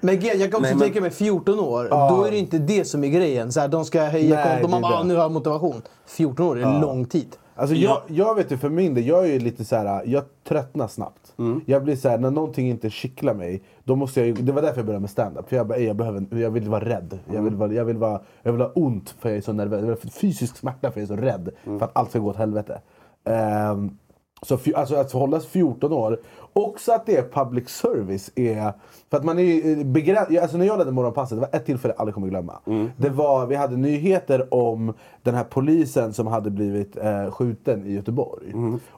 Men 0.00 0.20
jag 0.20 0.38
kan 0.38 0.46
också 0.46 0.60
Nej, 0.60 0.70
men- 0.74 0.80
tänka 0.80 1.00
mig 1.00 1.10
14 1.10 1.60
år, 1.60 1.88
då 1.90 2.24
är 2.24 2.30
det 2.30 2.38
inte 2.38 2.58
det 2.58 2.84
som 2.84 3.04
är 3.04 3.08
grejen. 3.08 3.52
Så 3.52 3.60
här, 3.60 3.68
de 3.68 3.84
ska 3.84 4.02
höja 4.04 4.44
kontot, 4.44 4.70
man 4.70 4.82
bara 4.82 4.94
ah, 4.94 5.02
nu 5.02 5.14
har 5.14 5.22
jag 5.22 5.32
motivation. 5.32 5.82
14 6.06 6.46
år 6.46 6.58
är 6.58 6.62
en 6.62 6.80
lång 6.80 7.04
tid. 7.04 7.36
Alltså 7.62 7.76
jag, 7.76 8.02
jag 8.06 8.34
vet 8.34 8.52
ju 8.52 8.56
för 8.56 8.68
min 8.68 8.94
del, 8.94 9.06
jag 9.06 9.24
är 9.28 9.32
ju 9.32 9.38
lite 9.38 9.64
så 9.64 9.76
här, 9.76 10.02
jag 10.06 10.24
tröttnar 10.48 10.88
snabbt. 10.88 11.34
Jag 11.66 11.84
blir 11.84 11.96
så 11.96 12.08
här, 12.08 12.18
när 12.18 12.30
någonting 12.30 12.68
inte 12.70 12.90
kittlar 12.90 13.34
mig, 13.34 13.62
då 13.84 13.96
måste 13.96 14.20
jag 14.20 14.26
ju, 14.26 14.32
det 14.34 14.52
var 14.52 14.62
därför 14.62 14.76
jag 14.78 14.86
började 14.86 15.00
med 15.00 15.10
stand-up. 15.10 15.48
För 15.48 15.56
jag, 15.56 15.66
bara, 15.66 15.78
"Ey, 15.78 15.84
jag, 15.86 15.96
behöver, 15.96 16.26
jag 16.30 16.50
vill 16.50 16.68
vara 16.68 16.84
rädd. 16.84 17.18
Jag, 17.32 17.42
vill 17.42 17.54
vara, 17.54 17.72
jag, 17.72 17.84
vill 17.84 17.96
vara, 17.96 18.20
jag 18.42 18.52
vill 18.52 18.60
ha 18.60 18.72
ont 18.74 19.14
för 19.20 19.28
jag 19.28 19.38
är 19.38 19.42
så 19.42 19.52
nervös. 19.52 19.80
Jag 19.80 19.86
vill 19.86 19.96
ha 20.04 20.10
fysisk 20.10 20.56
smärta 20.56 20.90
för 20.90 21.00
jag 21.00 21.10
är 21.10 21.16
så 21.16 21.22
rädd. 21.22 21.48
För 21.64 21.82
att 21.84 21.90
allt 21.96 22.10
ska 22.10 22.18
gå 22.18 22.30
åt 22.30 22.36
helvete. 22.36 22.80
Ehm, 23.24 23.98
så 24.42 24.58
alltså 24.76 24.94
att 24.94 25.12
hållas 25.12 25.46
14 25.46 25.92
år. 25.92 26.18
Också 26.52 26.92
att 26.92 27.06
det 27.06 27.16
är 27.16 27.22
public 27.22 27.68
service 27.68 28.30
är... 28.34 28.72
För 29.10 29.16
att 29.16 29.24
man 29.24 29.38
är 29.38 29.42
ju 29.42 29.84
begränsad. 29.84 30.36
Alltså 30.36 30.56
när 30.56 30.66
jag 30.66 30.78
ledde 30.78 30.92
Morgonpasset, 30.92 31.36
det 31.36 31.40
var 31.40 31.56
ett 31.58 31.66
tillfälle 31.66 31.94
jag 31.94 32.00
aldrig 32.00 32.14
kommer 32.14 32.28
glömma. 32.28 32.58
Det 32.96 33.08
var, 33.10 33.46
vi 33.46 33.54
hade 33.56 33.76
nyheter 33.76 34.54
om 34.54 34.94
den 35.22 35.34
här 35.34 35.44
polisen 35.44 36.12
som 36.12 36.26
hade 36.26 36.50
blivit 36.50 36.96
eh, 36.96 37.30
skjuten 37.30 37.86
i 37.86 37.92
Göteborg. 37.92 38.52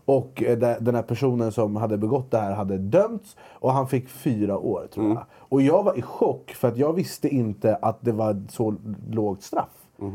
Och 0.04 0.42
eh, 0.42 0.58
de- 0.58 0.76
den 0.80 0.94
här 0.94 1.02
personen 1.02 1.52
som 1.52 1.76
hade 1.76 1.98
begått 1.98 2.30
det 2.30 2.38
här 2.38 2.52
hade 2.54 2.78
dömts 2.78 3.36
och 3.52 3.72
han 3.72 3.88
fick 3.88 4.08
fyra 4.08 4.58
år 4.58 4.86
tror 4.94 5.06
jag. 5.08 5.24
Och 5.48 5.62
jag 5.62 5.82
var 5.82 5.98
i 5.98 6.02
chock 6.02 6.50
för 6.50 6.68
att 6.68 6.76
jag 6.76 6.92
visste 6.92 7.28
inte 7.28 7.76
att 7.76 7.98
det 8.00 8.12
var 8.12 8.42
så 8.50 8.74
lågt 9.10 9.42
straff. 9.42 9.68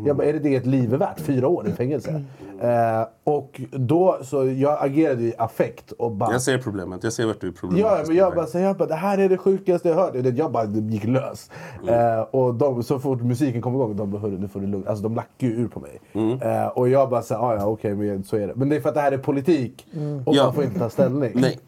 Jag 0.05 0.17
bara, 0.17 0.27
är 0.27 0.33
det 0.33 0.39
det 0.39 0.55
ett 0.55 0.65
liv 0.65 0.93
är 0.93 0.97
värt? 0.97 1.19
Fyra 1.19 1.47
år 1.47 1.67
i 1.67 1.71
fängelse? 1.71 2.23
Eh, 2.61 3.07
och 3.23 3.61
då, 3.71 4.17
så 4.23 4.45
jag 4.45 4.77
agerade 4.85 5.23
i 5.23 5.33
affekt 5.37 5.91
och 5.91 6.11
bara... 6.11 6.31
Jag 6.31 6.41
ser 6.41 6.57
problemet, 6.57 7.03
jag 7.03 7.13
ser 7.13 7.25
vart 7.25 7.41
du 7.41 7.47
är 7.47 7.51
problemet. 7.51 7.85
Ja, 7.91 8.03
men 8.07 8.15
jag 8.15 8.35
bara, 8.35 8.45
så 8.45 8.59
jag 8.59 8.77
bara, 8.77 8.87
det 8.87 8.95
här 8.95 9.17
är 9.17 9.29
det 9.29 9.37
sjukaste 9.37 9.89
jag 9.89 9.95
hört. 9.95 10.13
Det- 10.13 10.29
Jag 10.29 10.51
bara 10.51 10.65
det 10.65 10.93
gick 10.93 11.03
lös. 11.03 11.49
Eh, 11.89 12.19
och 12.21 12.53
de, 12.55 12.83
så 12.83 12.99
fort 12.99 13.21
musiken 13.21 13.61
kom 13.61 13.73
igång, 13.75 13.95
de 13.95 14.11
bara, 14.11 14.21
"Hörru, 14.21 14.37
nu 14.39 14.47
får 14.47 14.59
du 14.59 14.67
lugn. 14.67 14.87
Alltså 14.87 15.03
de 15.03 15.15
lackade 15.15 15.51
ju 15.51 15.59
ur 15.61 15.67
på 15.67 15.79
mig. 15.79 15.99
Eh, 16.41 16.67
och 16.67 16.89
jag 16.89 17.09
bara, 17.09 17.21
så, 17.21 17.33
här, 17.33 17.41
"Ah, 17.41 17.55
ja 17.55 17.65
okej, 17.65 17.95
men 17.95 18.23
så 18.23 18.35
är 18.37 18.47
det. 18.47 18.53
Men 18.55 18.69
det 18.69 18.75
är 18.75 18.79
för 18.81 18.89
att 18.89 18.95
det 18.95 19.01
här 19.01 19.11
är 19.11 19.17
politik. 19.17 19.87
Och 20.25 20.35
Ja. 20.35 20.43
man 20.45 20.53
får 20.53 20.63
inte 20.63 20.79
ta 20.79 20.89
ställning. 20.89 21.31
Nej, 21.35 21.59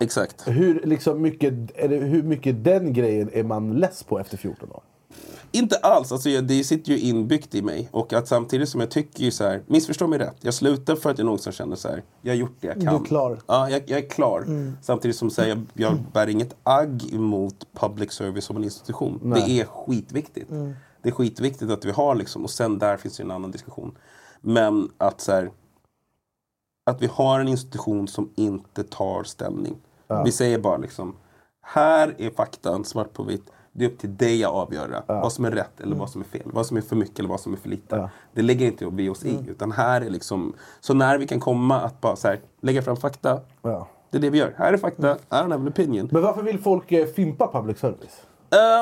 exakt. 0.00 0.48
Hur, 0.48 0.80
liksom 0.84 1.22
mycket, 1.22 1.54
är 1.74 1.88
det, 1.88 1.96
hur 1.96 2.22
mycket 2.22 2.64
den 2.64 2.92
grejen 2.92 3.30
är 3.32 3.42
man 3.44 3.72
less 3.74 4.02
på 4.02 4.18
efter 4.18 4.36
14 4.36 4.70
år? 4.70 4.82
Inte 5.52 5.76
alls. 5.76 6.12
Alltså, 6.12 6.28
jag- 6.30 6.44
det 6.44 6.64
sitter 6.64 6.92
ju 6.92 6.98
inbyggt 6.98 7.54
i 7.54 7.62
mig. 7.62 7.88
Och 7.92 8.12
att 8.12 8.28
samtidigt 8.28 8.68
som 8.68 8.80
jag 8.80 8.90
tycker 8.90 9.24
ju 9.24 9.30
så 9.30 9.44
här, 9.44 9.62
missförstå 9.66 10.06
mig 10.06 10.18
rätt. 10.18 10.36
Jag 10.40 10.54
slutar 10.54 10.96
för 10.96 11.10
att 11.10 11.18
jag 11.18 11.24
någonsin 11.24 11.52
känner 11.52 11.76
så 11.76 11.88
här, 11.88 12.02
jag 12.22 12.32
har 12.32 12.36
gjort 12.36 12.56
det 12.60 12.66
jag 12.66 12.76
kan. 12.80 12.84
Du 12.84 13.00
är 13.00 13.04
klar. 13.04 13.38
Ja, 13.46 13.70
jag, 13.70 13.82
jag 13.86 13.98
är 13.98 14.08
klar. 14.08 14.44
Samtidigt 14.82 15.16
som 15.16 15.30
så 15.30 15.42
här, 15.42 15.48
jag, 15.48 15.66
jag 15.74 15.98
bär 16.12 16.26
inget 16.26 16.56
agg 16.62 17.14
emot 17.14 17.66
public 17.74 18.12
service 18.12 18.44
som 18.44 18.56
en 18.56 18.64
institution. 18.64 19.20
Det 19.34 19.60
är 19.60 19.64
skitviktigt. 19.64 20.50
Det 21.02 21.08
är 21.08 21.12
skitviktigt 21.12 21.70
att 21.70 21.84
vi 21.84 21.90
har 21.90 22.14
liksom, 22.14 22.44
och 22.44 22.50
sen 22.50 22.78
där 22.78 22.96
finns 22.96 23.16
det 23.16 23.22
en 23.22 23.30
annan 23.30 23.50
diskussion. 23.50 23.96
Men 24.40 24.90
att 24.98 25.20
så 25.20 25.32
här, 25.32 25.50
att 26.90 27.02
vi 27.02 27.06
har 27.06 27.40
en 27.40 27.48
institution 27.48 28.08
som 28.08 28.30
inte 28.36 28.82
tar 28.84 29.24
ställning. 29.24 29.76
Vi 30.24 30.32
säger 30.32 30.58
bara 30.58 30.76
liksom, 30.76 31.16
här 31.62 32.14
är 32.18 32.30
faktan 32.30 32.84
svart 32.84 33.12
på 33.12 33.22
vitt. 33.22 33.50
Det 33.72 33.84
är 33.84 33.88
upp 33.88 33.98
till 33.98 34.16
dig 34.16 34.44
att 34.44 34.50
avgöra 34.50 35.02
vad 35.06 35.32
som 35.32 35.44
är 35.44 35.50
rätt 35.50 35.80
eller 35.80 35.96
vad 35.96 36.10
som 36.10 36.20
är 36.20 36.24
fel. 36.24 36.42
Vad 36.44 36.66
som 36.66 36.76
är 36.76 36.80
för 36.80 36.96
mycket 36.96 37.18
eller 37.18 37.28
vad 37.28 37.40
som 37.40 37.52
är 37.52 37.56
för 37.56 37.68
lite. 37.68 38.10
Det 38.34 38.42
lägger 38.42 38.66
inte 38.66 38.86
vi 38.92 39.08
oss 39.08 39.24
i. 39.24 39.38
Utan 39.48 39.72
här 39.72 40.00
är 40.00 40.10
liksom, 40.10 40.54
så 40.80 40.94
när 40.94 41.18
vi 41.18 41.26
kan 41.26 41.40
komma 41.40 41.80
att 41.80 42.00
bara 42.00 42.16
här, 42.24 42.40
lägga 42.60 42.82
fram 42.82 42.96
fakta. 42.96 43.40
Ja. 43.62 43.88
Det 44.10 44.18
är 44.18 44.22
det 44.22 44.30
vi 44.30 44.38
gör. 44.38 44.54
Här 44.56 44.72
är 44.72 44.76
fakta, 44.76 45.14
don't 45.14 45.18
have 45.28 45.54
an 45.54 45.68
opinion. 45.68 46.08
Men 46.12 46.22
varför 46.22 46.42
vill 46.42 46.58
folk 46.58 46.92
eh, 46.92 47.06
fimpa 47.06 47.52
public 47.52 47.78
service? 47.78 48.22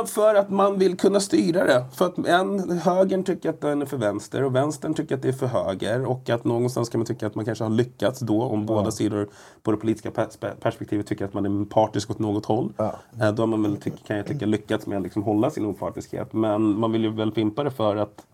För 0.07 0.35
att 0.35 0.51
man 0.51 0.79
vill 0.79 0.97
kunna 0.97 1.21
styra 1.21 1.65
det. 1.65 1.85
För 1.95 2.07
att 2.07 2.19
en, 2.19 2.79
högern 2.79 3.25
tycker 3.25 3.51
att 3.51 3.61
den 3.61 3.83
är 3.83 3.87
för 3.87 3.97
vänster 3.97 4.45
och 4.45 4.55
vänstern 4.57 4.95
tycker 4.95 5.15
att 5.15 5.23
det 5.23 5.29
är 5.29 5.33
för 5.33 5.47
höger. 5.47 6.05
Och 6.05 6.31
att 6.31 6.45
någonstans 6.45 6.89
kan 6.89 6.99
man 6.99 7.07
tycka 7.07 7.27
att 7.27 7.35
man 7.35 7.45
kanske 7.45 7.65
har 7.65 7.71
lyckats 7.71 8.21
då 8.21 8.43
om 8.43 8.67
båda 8.67 8.91
sidor 8.91 9.29
på 9.63 9.71
det 9.71 9.77
politiska 9.77 10.11
pers- 10.11 10.55
perspektivet 10.61 11.07
tycker 11.07 11.25
att 11.25 11.35
man 11.35 11.63
är 11.63 11.65
partisk 11.65 12.11
åt 12.11 12.19
något 12.19 12.47
håll. 12.47 12.73
Eh, 13.21 13.33
då 13.33 13.43
har 13.43 13.47
man 13.47 13.63
väl, 13.63 13.77
kan 14.07 14.17
jag 14.17 14.27
tycka, 14.27 14.47
lyckats 14.47 14.87
med 14.87 14.97
att 14.99 15.03
liksom 15.05 15.23
hålla 15.23 15.51
sin 15.51 15.67
opartiskhet. 15.67 16.33
Men 16.33 16.79
man 16.79 16.93
vill 16.93 17.03
ju 17.05 17.11
väl 17.11 17.33
fimpa 17.33 17.65
det 17.65 17.71
för 17.71 17.97
att 17.97 18.27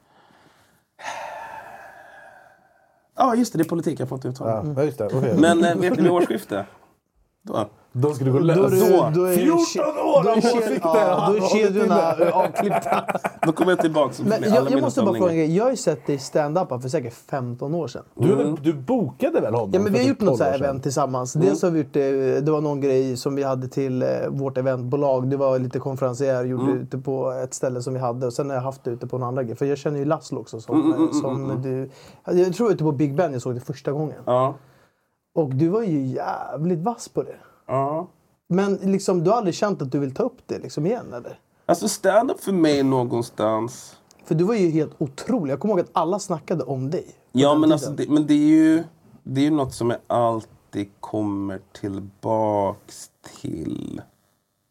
Ja, 3.16 3.34
just 3.34 3.52
det. 3.52 3.58
Det 3.58 3.62
är 3.62 3.68
politik. 3.68 4.00
Jag 4.00 4.08
får 4.08 4.16
inte 4.18 4.28
uttala. 4.28 4.50
Ja, 4.76 5.06
okej. 5.12 5.34
Men 5.38 5.64
eh, 5.64 5.76
vet 5.76 5.96
ni 5.96 6.02
vid 6.02 6.10
årsskifte? 6.10 6.66
Då. 7.46 7.68
De 7.96 8.14
skulle 8.14 8.30
gå 8.30 8.38
Då 8.38 8.44
lös. 8.44 8.70
du, 8.70 9.20
då 9.20 9.24
är, 9.24 9.36
14 9.36 9.98
år 9.98 10.22
då 10.22 10.30
är, 10.30 10.32
av 10.32 10.38
åsikter! 10.38 10.80
ja, 10.82 11.28
då 11.28 11.36
är 11.36 11.48
kedjorna 11.48 12.30
avklippta. 12.32 13.04
Då 13.42 13.52
kommer 13.52 13.72
jag 13.72 13.80
tillbaka 13.80 14.14
Men 14.24 14.42
jag, 14.42 14.70
jag 14.70 14.80
måste 14.80 15.02
bara 15.02 15.14
fråga 15.14 15.30
en 15.30 15.36
grej. 15.38 15.56
Jag 15.56 15.64
har 15.64 15.70
ju 15.70 15.76
sett 15.76 16.06
dig 16.06 16.18
stand-upa 16.18 16.80
för 16.80 16.88
säkert 16.88 17.14
15 17.14 17.74
år 17.74 17.88
sedan. 17.88 18.02
Du, 18.14 18.56
du 18.62 18.72
bokade 18.72 19.40
väl 19.40 19.54
honom? 19.54 19.70
Ja, 19.72 19.80
men 19.80 19.92
vi 19.92 19.98
har 19.98 20.02
för 20.02 20.08
gjort 20.08 20.18
typ 20.18 20.26
något 20.28 20.38
12 20.38 20.50
så 20.50 20.64
event 20.64 20.82
tillsammans. 20.82 21.32
Dels 21.32 21.62
har 21.62 21.70
vi 21.70 21.78
gjort 21.78 21.92
det, 21.92 22.40
det 22.40 22.52
var 22.52 22.60
någon 22.60 22.80
grej 22.80 23.16
som 23.16 23.34
vi 23.34 23.42
hade 23.42 23.68
till 23.68 24.02
eh, 24.02 24.08
vårt 24.28 24.58
eventbolag. 24.58 25.30
Det 25.30 25.36
var 25.36 25.58
lite 25.58 25.78
konferencier 25.78 26.44
gjorde 26.44 26.72
ute 26.72 26.98
på 26.98 27.30
ett 27.30 27.54
ställe 27.54 27.82
som 27.82 27.94
vi 27.94 28.00
hade. 28.00 28.26
Och 28.26 28.32
sen 28.32 28.50
har 28.50 28.56
jag 28.56 28.62
haft 28.62 28.84
det 28.84 28.90
ute 28.90 29.06
på 29.06 29.16
en 29.16 29.22
andra 29.22 29.42
grej. 29.42 29.56
För 29.56 29.66
jag 29.66 29.78
känner 29.78 29.98
ju 29.98 30.04
Laszlo 30.04 30.40
också 30.40 30.60
som, 30.60 30.92
eh, 30.92 31.20
som 31.20 31.62
du... 31.62 31.90
Jag 32.24 32.54
tror 32.54 32.72
ute 32.72 32.84
på 32.84 32.92
Big 32.92 33.14
Ben 33.14 33.32
jag 33.32 33.42
såg 33.42 33.54
det 33.54 33.60
första 33.60 33.92
gången. 33.92 34.18
Ja. 34.24 34.54
Och 35.34 35.54
du 35.54 35.68
var 35.68 35.82
ju 35.82 36.06
jävligt 36.06 36.78
vass 36.78 37.08
på 37.08 37.22
det. 37.22 37.36
ja. 37.66 38.08
Men 38.48 38.74
liksom, 38.74 39.24
du 39.24 39.30
har 39.30 39.36
aldrig 39.36 39.54
känt 39.54 39.82
att 39.82 39.92
du 39.92 39.98
vill 39.98 40.14
ta 40.14 40.22
upp 40.22 40.38
det 40.46 40.58
liksom 40.58 40.86
igen 40.86 41.12
eller? 41.12 41.38
Alltså 41.66 41.88
stand-up 41.88 42.40
för 42.40 42.52
mig 42.52 42.82
någonstans... 42.82 43.96
För 44.24 44.34
du 44.34 44.44
var 44.44 44.54
ju 44.54 44.70
helt 44.70 44.92
otrolig. 44.98 45.52
Jag 45.52 45.60
kommer 45.60 45.74
ihåg 45.74 45.80
att 45.80 45.90
alla 45.92 46.18
snackade 46.18 46.64
om 46.64 46.90
dig. 46.90 47.06
Ja, 47.32 47.54
men, 47.54 47.72
alltså, 47.72 47.90
det, 47.90 48.08
men 48.08 48.26
det 48.26 48.34
är 48.34 48.48
ju 48.48 48.84
det 49.24 49.40
är 49.40 49.44
ju 49.44 49.50
något 49.50 49.74
som 49.74 49.90
jag 49.90 49.98
alltid 50.06 50.88
kommer 51.00 51.60
tillbaks 51.72 53.10
till 53.40 54.02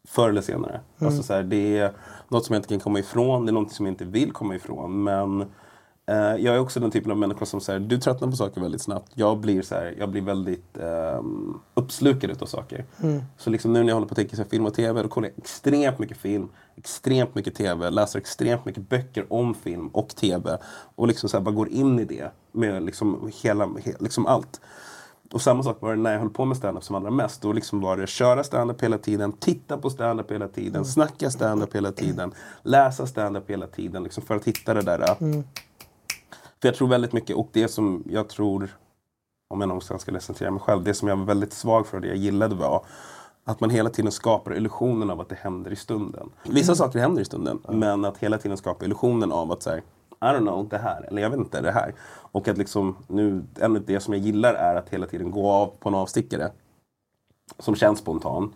förr 0.08 0.28
eller 0.28 0.42
senare. 0.42 0.80
Alltså, 0.98 1.22
så 1.22 1.32
här, 1.32 1.42
det 1.42 1.78
är 1.78 1.92
något 2.28 2.44
som 2.44 2.54
jag 2.54 2.58
inte 2.58 2.68
kan 2.68 2.80
komma 2.80 2.98
ifrån, 2.98 3.46
det 3.46 3.50
är 3.50 3.54
något 3.54 3.72
som 3.72 3.86
jag 3.86 3.92
inte 3.92 4.04
vill 4.04 4.32
komma 4.32 4.54
ifrån. 4.54 5.02
Men 5.02 5.44
eh, 6.06 6.16
jag 6.16 6.54
är 6.54 6.58
också 6.58 6.80
den 6.80 6.90
typen 6.90 7.10
av 7.10 7.18
människa 7.18 7.46
som 7.46 7.60
säger 7.60 7.80
du 7.80 7.98
tröttnar 7.98 8.30
på 8.30 8.36
saker 8.36 8.60
väldigt 8.60 8.82
snabbt. 8.82 9.12
Jag 9.14 9.38
blir, 9.40 9.62
så 9.62 9.74
här, 9.74 9.94
jag 9.98 10.08
blir 10.10 10.22
väldigt 10.22 10.76
um, 10.78 11.60
uppslukad 11.74 12.30
utav 12.30 12.46
saker. 12.46 12.84
Så 13.36 13.50
liksom 13.50 13.72
nu 13.72 13.80
när 13.80 13.88
jag 13.88 13.94
håller 13.94 14.08
på 14.08 14.12
att 14.12 14.28
tänka 14.28 14.44
film 14.44 14.66
och 14.66 14.74
tv, 14.74 15.02
då 15.02 15.08
kollar 15.08 15.28
jag 15.28 15.38
extremt 15.38 15.98
mycket 15.98 16.16
film, 16.16 16.48
extremt 16.76 17.34
mycket 17.34 17.54
tv, 17.54 17.90
läser 17.90 18.18
extremt 18.18 18.64
mycket 18.64 18.88
böcker 18.88 19.32
om 19.32 19.54
film 19.54 19.88
och 19.88 20.08
tv. 20.08 20.58
Och 20.94 21.06
liksom 21.08 21.28
så 21.28 21.36
här, 21.36 21.44
bara 21.44 21.54
går 21.54 21.68
in 21.68 21.98
i 21.98 22.04
det 22.04 22.30
med 22.52 22.82
liksom 22.82 23.30
hela, 23.42 23.66
he, 23.66 23.92
liksom 23.98 24.26
allt. 24.26 24.60
Och 25.32 25.42
samma 25.42 25.62
sak 25.62 25.76
var 25.80 25.90
det 25.90 26.02
när 26.02 26.12
jag 26.12 26.20
höll 26.20 26.30
på 26.30 26.44
med 26.44 26.56
stand-up 26.56 26.84
som 26.84 26.96
allra 26.96 27.10
mest. 27.10 27.42
Då 27.42 27.52
liksom 27.52 27.80
var 27.80 27.96
det 27.96 28.06
köra 28.06 28.44
stand-up 28.44 28.82
hela 28.82 28.98
tiden, 28.98 29.32
titta 29.32 29.78
på 29.78 29.90
stand-up 29.90 30.30
hela 30.30 30.48
tiden, 30.48 30.84
snacka 30.84 31.30
stand-up 31.30 31.74
hela 31.74 31.92
tiden, 31.92 32.32
läsa 32.62 33.06
stand-up 33.06 33.50
hela 33.50 33.66
tiden. 33.66 34.02
Liksom 34.02 34.22
för 34.22 34.36
att 34.36 34.44
hitta 34.44 34.74
det 34.74 34.82
där. 34.82 35.16
För 36.64 36.68
jag 36.68 36.74
tror 36.76 36.88
väldigt 36.88 37.12
mycket, 37.12 37.36
och 37.36 37.48
det 37.52 37.68
som 37.68 38.02
jag 38.06 38.28
tror, 38.28 38.76
om 39.48 39.60
jag 39.60 39.68
någonstans 39.68 40.02
ska 40.02 40.12
recensera 40.12 40.50
mig 40.50 40.60
själv, 40.60 40.84
det 40.84 40.94
som 40.94 41.08
jag 41.08 41.16
var 41.16 41.24
väldigt 41.24 41.52
svag 41.52 41.86
för 41.86 41.96
och 41.96 42.00
det 42.00 42.08
jag 42.08 42.16
gillade 42.16 42.54
var 42.54 42.86
att 43.44 43.60
man 43.60 43.70
hela 43.70 43.90
tiden 43.90 44.12
skapar 44.12 44.56
illusionen 44.56 45.10
av 45.10 45.20
att 45.20 45.28
det 45.28 45.34
händer 45.34 45.70
i 45.70 45.76
stunden. 45.76 46.30
Vissa 46.44 46.74
saker 46.74 46.98
händer 46.98 47.22
i 47.22 47.24
stunden, 47.24 47.58
men 47.68 48.04
att 48.04 48.18
hela 48.18 48.38
tiden 48.38 48.56
skapa 48.56 48.84
illusionen 48.84 49.32
av 49.32 49.52
att 49.52 49.62
säga 49.62 49.78
I 49.78 49.82
don't 50.20 50.38
know, 50.38 50.68
det 50.68 50.78
här, 50.78 51.02
eller 51.08 51.22
jag 51.22 51.30
vet 51.30 51.38
inte, 51.38 51.60
det 51.60 51.72
här. 51.72 51.94
Och 52.32 52.48
att 52.48 52.58
liksom 52.58 52.96
nu, 53.08 53.42
en 53.60 53.76
av 53.76 53.82
det 53.84 54.00
som 54.00 54.14
jag 54.14 54.22
gillar 54.22 54.54
är 54.54 54.74
att 54.74 54.88
hela 54.88 55.06
tiden 55.06 55.30
gå 55.30 55.50
av 55.50 55.72
på 55.78 55.88
en 55.88 55.94
avstickare. 55.94 56.50
Som 57.58 57.74
känns 57.74 57.98
spontan. 57.98 58.52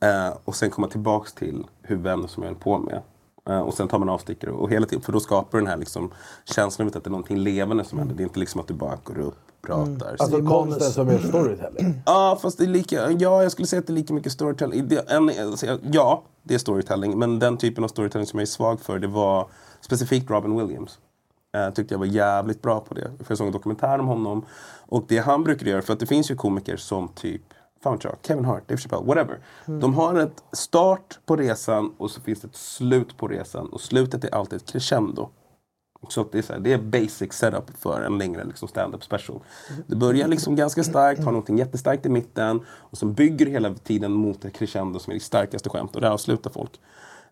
Eh, 0.00 0.36
och 0.44 0.54
sen 0.54 0.70
komma 0.70 0.88
tillbaks 0.88 1.32
till 1.32 1.66
huvudämnet 1.82 2.30
som 2.30 2.42
jag 2.42 2.50
höll 2.50 2.58
på 2.58 2.78
med. 2.78 3.02
Eh, 3.50 3.58
och 3.60 3.74
sen 3.74 3.88
tar 3.88 3.98
man 3.98 4.08
avstickare. 4.08 4.50
Och 4.50 4.70
hela 4.70 4.86
tiden, 4.86 5.02
för 5.02 5.12
då 5.12 5.20
skapar 5.20 5.58
den 5.58 5.66
här 5.66 5.76
liksom 5.76 6.10
känslan 6.44 6.88
av 6.88 6.96
att 6.96 7.04
det 7.04 7.08
är 7.08 7.10
någonting 7.10 7.38
levande 7.38 7.84
som 7.84 7.98
händer. 7.98 8.14
Det 8.14 8.22
är 8.22 8.24
inte 8.24 8.40
liksom 8.40 8.60
att 8.60 8.68
du 8.68 8.74
bara 8.74 8.98
går 9.04 9.18
upp, 9.18 9.38
pratar. 9.62 10.10
Alltså 10.10 10.26
Det 10.26 10.36
är 10.36 10.42
manus. 10.42 10.74
konsten 10.74 10.90
som 10.92 11.08
är 11.08 11.18
storytelling. 11.18 12.02
Ja, 12.06 12.38
fast 12.42 12.58
det 12.58 12.64
är 12.64 12.68
lika, 12.68 13.10
ja, 13.10 13.42
jag 13.42 13.52
skulle 13.52 13.66
säga 13.68 13.80
att 13.80 13.86
det 13.86 13.92
är 13.92 13.94
lika 13.94 14.14
mycket 14.14 14.32
storytelling. 14.32 14.88
Det, 14.88 15.10
en, 15.10 15.30
alltså, 15.48 15.78
ja, 15.92 16.22
det 16.42 16.54
är 16.54 16.58
storytelling. 16.58 17.18
Men 17.18 17.38
den 17.38 17.56
typen 17.56 17.84
av 17.84 17.88
storytelling 17.88 18.26
som 18.26 18.38
jag 18.38 18.42
är 18.42 18.50
svag 18.50 18.80
för, 18.80 18.98
det 18.98 19.06
var 19.06 19.48
specifikt 19.80 20.30
Robin 20.30 20.56
Williams. 20.56 20.98
Eh, 21.56 21.70
tyckte 21.70 21.94
jag 21.94 21.98
var 21.98 22.06
jävligt 22.06 22.62
bra 22.62 22.80
på 22.80 22.94
det. 22.94 23.10
För 23.18 23.26
jag 23.28 23.38
såg 23.38 23.46
en 23.46 23.52
dokumentär 23.52 23.98
om 23.98 24.06
honom. 24.06 24.44
Och 24.86 25.04
det 25.08 25.18
han 25.18 25.44
brukar 25.44 25.66
göra, 25.66 25.82
för 25.82 25.92
att 25.92 26.00
det 26.00 26.06
finns 26.06 26.30
ju 26.30 26.36
komiker 26.36 26.76
som 26.76 27.08
typ 27.08 27.42
Fan 27.84 27.92
vet 27.92 28.04
jag, 28.04 28.16
Kevin 28.22 28.44
Hart, 28.44 28.68
Dave 28.68 28.80
Chappelle, 28.80 29.04
whatever. 29.04 29.38
De 29.66 29.94
har 29.94 30.14
ett 30.14 30.42
start 30.52 31.18
på 31.26 31.36
resan 31.36 31.94
och 31.98 32.10
så 32.10 32.20
finns 32.20 32.40
det 32.40 32.48
ett 32.48 32.56
slut 32.56 33.16
på 33.16 33.28
resan. 33.28 33.68
Och 33.68 33.80
slutet 33.80 34.24
är 34.24 34.34
alltid 34.34 34.56
ett 34.56 34.72
crescendo. 34.72 35.28
Så 36.08 36.26
det, 36.32 36.38
är 36.38 36.42
så 36.42 36.52
här, 36.52 36.60
det 36.60 36.72
är 36.72 36.78
basic 36.78 37.32
setup 37.32 37.70
för 37.78 38.02
en 38.02 38.18
längre 38.18 38.44
liksom 38.44 38.68
stand-up 38.68 39.04
special. 39.04 39.40
Det 39.86 39.96
börjar 39.96 40.28
liksom 40.28 40.56
ganska 40.56 40.84
starkt, 40.84 41.24
har 41.24 41.32
någonting 41.32 41.58
jättestarkt 41.58 42.06
i 42.06 42.08
mitten 42.08 42.60
och 42.68 42.98
sen 42.98 43.14
bygger 43.14 43.46
hela 43.46 43.74
tiden 43.74 44.12
mot 44.12 44.44
ett 44.44 44.52
crescendo 44.52 44.98
som 44.98 45.10
är 45.10 45.14
det 45.14 45.20
starkaste 45.20 45.68
skämt 45.68 45.94
och 45.94 46.00
där 46.00 46.10
avslutar 46.10 46.50
folk. 46.50 46.80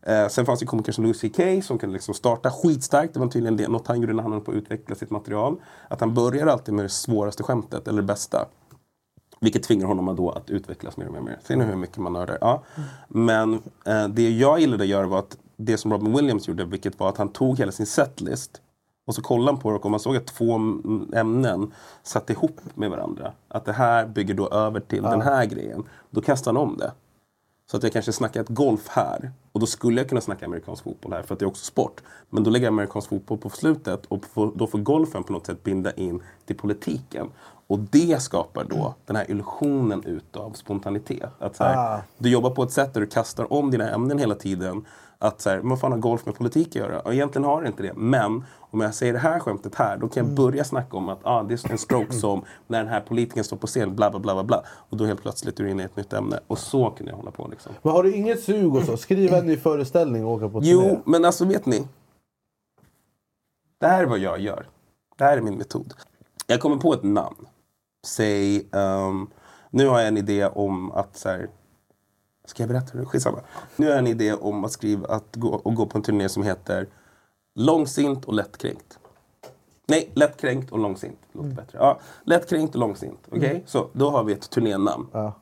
Eh, 0.02 0.28
sen 0.28 0.46
fanns 0.46 0.60
det 0.60 0.66
komiker 0.66 0.92
som 0.92 1.04
Louis 1.04 1.20
CK 1.20 1.64
som 1.64 1.78
kunde 1.78 1.92
liksom 1.92 2.14
starta 2.14 2.50
skitstarkt. 2.50 3.14
Det 3.14 3.20
var 3.20 3.28
tydligen 3.28 3.56
det, 3.56 3.68
något 3.68 3.86
han 3.86 4.00
gjorde 4.00 4.12
när 4.12 4.22
han 4.22 4.32
höll 4.32 4.40
på 4.40 4.50
att 4.50 4.56
utveckla 4.56 4.94
sitt 4.94 5.10
material. 5.10 5.56
Att 5.88 6.00
han 6.00 6.14
börjar 6.14 6.46
alltid 6.46 6.74
med 6.74 6.84
det 6.84 6.88
svåraste 6.88 7.42
skämtet, 7.42 7.88
eller 7.88 8.02
det 8.02 8.06
bästa. 8.06 8.48
Vilket 9.42 9.62
tvingar 9.62 9.86
honom 9.86 10.16
då 10.16 10.30
att 10.30 10.50
utvecklas 10.50 10.96
mer 10.96 11.06
och 11.06 11.12
mer. 11.12 11.18
och 11.18 11.24
mer. 11.24 11.38
Ser 11.44 11.56
ni 11.56 11.64
hur 11.64 11.76
mycket 11.76 11.96
man 11.96 12.12
nördar? 12.12 12.38
Ja. 12.40 12.62
Men 13.08 13.54
eh, 13.86 14.08
det 14.08 14.30
jag 14.30 14.60
gillade 14.60 14.82
att 14.82 14.88
göra 14.88 15.06
var 15.06 15.18
att 15.18 15.38
det 15.56 15.78
som 15.78 15.92
Robin 15.92 16.16
Williams 16.16 16.48
gjorde, 16.48 16.64
vilket 16.64 17.00
var 17.00 17.08
att 17.08 17.16
han 17.16 17.28
tog 17.28 17.58
hela 17.58 17.72
sin 17.72 17.86
setlist 17.86 18.60
och 19.06 19.14
så 19.14 19.22
kollade 19.22 19.50
han 19.50 19.60
på 19.60 19.70
det 19.70 19.76
och 19.76 19.90
man 19.90 20.00
såg 20.00 20.16
att 20.16 20.26
två 20.26 20.54
ämnen 21.14 21.72
satt 22.02 22.30
ihop 22.30 22.60
med 22.74 22.90
varandra. 22.90 23.32
Att 23.48 23.64
det 23.64 23.72
här 23.72 24.06
bygger 24.06 24.34
då 24.34 24.48
över 24.48 24.80
till 24.80 25.02
den 25.02 25.20
här 25.20 25.44
grejen. 25.44 25.84
Då 26.10 26.20
kastar 26.20 26.52
han 26.52 26.62
om 26.62 26.76
det. 26.76 26.92
Så 27.70 27.76
att 27.76 27.82
jag 27.82 27.92
kanske 27.92 28.12
snackar 28.12 28.40
ett 28.40 28.48
golf 28.48 28.88
här. 28.88 29.32
Och 29.52 29.60
då 29.60 29.66
skulle 29.66 30.00
jag 30.00 30.08
kunna 30.08 30.20
snacka 30.20 30.46
amerikansk 30.46 30.84
fotboll 30.84 31.12
här 31.12 31.22
för 31.22 31.34
att 31.34 31.38
det 31.38 31.44
är 31.44 31.48
också 31.48 31.64
sport. 31.64 32.02
Men 32.30 32.44
då 32.44 32.50
lägger 32.50 32.66
jag 32.66 32.72
amerikansk 32.72 33.08
fotboll 33.08 33.38
på 33.38 33.50
slutet 33.50 34.06
och 34.06 34.24
då 34.54 34.66
får 34.66 34.78
golfen 34.78 35.24
på 35.24 35.32
något 35.32 35.46
sätt 35.46 35.62
binda 35.62 35.92
in 35.92 36.22
till 36.46 36.56
politiken. 36.56 37.30
Och 37.72 37.78
det 37.78 38.22
skapar 38.22 38.64
då 38.64 38.94
den 39.06 39.16
här 39.16 39.30
illusionen 39.30 40.04
utav 40.04 40.52
spontanitet. 40.52 41.30
Att 41.38 41.56
så 41.56 41.64
här, 41.64 42.02
Du 42.18 42.30
jobbar 42.30 42.50
på 42.50 42.62
ett 42.62 42.72
sätt 42.72 42.94
där 42.94 43.00
du 43.00 43.06
kastar 43.06 43.52
om 43.52 43.70
dina 43.70 43.90
ämnen 43.90 44.18
hela 44.18 44.34
tiden. 44.34 44.84
Att 45.18 45.40
så 45.40 45.50
här, 45.50 45.58
vad 45.58 45.80
fan 45.80 45.92
har 45.92 45.98
golf 45.98 46.26
med 46.26 46.34
politik 46.34 46.68
att 46.68 46.74
göra? 46.74 47.00
Och 47.00 47.14
egentligen 47.14 47.44
har 47.44 47.62
det 47.62 47.68
inte 47.68 47.82
det. 47.82 47.92
Men 47.94 48.44
om 48.58 48.80
jag 48.80 48.94
säger 48.94 49.12
det 49.12 49.18
här 49.18 49.38
skämtet 49.38 49.74
här, 49.74 49.96
då 49.96 50.08
kan 50.08 50.26
jag 50.26 50.34
börja 50.34 50.64
snacka 50.64 50.96
om 50.96 51.08
att 51.08 51.18
ah, 51.22 51.42
det 51.42 51.64
är 51.64 51.72
en 51.72 51.78
stroke 51.78 52.12
som 52.12 52.42
när 52.66 52.78
den 52.78 52.88
här 52.88 53.00
politikern 53.00 53.44
står 53.44 53.56
på 53.56 53.66
scen, 53.66 53.96
bla 53.96 54.10
bla 54.10 54.20
bla 54.20 54.34
bla 54.34 54.44
bla. 54.44 54.62
Och 54.90 54.96
då 54.96 55.04
helt 55.04 55.22
plötsligt 55.22 55.60
är 55.60 55.64
du 55.64 55.70
inne 55.70 55.82
i 55.82 55.86
ett 55.86 55.96
nytt 55.96 56.12
ämne. 56.12 56.40
Och 56.46 56.58
så 56.58 56.90
kunde 56.90 57.12
jag 57.12 57.16
hålla 57.16 57.30
på 57.30 57.48
liksom. 57.50 57.72
Men 57.82 57.92
har 57.92 58.02
du 58.02 58.14
inget 58.14 58.42
sug 58.42 58.74
och 58.74 58.82
så? 58.82 58.96
Skriva 58.96 59.38
en 59.38 59.46
ny 59.46 59.56
föreställning 59.56 60.24
och 60.24 60.32
åka 60.32 60.48
på 60.48 60.60
turné? 60.60 60.72
Jo, 60.72 61.02
men 61.04 61.24
alltså 61.24 61.44
vet 61.44 61.66
ni? 61.66 61.88
Det 63.80 63.86
här 63.86 64.02
är 64.02 64.06
vad 64.06 64.18
jag 64.18 64.40
gör. 64.40 64.66
Det 65.16 65.24
här 65.24 65.36
är 65.36 65.40
min 65.40 65.58
metod. 65.58 65.94
Jag 66.46 66.60
kommer 66.60 66.76
på 66.76 66.94
ett 66.94 67.02
namn. 67.02 67.46
Säg, 68.06 68.68
ehm, 68.72 69.30
nu 69.70 69.86
har 69.86 69.98
jag 69.98 70.08
en 70.08 70.16
idé 70.16 70.46
om 70.46 70.92
att 70.92 71.16
så 71.16 71.28
här, 71.28 71.48
Ska 72.44 72.62
jag 72.62 72.70
berätta 72.70 72.98
det? 72.98 73.04
Skitsamma. 73.04 73.40
Nu 73.76 73.86
har 73.86 73.90
jag 73.90 73.98
en 73.98 74.06
idé 74.06 74.32
om 74.32 74.64
att 74.64 74.72
skriva, 74.72 75.08
att 75.08 75.36
gå, 75.36 75.48
och 75.48 75.74
gå 75.74 75.86
på 75.86 75.98
en 75.98 76.02
turné 76.02 76.28
som 76.28 76.42
heter 76.42 76.88
Långsint 77.54 78.24
och 78.24 78.34
lättkränkt. 78.34 78.98
Nej, 79.86 80.10
lättkränkt 80.14 80.72
och 80.72 80.78
långsint. 80.78 81.18
Låter 81.32 81.48
bättre. 81.48 81.78
Ja, 81.78 82.00
lättkränkt 82.24 82.74
och 82.74 82.80
långsint. 82.80 83.28
Okej? 83.30 83.62
Så 83.66 83.88
då 83.92 84.10
har 84.10 84.24
vi 84.24 84.32
ett 84.32 84.50
turnénamn. 84.50 85.06
Ja. 85.12 85.32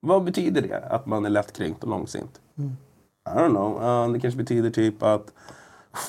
Vad 0.00 0.24
betyder 0.24 0.62
det? 0.62 0.88
Att 0.90 1.06
man 1.06 1.24
är 1.24 1.30
lättkränkt 1.30 1.82
och 1.84 1.90
långsint? 1.90 2.40
I 2.56 3.32
don't 3.32 3.48
know. 3.48 3.82
Uh, 3.82 4.12
det 4.12 4.20
kanske 4.20 4.38
betyder 4.38 4.70
typ 4.70 5.02
att 5.02 5.32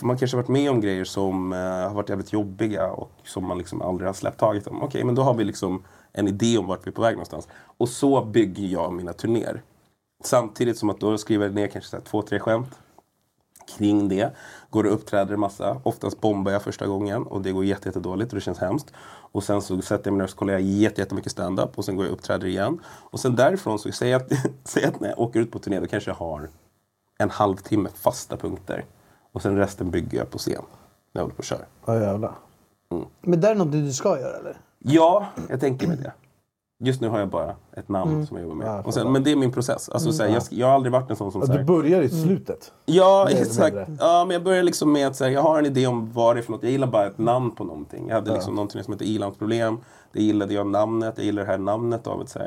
man 0.01 0.17
kanske 0.17 0.37
har 0.37 0.43
varit 0.43 0.49
med 0.49 0.71
om 0.71 0.81
grejer 0.81 1.05
som 1.05 1.53
eh, 1.53 1.59
har 1.59 1.93
varit 1.93 2.09
jävligt 2.09 2.33
jobbiga 2.33 2.91
och 2.91 3.11
som 3.23 3.47
man 3.47 3.57
liksom 3.57 3.81
aldrig 3.81 4.07
har 4.09 4.13
släppt 4.13 4.39
taget 4.39 4.67
om. 4.67 4.83
Okej, 4.83 5.03
men 5.03 5.15
då 5.15 5.21
har 5.21 5.33
vi 5.33 5.43
liksom 5.43 5.83
en 6.13 6.27
idé 6.27 6.57
om 6.57 6.67
vart 6.67 6.87
vi 6.87 6.89
är 6.89 6.95
på 6.95 7.01
väg 7.01 7.13
någonstans. 7.13 7.47
Och 7.77 7.89
så 7.89 8.25
bygger 8.25 8.67
jag 8.67 8.93
mina 8.93 9.13
turnéer. 9.13 9.61
Samtidigt 10.23 10.77
som 10.77 10.89
att 10.89 10.99
då 10.99 11.17
skriver 11.17 11.45
jag 11.45 11.55
ner 11.55 11.67
kanske 11.67 11.89
så 11.89 11.97
här 11.97 12.03
två, 12.03 12.21
tre 12.21 12.39
skämt 12.39 12.79
kring 13.77 14.09
det. 14.09 14.35
Går 14.69 14.83
och 14.83 14.93
uppträder 14.93 15.33
en 15.33 15.39
massa. 15.39 15.81
Oftast 15.83 16.21
bombar 16.21 16.51
jag 16.51 16.61
första 16.61 16.87
gången 16.87 17.23
och 17.23 17.41
det 17.41 17.51
går 17.51 17.65
jätte, 17.65 17.89
jätte 17.89 17.99
dåligt 17.99 18.29
och 18.29 18.35
det 18.35 18.41
känns 18.41 18.59
hemskt. 18.59 18.93
Och 19.31 19.43
sen 19.43 19.61
så 19.61 19.81
sätter 19.81 20.07
jag 20.07 20.13
mig 20.13 20.17
ner 20.17 20.23
och 20.23 20.29
så 20.29 20.37
kollar 20.37 20.53
jag 20.53 20.61
jätte, 20.61 21.01
jättemycket 21.01 21.31
stand-up 21.31 21.77
och 21.77 21.85
sen 21.85 21.95
går 21.95 22.05
jag 22.05 22.11
och 22.11 22.17
uppträder 22.17 22.47
igen. 22.47 22.79
Och 22.85 23.19
sen 23.19 23.35
därifrån 23.35 23.79
så 23.79 23.91
säger 23.91 24.13
jag 24.13 24.21
att, 24.21 24.31
säger 24.69 24.87
att 24.87 24.99
när 24.99 25.09
jag 25.09 25.19
åker 25.19 25.39
ut 25.39 25.51
på 25.51 25.59
turné 25.59 25.79
då 25.79 25.87
kanske 25.87 26.09
jag 26.09 26.15
har 26.15 26.49
en 27.17 27.29
halvtimme 27.29 27.89
fasta 27.95 28.37
punkter. 28.37 28.85
Och 29.33 29.41
sen 29.41 29.57
resten 29.57 29.91
bygger 29.91 30.17
jag 30.17 30.29
på 30.29 30.37
scen. 30.37 30.61
När 31.13 31.19
jag 31.19 31.21
håller 31.21 31.35
på 31.35 31.39
och 31.39 31.43
kör. 31.43 31.65
Ja 31.85 31.99
jävlar. 31.99 32.31
Men 33.21 33.41
det 33.41 33.47
är 33.47 33.55
något 33.55 33.71
du 33.71 33.93
ska 33.93 34.19
göra 34.19 34.37
eller? 34.37 34.57
Ja, 34.79 35.25
jag 35.49 35.59
tänker 35.59 35.87
mig 35.87 35.97
det. 35.97 36.13
Just 36.83 37.01
nu 37.01 37.09
har 37.09 37.19
jag 37.19 37.29
bara 37.29 37.55
ett 37.73 37.89
namn 37.89 38.27
som 38.27 38.37
jag 38.37 38.43
jobbar 38.43 38.55
med. 38.55 38.67
Ja, 38.67 38.81
och 38.81 38.93
sen, 38.93 39.11
men 39.11 39.23
det 39.23 39.31
är 39.31 39.35
min 39.35 39.51
process. 39.51 39.89
Alltså, 39.89 40.11
så 40.11 40.23
här, 40.23 40.29
jag, 40.29 40.43
jag 40.49 40.67
har 40.67 40.73
aldrig 40.73 40.91
varit 40.91 41.09
en 41.09 41.15
sån 41.15 41.31
som 41.31 41.41
så 41.41 41.53
du 41.53 41.63
börjar 41.63 42.01
i 42.01 42.09
slutet. 42.09 42.73
Ja, 42.85 43.29
exakt. 43.29 43.75
Ja, 43.99 44.25
men 44.27 44.33
jag 44.33 44.43
börjar 44.43 44.63
liksom 44.63 44.91
med 44.91 45.07
att 45.07 45.15
säga, 45.15 45.31
jag 45.31 45.41
har 45.41 45.59
en 45.59 45.65
idé 45.65 45.87
om 45.87 46.11
vad 46.11 46.35
det 46.35 46.39
är 46.39 46.43
för 46.43 46.51
något. 46.51 46.63
Jag 46.63 46.71
gillar 46.71 46.87
bara 46.87 47.07
ett 47.07 47.17
namn 47.17 47.51
på 47.51 47.63
någonting. 47.63 48.07
Jag 48.07 48.15
hade 48.15 48.33
liksom 48.33 48.55
någonting 48.55 48.83
som 48.83 48.93
heter 48.93 49.05
ilandsproblem. 49.05 49.77
Det 50.13 50.23
gillade 50.23 50.53
jag 50.53 50.67
namnet. 50.67 51.13
Jag 51.17 51.25
gillar 51.25 51.41
det 51.41 51.51
här 51.51 51.57
namnet 51.57 52.07
av 52.07 52.21
ett 52.21 52.29
så 52.29 52.39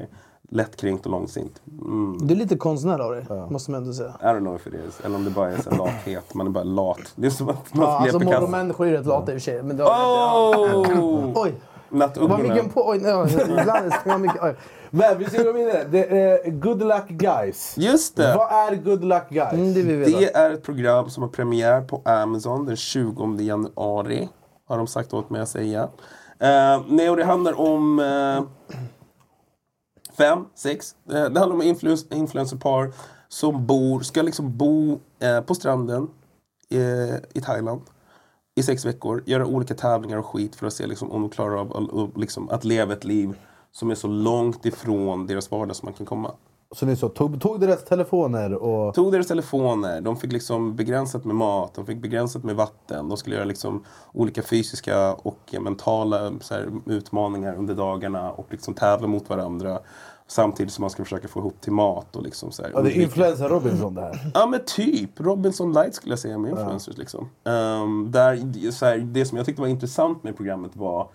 lättkränkt 0.49 1.07
och 1.07 1.12
långsint. 1.12 1.62
Mm. 1.80 2.18
Du 2.26 2.34
är 2.34 2.38
lite 2.38 2.57
konstnär 2.57 2.99
av 2.99 3.12
dig, 3.12 3.24
måste 3.51 3.70
man 3.70 3.80
ändå 3.80 3.92
säga. 3.92 4.14
I 4.20 4.24
don't 4.24 4.38
know 4.38 4.57
if 4.57 4.66
it 4.66 4.74
is. 4.74 5.01
Eller 5.05 5.16
om 5.16 5.24
det 5.24 5.30
bara 5.30 5.53
är 5.53 5.62
så 5.62 5.70
lathet. 5.70 6.34
Man 6.34 6.47
är 6.47 6.51
bara 6.51 6.64
lat. 6.64 7.12
Det 7.16 7.26
är 7.26 7.30
som 7.30 7.49
att 7.49 7.74
man 7.74 7.84
Ja, 7.84 7.99
alltså 7.99 8.18
morgonmänniskor 8.18 8.86
är 8.86 8.92
rätt 8.92 9.07
lata 9.07 9.32
i 9.32 9.36
och 9.36 9.40
för 9.42 9.45
sig. 9.45 9.62
Men 9.62 9.76
det 9.76 9.84
Oh! 9.84 11.32
Oj! 11.34 11.55
Var 11.88 11.99
Nattuggorna. 11.99 12.38
micken 12.38 12.70
på? 12.70 12.88
Oj, 12.88 12.99
nej, 13.03 13.12
ibland 13.61 13.92
stänger 13.92 14.01
man 14.05 14.22
micken. 14.22 14.38
Oj. 14.42 14.55
Men 14.90 15.18
vi 15.18 15.24
ska 15.24 15.42
gå 15.42 15.53
vidare. 15.53 15.84
Det 15.90 16.20
är 16.20 16.51
Good 16.51 16.78
Luck 16.78 17.09
Guys. 17.09 17.74
Just 17.78 18.16
det! 18.16 18.34
Vad 18.36 18.53
är 18.53 18.76
Good 18.76 19.05
Luck 19.05 19.28
Guys? 19.28 19.53
Mm, 19.53 19.74
det. 19.74 19.82
Det 19.82 20.36
är 20.36 20.51
ett 20.51 20.62
program 20.62 21.11
som 21.11 21.22
har 21.22 21.30
premiär 21.30 21.80
på 21.80 22.03
Amazon 22.05 22.66
den 22.66 22.76
20 22.76 23.36
januari. 23.40 24.28
Har 24.68 24.76
de 24.76 24.86
sagt 24.86 25.14
åt 25.14 25.30
mig 25.30 25.40
att 25.40 25.49
säga. 25.49 25.82
Uh, 25.82 26.82
nej, 26.88 27.11
och 27.11 27.16
det 27.16 27.24
handlar 27.24 27.61
om 27.61 27.99
eh, 27.99 28.76
fem, 30.16 30.44
sex. 30.54 30.96
Eh, 31.08 31.12
det 31.12 31.40
handlar 31.40 31.50
om 31.50 31.62
influ- 31.62 32.14
influencerpar 32.14 32.92
som 33.28 33.66
bor, 33.66 34.00
ska 34.00 34.22
liksom 34.22 34.56
bo 34.56 35.00
eh, 35.18 35.40
på 35.40 35.54
stranden 35.54 36.08
eh, 36.70 37.16
i 37.34 37.40
Thailand 37.44 37.80
i 38.54 38.62
sex 38.62 38.84
veckor. 38.84 39.22
Göra 39.26 39.46
olika 39.46 39.74
tävlingar 39.74 40.18
och 40.18 40.26
skit 40.26 40.56
för 40.56 40.66
att 40.66 40.72
se 40.72 40.86
liksom, 40.86 41.10
om 41.12 41.20
de 41.20 41.30
klarar 41.30 41.56
av 41.56 42.12
liksom, 42.16 42.48
att 42.48 42.64
leva 42.64 42.92
ett 42.92 43.04
liv 43.04 43.38
som 43.72 43.90
är 43.90 43.94
så 43.94 44.08
långt 44.08 44.66
ifrån 44.66 45.26
deras 45.26 45.50
vardag 45.50 45.76
som 45.76 45.86
man 45.86 45.92
kan 45.92 46.06
komma. 46.06 46.34
Så 46.75 46.87
ni 46.87 46.97
så, 46.97 47.09
tog, 47.09 47.41
tog 47.41 47.61
deras 47.61 47.85
telefoner 47.85 48.55
och... 48.55 48.95
Tog 48.95 49.12
deras 49.12 49.27
telefoner, 49.27 50.01
de 50.01 50.16
fick 50.16 50.33
liksom 50.33 50.77
begränsat 50.77 51.25
med 51.25 51.37
mat, 51.37 51.75
de 51.75 51.87
fick 51.87 52.03
begränsat 52.03 52.45
med 52.45 52.57
vatten. 52.57 53.09
De 53.09 53.16
skulle 53.16 53.37
göra 53.37 53.45
liksom 53.45 53.85
olika 54.12 54.43
fysiska 54.43 55.12
och 55.12 55.55
mentala 55.61 56.33
här, 56.51 56.68
utmaningar 56.87 57.55
under 57.55 57.75
dagarna 57.75 58.31
och 58.31 58.47
liksom 58.51 58.75
tävla 58.75 59.07
mot 59.07 59.29
varandra. 59.29 59.79
Samtidigt 60.27 60.72
som 60.72 60.83
man 60.83 60.91
ska 60.91 61.05
försöka 61.05 61.29
få 61.29 61.41
ihop 61.41 61.61
till 61.61 61.72
mat 61.72 62.16
och 62.16 62.22
liksom 62.22 62.53
så 62.53 62.62
här. 62.62 62.70
Ja, 62.75 62.81
det 62.81 62.97
är 62.97 63.03
influencer 63.03 63.49
Robinson 63.49 63.95
det 63.95 64.01
här. 64.01 64.31
Ja 64.35 64.47
men 64.47 64.61
typ. 64.66 65.20
Robinson 65.20 65.72
Light 65.72 65.95
skulle 65.95 66.12
jag 66.12 66.18
säga 66.18 66.39
med 66.39 66.51
influencers. 66.51 66.99
Liksom. 66.99 67.31
Ehm, 67.45 68.11
där, 68.11 68.70
så 68.70 68.87
här, 68.87 68.99
det 68.99 69.25
som 69.25 69.39
jag 69.39 69.47
tyckte 69.47 69.62
var 69.62 69.68
intressant 69.68 70.25
med 70.25 70.37
programmet 70.37 70.70
var 70.75 71.09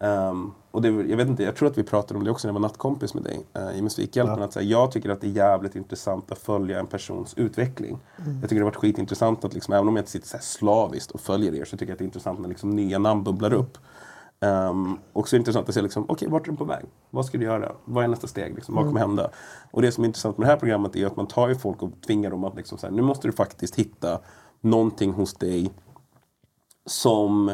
ehm, 0.00 0.52
och 0.70 0.82
det, 0.82 0.88
jag 0.88 1.16
vet 1.16 1.28
inte, 1.28 1.42
jag 1.42 1.56
tror 1.56 1.68
att 1.68 1.78
vi 1.78 1.82
pratade 1.82 2.18
om 2.18 2.24
det 2.24 2.30
också 2.30 2.48
när 2.48 2.54
jag 2.54 2.60
var 2.60 2.68
nattkompis 2.68 3.14
med 3.14 3.22
dig 3.22 3.46
uh, 3.58 3.78
i 3.78 3.82
Musikhjälpen. 3.82 4.42
Att, 4.42 4.52
så 4.52 4.60
här, 4.60 4.66
jag 4.66 4.92
tycker 4.92 5.08
att 5.08 5.20
det 5.20 5.26
är 5.26 5.30
jävligt 5.30 5.76
intressant 5.76 6.32
att 6.32 6.38
följa 6.38 6.80
en 6.80 6.86
persons 6.86 7.34
utveckling. 7.34 7.98
Jag 8.16 8.42
tycker 8.42 8.54
det 8.54 8.60
har 8.60 8.70
varit 8.70 8.76
skitintressant 8.76 9.44
att 9.44 9.54
liksom, 9.54 9.74
även 9.74 9.88
om 9.88 9.96
jag 9.96 10.02
inte 10.02 10.10
sitter 10.10 10.28
så 10.28 10.38
slaviskt 10.40 11.10
och 11.10 11.20
följer 11.20 11.54
er 11.54 11.64
så 11.64 11.76
tycker 11.76 11.90
jag 11.90 11.92
att 11.92 11.98
det 11.98 12.02
är 12.02 12.06
intressant 12.06 12.40
när 12.40 12.48
liksom, 12.48 12.70
nya 12.70 12.98
namn 12.98 13.24
bubblar 13.24 13.52
upp. 13.52 13.78
Um, 14.40 14.98
också 15.12 15.36
intressant 15.36 15.68
att 15.68 15.74
se 15.74 15.82
liksom, 15.82 16.04
okej, 16.08 16.28
vart 16.28 16.42
är 16.42 16.46
den 16.46 16.56
på 16.56 16.64
väg? 16.64 16.84
Vad 17.10 17.26
ska 17.26 17.38
du 17.38 17.44
göra? 17.44 17.72
Vad 17.84 18.04
är 18.04 18.08
nästa 18.08 18.26
steg? 18.26 18.54
Liksom, 18.54 18.74
vad 18.74 18.84
kommer 18.84 19.00
hända? 19.00 19.30
Och 19.70 19.82
det 19.82 19.92
som 19.92 20.04
är 20.04 20.08
intressant 20.08 20.38
med 20.38 20.46
det 20.46 20.50
här 20.50 20.58
programmet 20.58 20.96
är 20.96 21.06
att 21.06 21.16
man 21.16 21.26
tar 21.26 21.48
ju 21.48 21.54
folk 21.54 21.82
och 21.82 21.90
tvingar 22.06 22.30
dem 22.30 22.44
att 22.44 22.56
liksom, 22.56 22.78
så 22.78 22.86
här, 22.86 22.94
nu 22.94 23.02
måste 23.02 23.28
du 23.28 23.32
faktiskt 23.32 23.74
hitta 23.74 24.20
någonting 24.60 25.12
hos 25.12 25.34
dig 25.34 25.70
som 26.86 27.52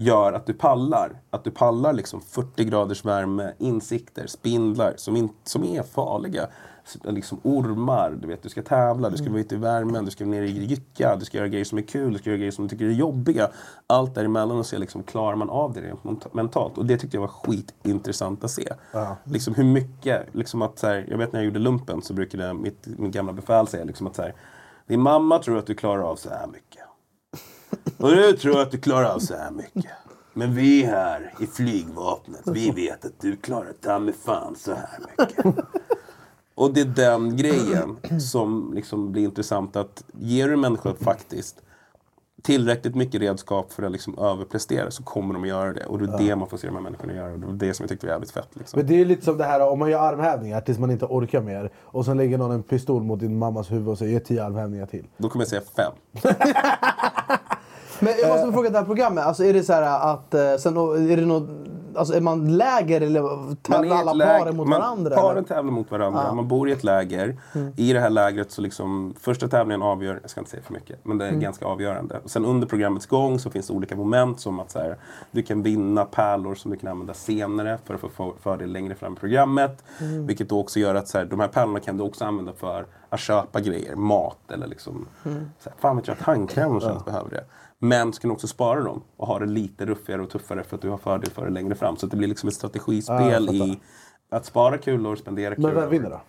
gör 0.00 0.32
att 0.32 0.46
du 0.46 0.54
pallar. 0.54 1.20
Att 1.30 1.44
du 1.44 1.50
pallar 1.50 1.92
liksom 1.92 2.20
40 2.20 2.64
graders 2.64 3.04
värme, 3.04 3.52
insikter, 3.58 4.26
spindlar 4.26 4.94
som, 4.96 5.16
in, 5.16 5.28
som 5.44 5.64
är 5.64 5.82
farliga. 5.82 6.46
Liksom 7.04 7.40
ormar, 7.42 8.18
du 8.20 8.28
vet, 8.28 8.42
du 8.42 8.48
ska 8.48 8.62
tävla, 8.62 9.10
du 9.10 9.16
ska 9.16 9.30
vara 9.30 9.40
ute 9.40 9.54
i 9.54 9.58
värmen, 9.58 10.04
du 10.04 10.10
ska 10.10 10.26
ner 10.26 10.42
i 10.42 10.64
gyttja, 10.64 11.16
du 11.16 11.24
ska 11.24 11.38
göra 11.38 11.48
grejer 11.48 11.64
som 11.64 11.78
är 11.78 11.82
kul, 11.82 12.12
du 12.12 12.18
ska 12.18 12.30
göra 12.30 12.38
grejer 12.38 12.52
som 12.52 12.64
du 12.64 12.68
tycker 12.68 12.84
är 12.84 12.90
jobbiga. 12.90 13.50
Allt 13.86 14.14
däremellan 14.14 14.58
och 14.58 14.66
se 14.66 14.78
liksom, 14.78 15.02
klarar 15.02 15.36
man 15.36 15.50
av 15.50 15.72
det 15.72 15.80
rent 15.80 16.34
mentalt. 16.34 16.78
Och 16.78 16.86
det 16.86 16.98
tyckte 16.98 17.16
jag 17.16 17.20
var 17.22 17.28
skitintressant 17.28 18.44
att 18.44 18.50
se. 18.50 18.72
Liksom 19.24 19.54
hur 19.54 19.64
mycket, 19.64 20.34
liksom 20.34 20.62
att 20.62 20.78
så 20.78 20.86
här, 20.86 21.06
jag 21.08 21.18
vet 21.18 21.32
när 21.32 21.40
jag 21.40 21.46
gjorde 21.46 21.58
lumpen 21.58 22.02
så 22.02 22.14
brukade 22.14 22.54
mitt, 22.54 22.86
min 22.86 23.10
gamla 23.10 23.32
befäl 23.32 23.66
säga 23.66 23.84
liksom 23.84 24.06
att 24.06 24.16
så 24.16 24.22
här, 24.22 24.34
din 24.86 25.00
mamma 25.00 25.38
tror 25.38 25.58
att 25.58 25.66
du 25.66 25.74
klarar 25.74 26.02
av 26.02 26.16
så 26.16 26.28
här 26.30 26.46
mycket. 26.46 26.87
Och 27.96 28.10
du 28.10 28.32
tror 28.32 28.60
att 28.60 28.70
du 28.70 28.78
klarar 28.78 29.10
av 29.10 29.18
så 29.18 29.36
här 29.36 29.50
mycket. 29.50 29.92
Men 30.32 30.54
vi 30.54 30.82
här 30.82 31.34
i 31.40 31.46
flygvapnet, 31.46 32.40
vi 32.44 32.70
vet 32.70 33.04
att 33.04 33.20
du 33.20 33.36
klarar 33.36 33.72
ta 33.72 33.98
mig 33.98 34.14
fan 34.24 34.56
så 34.56 34.72
här 34.74 34.98
mycket. 35.18 35.64
Och 36.54 36.74
det 36.74 36.80
är 36.80 36.84
den 36.84 37.36
grejen 37.36 38.20
som 38.20 38.72
liksom 38.74 39.12
blir 39.12 39.24
intressant. 39.24 39.76
att 39.76 40.04
Ger 40.12 40.48
du 40.48 40.56
människor 40.56 40.94
faktiskt 40.94 41.56
tillräckligt 42.42 42.94
mycket 42.94 43.20
redskap 43.20 43.72
för 43.72 43.82
att 43.82 43.92
liksom 43.92 44.18
överprestera 44.18 44.90
så 44.90 45.02
kommer 45.02 45.34
de 45.34 45.42
att 45.42 45.48
göra 45.48 45.72
det. 45.72 45.86
Och 45.86 45.98
det 45.98 46.04
är 46.04 46.18
det 46.18 46.36
man 46.36 46.48
får 46.48 46.56
se 46.56 46.66
de 46.66 46.76
här 46.76 46.82
människorna 46.82 47.14
göra. 47.14 47.32
Och 47.32 47.38
det 47.38 47.46
var 47.46 47.52
det 47.52 47.74
som 47.74 47.82
jag 47.84 47.90
tyckte 47.90 48.06
var 48.06 48.12
jävligt 48.12 48.30
fett. 48.30 48.48
Liksom. 48.52 48.78
Men 48.78 48.86
det 48.86 49.00
är 49.00 49.04
lite 49.04 49.24
som 49.24 49.38
det 49.38 49.44
här 49.44 49.68
om 49.68 49.78
man 49.78 49.90
gör 49.90 49.98
armhävningar 49.98 50.60
tills 50.60 50.78
man 50.78 50.90
inte 50.90 51.04
orkar 51.04 51.40
mer. 51.40 51.70
Och 51.76 52.04
sen 52.04 52.16
lägger 52.16 52.38
någon 52.38 52.50
en 52.50 52.62
pistol 52.62 53.02
mot 53.02 53.20
din 53.20 53.38
mammas 53.38 53.72
huvud 53.72 53.88
och 53.88 53.98
säger 53.98 54.12
ge 54.12 54.20
tio 54.20 54.44
armhävningar 54.44 54.86
till. 54.86 55.06
Då 55.16 55.28
kommer 55.28 55.44
jag 55.44 55.48
säga 55.48 55.62
fem. 55.76 55.92
Men 58.00 58.12
jag 58.22 58.28
måste 58.30 58.52
fråga 58.52 58.70
det 58.70 58.78
här 58.78 58.84
programmet, 58.84 59.24
alltså 59.24 59.44
är 59.44 59.52
det 59.52 59.62
så 59.62 59.72
att 59.72 60.34
eh, 60.34 60.56
sen, 60.58 60.76
är 61.10 61.16
det 61.16 61.26
något, 61.26 61.48
alltså 61.94 62.14
är 62.14 62.20
man 62.20 62.56
läger 62.56 63.00
eller 63.00 63.54
tävlar 63.62 63.96
alla 63.96 64.12
läger- 64.12 64.38
paren 64.38 64.56
mot 64.56 64.68
man, 64.68 64.80
varandra? 64.80 65.16
Paren 65.16 65.36
eller? 65.36 65.48
tävlar 65.48 65.72
mot 65.72 65.90
varandra. 65.90 66.32
Man 66.34 66.48
bor 66.48 66.68
i 66.68 66.72
ett 66.72 66.84
läger. 66.84 67.36
I 67.76 67.92
det 67.92 68.00
här 68.00 68.10
lägret 68.10 68.50
så 68.50 68.62
liksom, 68.62 69.14
första 69.20 69.48
tävlingen 69.48 69.82
avgör, 69.82 70.18
jag 70.22 70.30
ska 70.30 70.40
inte 70.40 70.50
säga 70.50 70.62
för 70.62 70.72
mycket, 70.72 70.98
men 71.04 71.18
det 71.18 71.26
är 71.26 71.32
ganska 71.32 71.66
avgörande. 71.66 72.20
Och 72.24 72.30
sen 72.30 72.44
under 72.44 72.66
programmets 72.66 73.06
gång 73.06 73.38
så 73.38 73.50
finns 73.50 73.66
det 73.66 73.72
olika 73.72 73.96
moment 73.96 74.40
som 74.40 74.60
att 74.60 74.70
så 74.70 74.78
här, 74.78 74.96
du 75.30 75.42
kan 75.42 75.62
vinna 75.62 76.04
pärlor 76.04 76.54
som 76.54 76.70
du 76.70 76.76
kan 76.76 76.90
använda 76.90 77.14
senare 77.14 77.78
för 77.84 77.94
att 77.94 78.00
få 78.00 78.08
för- 78.08 78.32
fördel 78.42 78.72
längre 78.72 78.94
fram 78.94 79.12
i 79.12 79.16
programmet. 79.16 79.84
Vilket 80.26 80.48
då 80.48 80.60
också 80.60 80.80
gör 80.80 80.94
att 80.94 81.08
så 81.08 81.18
här, 81.18 81.24
de 81.24 81.40
här 81.40 81.48
pärlorna 81.48 81.80
kan 81.80 81.96
du 81.96 82.02
också 82.04 82.24
använda 82.24 82.52
för 82.52 82.86
att 83.10 83.20
köpa 83.20 83.60
grejer, 83.60 83.94
mat 83.96 84.38
eller 84.52 84.66
liksom, 84.66 85.06
så 85.22 85.30
här, 85.70 85.72
fan 85.78 85.96
vet 85.96 86.08
jag, 86.08 86.18
tandkräm 86.18 86.76
och 86.76 86.82
sånt 86.82 87.04
behöver 87.04 87.30
det. 87.30 87.44
Men 87.78 88.12
så 88.12 88.20
kan 88.20 88.28
du 88.28 88.34
också 88.34 88.48
spara 88.48 88.82
dem 88.82 89.02
och 89.16 89.26
ha 89.26 89.38
det 89.38 89.46
lite 89.46 89.86
ruffigare 89.86 90.22
och 90.22 90.30
tuffare 90.30 90.64
för 90.64 90.76
att 90.76 90.82
du 90.82 90.88
har 90.88 90.98
fördel 90.98 91.30
för 91.30 91.44
det 91.44 91.50
längre 91.50 91.74
fram. 91.74 91.96
Så 91.96 92.06
det 92.06 92.16
blir 92.16 92.28
liksom 92.28 92.48
ett 92.48 92.54
strategispel 92.54 93.46
fattar. 93.46 93.54
i 93.54 93.80
att 94.30 94.46
spara 94.46 94.78
kulor, 94.78 95.16
spendera 95.16 95.54
kulor. 95.54 95.68
Men 95.68 95.80
vem 95.80 95.90
vinner 95.90 96.10
då? 96.10 96.20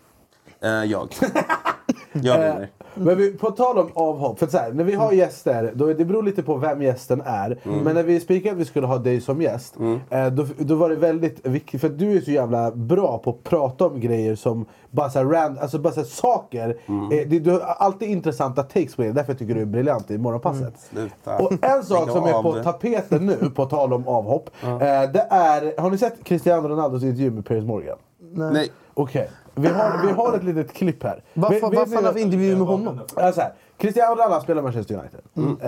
Eh, 0.67 0.83
jag. 0.83 1.09
jag 2.13 2.37
vinner. 2.37 2.69
Men 2.95 3.17
vi, 3.17 3.33
på 3.33 3.51
tal 3.51 3.77
om 3.77 3.91
avhopp, 3.93 4.39
för 4.39 4.47
så 4.47 4.57
här, 4.57 4.71
när 4.71 4.83
vi 4.83 4.93
har 4.93 5.11
gäster, 5.11 5.71
då, 5.75 5.93
det 5.93 6.05
beror 6.05 6.23
lite 6.23 6.43
på 6.43 6.55
vem 6.55 6.81
gästen 6.81 7.21
är. 7.25 7.57
Men 7.63 7.95
när 7.95 8.03
vi 8.03 8.19
spikade 8.19 8.53
att 8.53 8.61
vi 8.61 8.65
skulle 8.65 8.87
ha 8.87 8.97
dig 8.97 9.21
som 9.21 9.41
gäst, 9.41 9.75
eh, 10.09 10.27
då, 10.27 10.45
då 10.57 10.75
var 10.75 10.89
det 10.89 10.95
väldigt 10.95 11.47
viktigt, 11.47 11.81
för 11.81 11.89
du 11.89 12.17
är 12.17 12.21
så 12.21 12.31
jävla 12.31 12.71
bra 12.71 13.17
på 13.17 13.29
att 13.29 13.43
prata 13.43 13.85
om 13.85 13.99
grejer 13.99 14.35
som 14.35 14.65
bara 14.91 15.09
så 15.09 15.19
här 15.19 15.25
rand, 15.25 15.57
alltså 15.59 15.79
bara 15.79 15.93
så 15.93 15.99
här 15.99 16.07
saker. 16.07 16.77
Eh, 16.87 17.27
det, 17.27 17.39
du 17.39 17.51
har 17.51 17.59
alltid 17.59 18.09
intressanta 18.09 18.63
takes 18.63 18.95
på 18.95 19.01
det, 19.01 19.11
därför 19.11 19.33
tycker 19.33 19.55
du 19.55 19.61
är 19.61 19.65
briljant 19.65 20.11
i 20.11 20.17
morgonpasset. 20.17 20.73
Sluta. 20.79 21.37
Och 21.37 21.51
en 21.63 21.83
sak 21.83 22.09
som 22.09 22.23
är 22.23 22.41
på 22.41 22.55
det. 22.55 22.63
tapeten 22.63 23.25
nu, 23.25 23.49
på 23.55 23.65
tal 23.65 23.93
om 23.93 24.07
avhopp, 24.07 24.49
eh, 24.63 24.69
det 24.79 25.27
är, 25.29 25.81
har 25.81 25.91
ni 25.91 25.97
sett 25.97 26.23
Cristiano 26.23 26.67
Ronaldos 26.67 27.03
intervju 27.03 27.31
med 27.31 27.45
Piers 27.45 27.65
Morgan? 27.65 27.97
Nej. 28.33 28.71
Okej, 28.93 29.29
vi, 29.61 29.67
har, 29.67 30.05
vi 30.07 30.11
har 30.11 30.35
ett 30.35 30.43
litet 30.43 30.73
klipp 30.73 31.03
här. 31.03 31.23
Vad 31.33 31.51
Vet- 31.51 31.61
fan 31.61 32.05
har 32.05 32.13
vi 32.13 32.21
intervju 32.21 32.55
med 32.55 32.67
honom? 32.67 32.99
Ja, 33.15 33.31
så 33.31 33.41
här. 33.41 33.53
Cristiano 33.77 34.15
Ronaldo 34.15 34.41
spelar 34.41 34.61
Manchester 34.61 34.95
United. 34.95 35.19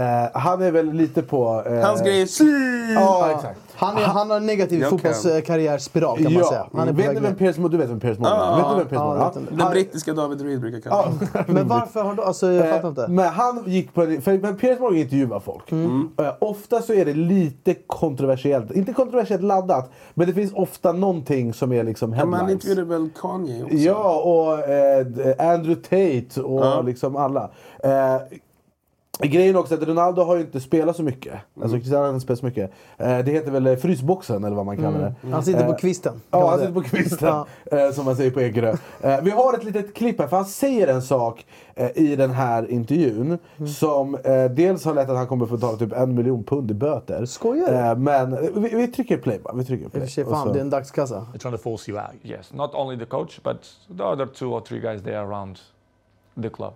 Eh, 0.02 0.30
han 0.42 0.62
är 0.62 0.72
väl 0.72 0.94
lite 0.94 1.22
på... 1.22 1.64
eh, 1.66 1.74
Hans 1.88 2.02
grej 2.02 2.22
är. 2.22 2.94
Ja, 2.94 3.32
exakt. 3.36 3.60
Han, 3.82 3.98
är, 3.98 4.02
han 4.02 4.30
har 4.30 4.38
en 4.38 4.46
negativ 4.46 4.84
fotbollskarriärspiral 4.84 6.24
kan 6.24 6.34
man 6.34 6.44
säga. 6.44 6.68
Han 6.74 6.88
är 6.88 6.94
vet 6.94 7.16
du 7.16 7.22
vem. 7.22 7.36
Piers 7.36 7.58
Morgan 7.58 7.72
Du 7.72 7.78
vet 7.78 7.90
vem 7.90 8.00
Piers 8.00 8.20
Morgan 8.20 8.38
är? 8.42 8.46
Ja, 8.46 8.56
Vet 8.58 8.70
du 8.70 8.76
vem 8.78 8.88
Piers 8.88 9.00
ja, 9.00 9.06
Morgan 9.06 9.48
är? 9.52 9.58
Den 9.58 9.72
brittiska 9.72 10.14
David 10.14 10.42
Reed 10.42 10.62
brukar 10.62 10.80
kalla 10.80 10.96
honom. 10.96 11.20
Men 11.48 11.68
varför 11.68 12.04
har 12.04 12.14
du... 12.16 12.24
Alltså 12.24 12.52
jag 12.52 12.70
fattar 12.70 12.90
inte. 12.90 13.08
Men 13.08 13.26
han 13.30 13.64
gick 13.66 13.94
på 13.94 14.02
en, 14.04 14.22
för, 14.22 14.38
men 14.38 14.58
Piers 14.58 14.80
Morgan 14.80 14.98
intervjuar 14.98 15.40
folk. 15.40 15.72
Eh, 15.72 16.34
ofta 16.40 16.82
så 16.82 16.94
är 16.94 17.06
det 17.06 17.14
lite 17.14 17.74
kontroversiellt. 17.88 18.72
Inte 18.72 18.94
kontroversiellt 18.94 19.44
laddat, 19.44 19.92
men 20.14 20.28
det 20.28 20.34
finns 20.34 20.54
ofta 20.54 20.92
någonting 20.92 21.54
som 21.54 21.72
är 21.72 21.84
liksom 21.84 22.14
Ja, 22.14 22.26
men 22.26 22.34
han 22.34 22.40
headlines. 22.40 22.66
intervjuade 22.66 23.00
väl 23.00 23.10
Kanye 23.22 23.64
också? 23.64 23.76
Ja, 23.76 24.22
och 24.22 24.70
eh, 24.70 25.54
Andrew 25.54 25.76
Tate 25.84 26.42
och 26.42 26.66
Ja. 26.66 26.82
liksom 26.82 27.16
alla. 27.16 27.50
Grejen 29.28 29.56
också 29.56 29.74
att 29.74 29.84
Ronaldo 29.84 30.22
har 30.24 30.36
ju 30.36 30.42
inte 30.42 30.60
spelat 30.60 30.96
så 30.96 31.04
mycket. 31.04 31.34
Alltså 31.62 31.78
Cristiano 31.78 32.04
har 32.04 32.10
inte 32.10 32.20
spelat 32.24 32.40
så 32.40 32.46
mycket. 32.46 32.72
Eh, 32.98 33.20
det 33.20 33.32
heter 33.32 33.52
väl 33.52 33.68
eh, 33.68 33.76
frysboxen 33.76 34.44
eller 34.44 34.56
vad 34.56 34.66
man 34.66 34.78
kallar 34.78 35.00
det. 35.22 35.30
Han 35.32 35.44
sitter 35.44 35.66
på 35.66 35.72
Eh, 35.72 35.78
kvisten. 35.78 36.22
Ja, 36.32 36.50
han 36.50 36.60
sitter 36.60 36.74
på 36.74 36.82
kvisten. 36.82 37.44
Eh, 37.72 37.92
Som 37.92 38.06
man 38.06 38.16
säger 38.16 38.32
på 38.32 38.42
Ekerö. 38.42 38.76
Eh, 39.02 39.22
Vi 39.22 39.32
har 39.32 39.54
ett 39.54 39.64
litet 39.64 39.94
klipp 39.94 40.20
här, 40.20 40.28
för 40.28 40.36
han 40.38 40.46
säger 40.46 40.88
en 40.88 41.02
sak 41.02 41.46
i 41.96 42.16
den 42.16 42.32
här 42.32 42.72
intervjun 42.72 43.38
Mm. 43.58 43.68
som 43.68 44.18
dels 44.52 44.86
har 44.86 44.94
lett 44.94 45.10
att 45.10 45.18
han 45.18 45.28
kommer 45.28 45.46
få 45.46 45.56
betala 45.56 45.78
typ 45.78 45.94
en 45.94 46.16
miljon 46.16 46.44
pund 46.44 46.72
i 46.72 46.74
böter. 46.74 47.26
Skojar 47.26 47.96
du? 47.96 48.02
Men 48.02 48.38
vi, 48.62 48.70
vi 48.76 48.88
trycker 48.88 49.18
play 49.18 49.40
bara. 49.44 49.54
Vi 49.54 49.66
trycker 49.66 49.90
play. 49.90 50.08
för 50.08 50.24
fan 50.24 50.54
det 50.54 50.60
är 50.60 50.62
en 50.62 50.70
dagskassa. 50.70 51.16
They're 51.34 51.38
trying 51.38 51.52
to 51.58 51.62
force 51.64 51.92
you 51.92 52.00
out. 52.00 52.10
Yes, 52.24 52.54
not 52.54 52.76
only 52.76 53.00
the 53.00 53.06
coach, 53.06 53.40
but 53.44 53.58
the 53.98 54.04
other 54.04 54.26
two 54.26 54.46
or 54.46 54.62
three 54.62 54.80
guys 54.80 55.02
there 55.04 55.18
around 55.20 55.58
the 56.42 56.50
club. 56.50 56.74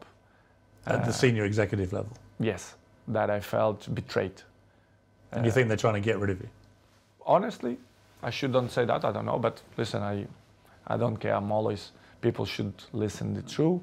At 0.84 1.06
the 1.06 1.12
senior 1.14 1.46
executive 1.46 1.94
level. 1.94 2.10
Yes, 2.40 2.76
that 3.08 3.30
I 3.30 3.40
felt 3.40 3.88
betrayed. 3.94 4.42
And 5.32 5.46
you 5.46 5.52
think 5.52 5.68
they're 5.68 5.78
trying 5.78 6.02
to 6.02 6.10
get 6.12 6.20
rid 6.20 6.30
of 6.30 6.40
you? 6.42 6.50
Honestly, 7.26 7.78
I 8.24 8.32
shouldn't 8.32 8.72
say 8.72 8.86
that. 8.86 9.04
I 9.04 9.12
don't 9.12 9.26
know, 9.26 9.40
but 9.40 9.64
listen, 9.78 10.04
I 10.04 10.28
I 10.88 10.98
don't 10.98 11.18
care. 11.18 11.36
I'm 11.36 11.52
always 11.52 11.92
people 12.22 12.46
should 12.46 12.74
listen 12.92 13.34
the 13.34 13.42
truth. 13.42 13.82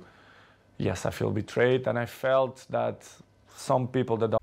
Yes, 0.79 1.07
I 1.07 1.11
feel 1.11 1.31
betrayed, 1.31 1.87
and 1.87 1.99
I 1.99 2.07
felt 2.07 2.67
that 2.71 3.23
some 3.57 3.87
people 3.87 4.17
that 4.17 4.39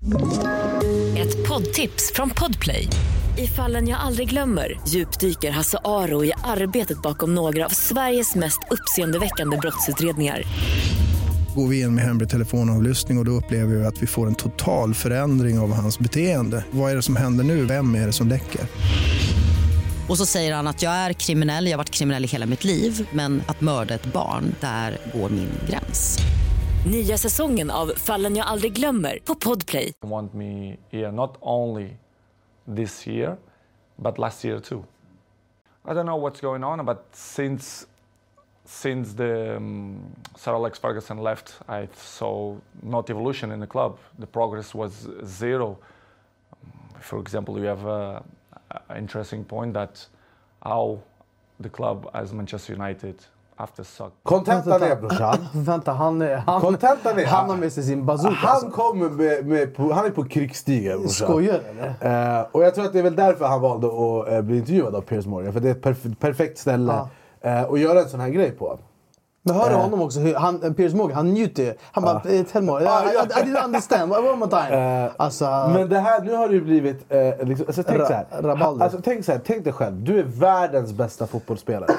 Ett 1.16 1.48
poddtips 1.48 2.12
från 2.14 2.30
Podplay. 2.30 2.88
I 3.38 3.46
fallen 3.46 3.88
jag 3.88 4.00
aldrig 4.00 4.30
glömmer 4.30 4.80
djupdyker 4.88 5.50
Hasse 5.50 5.78
Aro 5.84 6.24
i 6.24 6.32
arbetet 6.44 7.02
bakom 7.02 7.34
några 7.34 7.64
av 7.64 7.68
Sveriges 7.68 8.34
mest 8.34 8.60
uppseendeväckande 8.70 9.56
brottsutredningar. 9.56 10.42
Går 11.54 11.68
vi 11.68 11.80
in 11.80 11.94
med 11.94 12.04
hemlig 12.04 12.28
telefonavlyssning 12.28 13.18
och, 13.18 13.22
och 13.22 13.24
då 13.24 13.30
upplever 13.30 13.76
vi 13.76 13.84
att 13.84 14.02
vi 14.02 14.06
får 14.06 14.26
en 14.26 14.34
total 14.34 14.94
förändring 14.94 15.58
av 15.58 15.72
hans 15.72 15.98
beteende. 15.98 16.64
Vad 16.70 16.92
är 16.92 16.96
det 16.96 17.02
som 17.02 17.16
händer 17.16 17.44
nu? 17.44 17.64
Vem 17.64 17.94
är 17.94 18.06
det 18.06 18.12
som 18.12 18.28
läcker? 18.28 18.60
Och 20.08 20.18
så 20.18 20.26
säger 20.26 20.54
han 20.54 20.66
att 20.66 20.82
jag 20.82 20.92
är 20.92 21.12
kriminell, 21.12 21.64
jag 21.66 21.72
har 21.72 21.78
varit 21.78 21.90
kriminell 21.90 22.24
i 22.24 22.26
hela 22.26 22.46
mitt 22.46 22.64
liv 22.64 23.08
men 23.12 23.42
att 23.46 23.60
mörda 23.60 23.94
ett 23.94 24.12
barn, 24.12 24.54
där 24.60 24.98
går 25.12 25.30
min 25.30 25.50
gräns. 25.68 26.18
Nya 26.86 27.18
säsongen 27.18 27.70
av 27.70 27.92
Fallen 27.96 28.36
jag 28.36 28.46
aldrig 28.46 28.72
glömmer 28.72 29.18
på 29.24 29.34
Podplay. 29.34 29.92
want 30.00 30.34
me 30.34 30.76
here 30.90 31.12
not 31.12 31.36
only 31.40 31.90
this 32.76 33.08
year, 33.08 33.36
but 33.96 34.18
last 34.18 34.44
year 34.44 34.60
too. 34.60 34.84
I 35.84 35.88
don't 35.88 36.06
know 36.06 36.20
what's 36.20 36.40
going 36.40 36.64
on, 36.64 36.86
but 36.86 36.98
since 37.12 37.86
since 38.70 39.12
the 39.14 39.56
um, 39.56 39.96
Sir 40.36 40.54
Alex 40.54 40.78
Ferguson 40.78 41.18
left, 41.18 41.60
I 41.68 41.88
saw 41.96 42.56
not 42.82 43.10
evolution 43.10 43.50
in 43.52 43.60
the 43.60 43.66
club. 43.66 43.98
The 44.20 44.26
progress 44.26 44.74
was 44.74 45.08
zero. 45.24 45.76
For 47.00 47.18
example, 47.20 47.58
you 47.58 47.66
have 47.66 47.84
a, 47.86 48.22
a 48.88 48.98
interesting 48.98 49.44
point 49.44 49.74
that 49.74 50.08
how 50.62 50.98
the 51.62 51.68
club 51.68 52.08
as 52.14 52.32
Manchester 52.32 52.72
United 52.74 53.14
after 53.56 53.82
suck. 53.84 54.12
Kontentan 54.22 54.82
är 54.82 54.96
brorsan. 54.96 55.36
Vänta, 55.54 55.92
han, 55.92 56.22
är- 56.22 56.36
han, 56.36 56.60
Kontentan 56.60 57.18
är... 57.18 57.26
han 57.26 57.50
har 57.50 57.56
med 57.56 57.72
sig 57.72 57.82
sin 57.84 58.06
bazooka. 58.06 58.34
Han 58.34 58.50
alltså. 58.50 58.70
kommer 58.70 59.08
med, 59.10 59.46
med 59.46 59.74
på, 59.74 59.92
han 59.92 60.06
är 60.06 60.10
på 60.10 60.24
krigsstigen 60.24 60.98
brorsan. 61.00 61.26
Skojar 61.28 61.60
eller? 61.70 62.38
Eh, 62.40 62.46
och 62.52 62.62
jag 62.62 62.74
tror 62.74 62.84
att 62.84 62.92
det 62.92 62.98
är 62.98 63.02
väl 63.02 63.16
därför 63.16 63.44
han 63.46 63.60
valde 63.60 63.86
att 63.86 64.28
eh, 64.32 64.42
bli 64.42 64.56
intervjuad 64.58 64.94
av 64.94 65.00
Piers 65.00 65.26
Morgan. 65.26 65.52
För 65.52 65.60
det 65.60 65.68
är 65.68 65.72
ett 65.72 65.82
perf- 65.84 66.14
perfekt 66.16 66.58
ställe 66.58 66.92
eh, 67.44 67.62
att 67.62 67.80
göra 67.80 68.00
en 68.00 68.08
sån 68.08 68.20
här 68.20 68.28
grej 68.28 68.50
på. 68.50 68.78
Men 69.42 69.54
hörde 69.56 69.74
Eh. 69.74 69.80
honom 69.80 70.02
också, 70.02 70.20
han, 70.36 70.74
Piers 70.74 70.94
Morgan, 70.94 71.16
han 71.16 71.26
njuter 71.30 71.62
ju. 71.62 71.74
Han 71.92 72.04
bara, 72.04 72.22
eh, 72.30 72.44
tell 72.44 72.62
more. 72.62 72.84
I, 72.84 72.86
I, 72.86 72.88
I 72.88 73.42
didn't 73.44 73.64
understand, 73.64 74.12
one 74.12 74.36
more 74.36 74.50
time. 74.50 75.04
Eh, 75.04 75.10
Alltså, 75.16 75.44
Men 75.74 75.88
det 75.88 75.98
här, 75.98 76.20
nu 76.22 76.34
har 76.34 76.48
det 76.48 76.54
ju 76.54 76.60
blivit... 76.60 77.12
Eh, 77.12 77.46
liksom, 77.46 77.66
alltså, 77.66 77.82
tänk, 77.82 78.00
Ra- 78.00 78.06
så 78.06 78.12
här, 78.12 78.82
alltså, 78.82 79.00
tänk 79.04 79.24
så 79.24 79.32
här, 79.32 79.40
tänk 79.46 79.64
dig 79.64 79.72
själv. 79.72 80.04
Du 80.04 80.18
är 80.18 80.22
världens 80.24 80.92
bästa 80.92 81.26
fotbollsspelare. 81.26 81.90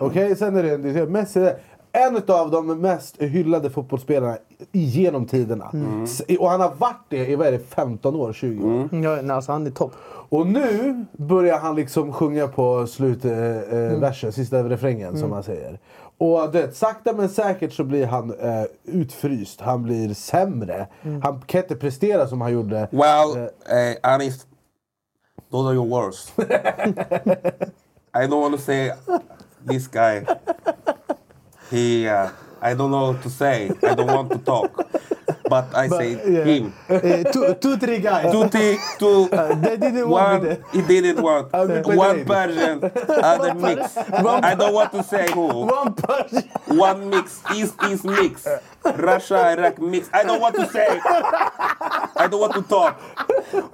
Okej, 0.00 0.36
sen 0.36 0.56
är 0.56 0.62
det, 0.62 0.76
det 0.76 1.00
är 1.00 1.06
Messi. 1.06 1.50
En 1.96 2.16
av 2.28 2.50
de 2.50 2.66
mest 2.80 3.22
hyllade 3.22 3.70
fotbollsspelarna 3.70 4.36
genom 4.72 5.26
tiderna. 5.26 5.70
Mm. 5.72 6.06
Och 6.40 6.50
han 6.50 6.60
har 6.60 6.74
varit 6.74 7.04
det 7.08 7.26
i 7.26 7.36
vad 7.36 7.46
är 7.46 7.52
det, 7.52 7.58
15 7.58 8.14
år, 8.16 8.32
20 8.32 8.64
år. 8.66 8.88
ja, 8.92 9.18
nej, 9.22 9.30
alltså, 9.30 9.52
han 9.52 9.66
är 9.66 9.70
topp. 9.70 9.92
Och 10.28 10.46
nu 10.46 11.04
börjar 11.12 11.58
han 11.58 11.76
liksom 11.76 12.12
sjunga 12.12 12.48
på 12.48 12.86
slutversen, 12.86 13.92
eh, 13.94 13.98
versen, 14.00 14.32
sista 14.32 14.62
refrängen 14.68 15.10
som 15.10 15.18
Mm. 15.18 15.30
man 15.30 15.42
säger. 15.42 15.78
Och 16.18 16.52
du 16.52 16.60
vet, 16.60 16.76
sakta 16.76 17.12
men 17.12 17.28
säkert 17.28 17.72
så 17.72 17.84
blir 17.84 18.06
han 18.06 18.30
eh, 18.40 18.64
utfryst. 18.84 19.60
Han 19.60 19.82
blir 19.82 20.14
sämre. 20.14 20.86
Mm. 21.02 21.22
Han 21.22 21.40
kan 21.46 21.60
inte 21.62 21.76
prestera 21.76 22.26
som 22.26 22.40
han 22.40 22.52
gjorde. 22.52 22.88
Well, 22.90 23.36
uh, 23.38 24.12
Anis, 24.12 24.46
those 25.50 25.68
are 25.68 25.74
your 25.74 25.86
words. 25.86 26.32
I 28.16 28.26
don't 28.26 28.40
want 28.40 28.56
to 28.56 28.62
say 28.62 28.92
this 29.68 29.88
guy. 29.88 30.24
He, 31.74 32.06
uh, 32.06 32.30
I 32.62 32.74
don't 32.74 32.92
know 32.92 33.10
what 33.10 33.22
to 33.22 33.30
say. 33.30 33.70
I 33.82 33.94
don't 33.94 34.06
want 34.06 34.30
to 34.30 34.38
talk. 34.38 34.70
But 35.48 35.74
I 35.74 35.88
But, 35.88 35.98
say 35.98 36.10
yeah. 36.14 36.44
him. 36.44 36.72
Eh, 36.88 37.24
two, 37.34 37.54
two, 37.60 37.76
three 37.76 37.98
guys. 37.98 38.30
Two, 38.30 38.48
three, 38.48 38.78
two, 38.98 39.28
they 39.60 39.76
didn't 39.76 40.08
want 40.08 40.42
one, 40.42 40.50
it. 40.52 40.62
he 40.72 40.80
didn't 40.82 41.20
want. 41.20 41.52
One 41.52 42.24
Persian, 42.24 42.78
other 43.08 43.54
mix. 43.54 43.96
I 43.98 44.54
don't 44.54 44.72
want 44.72 44.92
to 44.92 45.02
say 45.02 45.26
who. 45.32 45.66
One 45.66 45.94
Persian. 45.94 46.48
One 46.78 47.10
mix, 47.10 47.42
East 47.52 47.74
East 47.90 48.04
mix. 48.04 48.46
Russia 48.84 49.48
Iraq 49.56 49.78
mix. 49.80 50.10
I 50.12 50.22
don't 50.24 50.40
want 50.40 50.54
to 50.56 50.66
say. 50.68 50.86
I 51.04 52.26
don't 52.30 52.40
want 52.40 52.54
to 52.54 52.62
talk. 52.62 53.00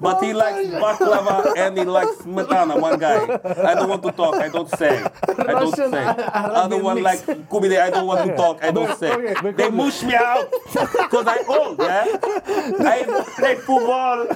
But 0.01 0.23
he 0.23 0.33
likes 0.33 0.69
oh 0.73 0.81
baklava 0.81 1.57
and 1.57 1.77
he 1.79 1.85
likes 1.85 2.17
smetana, 2.23 2.81
one 2.81 2.99
guy. 2.99 3.25
I 3.67 3.75
don't 3.75 3.89
want 3.89 4.03
to 4.05 4.13
talk. 4.13 4.35
I 4.37 4.49
don't 4.49 4.69
say. 4.71 5.03
I 5.03 5.53
don't 5.59 5.71
Russian 5.71 5.91
say. 5.91 5.99
Arabic 6.05 6.31
Other 6.35 6.79
one 6.83 7.03
mix. 7.03 7.27
like 7.27 7.49
Kubide. 7.49 7.81
I 7.81 7.91
don't 7.91 8.07
want 8.07 8.29
to 8.29 8.37
talk. 8.37 8.63
I 8.63 8.71
don't 8.71 8.97
say. 8.99 9.13
Okay, 9.13 9.35
because- 9.35 9.57
They 9.57 9.71
mush 9.71 10.03
me 10.03 10.15
out 10.15 10.51
because 10.71 11.27
I 11.27 11.39
old. 11.49 11.79
Yeah. 11.79 12.07
I 12.87 13.25
play 13.37 13.55
football. 13.57 14.27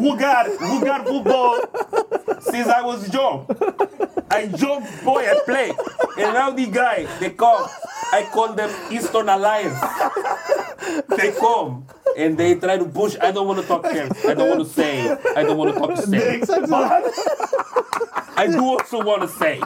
Wugar, 0.00 0.44
Wugar 0.58 1.04
football 1.06 1.60
since 2.40 2.68
I 2.68 2.82
was 2.82 3.12
young. 3.12 3.46
I 4.30 4.42
young 4.56 4.86
boy 5.04 5.22
I 5.28 5.34
play. 5.44 5.72
And 6.18 6.34
now 6.34 6.50
the 6.50 6.66
guy 6.66 7.06
they 7.18 7.30
come. 7.30 7.68
I 8.12 8.24
call 8.32 8.54
them 8.54 8.70
Eastern 8.90 9.28
Alliance. 9.28 9.78
They 11.16 11.32
come 11.32 11.84
and 12.16 12.36
they 12.38 12.54
try 12.56 12.76
to 12.78 12.84
push. 12.84 13.16
I 13.20 13.30
don't 13.32 13.46
want 13.46 13.60
to 13.60 13.66
talk 13.66 13.86
sense. 13.86 14.24
I 14.24 14.34
don't 14.34 14.48
want 14.48 14.60
to 14.66 14.72
say. 14.74 15.16
I 15.36 15.42
don't 15.44 15.56
want 15.58 15.74
to 15.74 15.80
talk 15.80 15.96
sense. 15.96 16.46
But 16.46 17.02
I 18.36 18.46
do 18.46 18.64
also 18.64 19.02
want 19.04 19.22
to 19.22 19.28
say. 19.28 19.60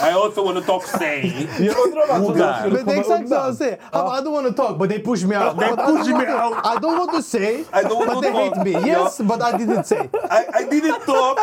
I 0.00 0.12
also 0.12 0.44
want 0.44 0.56
to 0.58 0.64
talk 0.64 0.84
say. 0.86 1.48
Jag 1.58 1.76
undrar 1.84 2.02
om 2.02 2.10
han 2.10 2.24
trodde 2.24 2.44
han 2.44 2.52
Wugar. 2.52 2.58
skulle 2.60 2.74
Men 2.76 2.86
det 2.86 2.92
är 2.92 3.02
komma 3.02 3.16
exakt 3.16 3.28
så 3.28 3.34
han 3.34 3.42
undan. 3.44 3.56
säger. 3.56 3.78
Han 3.92 4.04
bara, 4.04 4.18
I 4.18 4.22
don't 4.22 4.32
want 4.32 4.46
to 4.56 4.62
talk 4.62 4.78
but 4.78 4.88
they 4.90 4.98
push 4.98 5.24
me 5.24 5.36
out. 5.36 5.58
They 5.58 5.68
push 5.76 6.08
me 6.08 6.26
out. 6.26 6.54
I 6.64 6.78
don't 6.80 6.98
want 6.98 7.12
to 7.12 7.22
say 7.22 7.64
I 7.72 7.82
don't 7.82 7.98
want 7.98 8.06
but 8.08 8.14
to 8.14 8.20
they 8.20 8.32
talk. 8.32 8.56
hate 8.56 8.64
me. 8.64 8.86
Yes, 8.88 9.18
but 9.20 9.42
I 9.42 9.52
didn't 9.58 9.84
say. 9.86 10.08
I, 10.30 10.44
I 10.60 10.62
didn't 10.70 11.00
talk. 11.06 11.36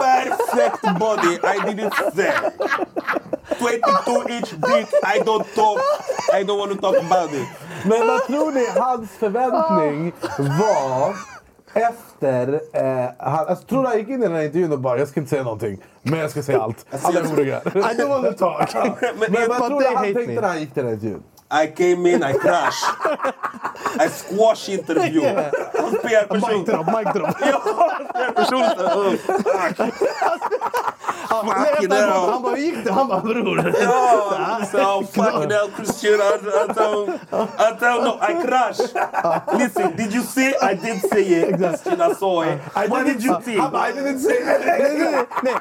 Perfect 0.00 0.98
body. 0.98 1.38
I 1.44 1.56
didn't 1.74 1.94
say. 2.16 2.32
22 3.58 4.26
inch 4.28 4.50
dick. 4.50 4.88
I 5.04 5.18
don't 5.18 5.54
talk. 5.54 5.80
I 6.32 6.44
don't 6.44 6.58
want 6.58 6.72
to 6.72 6.78
talk 6.78 6.96
about 6.96 7.32
it. 7.32 7.48
Men 7.84 8.06
vad 8.06 8.26
tror 8.26 8.52
ni 8.52 8.66
hans 8.80 9.10
förväntning 9.10 10.12
var 10.38 11.16
efter... 12.22 12.60
Eh, 12.72 13.10
han, 13.18 13.46
alltså, 13.48 13.66
tror 13.66 13.82
du 13.82 13.88
han 13.88 13.98
gick 13.98 14.08
in 14.08 14.14
i 14.14 14.26
den 14.26 14.32
här 14.32 14.42
intervjun 14.42 14.72
och 14.72 14.78
bara 14.78 14.98
jag 14.98 15.08
ska 15.08 15.20
inte 15.20 15.30
säga 15.30 15.42
någonting, 15.42 15.78
men 16.02 16.18
jag 16.18 16.30
ska 16.30 16.42
säga 16.42 16.62
allt. 16.62 16.86
Alla 17.02 17.20
är 17.20 17.24
oroliga. 17.24 17.60
I 17.64 17.68
don't 17.68 18.08
want 18.08 18.38
to 18.38 18.44
talk. 18.44 18.74
Men 19.28 19.48
vad 19.48 19.58
but 19.58 19.68
tror 19.68 19.80
du 19.80 19.86
han 19.86 20.04
tänkte 20.04 20.26
me. 20.26 20.40
när 20.40 20.48
han 20.48 20.60
gick 20.60 20.74
till 20.74 20.82
den 20.82 20.86
här 20.86 20.94
intervjun? 20.94 21.22
I 21.64 21.66
came 21.66 22.06
in, 22.06 22.22
I 22.22 22.32
crashed. 22.32 22.88
I 24.00 24.08
squash 24.08 24.68
interview. 24.68 25.20
Hos 25.78 25.94
PR-person. 26.02 26.58
Mic 26.58 26.66
drop, 26.66 26.86
mic 26.86 27.12
drop. 27.14 27.36
Ja, 27.40 27.60
PR-person. 28.14 28.62
Oh. 28.92 29.14
Han 31.32 31.46
bara, 31.46 31.64
Fucking 31.64 31.92
efteråt, 31.92 31.98
hell. 31.98 32.32
han 32.32 32.42
bara, 32.42 32.54
hur 32.54 32.62
gick 32.62 32.84
det? 32.84 32.92
Han 32.92 33.08
bara, 33.08 33.20
bror. 33.20 33.74
Ja, 33.82 34.60
so 34.72 35.02
fucking 35.12 35.50
hell 35.50 35.70
Christian. 35.76 36.20
I, 36.20 36.34
I 36.70 36.74
tell, 36.74 37.08
I 37.58 37.78
tell 37.80 38.02
no, 38.02 38.18
I 38.20 38.46
crashed. 38.46 38.94
Listen, 39.58 39.96
did 39.96 40.14
you 40.14 40.22
see? 40.22 40.54
I 40.62 40.74
did 40.74 41.00
see 41.12 41.34
it. 41.34 41.56
Christian, 41.56 42.00
I 42.00 42.11
saw 42.14 42.42
it. 42.42 42.58
What 42.90 43.04
did 43.06 43.22
you 43.24 43.40
think? 43.40 43.58
I 43.60 43.92
didn't 43.92 44.18
say 44.18 44.36
anything. 44.54 44.98
nej, 45.42 45.54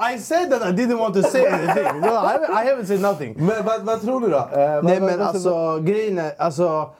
nej. 0.00 0.14
I 0.14 0.18
said 0.18 0.50
that 0.50 0.62
I 0.62 0.72
didn't 0.72 0.98
want 0.98 1.14
to 1.14 1.22
say 1.22 1.44
anything. 1.46 2.00
No, 2.00 2.08
I, 2.08 2.32
haven't- 2.32 2.50
I 2.64 2.64
haven't 2.70 2.86
said 2.86 3.00
nothing. 3.00 3.34
Men 3.38 3.64
vad, 3.64 3.82
vad 3.84 4.00
tror 4.02 4.20
du 4.20 4.28
då? 4.28 4.36
Eh, 4.36 4.74
vad- 4.74 4.84
Nej 4.84 5.00
vad- 5.00 5.10
men 5.10 5.18
vad- 5.18 5.28
alltså 5.28 5.78
grejen 5.82 6.18
är, 6.18 6.32
alltså. 6.38 6.90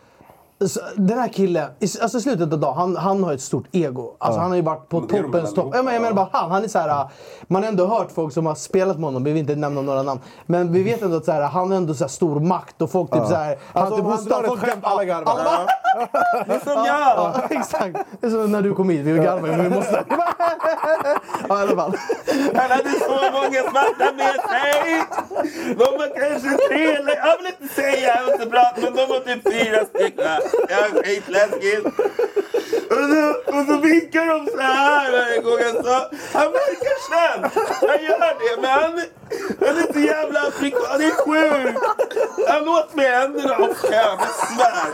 Den 0.97 1.19
här 1.19 1.29
killen, 1.29 1.71
alltså 2.03 2.19
i 2.19 2.21
slutet 2.21 2.53
av 2.53 2.59
dagen, 2.59 2.77
han, 2.77 2.97
han 2.97 3.25
har 3.25 3.33
ett 3.33 3.41
stort 3.41 3.67
ego. 3.73 4.17
Alltså 4.19 4.41
Han 4.41 4.51
har 4.51 4.57
ju 4.57 4.63
varit 4.63 4.89
på 4.89 5.01
toppens 5.01 5.55
topp. 5.55 5.71
Ja, 5.75 5.83
men 5.83 5.95
jag 5.95 6.01
menar 6.03 6.15
bara 6.17 6.29
han, 6.33 6.51
han 6.51 6.65
är 6.65 6.69
så 6.69 6.79
här, 6.79 7.07
man 7.47 7.63
har 7.63 7.69
ändå 7.69 7.87
hört 7.87 8.13
folk 8.15 8.35
som 8.35 8.47
har 8.47 8.55
spelat 8.55 8.97
med 8.97 9.05
honom, 9.05 9.25
vi 9.25 9.33
vill 9.33 9.41
inte 9.41 9.55
nämna 9.57 9.81
några 9.83 10.03
namn. 10.03 10.21
Men 10.47 10.73
vi 10.73 10.83
vet 10.83 11.03
ändå 11.03 11.17
att 11.17 11.25
så 11.25 11.33
här, 11.33 11.43
han 11.43 11.71
har 11.71 11.77
ändå 11.77 11.95
så 11.95 12.05
här 12.05 12.09
stor 12.09 12.41
makt 12.41 12.83
och 12.83 12.91
folk 12.91 13.11
typ 13.11 13.27
så 13.27 13.35
här, 13.35 13.59
Alltså, 13.73 13.97
typ 13.97 14.05
om 14.05 14.11
han 14.11 14.19
hostar, 14.19 14.43
drar 14.43 14.55
ett 14.55 14.61
skämt, 14.61 14.85
alla 14.85 15.05
garvar. 15.05 15.33
Alla 15.33 15.67
Det 16.47 16.55
är 16.55 16.61
som 16.61 16.73
jag. 16.73 16.87
ja, 16.87 17.43
exakt. 17.51 17.97
Det 18.21 18.27
är 18.27 18.31
som 18.31 18.53
när 18.53 18.63
du 18.63 18.75
kom 18.75 18.91
hit, 18.91 19.01
vi 19.01 19.13
garvade 19.19 19.57
men 19.57 19.65
vi 19.71 19.77
måste. 19.77 20.05
ja 21.49 21.59
i 21.59 21.63
alla 21.63 21.77
fall. 21.77 21.97
Han 22.55 22.71
hade 22.71 22.91
så 22.91 23.13
många 23.33 23.63
svarta 23.63 24.13
med 24.17 24.35
sig. 24.35 25.03
De 25.67 25.85
var 25.99 26.21
kanske 26.21 26.69
tre 26.69 26.85
eller... 26.97 27.17
Jag 27.17 27.37
vill 27.39 27.47
inte 27.61 27.75
säga, 27.75 28.17
jag 28.17 28.25
vill 28.25 28.33
inte 28.33 28.47
prata, 28.47 28.81
men 28.83 28.93
de 28.97 29.07
var 29.07 29.21
typ 29.21 29.43
fyra 29.53 29.85
stycken. 29.85 30.48
Jag 30.69 30.79
är 30.79 31.03
skitläskigt. 31.03 31.87
Och 32.91 33.05
så, 33.11 33.53
och 33.59 33.67
så 33.67 33.77
vinkar 33.81 34.27
de 34.27 34.51
så 34.51 34.61
här 34.61 35.13
varje 35.13 35.41
gång 35.41 35.59
jag 35.61 35.85
sa... 35.85 36.11
Han 36.33 36.53
verkar 36.53 36.97
snäll. 37.09 37.51
Han 37.91 38.05
gör 38.05 38.39
det, 38.39 38.61
men 38.61 38.71
han, 38.71 39.03
Han 39.61 39.79
är 39.79 39.93
så 39.93 40.01
jävla 40.01 40.41
afrikan. 40.41 40.81
Han 40.89 41.01
är 41.01 41.11
sjuk. 41.11 41.77
Han 42.49 42.69
åt 42.69 42.95
med 42.95 43.11
händerna 43.21 43.57
och. 43.57 43.77
Jag 43.83 44.19
svär. 44.21 44.91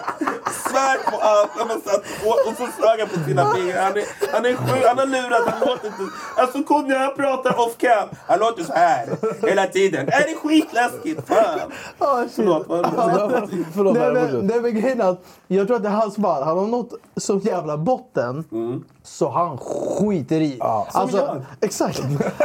Svär 0.68 1.10
på 1.10 1.16
allt. 1.16 1.50
Han 1.56 1.80
satt, 1.80 2.02
och, 2.24 2.48
och 2.48 2.56
så 2.56 2.82
sög 2.82 3.00
han 3.00 3.08
på 3.08 3.24
sina 3.28 3.54
fingrar. 3.54 3.82
Han 3.82 3.96
är, 3.96 4.04
han 4.32 4.44
är 4.44 4.56
sjuk. 4.56 4.84
Han 4.86 4.98
har 4.98 5.06
lurat. 5.06 5.48
Han 5.48 5.68
låter 5.68 5.86
inte... 5.86 6.02
Alltså 6.36 6.62
Kodjo 6.62 6.96
han 6.98 7.14
pratar 7.14 7.60
off 7.60 7.78
cam. 7.78 8.08
Han 8.26 8.38
låter 8.38 8.64
så 8.64 8.72
här 8.72 9.08
hela 9.46 9.66
tiden. 9.66 10.06
Det 10.06 10.12
är 10.12 10.36
skitläskigt. 10.36 11.28
Fan. 11.28 11.72
Ah, 11.98 12.22
shit. 12.22 12.32
Förlåt. 12.36 12.68
Vad 12.68 12.92
var 12.92 13.30
det? 13.30 13.48
Förlåt, 13.74 13.94
Nej, 13.94 14.04
vad 14.04 14.14
det? 14.14 14.32
men, 14.32 14.46
nej, 14.46 14.60
men 14.60 14.80
grejen 14.80 15.00
är 15.00 15.10
att 15.10 15.24
jag 15.48 15.66
tror 15.66 15.76
att 15.76 15.82
det 15.82 15.88
är 15.88 15.92
hans 15.92 16.16
fall. 16.16 16.42
Han 16.42 16.58
har 16.58 16.66
nått 16.66 16.92
så 17.16 17.38
jävla 17.38 17.78
botten 17.78 18.44
så 19.02 19.30
han 19.30 19.58
skiter 19.58 20.40
i. 20.40 20.58
alltså, 20.60 21.16
jag. 21.16 21.42
Exakt. 21.60 22.02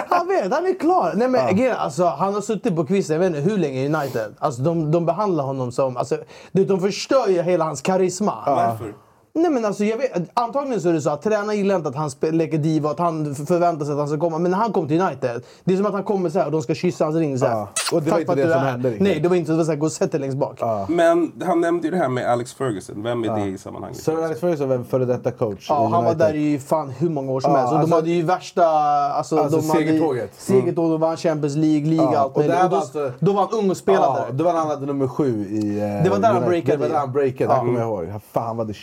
Han 0.10 0.28
vet, 0.28 0.54
han 0.54 0.66
är 0.66 0.80
klar. 0.80 1.14
Nej, 1.16 1.28
men, 1.28 1.56
grejen 1.56 1.76
är, 1.76 1.78
alltså, 1.78 2.06
han 2.06 2.34
har 2.34 2.42
suttit 2.42 2.76
på 2.76 2.86
kvisten, 2.86 3.14
jag 3.14 3.20
vet 3.20 3.38
inte 3.38 3.52
hur 3.52 3.58
länge 3.58 3.82
i 3.82 3.86
United. 3.96 4.36
Alltså, 4.40 4.62
de, 4.62 4.92
de 4.92 5.06
behandlar 5.06 5.44
honom 5.44 5.72
som... 5.72 5.98
Alltså, 5.98 6.18
de 6.52 6.80
förstör 6.80 7.28
ju 7.28 7.42
hela 7.42 7.66
hans 7.66 7.82
karisma. 7.82 8.34
Varför? 8.46 8.94
Nej 9.42 9.52
men 9.52 9.66
alltså 9.66 9.84
jag 9.84 9.98
vet, 9.98 10.12
antagligen 10.34 10.82
så 10.82 10.90
är 10.90 10.94
det 10.94 11.02
så 11.02 11.10
att 11.10 11.22
tränaren 11.22 11.58
gillar 11.58 11.76
inte 11.76 11.90
att 11.90 11.96
han 11.96 12.10
leker 12.22 12.58
diva, 12.58 12.90
att 12.92 13.00
han 13.00 13.36
förväntar 13.36 13.86
sig 13.86 13.92
att 13.94 14.00
han 14.00 14.08
ska 14.08 14.18
komma. 14.18 14.38
Men 14.40 14.52
när 14.52 14.58
han 14.58 14.74
kom 14.74 14.88
till 14.88 15.02
United, 15.02 15.44
det 15.64 15.74
är 15.74 15.78
som 15.78 15.86
att 15.86 15.94
han 15.94 16.04
kommer 16.04 16.30
så 16.30 16.40
här 16.40 16.46
och 16.46 16.52
de 16.52 16.62
ska 16.62 16.76
kyssa 16.76 17.04
hans 17.04 17.16
ring 17.16 17.40
så 17.40 17.46
här. 17.46 17.54
Ja, 17.54 17.68
och 17.92 18.02
det 18.04 18.12
var 18.12 18.20
inte 18.20 18.36
det 18.36 18.52
som 18.54 18.62
hände. 18.62 18.94
Nej, 19.00 19.20
det 19.20 19.30
var 19.30 19.36
inte 19.36 19.52
det. 19.52 19.58
var 19.58 19.64
så 19.66 19.72
här, 19.72 19.78
gå 19.78 19.86
och 19.86 19.92
sätt 19.92 20.12
dig 20.12 20.22
längst 20.22 20.38
bak. 20.38 20.60
Men 20.88 21.32
han 21.46 21.62
nämnde 21.62 21.88
ju 21.88 21.92
det 21.92 21.98
här 21.98 22.10
med 22.10 22.32
Alex 22.32 22.54
Ferguson. 22.54 23.04
Vem 23.04 23.24
är 23.24 23.36
det 23.40 23.46
i 23.46 23.58
sammanhanget? 23.58 23.98
Sir 23.98 24.24
Alex 24.26 24.40
Ferguson 24.40 24.70
var 24.70 24.76
en 24.76 24.86
före 24.86 25.06
detta 25.06 25.32
coach 25.32 25.66
Ja, 25.70 25.88
han 25.92 26.06
var 26.06 26.16
där 26.16 26.34
i 26.36 26.60
fan 26.60 26.90
hur 26.90 27.10
många 27.10 27.32
år 27.32 27.40
som 27.40 27.52
Ja, 27.52 27.58
helst. 27.58 27.72
Och 27.74 27.78
de 27.80 27.82
alltså- 27.84 27.96
hade 27.96 28.10
ju 28.10 28.22
värsta... 28.24 28.66
Alltså, 28.66 29.38
Alltså, 29.38 29.58
de 29.58 29.64
segertåget. 29.64 30.32
Segertåget, 30.38 30.76
de 30.76 31.00
vann 31.00 31.18
Champions 31.18 31.56
League, 31.56 31.86
liga, 31.90 32.04
Ja, 32.04 32.18
allt 32.20 32.36
och 32.36 32.44
det 32.44 32.48
möjligt. 32.48 32.64
Och 32.64 32.70
då, 32.70 32.76
var 32.76 32.82
alltså- 32.82 33.12
då 33.20 33.32
var 33.34 33.42
han 33.42 33.60
ung 33.60 33.70
och 33.70 33.78
spelade 33.78 34.20
Ja, 34.28 34.34
det 34.34 34.44
var 34.44 34.54
han 34.54 34.68
hade 34.68 34.86
nummer 34.86 35.08
sju 35.08 35.46
i... 35.50 35.80
eh, 35.80 36.04
Det 36.04 36.10
var 36.10 36.20
där 36.20 36.34
han 36.34 36.44
breakade 36.46 36.72
Det 36.72 36.78
var 36.78 36.90
där 36.90 36.96
han 37.00 37.12
breakade, 37.12 37.44
Ja. 37.44 37.54
det 37.54 37.60
kommer 37.60 37.80
jag 37.80 37.88
ihåg. 37.90 38.22
Fan, 38.32 38.48
han 38.48 38.58
var 38.58 38.66
the 38.66 38.74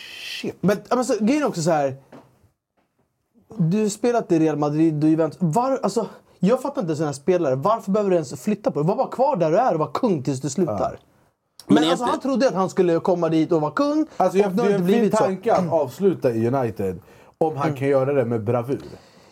shit. 0.51 0.57
Men 0.61 0.77
alltså, 0.89 1.13
grejen 1.25 1.43
är 1.43 1.47
också 1.47 1.61
så 1.61 1.71
här. 1.71 1.95
Du 3.57 3.81
har 3.81 3.89
spelat 3.89 4.31
i 4.31 4.39
Real 4.39 4.57
Madrid 4.57 5.03
och 5.03 5.09
Juventus. 5.09 5.37
Var, 5.41 5.79
alltså, 5.83 6.07
jag 6.39 6.61
fattar 6.61 6.81
inte 6.81 6.95
sådana 6.95 7.07
här 7.07 7.13
spelare. 7.13 7.55
Varför 7.55 7.91
behöver 7.91 8.09
du 8.09 8.15
ens 8.15 8.41
flytta 8.41 8.71
på 8.71 8.81
det? 8.81 8.87
Var 8.87 8.95
bara 8.95 9.07
kvar 9.07 9.35
där 9.35 9.51
du 9.51 9.57
är 9.57 9.73
och 9.73 9.79
var 9.79 9.91
kung 9.93 10.23
tills 10.23 10.41
du 10.41 10.49
slutar. 10.49 10.99
Men, 11.67 11.75
Men 11.75 11.83
är 11.83 11.89
alltså, 11.89 12.05
han 12.05 12.19
trodde 12.19 12.47
att 12.47 12.53
han 12.53 12.69
skulle 12.69 12.99
komma 12.99 13.29
dit 13.29 13.51
och 13.51 13.61
vara 13.61 13.71
kung. 13.71 14.05
Alltså, 14.17 14.37
jag, 14.37 14.47
och 14.47 14.55
det 14.55 14.63
är 14.73 14.75
en 14.79 14.87
fin 14.87 15.11
tanke 15.11 15.53
att 15.53 15.71
avsluta 15.71 16.31
i 16.31 16.47
United 16.47 16.99
om 17.37 17.57
han 17.57 17.67
Mm. 17.67 17.77
kan 17.79 17.87
göra 17.87 18.13
det 18.13 18.25
med 18.25 18.43
bravur. 18.43 18.81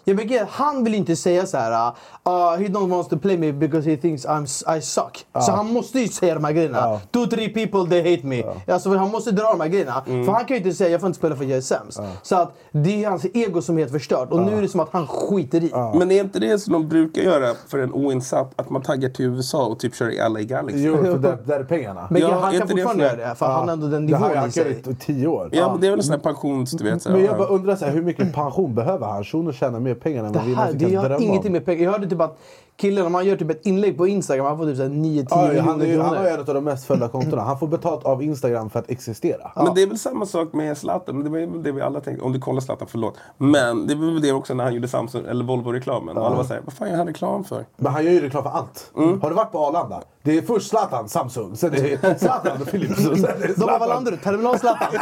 Jag 0.07 0.17
tycker, 0.17 0.47
han 0.49 0.83
vill 0.83 0.95
inte 0.95 1.15
säga 1.15 1.45
så 1.45 1.57
här. 1.57 1.87
Uh, 2.27 2.61
he 2.61 2.67
don't 2.67 2.89
wants 2.89 3.09
to 3.09 3.17
play 3.17 3.37
me 3.37 3.51
because 3.53 3.89
he 3.89 3.97
thinks 3.97 4.25
I'm, 4.25 4.77
I 4.77 4.81
suck. 4.81 5.25
Så 5.45 5.51
han 5.51 5.73
måste 5.73 5.99
ju 5.99 6.07
säga 6.07 6.33
de 6.35 6.43
här 6.43 6.51
grejerna. 6.51 6.77
Ja. 6.77 7.01
Two, 7.11 7.29
three 7.29 7.49
people 7.49 7.89
they 7.89 8.15
hate 8.15 8.27
me. 8.27 8.43
Alltså, 8.73 8.89
för 8.89 8.97
han 8.97 9.11
måste 9.11 9.31
dra 9.31 9.51
de 9.51 9.61
här 9.61 9.67
grejerna. 9.67 10.03
Mm. 10.07 10.25
För 10.25 10.31
han 10.31 10.45
kan 10.45 10.57
ju 10.57 10.63
inte 10.63 10.75
säga 10.77 10.89
jag 10.89 10.99
får 11.01 11.07
inte 11.07 11.17
spela 11.19 11.35
för 11.35 11.43
jag 11.43 11.57
är 11.57 11.61
sämst. 11.61 11.99
Så 12.23 12.35
att 12.35 12.53
det 12.71 13.03
är 13.03 13.09
hans 13.09 13.25
ego 13.33 13.61
som 13.61 13.75
är 13.77 13.81
helt 13.81 13.91
förstört. 13.91 14.31
Och 14.31 14.39
nu 14.41 14.57
är 14.57 14.61
det 14.61 14.67
som 14.67 14.79
att 14.79 14.89
han 14.91 15.07
skiter 15.07 15.63
i. 15.63 15.71
Men 15.99 16.11
är 16.11 16.19
inte 16.21 16.39
det 16.39 16.59
som 16.59 16.73
de 16.73 16.87
brukar 16.89 17.21
göra 17.21 17.53
för 17.67 17.79
en 17.79 17.93
oinsatt? 17.93 18.51
Att 18.55 18.69
man 18.69 18.81
taggar 18.81 19.09
till 19.09 19.25
USA 19.25 19.65
och 19.65 19.79
typ 19.79 19.95
kör 19.95 20.09
i 20.09 20.29
LA 20.29 20.41
Galaxy? 20.41 20.79
Jo, 20.83 20.97
för 20.97 21.17
där, 21.17 21.37
där 21.45 21.59
är 21.59 21.63
pengarna. 21.63 22.07
Men 22.09 22.21
Ja, 22.21 22.31
han 22.31 22.41
kan 22.41 22.53
inte 22.53 22.65
det 22.65 22.71
fortfarande 22.81 23.09
för- 23.09 23.17
göra 23.17 23.29
det. 23.29 23.35
För 23.35 23.45
han 23.45 23.67
har 23.67 23.73
ändå 23.73 23.87
den 23.87 24.07
Det 24.07 24.13
har 24.13 24.27
nivån 24.27 24.37
han 24.39 24.49
i 24.49 24.51
sig. 24.51 24.73
gjort 24.77 24.87
i 24.87 24.95
tio 24.95 25.27
år. 25.27 25.49
Ja, 25.51 25.71
men 25.71 25.81
det 25.81 25.87
är 25.87 25.91
väl 25.91 25.99
en 25.99 26.03
sån 26.03 26.13
här 26.13 26.19
pensions... 26.19 26.71
Du 26.71 26.83
vet, 26.83 27.01
så 27.01 27.09
här, 27.09 27.15
Men 27.15 27.25
jag 27.25 27.33
ja. 27.33 27.37
bara 27.37 27.47
undrar 27.47 27.75
så 27.75 27.85
här, 27.85 27.91
hur 27.91 28.01
mycket 28.01 28.33
pension 28.33 28.75
behöver 28.75 29.07
han? 29.07 29.23
Shuno 29.23 29.51
tjänar 29.53 29.79
mer 29.79 29.94
pengar 29.95 30.23
än 30.23 30.31
Det 30.31 30.39
vad 30.39 30.47
vi 30.47 30.55
någonsin 30.55 30.77
det 30.79 30.85
kan 30.85 30.95
har 31.01 31.09
drömma 31.09 31.23
ingenting 31.23 31.49
om. 31.49 31.53
med 31.53 31.65
pengar. 31.65 31.83
Jag 31.83 31.91
hörde 31.91 32.07
typ 32.09 32.21
att 32.21 32.37
killen, 32.77 33.05
om 33.05 33.13
han 33.15 33.25
gör 33.25 33.35
typ 33.37 33.49
ett 33.49 33.65
inlägg 33.65 33.97
på 33.97 34.07
Instagram, 34.07 34.45
han 34.45 34.57
får 34.57 34.65
typ 34.65 34.77
så 34.77 34.81
här 34.83 34.89
9-10 34.89 35.27
Ja, 35.29 35.41
miljoner 35.47 35.61
han, 35.61 35.81
är, 35.81 35.85
ju- 35.85 36.01
han 36.01 36.17
har 36.17 36.23
ju 36.23 36.29
en 36.29 36.39
av 36.39 36.45
de 36.45 36.63
mest 36.63 36.85
följda 36.85 37.07
kontona. 37.07 37.41
Han 37.41 37.59
får 37.59 37.67
betalt 37.67 38.05
av 38.05 38.23
Instagram 38.23 38.69
för 38.69 38.79
att 38.79 38.89
existera. 38.89 39.51
Men 39.55 39.73
det 39.75 39.81
är 39.81 39.87
väl 39.87 39.99
samma 39.99 40.25
sak 40.25 40.53
med 40.53 40.77
Zlatan. 40.77 41.23
Det 41.23 41.29
var 41.29 41.39
väl 41.39 41.63
det 41.63 41.71
vi 41.71 41.81
alla 41.81 41.99
tänkte. 42.01 42.25
Om 42.25 42.33
du 42.33 42.39
kollar 42.39 42.61
Zlatan, 42.61 42.87
förlåt. 42.91 43.17
Men 43.37 43.87
det 43.87 43.95
var 43.95 44.05
väl 44.05 44.21
det 44.21 44.31
också 44.31 44.53
när 44.53 44.63
han 44.63 44.73
gjorde 44.73 44.87
Samsung, 44.87 45.25
eller 45.29 45.45
Volvo-reklamen. 45.45 46.17
Och 46.17 46.25
alla 46.27 46.35
var 46.35 46.43
såhär, 46.43 46.61
vad 46.65 46.73
fan 46.73 46.89
gör 46.89 46.97
han 46.97 47.07
reklam 47.07 47.43
för? 47.43 47.65
Men 47.77 47.91
han 47.93 48.05
gör 48.05 48.11
ju 48.11 48.21
reklam 48.21 48.43
för 48.43 48.49
allt. 48.49 48.91
Mm. 48.97 49.21
Har 49.21 49.29
du 49.29 49.35
varit 49.35 49.51
på 49.51 49.59
Arlanda? 49.59 50.01
Det 50.23 50.37
är 50.37 50.41
först 50.41 50.69
Zlatan, 50.69 51.09
Samsung. 51.09 51.55
Sen 51.55 51.73
är 51.73 51.97
det 52.01 52.19
Zlatan 52.19 52.61
och 52.61 52.67
Philips. 52.67 53.07
och 53.07 53.17
sen 53.17 53.25
är 53.25 53.47
det 53.47 53.47
De 53.47 53.47
bara, 53.47 53.53
Zlatan. 53.55 53.79
vad 53.79 53.89
landar 53.89 54.11
du? 54.11 54.17
Terminal 54.17 54.59
Zlatan. 54.59 54.87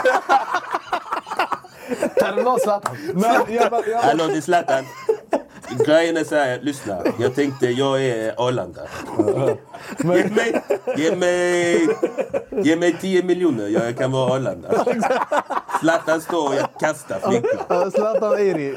Terminal 1.96 2.60
Zlatan. 2.60 2.98
Men 3.14 3.24
jag 3.24 3.42
bara, 3.48 3.56
jag 3.58 3.72
bara, 3.72 4.02
Hallå, 4.02 4.28
det 4.28 4.38
är 4.38 4.42
Zlatan. 4.42 4.84
Grejen 5.86 6.18
är 6.18 6.24
såhär, 6.24 6.60
lyssna. 6.62 6.98
Jag 7.20 7.36
tänkte, 7.36 7.68
jag 7.68 8.06
är 8.06 8.48
Arlanda. 8.48 8.82
Ge 10.04 10.30
mig, 10.30 10.64
ge 10.98 11.16
mig, 11.16 11.88
ge 12.64 12.76
mig 12.76 12.98
10 13.02 13.24
miljoner, 13.24 13.68
jag 13.68 13.98
kan 13.98 14.12
vara 14.12 14.34
Arlanda. 14.34 14.86
Zlatan 15.80 16.22
står 16.22 16.48
och 16.50 16.56
jag 16.56 16.68
kastar. 16.80 17.20
Ja, 17.68 17.92
Zlatan 17.92 18.34
Eri. 18.34 18.76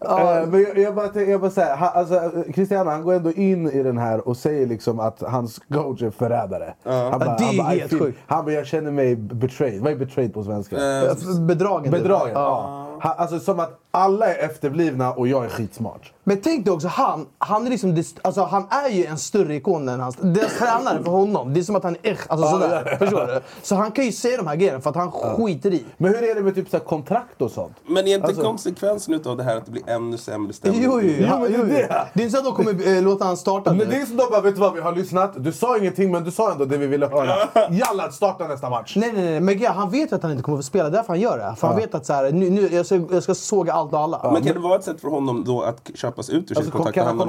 Eh, 0.00 0.46
men 0.46 0.62
jag, 0.62 0.78
jag 0.78 0.94
bara, 0.94 1.22
jag 1.22 1.40
bara 1.40 1.50
säger, 1.50 1.76
han, 1.76 1.88
alltså, 1.94 2.30
Cristiano 2.54 2.90
han 2.90 3.02
går 3.02 3.14
ändå 3.14 3.32
in 3.32 3.70
i 3.70 3.82
den 3.82 3.98
här 3.98 4.28
och 4.28 4.36
säger 4.36 4.66
liksom 4.66 5.00
att 5.00 5.22
hans 5.22 5.60
coach 5.72 6.02
är 6.02 6.10
förrädare. 6.10 6.74
Han 6.84 6.94
Ja, 6.94 7.18
det 7.18 7.24
är 7.24 7.46
han 7.46 7.56
bara, 7.56 7.68
helt 7.68 7.98
sjukt. 7.98 8.18
Han 8.26 8.44
bara, 8.44 8.54
jag 8.54 8.66
känner 8.66 8.90
mig 8.90 9.16
betrayed. 9.16 9.80
Vad 9.80 9.92
är 9.92 9.96
betrayed 9.96 10.34
på 10.34 10.42
svenska? 10.44 10.76
Eh, 10.76 11.14
Bedragen. 11.40 11.92
typ. 11.92 12.02
Bedragen. 12.02 12.32
Ja. 12.34 12.86
Han, 13.00 13.12
alltså 13.16 13.38
som 13.40 13.60
att 13.60 13.80
alla 13.96 14.34
är 14.34 14.44
efterblivna 14.44 15.12
och 15.12 15.28
jag 15.28 15.44
är 15.44 15.48
skitsmart. 15.48 16.12
Men 16.24 16.40
tänk 16.40 16.64
dig 16.64 16.74
också, 16.74 16.88
han, 16.88 17.26
han, 17.38 17.66
är 17.66 17.70
liksom, 17.70 18.02
alltså, 18.22 18.42
han 18.42 18.66
är 18.70 18.88
ju 18.88 19.04
en 19.06 19.18
större 19.18 19.54
ikon 19.54 19.88
än 19.88 20.00
hans... 20.00 20.16
Deras 20.20 20.58
tränare 20.58 21.02
för 21.04 21.10
honom, 21.10 21.54
det 21.54 21.60
är 21.60 21.64
som 21.64 21.76
att 21.76 21.82
han 21.84 21.96
är 22.02 22.10
echt, 22.10 22.30
alltså, 22.30 22.48
sådär. 22.48 22.96
Förstår 22.98 23.26
du? 23.26 23.40
Så 23.62 23.74
han 23.74 23.90
kan 23.92 24.04
ju 24.04 24.12
säga 24.12 24.36
de 24.36 24.46
här 24.46 24.56
grejerna 24.56 24.80
för 24.80 24.90
att 24.90 24.96
han 24.96 25.10
skiter 25.10 25.74
i. 25.74 25.84
Men 25.96 26.14
hur 26.14 26.30
är 26.30 26.34
det 26.34 26.40
med 26.40 26.54
typ 26.54 26.70
så 26.70 26.76
här 26.76 26.84
kontrakt 26.84 27.42
och 27.42 27.50
sånt? 27.50 27.76
Men 27.86 28.06
är 28.08 28.14
inte 28.14 28.26
Alltså- 28.26 28.42
konsekvensen 28.42 29.14
utav 29.14 29.36
det 29.36 29.42
här 29.42 29.56
att 29.56 29.64
det 29.64 29.70
blir 29.70 29.88
ännu 29.90 30.18
sämre 30.18 30.52
stämning? 30.52 30.82
Jo, 30.84 31.00
jo, 31.02 31.12
Jo, 31.18 31.26
jo, 31.40 31.44
är 31.44 31.58
jo. 31.58 31.64
det. 31.64 31.82
Är 31.82 32.20
inte 32.22 32.30
så 32.30 32.38
att 32.38 32.44
de 32.44 32.54
kommer 32.54 32.96
eh, 32.96 33.02
låta 33.02 33.24
han 33.24 33.36
starta 33.36 33.72
Men 33.72 33.88
det 33.88 33.96
är 33.96 34.06
som 34.06 34.16
de 34.16 34.26
bara, 34.30 34.40
vet 34.40 34.54
du 34.54 34.60
vad, 34.60 34.74
vi 34.74 34.80
har 34.80 34.92
lyssnat. 34.92 35.32
Du 35.36 35.52
sa 35.52 35.78
ingenting 35.78 36.12
men 36.12 36.24
du 36.24 36.30
sa 36.30 36.52
ändå 36.52 36.64
det 36.64 36.76
vi 36.76 36.86
ville 36.86 37.06
höra. 37.06 37.34
Jalla, 37.70 38.10
starta 38.10 38.48
nästa 38.48 38.70
match. 38.70 38.96
Nej, 38.96 39.12
nej, 39.12 39.40
nej. 39.40 39.40
Men 39.40 39.72
han 39.74 39.90
vet 39.90 40.12
att 40.12 40.22
han 40.22 40.30
inte 40.30 40.42
kommer 40.42 40.58
att 40.58 40.64
få 40.64 40.68
spela. 40.68 40.90
Därför 40.90 41.08
han 41.08 41.20
gör 41.20 41.38
det. 41.38 41.54
För 41.56 41.66
han 41.66 41.76
vet 41.76 41.94
att 41.94 42.06
så 42.06 42.12
här, 42.12 42.32
nu, 42.32 42.50
nu, 42.50 42.68
jag, 42.72 42.86
ska, 42.86 43.00
jag 43.10 43.22
ska 43.22 43.34
såga 43.34 43.72
allt 43.72 43.85
och 43.94 44.00
alla. 44.00 44.30
Men 44.32 44.42
kan 44.42 44.54
det 44.54 44.60
vara 44.60 44.74
ett 44.78 44.84
sätt 44.84 45.00
för 45.00 45.08
honom 45.08 45.44
då 45.44 45.62
att 45.62 45.90
köpas 45.94 46.30
ut 46.30 46.50
ur 46.50 46.54
sitt 46.54 46.56
Alltså, 46.56 46.72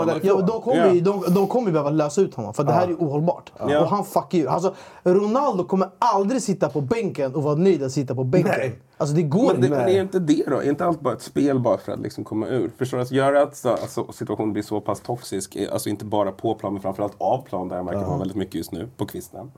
om- 0.02 0.08
därifrån? 0.08 0.40
Ja, 0.40 0.46
de 0.48 0.62
kommer 0.62 0.94
ju 0.94 1.02
de, 1.02 1.24
de 1.34 1.48
kommer 1.48 1.72
behöva 1.72 1.90
lösa 1.90 2.22
ut 2.22 2.36
honom 2.36 2.54
för 2.54 2.64
det 2.64 2.72
här 2.72 2.84
är 2.84 2.88
ju 2.88 2.96
ohållbart. 2.96 3.52
Ja. 3.68 3.82
Och 3.82 3.90
han 3.90 4.06
fuckar 4.06 4.38
ju. 4.38 4.48
Alltså, 4.48 4.74
Ronaldo 5.04 5.64
kommer 5.64 5.90
aldrig 6.00 6.42
sitta 6.42 6.70
på 6.70 6.82
bänken 6.82 7.36
och 7.36 7.44
vara 7.44 7.56
nöjd 7.56 7.84
att 7.84 7.92
sitta 7.92 8.16
på 8.16 8.24
bänken. 8.24 8.54
Nej. 8.58 8.80
Alltså 9.00 9.16
det 9.16 9.22
går 9.24 9.52
Men, 9.52 9.62
det, 9.62 9.68
inte. 9.68 9.78
men 9.80 9.90
är 9.90 10.02
inte 10.02 10.20
det 10.20 10.44
då? 10.48 10.58
Är 10.58 10.70
inte 10.70 10.86
allt 10.86 11.00
bara 11.02 11.14
ett 11.14 11.22
spel 11.22 11.60
bara 11.60 11.78
för 11.78 11.92
att 11.92 12.00
liksom 12.00 12.24
komma 12.24 12.48
ur? 12.48 12.72
Förstår 12.78 12.98
du? 12.98 13.04
Att 13.04 13.12
göra 13.12 13.42
att 13.44 13.56
så, 13.58 13.70
alltså, 13.70 14.12
situationen 14.12 14.54
blir 14.54 14.64
så 14.64 14.82
pass 14.82 15.00
toxisk, 15.00 15.56
eh, 15.56 15.74
alltså 15.74 15.90
inte 15.90 16.06
bara 16.06 16.32
på 16.32 16.56
plan 16.56 16.74
men 16.74 16.82
framförallt 16.82 17.14
av 17.18 17.42
plan 17.42 17.68
där 17.70 17.76
han 17.76 17.86
verkar 17.86 18.06
vara 18.06 18.18
väldigt 18.18 18.38
mycket 18.38 18.56
just 18.56 18.72
nu, 18.72 18.88
på 18.98 19.06
kvisten. 19.06 19.52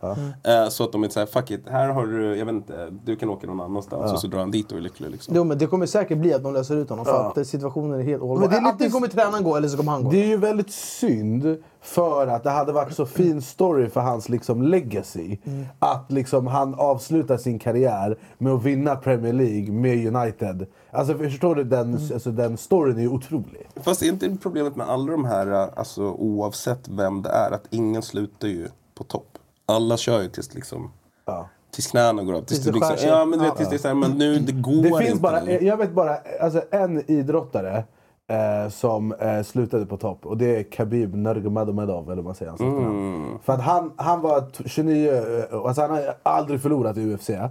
Eh, 0.43 0.69
så 0.69 0.83
att 0.83 0.91
de 0.91 1.03
inte 1.03 1.13
säger 1.13 1.27
fuck 1.27 1.51
it, 1.51 1.61
här 1.69 1.87
har 1.89 2.05
du, 2.07 2.35
jag 2.37 2.45
vet 2.45 2.55
inte, 2.55 2.89
du 3.03 3.15
kan 3.15 3.29
åka 3.29 3.47
någon 3.47 3.61
annanstans 3.61 4.11
och 4.13 4.19
så 4.19 4.27
drar 4.27 4.39
han 4.39 4.51
dit 4.51 4.71
och 4.71 4.77
är 4.77 4.81
lycklig 4.81 5.09
liksom. 5.11 5.35
Jo, 5.35 5.43
men 5.43 5.57
det 5.57 5.65
kommer 5.67 5.85
säkert 5.85 6.17
bli 6.17 6.33
att 6.33 6.43
de 6.43 6.53
löser 6.53 6.75
ut 6.75 6.89
honom 6.89 7.05
för 7.05 7.27
att 7.29 7.37
eh, 7.37 7.43
situationen 7.43 7.99
är 7.99 8.03
helt 8.03 8.21
ohållbar. 8.23 8.41
Men 8.41 8.49
det 8.49 8.55
är 8.55 8.59
lite- 8.61 8.69
Antingen 8.71 8.91
kommer 8.91 9.07
tränaren 9.07 9.43
gå 9.43 9.55
eller 9.55 9.67
så 9.67 9.77
kommer 9.77 9.91
han 9.91 10.03
gå. 10.03 10.11
Det 10.11 10.23
är 10.23 10.27
ju 10.27 10.37
väldigt 10.37 10.71
synd 10.71 11.57
för 11.81 12.27
att 12.27 12.43
det 12.43 12.49
hade 12.49 12.71
varit 12.71 12.95
så 12.95 13.05
fin 13.05 13.41
story 13.41 13.89
för 13.89 14.01
hans 14.01 14.29
liksom 14.29 14.61
legacy. 14.61 15.37
Att 15.79 16.11
liksom 16.11 16.47
han 16.47 16.73
avslutar 16.75 17.37
sin 17.37 17.59
karriär 17.59 18.17
med 18.37 18.53
att 18.53 18.63
vinna 18.63 18.95
Premier 18.95 19.33
League 19.33 19.71
med 19.71 20.15
United. 20.15 20.65
Alltså 20.91 21.17
förstår 21.17 21.55
du? 21.55 21.63
Den, 21.63 21.93
alltså, 22.13 22.31
den 22.31 22.57
storyn 22.57 22.97
är 22.97 23.01
ju 23.01 23.07
otrolig. 23.09 23.69
Fast 23.75 24.01
är 24.01 24.05
inte 24.07 24.37
problemet 24.41 24.75
med 24.75 24.89
alla 24.89 25.11
de 25.11 25.25
här, 25.25 25.47
alltså 25.79 26.03
oavsett 26.03 26.87
vem 26.87 27.21
det 27.21 27.29
är, 27.29 27.51
att 27.51 27.63
ingen 27.69 28.01
slutar 28.01 28.47
ju 28.47 28.67
på 28.95 29.03
topp. 29.03 29.37
Alla 29.65 29.97
kör 29.97 30.21
ju 30.21 30.29
tills 30.29 30.53
liksom, 30.55 30.91
Ja. 31.25 31.49
tills 31.71 31.87
knäna 31.87 32.23
går 32.23 32.33
av. 32.33 32.41
Tills 32.41 32.63
Tills 32.63 32.65
det 32.65 32.91
liksom, 32.91 33.09
ja 33.09 33.25
men 33.25 33.39
du 33.39 33.45
vet, 33.45 33.57
tills 33.57 33.69
det 33.69 33.75
är 33.75 33.77
såhär, 33.77 33.95
men 33.95 34.11
nu, 34.11 34.39
det 34.39 34.51
går 34.51 34.83
Det 34.83 34.89
finns 34.89 35.09
inte 35.09 35.21
bara, 35.21 35.51
jag 35.51 35.77
vet 35.77 35.91
bara 35.91 36.17
alltså, 36.41 36.61
en 36.71 37.11
idrottare 37.11 37.83
eh, 38.29 38.69
som 38.69 39.11
eh, 39.13 39.41
slutade 39.43 39.85
på 39.85 39.97
topp. 39.97 40.25
Och 40.25 40.37
det 40.37 40.55
är 40.59 40.63
Khabib 40.63 41.15
Nurmagomedov, 41.15 42.05
eller 42.05 42.15
vad 42.15 42.25
man 42.25 42.35
säger 42.35 42.49
hans 42.49 42.61
efternamn. 42.61 43.37
För 43.43 43.53
att 43.53 43.61
han, 43.61 43.91
han 43.95 44.21
var 44.21 44.41
t- 44.41 44.63
29, 44.65 45.11
eh, 45.11 45.59
alltså 45.65 45.81
han 45.81 45.91
har 45.91 46.01
aldrig 46.23 46.61
förlorat 46.61 46.97
i 46.97 47.13
UFC. 47.13 47.29
Eh, 47.29 47.49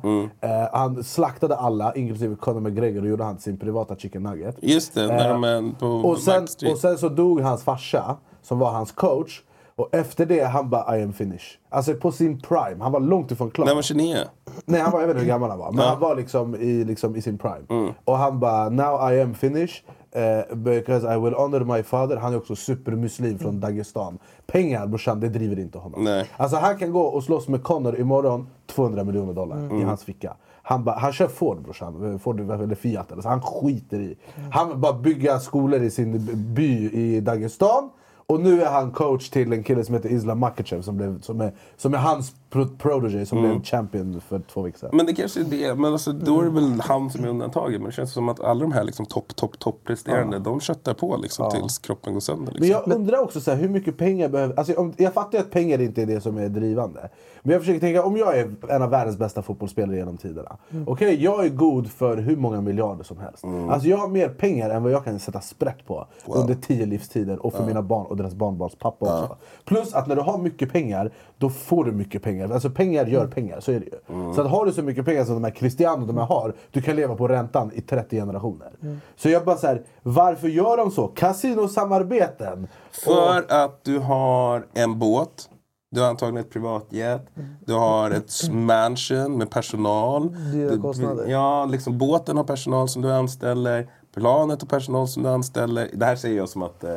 han 0.72 1.05
slaktade 1.05 1.57
alla, 1.57 1.95
inklusive 1.95 2.37
Conor 2.37 2.61
McGregor, 2.61 3.03
och 3.03 3.09
gjorde 3.09 3.24
han 3.24 3.39
sin 3.39 3.57
privata 3.59 3.97
chicken 3.97 4.22
nugget. 4.22 4.57
Just 4.61 4.95
det, 4.95 5.07
när 5.07 5.24
Eh, 5.26 5.33
de 5.33 5.45
är 5.45 5.79
på 5.79 5.87
Och 6.09 6.18
sen, 6.18 6.47
och 6.72 6.79
sen 6.79 6.99
så 6.99 7.09
dog 7.09 7.41
hans 7.41 7.62
farsa, 7.62 8.16
som 8.43 8.59
var 8.59 8.70
hans 8.70 8.93
coach. 8.93 9.43
Och 9.79 9.89
efter 9.95 10.26
det, 10.26 10.45
han 10.45 10.70
bara 10.70 10.99
I 10.99 11.03
am 11.03 11.12
finished. 11.12 11.59
Alltså 11.68 11.95
på 11.95 12.12
sin 12.12 12.41
prime. 12.41 12.76
Han 12.85 12.93
var 12.93 13.01
långt 13.01 13.31
ifrån 13.31 13.51
klar. 13.51 13.64
När 13.64 13.70
han 13.70 13.76
var 13.76 13.83
29? 13.83 14.16
Nej, 14.64 14.81
han 14.81 14.93
var, 14.93 15.01
jag 15.01 15.07
vet 15.07 15.14
inte 15.14 15.24
hur 15.24 15.29
gammal 15.29 15.51
han 15.51 15.59
var. 15.59 15.72
Men 15.72 15.85
Ja. 15.85 15.91
han 15.91 16.01
var 16.01 16.16
liksom 16.16 16.55
i, 16.55 16.85
liksom 16.85 17.16
i 17.16 17.22
sin 17.22 17.39
prime. 17.39 17.64
Mm. 17.70 17.93
Och 18.05 18.18
han 18.18 18.41
bara, 18.41 18.68
now 18.68 19.12
I 19.12 19.20
am 19.20 19.35
finished. 19.35 19.83
eh, 20.12 20.57
because 20.57 21.14
I 21.14 21.18
will 21.20 21.35
honor 21.35 21.61
my 21.76 21.83
father. 21.83 22.16
Han 22.16 22.33
är 22.33 22.37
också 22.37 22.57
supermuslim 22.57 23.39
från 23.39 23.61
Dagestan. 23.61 24.18
Pengar 24.47 24.87
brorsan, 24.87 25.20
det 25.20 25.29
driver 25.29 25.59
inte 25.59 25.79
honom. 25.79 26.05
Nej. 26.05 26.26
Alltså 26.37 26.57
han 26.57 26.79
kan 26.79 26.93
gå 26.93 27.01
och 27.03 27.24
slåss 27.24 27.49
med 27.49 27.62
Connor 27.62 27.99
imorgon, 28.01 28.47
200 28.66 29.05
miljoner 29.05 29.33
dollar 29.33 29.57
i 29.57 29.61
Mm. 29.61 29.85
hans 29.85 30.05
ficka. 30.05 30.35
Han, 30.62 30.85
bara, 30.85 30.97
han 30.99 31.12
kör 31.12 31.26
Ford 31.29 31.62
brorsan, 31.62 32.18
Ford 32.18 32.41
eller 32.41 32.74
Fiat. 32.74 33.12
Eller 33.12 33.22
så 33.22 33.29
han 33.29 33.43
skiter 33.43 34.01
i. 34.01 34.16
Han 34.53 34.81
bara 34.81 34.93
bygga 34.93 35.39
skolor 35.41 35.83
i 35.83 35.91
sin 35.91 36.26
by 36.55 36.91
i 36.93 37.20
Dagestan. 37.20 37.91
Och 38.33 38.41
nu 38.41 38.62
är 38.62 38.70
han 38.70 38.91
coach 38.91 39.29
till 39.29 39.53
en 39.53 39.62
kille 39.62 39.85
som 39.85 39.95
heter 39.95 40.09
Islam 40.09 40.39
Makachev 40.39 40.83
som, 40.83 40.97
blev, 40.97 41.20
som, 41.20 41.41
är, 41.41 41.53
som 41.76 41.95
är 41.95 41.99
hans 41.99 42.35
pro 42.51 42.66
protege 42.78 43.26
som 43.26 43.38
Mm. 43.38 43.51
blev 43.51 43.62
champion 43.64 44.20
för 44.20 44.38
två 44.53 44.62
veckor 44.62 44.78
sedan. 44.78 44.90
Men 44.92 45.07
det 45.07 45.14
kanske 45.14 45.40
är 45.40 45.44
det. 45.44 45.74
Men 45.74 45.92
alltså, 45.92 46.12
då 46.12 46.40
är 46.40 46.44
det 46.44 46.51
väl 46.51 46.80
han 46.80 47.11
som 47.11 47.24
är 47.24 47.28
undantaget. 47.28 47.80
Men 47.80 47.90
det 47.90 47.94
känns 47.96 48.12
som 48.12 48.28
att 48.28 48.40
alla 48.40 48.61
de 48.61 48.72
här 48.72 48.84
liksom, 48.84 49.07
topp, 49.07 49.36
topp, 49.36 49.59
topp-presterande, 49.59 50.38
de 50.38 50.61
köttar 50.61 50.94
på 50.94 51.16
liksom, 51.16 51.44
Ja. 51.44 51.51
tills 51.51 51.78
kroppen 51.78 52.12
går 52.12 52.20
sönder. 52.20 52.53
Liksom. 52.53 52.61
Men 52.61 52.68
jag 52.70 52.92
undrar 53.01 53.18
också 53.22 53.40
så 53.40 53.51
här, 53.51 53.59
hur 53.59 53.68
mycket 53.68 53.96
pengar 53.99 54.28
behöver... 54.28 54.55
Alltså, 54.59 54.74
om, 54.74 54.92
jag 54.96 55.12
fattar 55.14 55.38
ju 55.38 55.44
att 55.44 55.51
pengar 55.51 55.80
inte 55.80 56.03
är 56.03 56.07
det 56.07 56.20
som 56.20 56.36
är 56.38 56.49
drivande. 56.49 57.09
Men 57.42 57.53
jag 57.53 57.61
försöker 57.62 57.80
tänka, 57.80 58.03
om 58.05 58.16
jag 58.16 58.38
är 58.38 58.55
en 58.68 58.82
av 58.82 58.90
världens 58.90 59.16
bästa 59.18 59.42
fotbollsspelare 59.42 59.96
genom 59.96 60.16
tiderna. 60.16 60.57
Okej, 60.86 61.22
jag 61.24 61.44
är 61.44 61.49
god 61.49 61.90
för 61.90 62.16
hur 62.16 62.36
många 62.36 62.61
miljarder 62.61 63.05
som 63.05 63.18
helst. 63.18 63.44
Alltså 63.68 63.88
jag 63.88 63.96
har 63.96 64.09
mer 64.09 64.28
pengar 64.28 64.70
än 64.70 64.82
vad 64.82 64.92
jag 64.92 65.05
kan 65.05 65.18
sätta 65.18 65.40
sprätt 65.40 65.86
på 65.86 66.07
under 66.26 66.55
tio 66.55 66.86
livstider. 66.86 67.46
Och 67.46 67.53
för 67.55 67.66
mina 67.66 67.82
barn 67.82 68.07
och 68.07 68.16
deras 68.16 68.34
barnbarns 68.34 68.74
pappa 68.76 69.22
också. 69.22 69.36
Plus 69.64 69.94
att 69.94 70.07
när 70.07 70.16
du 70.16 70.22
har 70.22 70.38
mycket 70.38 70.72
pengar, 70.72 71.12
då 71.38 71.51
får 71.51 71.84
du 71.84 71.92
mycket 71.92 72.22
pengar. 72.22 72.38
Alltså 72.45 72.70
pengar 72.70 73.07
gör 73.07 73.26
pengar, 73.26 73.61
så 73.61 73.72
är 73.72 73.80
det 73.80 73.86
ju. 73.86 74.34
Så 74.34 74.41
att 74.41 74.51
har 74.51 74.66
du 74.66 74.72
så 74.72 74.82
mycket 74.82 75.05
pengar 75.05 75.24
som 75.24 75.34
de 75.34 75.45
här 75.45 75.51
Cristiano 75.51 76.07
de 76.07 76.18
här 76.18 76.24
har, 76.24 76.55
du 76.70 76.82
kan 76.82 76.97
leva 76.97 77.14
på 77.14 77.28
räntan 77.28 77.70
i 77.74 77.80
30 77.80 78.16
generationer. 78.16 78.72
Så 79.16 79.28
jag 79.28 79.45
bara 79.45 79.57
så 79.57 79.66
här, 79.66 79.82
varför 80.03 80.49
gör 80.49 80.76
de 80.76 80.91
så? 80.91 81.09
Kasinosamarbeten. 81.09 82.68
För 83.05 83.45
att 83.64 83.84
du 83.84 83.99
har 83.99 84.66
en 84.74 84.99
båt. 84.99 85.49
Du 85.91 86.01
har 86.01 86.09
antagligen 86.09 86.45
ett 86.47 86.53
privatjet. 86.53 87.26
Du 87.66 87.74
har 87.74 88.11
ett 88.11 88.32
mansion 88.53 89.39
med 89.39 89.51
personal. 89.51 90.34
Dyra 90.53 90.70
Du- 90.70 90.80
kostnader. 90.80 91.26
Ja, 91.26 91.64
liksom 91.64 91.99
båten 91.99 92.36
har 92.36 92.45
personal 92.45 92.89
som 92.89 93.03
du 93.03 93.12
anställer. 93.12 93.89
Planet 94.14 94.62
har 94.62 94.68
personal 94.68 95.09
som 95.09 95.22
du 95.22 95.28
anställer. 95.28 95.89
Det 95.93 96.05
här 96.07 96.16
säger 96.16 96.36
jag 96.36 96.49
som 96.49 96.62
att 96.62 96.84
eh, 96.84 96.91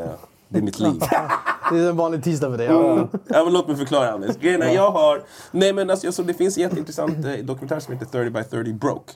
det 0.52 0.60
är 0.60 0.64
mitt 0.64 0.80
liv. 0.80 1.02
Det 1.72 1.80
är 1.80 1.90
en 1.90 1.98
vanlig 1.98 2.24
tisdag 2.24 2.50
för 2.50 2.58
dig. 2.58 2.68
Ja. 2.68 2.94
Mm. 2.94 3.08
Ja, 3.28 3.44
men 3.44 3.54
låt 3.54 3.68
mig 3.68 3.78
förklara 3.78 4.12
Anders. 4.12 4.38
Grejen 4.38 4.62
är, 4.62 4.76
jag 4.76 4.92
har... 4.92 5.24
Nej 5.52 5.74
men 5.74 5.90
alltså, 5.90 6.08
jag 6.08 6.14
såg, 6.14 6.28
det 6.28 6.34
finns 6.34 6.58
en 6.58 6.64
jätteintressant 6.64 7.26
eh, 7.26 7.34
dokumentär 7.34 7.80
som 7.80 7.94
heter 7.94 8.06
30 8.06 8.30
by 8.30 8.44
30 8.44 8.74
broke. 8.74 9.14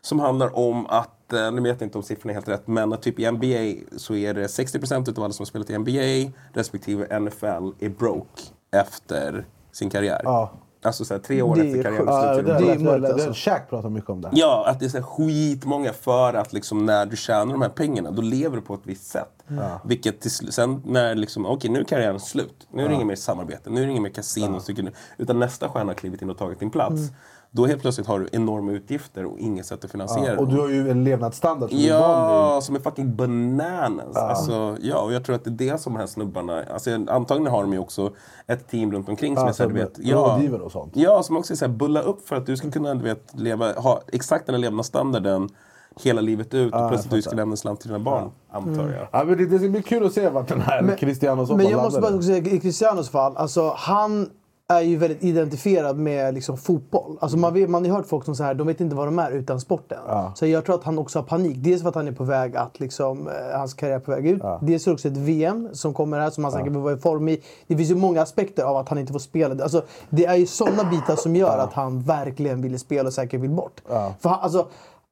Som 0.00 0.20
handlar 0.20 0.58
om 0.58 0.86
att, 0.86 1.32
eh, 1.32 1.52
nu 1.52 1.62
vet 1.62 1.80
jag 1.80 1.86
inte 1.86 1.98
om 1.98 2.04
siffrorna 2.04 2.32
är 2.32 2.34
helt 2.34 2.48
rätt, 2.48 2.66
men 2.66 2.92
att 2.92 3.02
typ 3.02 3.18
i 3.18 3.30
NBA 3.30 3.86
så 3.96 4.14
är 4.14 4.34
det 4.34 4.46
60% 4.46 5.10
utav 5.10 5.24
alla 5.24 5.32
som 5.32 5.42
har 5.42 5.46
spelat 5.46 5.70
i 5.70 5.78
NBA 5.78 6.32
respektive 6.52 7.20
NFL 7.20 7.70
är 7.78 7.88
broke 7.88 8.42
efter 8.72 9.46
sin 9.72 9.90
karriär. 9.90 10.20
Ja. 10.24 10.52
Alltså 10.82 11.04
så 11.04 11.14
här, 11.14 11.20
tre 11.20 11.42
år 11.42 11.54
Det 11.56 11.60
efter 11.62 11.78
är 11.78 11.82
karriären. 11.82 12.06
Ja, 12.06 12.34
slut 12.34 12.36
så 12.36 12.42
det 12.42 12.52
är 12.52 12.74
är 12.74 12.78
mörkt 12.98 13.12
alltså. 13.12 13.28
Det- 13.28 13.34
Shaq 13.34 13.68
pratar 13.70 13.88
mycket 13.88 14.10
om 14.10 14.20
det. 14.20 14.28
Ja, 14.32 14.64
att 14.68 14.80
det 14.80 14.84
är 14.84 14.88
så 14.88 14.96
här 14.96 15.04
skitmånga 15.04 15.92
för 15.92 16.34
att 16.34 16.52
liksom 16.52 16.86
när 16.86 17.06
du 17.06 17.16
tjänar 17.16 17.52
de 17.52 17.62
här 17.62 17.68
pengarna, 17.68 18.10
då 18.10 18.22
lever 18.22 18.56
du 18.56 18.62
på 18.62 18.74
ett 18.74 18.80
visst 18.84 19.06
sätt. 19.06 19.28
Ja. 19.48 19.80
Vilket 19.84 20.20
till 20.20 20.30
sen 20.30 20.82
när 20.86 21.14
liksom, 21.14 21.46
okej 21.46 21.70
nu 21.70 21.80
är 21.80 21.84
karriären 21.84 22.20
slut. 22.20 22.66
Nu 22.72 22.82
är 22.82 22.86
det 22.86 22.92
Ja. 22.92 22.94
inget 22.94 23.06
mer 23.06 23.16
samarbete, 23.16 23.70
nu 23.70 23.80
är 23.82 23.84
det 23.84 23.90
inget 23.90 24.02
mer 24.02 24.10
kasino. 24.10 24.60
Ja. 24.68 24.82
Utan 25.16 25.38
nästa 25.38 25.68
stjärna 25.68 25.90
har 25.90 25.94
klivit 25.94 26.22
in 26.22 26.30
och 26.30 26.38
tagit 26.38 26.60
din 26.60 26.70
plats. 26.70 27.00
Mm. 27.00 27.14
Då 27.50 27.66
helt 27.66 27.82
plötsligt 27.82 28.06
har 28.06 28.18
du 28.18 28.28
enorma 28.32 28.72
utgifter 28.72 29.24
och 29.24 29.38
inget 29.38 29.66
sätt 29.66 29.84
att 29.84 29.90
finansiera 29.90 30.34
Ja, 30.34 30.38
och 30.40 30.48
du 30.48 30.60
har 30.60 30.68
ju 30.68 30.90
en 30.90 31.04
levnadsstandard 31.04 31.70
som 31.70 31.78
du 31.78 31.88
är 31.88 32.00
van 32.00 32.10
Ja, 32.10 32.60
som 32.60 32.74
är 32.74 32.80
fucking 32.80 33.16
bananas. 33.16 34.08
Ja. 34.14 34.20
Alltså, 34.20 34.76
ja, 34.80 34.98
och 34.98 35.12
jag 35.12 35.24
tror 35.24 35.36
att 35.36 35.44
det 35.44 35.50
är 35.50 35.70
det 35.72 35.78
som 35.78 35.92
de 35.92 35.98
här 35.98 36.06
snubbarna... 36.06 36.64
Alltså, 36.72 36.90
antagligen 37.08 37.52
har 37.52 37.62
de 37.62 37.72
ju 37.72 37.78
också 37.78 38.12
ett 38.46 38.68
team 38.68 38.92
runt 38.92 39.08
omkring 39.08 39.36
som 39.36 39.44
Ja, 39.44 39.48
är 39.48 39.52
så 39.52 39.62
här, 39.62 39.70
som 39.70 39.78
du 39.78 39.84
vet... 39.84 40.14
rådgivare 40.14 40.62
och 40.62 40.72
sånt. 40.72 40.92
Ja, 40.96 41.22
som 41.22 41.36
också 41.36 41.52
är 41.52 41.56
så 41.56 41.64
här, 41.64 41.72
bulla 41.72 42.00
upp 42.00 42.28
för 42.28 42.36
att 42.36 42.46
du 42.46 42.56
ska 42.56 42.70
kunna 42.70 42.94
du 42.94 43.04
vet, 43.04 43.40
leva, 43.40 43.72
ha 43.72 44.00
exakt 44.12 44.46
den 44.46 44.54
här 44.54 44.60
levnadsstandarden 44.60 45.48
hela 46.02 46.20
livet 46.20 46.54
ut. 46.54 46.72
Ja, 46.72 46.78
och 46.78 46.82
jag 46.82 46.90
plötsligt 46.90 47.12
du 47.12 47.22
ska 47.22 47.36
lämna 47.36 47.52
en 47.52 47.56
slant 47.56 47.80
till 47.80 47.88
dina 47.88 47.98
barn, 47.98 48.30
antar 48.50 48.88
jag. 48.88 49.08
Ja, 49.12 49.24
men 49.24 49.38
det, 49.38 49.46
det 49.46 49.58
ska 49.58 49.68
bli 49.68 49.82
kul 49.82 50.06
att 50.06 50.12
se 50.12 50.28
vart 50.28 50.48
den 50.48 50.60
här 50.60 50.96
Cristiano 50.98 51.56
Men 51.56 51.68
jag 51.68 51.82
måste 51.82 52.00
bara 52.00 52.22
säga, 52.22 52.38
i 52.38 52.60
Cristianos 52.60 53.10
fall, 53.10 53.36
alltså 53.36 53.72
han 53.76 54.30
är 54.72 54.80
ju 54.80 54.96
väldigt 54.96 55.24
identifierad 55.24 55.98
med 55.98 56.34
liksom, 56.34 56.56
fotboll. 56.58 57.18
Alltså, 57.20 57.38
man, 57.38 57.54
vet, 57.54 57.70
man 57.70 57.86
har 57.86 57.96
hört 57.96 58.06
folk 58.06 58.24
som 58.24 58.36
säger 58.36 58.54
de 58.54 58.66
vet 58.66 58.80
inte 58.80 58.96
vad 58.96 59.06
de 59.06 59.18
är 59.18 59.30
utan 59.30 59.60
sporten. 59.60 59.98
Så 60.34 60.46
jag 60.46 60.64
tror 60.64 60.74
att 60.74 60.84
han 60.84 60.98
också 60.98 61.18
har 61.18 61.24
panik. 61.24 61.56
Dels 61.58 61.82
för 61.82 61.88
att 61.88 61.94
han 61.94 62.08
är 62.08 62.12
på 62.12 62.24
väg 62.24 62.56
att, 62.56 62.80
liksom, 62.80 63.28
eh, 63.28 63.58
hans 63.58 63.74
karriär 63.74 63.96
är 63.96 64.00
på 64.00 64.10
väg 64.10 64.26
ut. 64.26 64.42
Dels 64.60 64.86
är 64.86 64.90
det 64.90 64.94
också 64.94 65.08
ett 65.08 65.16
VM 65.16 65.68
som 65.72 65.94
kommer 65.94 66.20
här 66.20 66.30
som 66.30 66.44
han 66.44 66.52
säkert 66.52 66.72
vill 66.72 66.78
vara 66.78 66.94
i 66.94 66.96
form 66.96 67.28
i. 67.28 67.42
Det 67.66 67.76
finns 67.76 67.90
ju 67.90 67.94
många 67.94 68.22
aspekter 68.22 68.62
av 68.62 68.76
att 68.76 68.88
han 68.88 68.98
inte 68.98 69.12
får 69.12 69.20
spela. 69.20 69.62
Alltså, 69.62 69.82
det 70.10 70.26
är 70.26 70.36
ju 70.36 70.46
sådana 70.46 70.90
bitar 70.90 71.16
som 71.16 71.36
gör 71.36 71.58
att 71.58 71.72
han 71.72 72.02
verkligen 72.02 72.62
vill 72.62 72.78
spela 72.78 73.06
och 73.06 73.14
säkert 73.14 73.40
vill 73.40 73.50
bort. 73.50 73.80
För 74.20 74.28
han, 74.28 74.40
alltså, 74.40 74.66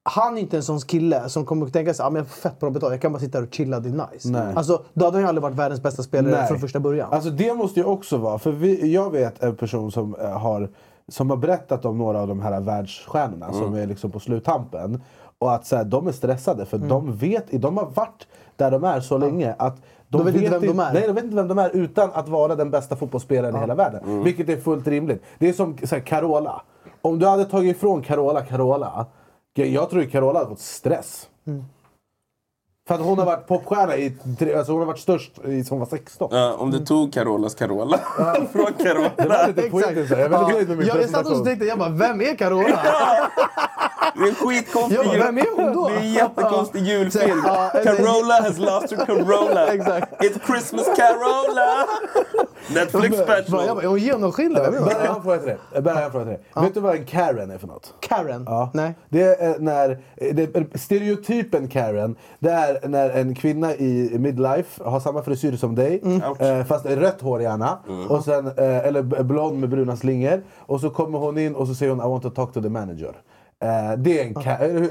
han 0.08 0.36
är 0.36 0.40
inte 0.40 0.56
en 0.56 0.62
sån 0.62 0.80
kille 0.80 1.28
som 1.28 1.44
kommer 1.44 1.66
att 1.66 1.72
tänka 1.72 1.94
sig 1.94 2.06
att 2.06 2.12
ah, 2.12 2.16
jag 2.16 2.26
får 2.26 2.40
fett 2.40 2.60
bra 2.60 2.70
betalt, 2.70 2.92
jag 2.92 3.00
kan 3.00 3.12
bara 3.12 3.18
sitta 3.18 3.38
här 3.38 3.46
och 3.46 3.54
chilla, 3.54 3.80
det 3.80 3.88
är 3.88 4.10
nice. 4.12 4.28
Nej. 4.28 4.54
Alltså, 4.54 4.82
då 4.94 5.04
hade 5.04 5.16
han 5.16 5.22
ju 5.22 5.28
aldrig 5.28 5.42
varit 5.42 5.56
världens 5.56 5.82
bästa 5.82 6.02
spelare 6.02 6.32
Nej. 6.32 6.48
från 6.48 6.58
första 6.58 6.80
början. 6.80 7.12
Alltså 7.12 7.30
det 7.30 7.54
måste 7.54 7.80
ju 7.80 7.86
också 7.86 8.16
vara, 8.16 8.38
för 8.38 8.52
vi, 8.52 8.92
jag 8.92 9.10
vet 9.10 9.42
en 9.42 9.56
person 9.56 9.92
som 9.92 10.14
eh, 10.14 10.38
har, 10.38 10.68
som 11.08 11.30
har 11.30 11.36
berättat 11.36 11.84
om 11.84 11.98
några 11.98 12.20
av 12.20 12.28
de 12.28 12.40
här 12.40 12.60
världsstjärnorna 12.60 13.52
som 13.52 13.74
är 13.74 13.86
liksom 13.86 14.10
på 14.10 14.20
sluttampen. 14.20 15.02
Och 15.38 15.54
att 15.54 15.66
så 15.66 15.76
här, 15.76 15.84
de 15.84 16.06
är 16.06 16.12
stressade 16.12 16.66
för 16.66 16.78
de 16.78 17.16
vet, 17.16 17.62
de 17.62 17.76
har 17.76 17.86
varit 17.86 18.26
där 18.56 18.70
de 18.70 18.84
är 18.84 19.00
så 19.00 19.18
länge 19.18 19.54
att 19.58 19.76
De 20.08 20.24
vet 20.24 20.34
inte 20.34 20.50
vem 20.50 20.60
de 20.60 20.80
är. 20.80 20.92
Nej, 20.92 21.02
de 21.06 21.12
vet 21.12 21.24
inte 21.24 21.36
vem 21.36 21.48
de 21.48 21.58
är 21.58 21.70
utan 21.70 22.10
att 22.12 22.28
vara 22.28 22.54
den 22.54 22.70
bästa 22.70 22.96
fotbollsspelaren 22.96 23.56
i 23.56 23.58
hela 23.58 23.74
världen. 23.74 24.24
Vilket 24.24 24.48
är 24.48 24.56
fullt 24.56 24.86
rimligt. 24.86 25.22
Det 25.38 25.48
är 25.48 25.52
som 25.52 25.76
så 25.84 25.94
här, 25.94 26.02
Carola. 26.02 26.62
Om 27.02 27.18
du 27.18 27.26
hade 27.26 27.44
tagit 27.44 27.76
ifrån 27.76 28.02
Carola 28.02 28.42
Carola, 28.42 29.06
jag 29.64 29.90
tror 29.90 30.02
ju 30.02 30.10
Carola 30.10 30.38
hade 30.38 30.50
fått 30.50 30.60
stress. 30.60 31.28
För 32.88 32.94
att 32.94 33.00
hon 33.00 33.18
har 33.18 33.26
varit 33.26 33.46
popstjärna 33.46 33.96
i, 33.96 34.16
tre- 34.38 34.54
alltså 34.54 34.72
hon 34.72 34.78
har 34.80 34.86
varit 34.86 34.98
störst 34.98 35.32
i, 35.44 35.64
som 35.64 35.74
hon 35.74 35.80
var 35.80 35.86
16. 35.98 36.28
Ja, 36.32 36.54
om 36.54 36.70
du 36.70 36.78
tog 36.84 37.12
Carolas 37.12 37.54
Carola 37.54 37.98
från 38.52 38.72
Carola. 38.78 39.10
Det 39.16 39.28
var 39.28 39.48
lite 39.48 39.70
så 39.70 40.14
jag 40.14 40.20
är 40.24 40.28
väldigt 40.28 40.54
nöjd 40.54 40.68
med 40.68 40.78
min 40.78 40.86
jag, 40.86 40.96
jag 41.02 41.10
satt 41.10 41.26
och 41.26 41.44
tänkte, 41.44 41.64
jag 41.64 41.78
bara, 41.78 41.88
vem 41.88 42.20
är 42.20 42.36
Carola? 42.36 42.80
Det 44.18 44.22
är 44.22 44.28
en 44.28 44.34
skitkonstig 44.34 44.98
Ja, 45.04 45.12
vem 45.12 45.38
är 45.38 45.56
hon 45.56 45.72
då? 45.74 45.88
Det 45.88 45.94
är 45.94 45.98
en 46.00 46.12
jättekonstig 46.12 46.82
julfilm. 46.82 47.42
Carola 47.84 48.34
has 48.42 48.58
lost 48.58 48.90
her 48.92 49.06
Carola. 49.06 49.66
Exakt. 49.74 50.22
It's 50.22 50.46
Christmas 50.46 50.86
Carola! 50.96 51.86
Netflix 52.74 53.16
special. 53.16 53.78
är 53.78 53.86
hon 53.86 53.98
genomskinlig? 53.98 54.60
Vem 54.62 54.74
är 54.74 54.78
hon? 54.78 54.88
Bara 54.88 55.04
jag 55.04 55.10
har 55.10 55.16
en 55.16 55.22
fråga 55.22 55.38
till 55.38 55.46
dig. 55.46 55.82
Bara 55.82 55.94
jag 55.94 56.00
har 56.00 56.04
en 56.04 56.10
fråga 56.10 56.24
till 56.24 56.32
dig. 56.32 56.64
Vet 56.64 56.74
du 56.74 56.80
vad 56.80 56.94
en 56.94 57.04
Karen 57.04 57.50
är 57.50 57.58
för 57.58 57.66
något? 57.66 57.94
Karen? 58.00 58.44
Ja. 58.46 58.70
Nej. 58.74 58.94
Det 59.08 59.22
är 59.22 59.58
när, 59.58 59.98
det 60.32 60.56
är 60.56 60.78
stereotypen 60.78 61.68
Karen, 61.68 62.16
det 62.38 62.50
är 62.50 62.88
när 62.88 63.10
en 63.10 63.34
kvinna 63.34 63.74
i 63.74 64.18
midlife 64.18 64.84
har 64.84 65.00
samma 65.00 65.22
frisyr 65.22 65.56
som 65.56 65.74
dig, 65.74 66.02
eh, 66.38 66.64
fast 66.64 66.86
rött 66.86 67.20
hår 67.20 67.42
gärna, 67.42 67.78
och 68.08 68.24
sen, 68.24 68.46
eh, 68.46 68.86
eller 68.86 69.02
blond 69.22 69.60
med 69.60 69.68
bruna 69.68 69.96
slingor. 69.96 70.42
Och 70.58 70.80
så 70.80 70.90
kommer 70.90 71.18
hon 71.18 71.38
in 71.38 71.54
och 71.54 71.66
så 71.66 71.74
säger 71.74 71.92
hon 71.92 72.00
I 72.00 72.08
want 72.08 72.22
to 72.22 72.30
talk 72.30 72.52
to 72.52 72.62
the 72.62 72.68
manager. 72.68 73.12
Eh, 73.64 73.98
det 73.98 74.20
är 74.20 74.24
en. 74.26 74.36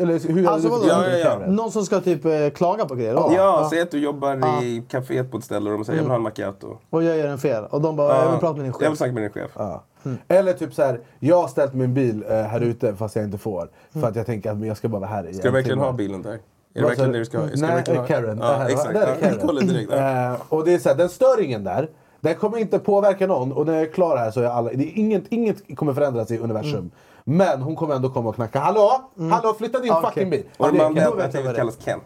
Eller 0.01 0.34
hur 0.34 0.47
Alltså, 0.47 0.70
vadå? 0.70 0.84
Ja, 0.88 1.07
ja, 1.09 1.18
ja. 1.18 1.47
Någon 1.47 1.72
som 1.72 1.86
ska 1.86 1.99
typ 2.01 2.26
eh, 2.26 2.49
klaga 2.55 2.86
på 2.86 2.95
grejer? 2.95 3.13
då? 3.13 3.32
Ja, 3.36 3.68
säg 3.72 3.82
att 3.82 3.91
du 3.91 3.99
jobbar 3.99 4.63
i 4.63 4.84
kaféet 4.89 5.32
på 5.32 5.38
ett 5.38 5.43
ställe 5.43 5.70
och 5.72 5.78
de 5.78 5.86
säger 5.86 5.97
jag 5.99 6.03
vill 6.03 6.09
ha 6.09 6.16
en 6.16 6.22
macchiato. 6.22 6.78
Och 6.89 7.03
jag 7.03 7.18
gör 7.18 7.28
en 7.28 7.38
fel. 7.38 7.63
Och 7.70 7.82
de 7.82 7.95
bara, 7.95 8.24
jag 8.24 8.32
vill 8.32 8.39
prata 8.39 8.55
med 8.55 8.66
din 8.66 8.74
Jag 8.74 8.80
vill 8.80 8.88
chef. 8.89 8.97
snacka 8.97 9.13
med 9.13 9.24
din 9.24 9.30
chef. 9.30 9.51
Ja. 9.55 9.84
Eller 10.28 10.53
typ 10.53 10.74
så 10.74 10.84
här, 10.84 10.99
jag 11.20 11.41
har 11.41 11.47
ställt 11.47 11.74
min 11.74 11.93
bil 11.93 12.24
eh, 12.30 12.36
här 12.36 12.61
ute 12.61 12.95
fast 12.95 13.16
jag 13.16 13.26
inte 13.26 13.38
får. 13.38 13.70
För 13.93 14.07
att 14.07 14.16
jag 14.16 14.26
tänker 14.26 14.51
att 14.51 14.66
jag 14.66 14.78
ska 14.78 14.88
bara 14.89 14.99
vara 14.99 15.09
här 15.09 15.28
i 15.28 15.34
Ska 15.34 15.41
du 15.41 15.47
en 15.47 15.53
verkligen 15.53 15.80
ha 15.80 15.91
bilen 15.91 16.22
där? 16.22 16.32
Är 16.32 16.38
det 16.74 16.82
verkligen 16.82 17.11
det 17.11 17.18
du 17.20 17.26
ska 17.26 17.38
ha? 17.39 17.47
Nej, 17.55 17.84
ha- 17.97 18.05
Karen. 18.05 18.38
Ja, 18.41 18.57
Där, 18.57 18.66
exakt. 18.70 18.93
Där 18.93 19.01
är 19.01 19.07
Ja, 19.07 19.16
Karen. 19.22 19.39
kolla 19.45 19.61
direkt. 19.61 19.89
där. 19.91 20.32
Eh, 20.32 20.38
och 20.49 20.66
det 20.66 20.74
är 20.74 20.80
så 20.80 20.89
här, 20.89 20.95
den 20.95 21.09
stör 21.09 21.59
där. 21.59 21.89
Den 22.22 22.36
kommer 22.36 22.57
inte 22.57 22.80
påverka 22.80 23.28
någon 23.28 23.51
och 23.51 23.66
när 23.66 23.74
jag 23.74 23.82
är 23.82 23.91
klar 23.91 24.18
här 24.18 24.32
så 24.32 24.41
är 24.41 24.45
alla, 24.45 24.70
det 24.74 24.84
är 24.84 24.97
inget, 24.99 25.24
inget 25.30 25.78
kommer 25.78 25.93
förändras 25.93 26.32
i 26.32 26.38
universum. 26.38 26.74
Mm. 26.80 26.91
Men 27.28 27.61
hon 27.61 27.76
kommer 27.76 27.95
ändå 27.95 28.09
komma 28.09 28.30
och 28.30 28.36
knacka. 28.36 28.59
Hallå? 28.59 29.01
Hallå, 29.32 29.53
flytta 29.57 29.80
din 29.80 29.91
Okej. 29.91 30.03
fucking 30.09 30.30
bil. 30.30 30.43
Och 30.57 30.65
Ja, 30.67 30.71
de 30.71 30.78
det 30.78 30.84
är 30.84 30.86
andra, 30.86 31.01
Ken. 31.01 31.19
jag 31.19 31.32
tänkte 31.32 31.39
att 31.49 31.55
det 31.55 31.59
kallas 31.59 31.78
Ken. 31.86 31.99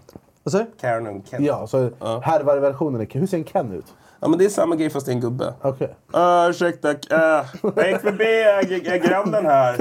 Vad 0.43 0.51
sa 0.51 0.57
du? 0.57 0.65
Karen 0.81 1.07
och 1.07 1.25
Ken. 1.29 1.43
Ja, 1.45 1.67
så 1.67 1.77
härvarversionen 2.23 3.01
är 3.01 3.07
Hur 3.19 3.27
ser 3.27 3.37
en 3.37 3.43
Ken 3.43 3.71
ut? 3.71 3.85
Ja, 4.19 4.27
men 4.27 4.39
det 4.39 4.45
är 4.45 4.49
samma 4.49 4.75
grej 4.75 4.89
fast 4.89 5.05
det 5.05 5.11
är 5.11 5.13
en 5.13 5.21
gubbe. 5.21 5.53
Okej. 5.61 5.95
Uh, 6.15 6.49
ursäkta, 6.49 6.89
uh, 6.91 6.97
jag 7.75 7.91
gick 7.91 8.01
förbi 8.01 8.79
g- 8.79 8.99
grannen 9.07 9.45
här. 9.45 9.73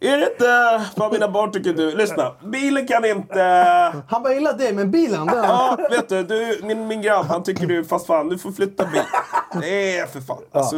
Är 0.00 0.16
det 0.18 0.30
inte... 0.32 0.82
Vad 0.96 1.12
mina 1.12 1.28
barn 1.28 1.52
tycker 1.52 1.72
du? 1.72 1.96
Lyssna. 1.96 2.32
Bilen 2.42 2.86
kan 2.86 3.04
inte... 3.04 3.42
Han 4.08 4.22
bara 4.22 4.34
gillar 4.34 4.52
dig, 4.52 4.72
men 4.74 4.90
bilen 4.90 5.26
den... 5.26 5.36
Ja, 5.44 5.78
vet 5.90 6.08
du, 6.08 6.22
du 6.22 6.60
min, 6.62 6.86
min 6.86 7.02
grabb, 7.02 7.26
han 7.26 7.42
tycker 7.42 7.66
du, 7.66 7.84
fast 7.84 8.06
fan, 8.06 8.28
du 8.28 8.38
får 8.38 8.52
flytta 8.52 8.84
bil. 8.84 9.02
Det 9.60 9.98
är 9.98 10.06
för 10.06 10.20
fan. 10.20 10.38
Alltså, 10.52 10.76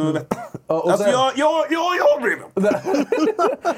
vet, 0.67 0.83
och 0.83 0.91
alltså 0.91 1.03
sen- 1.03 1.13
jag, 1.13 1.31
jag, 1.35 1.65
jag, 1.69 1.95
jag 1.97 2.21
bryr 2.21 2.37
mig. 2.37 2.71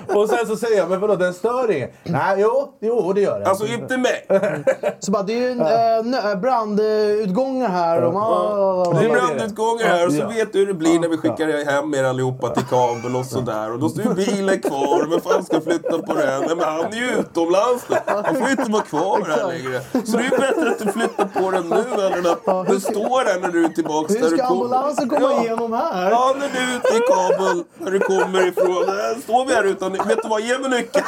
Och 0.22 0.30
sen 0.30 0.48
så 0.48 0.56
säger 0.56 0.78
jag, 0.78 0.90
men 0.90 1.00
vadå 1.00 1.16
den 1.16 1.34
stör 1.34 1.72
ingen? 1.72 1.90
Nej, 2.04 2.36
jo, 2.40 2.74
jo 2.82 3.14
det 3.14 3.22
gör 3.22 3.40
den. 3.40 3.48
Alltså 3.48 3.66
inte 3.68 3.98
mig. 3.98 4.26
Så 5.00 5.12
bara, 5.12 5.24
det 5.24 5.34
är 5.34 5.38
ju 5.38 5.52
en, 5.52 6.14
eh, 6.14 6.36
brandutgångar 6.36 7.70
här. 7.70 8.02
Och 8.04 8.14
man, 8.14 8.96
Det 8.96 9.06
är 9.06 9.10
brandutgångar 9.10 9.86
här 9.86 10.06
och 10.08 10.14
så 10.14 10.20
Ja. 10.20 10.28
vet 10.28 10.54
du 10.54 10.60
hur 10.60 10.66
det 10.68 10.74
blir 10.74 11.00
när 11.00 11.08
vi 11.08 11.18
skickar 11.18 11.66
hem 11.72 11.94
er 11.94 12.04
allihopa 12.04 12.50
till 12.50 12.64
kabel 12.66 13.16
och 13.16 13.26
sådär. 13.26 13.72
Och 13.74 13.80
då 13.80 13.90
står 13.90 14.04
ju 14.04 14.14
bilen 14.14 14.62
kvar. 14.62 15.08
Vem 15.10 15.22
fan 15.22 15.44
ska 15.46 15.62
flytta 15.62 15.98
på 16.00 16.14
den? 16.14 16.42
Nej, 16.48 16.56
men 16.56 16.66
han 16.66 16.86
är 16.86 16.96
ju 16.98 17.10
utomlands 17.20 17.86
nu. 17.90 17.96
Han 18.06 18.36
får 18.36 18.46
ju 18.46 18.52
inte 18.52 18.72
vara 18.72 18.84
kvar 18.84 19.26
här 19.28 19.48
längre. 19.48 19.82
Så 20.06 20.18
det 20.18 20.24
är 20.24 20.32
ju 20.32 20.38
bättre 20.38 20.70
att 20.70 20.80
du 20.80 20.92
flyttar 20.92 21.26
på 21.42 21.52
den 21.52 21.64
nu 21.70 22.04
än 22.06 22.26
att 22.32 22.68
den 22.68 22.82
står 22.82 23.26
där 23.26 23.40
när 23.42 23.48
du 23.50 23.66
är 23.66 23.70
tillbaks 23.70 24.16
Hur 24.16 24.20
där 24.22 24.30
du 24.30 24.38
ska 24.38 24.48
kommer. 24.48 24.62
ambulansen 24.62 25.10
komma 25.10 25.22
Ja. 25.34 25.42
igenom 25.44 25.74
här? 25.74 26.12
Ja, 26.12 26.36
när 26.40 26.50
du 26.50 26.79
ute 26.80 26.98
i 26.98 27.00
kabel, 27.08 27.64
när 27.78 27.92
du 27.92 28.00
kommer 28.00 28.48
ifrån. 28.48 28.86
Där 28.86 29.22
står 29.22 29.46
vi 29.46 29.54
här 29.54 29.64
utan... 29.64 29.92
Vet 29.92 30.24
du 30.24 30.30
vad? 30.30 30.42
Ge 30.42 30.58
mig 30.58 30.70
nyckeln. 30.70 31.06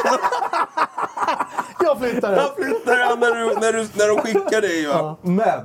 Jag 1.80 2.00
flyttar 2.00 2.32
den. 2.32 2.40
Jag 2.40 2.56
flyttar 2.56 2.98
den 2.98 3.20
när, 3.20 3.36
du, 3.36 3.46
när, 3.60 3.74
du, 3.74 3.80
när 3.80 4.08
de 4.16 4.22
skickar 4.22 4.62
dig. 4.62 4.88
Va? 4.88 5.16
Men 5.22 5.62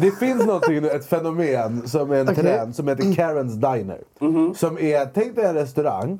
det 0.00 0.10
finns 0.10 0.46
någonting, 0.46 0.84
ett 0.84 1.08
fenomen 1.08 1.88
som 1.88 2.10
är 2.10 2.16
en 2.16 2.28
Okej. 2.28 2.42
trend 2.42 2.76
som 2.76 2.88
heter 2.88 3.14
Karens 3.14 3.54
Diner. 3.54 4.00
Som 4.54 4.78
är, 4.78 5.10
tänk 5.14 5.36
dig 5.36 5.44
en 5.44 5.54
restaurang, 5.54 6.18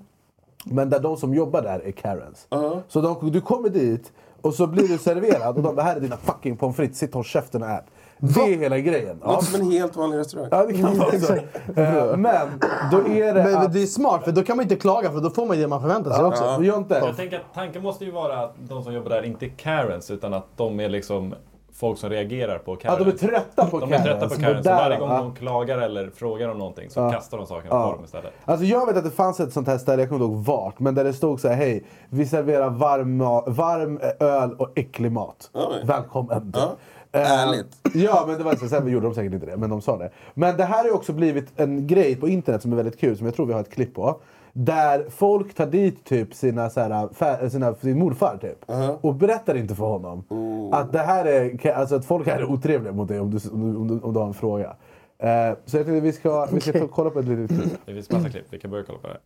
men 0.64 0.90
där 0.90 1.00
de 1.00 1.16
som 1.16 1.34
jobbar 1.34 1.62
där 1.62 1.80
är 1.84 1.92
Karens. 1.92 2.46
Så 2.88 3.00
de, 3.00 3.30
du 3.30 3.40
kommer 3.40 3.68
dit 3.68 4.12
och 4.40 4.54
så 4.54 4.66
blir 4.66 4.88
du 4.88 4.98
serverad 4.98 5.56
och 5.56 5.62
de 5.62 5.74
bara 5.74 5.84
här 5.84 5.96
är 5.96 6.00
dina 6.00 6.16
fucking 6.16 6.56
pommes 6.56 6.76
frites, 6.76 6.98
sitt 6.98 7.14
håll 7.14 7.24
käften 7.24 7.62
och 7.62 7.68
ät. 7.68 7.84
Det 8.24 8.40
är 8.40 8.56
hela 8.58 8.78
grejen. 8.78 9.18
Det 9.20 9.26
låter 9.26 9.46
som 9.46 9.60
en 9.60 9.70
helt 9.70 9.96
vanlig 9.96 10.18
restaurang. 10.18 10.48
Ja, 10.50 10.64
det 10.66 10.72
kan 10.78 10.98
vara 10.98 11.18
så. 11.20 11.34
Eh, 11.34 12.16
Men 12.16 12.48
då 12.90 12.98
är 13.08 13.34
det 13.34 13.42
Men 13.44 13.56
att... 13.56 13.72
det 13.72 13.82
är 13.82 13.86
smart, 13.86 14.24
för 14.24 14.32
då 14.32 14.42
kan 14.42 14.56
man 14.56 14.62
inte 14.62 14.76
klaga 14.76 15.10
för 15.12 15.20
då 15.20 15.30
får 15.30 15.46
man 15.46 15.56
det 15.58 15.68
man 15.68 15.80
förväntar 15.80 16.10
sig 16.10 16.24
också. 16.24 16.44
Ja. 16.44 16.62
Jonte. 16.62 16.94
Jag 17.06 17.16
tänker 17.16 17.36
att 17.36 17.54
tanken 17.54 17.82
måste 17.82 18.04
ju 18.04 18.10
vara 18.10 18.40
att 18.44 18.54
de 18.68 18.82
som 18.82 18.92
jobbar 18.94 19.10
där 19.10 19.22
inte 19.22 19.46
är 19.46 19.52
Karens 19.56 20.10
utan 20.10 20.34
att 20.34 20.46
de 20.56 20.80
är 20.80 20.88
liksom 20.88 21.34
folk 21.74 21.98
som 21.98 22.10
reagerar 22.10 22.58
på 22.58 22.76
Karens. 22.76 22.98
Ja, 22.98 23.04
de 23.04 23.10
är 23.10 23.16
trötta 23.16 23.66
på 23.66 23.80
De 23.80 23.92
är 23.92 23.98
trötta 24.02 24.18
Karens, 24.18 24.34
på 24.34 24.40
Karens. 24.40 24.64
Så 24.64 24.70
moderna, 24.70 24.76
varje 24.88 24.98
gång 24.98 25.10
ja. 25.10 25.18
de 25.18 25.34
klagar 25.34 25.78
eller 25.78 26.10
frågar 26.10 26.48
om 26.48 26.58
någonting 26.58 26.90
så 26.90 27.00
Ja. 27.00 27.10
kastar 27.12 27.38
de 27.38 27.46
sakerna 27.46 27.74
Ja. 27.74 27.86
på 27.90 27.92
dem 27.96 28.04
istället. 28.04 28.32
Alltså 28.44 28.66
jag 28.66 28.86
vet 28.86 28.96
att 28.96 29.04
det 29.04 29.10
fanns 29.10 29.40
ett 29.40 29.52
sånt 29.52 29.68
här 29.68 29.78
ställe, 29.78 30.02
jag 30.02 30.08
kommer 30.08 30.24
inte 30.24 30.34
ihåg 30.34 30.44
vart, 30.44 30.78
men 30.78 30.94
där 30.94 31.04
det 31.04 31.12
stod 31.12 31.40
så 31.40 31.48
här: 31.48 31.54
hej, 31.54 31.84
vi 32.08 32.26
serverar 32.26 32.70
varm, 32.70 33.22
ma- 33.22 33.50
varm 33.50 34.00
eh, 34.20 34.26
öl 34.26 34.54
och 34.58 34.68
äcklig 34.74 35.12
mat. 35.12 35.50
Oj. 35.54 35.62
Välkommen. 35.84 36.52
Ja. 36.56 36.72
Eh, 37.12 37.32
Ärligt. 37.42 37.66
Ja, 37.94 38.24
men 38.28 38.38
det 38.38 38.44
var 38.44 38.54
så. 38.56 38.68
Sen 38.68 38.88
gjorde 38.88 39.06
de 39.06 39.14
säkert 39.14 39.32
inte 39.32 39.46
det, 39.46 39.56
men 39.56 39.70
de 39.70 39.80
sa 39.82 39.98
det. 39.98 40.10
Men 40.34 40.56
det 40.56 40.64
här 40.64 40.84
har 40.84 40.94
också 40.94 41.12
blivit 41.12 41.60
en 41.60 41.86
grej 41.86 42.16
på 42.16 42.28
internet 42.28 42.62
som 42.62 42.72
är 42.72 42.76
väldigt 42.76 43.00
kul, 43.00 43.16
som 43.16 43.26
jag 43.26 43.34
tror 43.36 43.46
vi 43.46 43.52
har 43.52 43.60
ett 43.60 43.72
klipp 43.72 43.94
på. 43.94 44.20
Där 44.52 45.06
folk 45.10 45.54
tar 45.54 45.66
dit 45.66 46.04
typ 46.04 46.34
sina, 46.34 46.70
så 46.70 46.80
här, 46.80 46.90
fä- 46.90 47.48
sina, 47.48 47.74
sin 47.74 47.98
morfar 47.98 48.38
typ. 48.40 48.64
Och 49.00 49.14
berättar 49.14 49.54
inte 49.54 49.74
för 49.74 49.84
honom 49.84 50.24
att 50.72 50.92
det 50.92 50.98
här 50.98 51.24
är, 51.24 51.72
alltså 51.72 51.94
att 51.94 52.04
folk 52.04 52.26
här 52.26 52.38
är 52.38 52.44
otrevliga 52.50 52.92
mot 52.92 53.08
dig 53.08 53.20
om 53.20 53.30
du, 53.30 53.38
om 53.52 53.88
du, 53.88 54.00
om 54.06 54.12
du, 54.12 54.18
har 54.20 54.26
en 54.26 54.34
fråga. 54.34 54.76
Eh, 55.18 55.28
så 55.66 55.76
jag 55.76 55.86
tänkte 55.86 56.00
vi 56.00 56.12
ska, 56.12 56.46
vi 56.52 56.60
ska 56.60 56.72
ta- 56.72 56.88
kolla 56.88 57.10
på 57.10 57.18
ett 57.18 57.24
litet 57.28 57.60
klipp. 57.60 57.80
Det 57.86 57.94
finns 57.94 58.10
massa 58.10 58.28
klipp, 58.30 58.44
vi 58.50 58.58
kan 58.58 58.70
börja 58.70 58.84
kolla 58.86 58.98
på 58.98 59.06
det. 59.08 59.18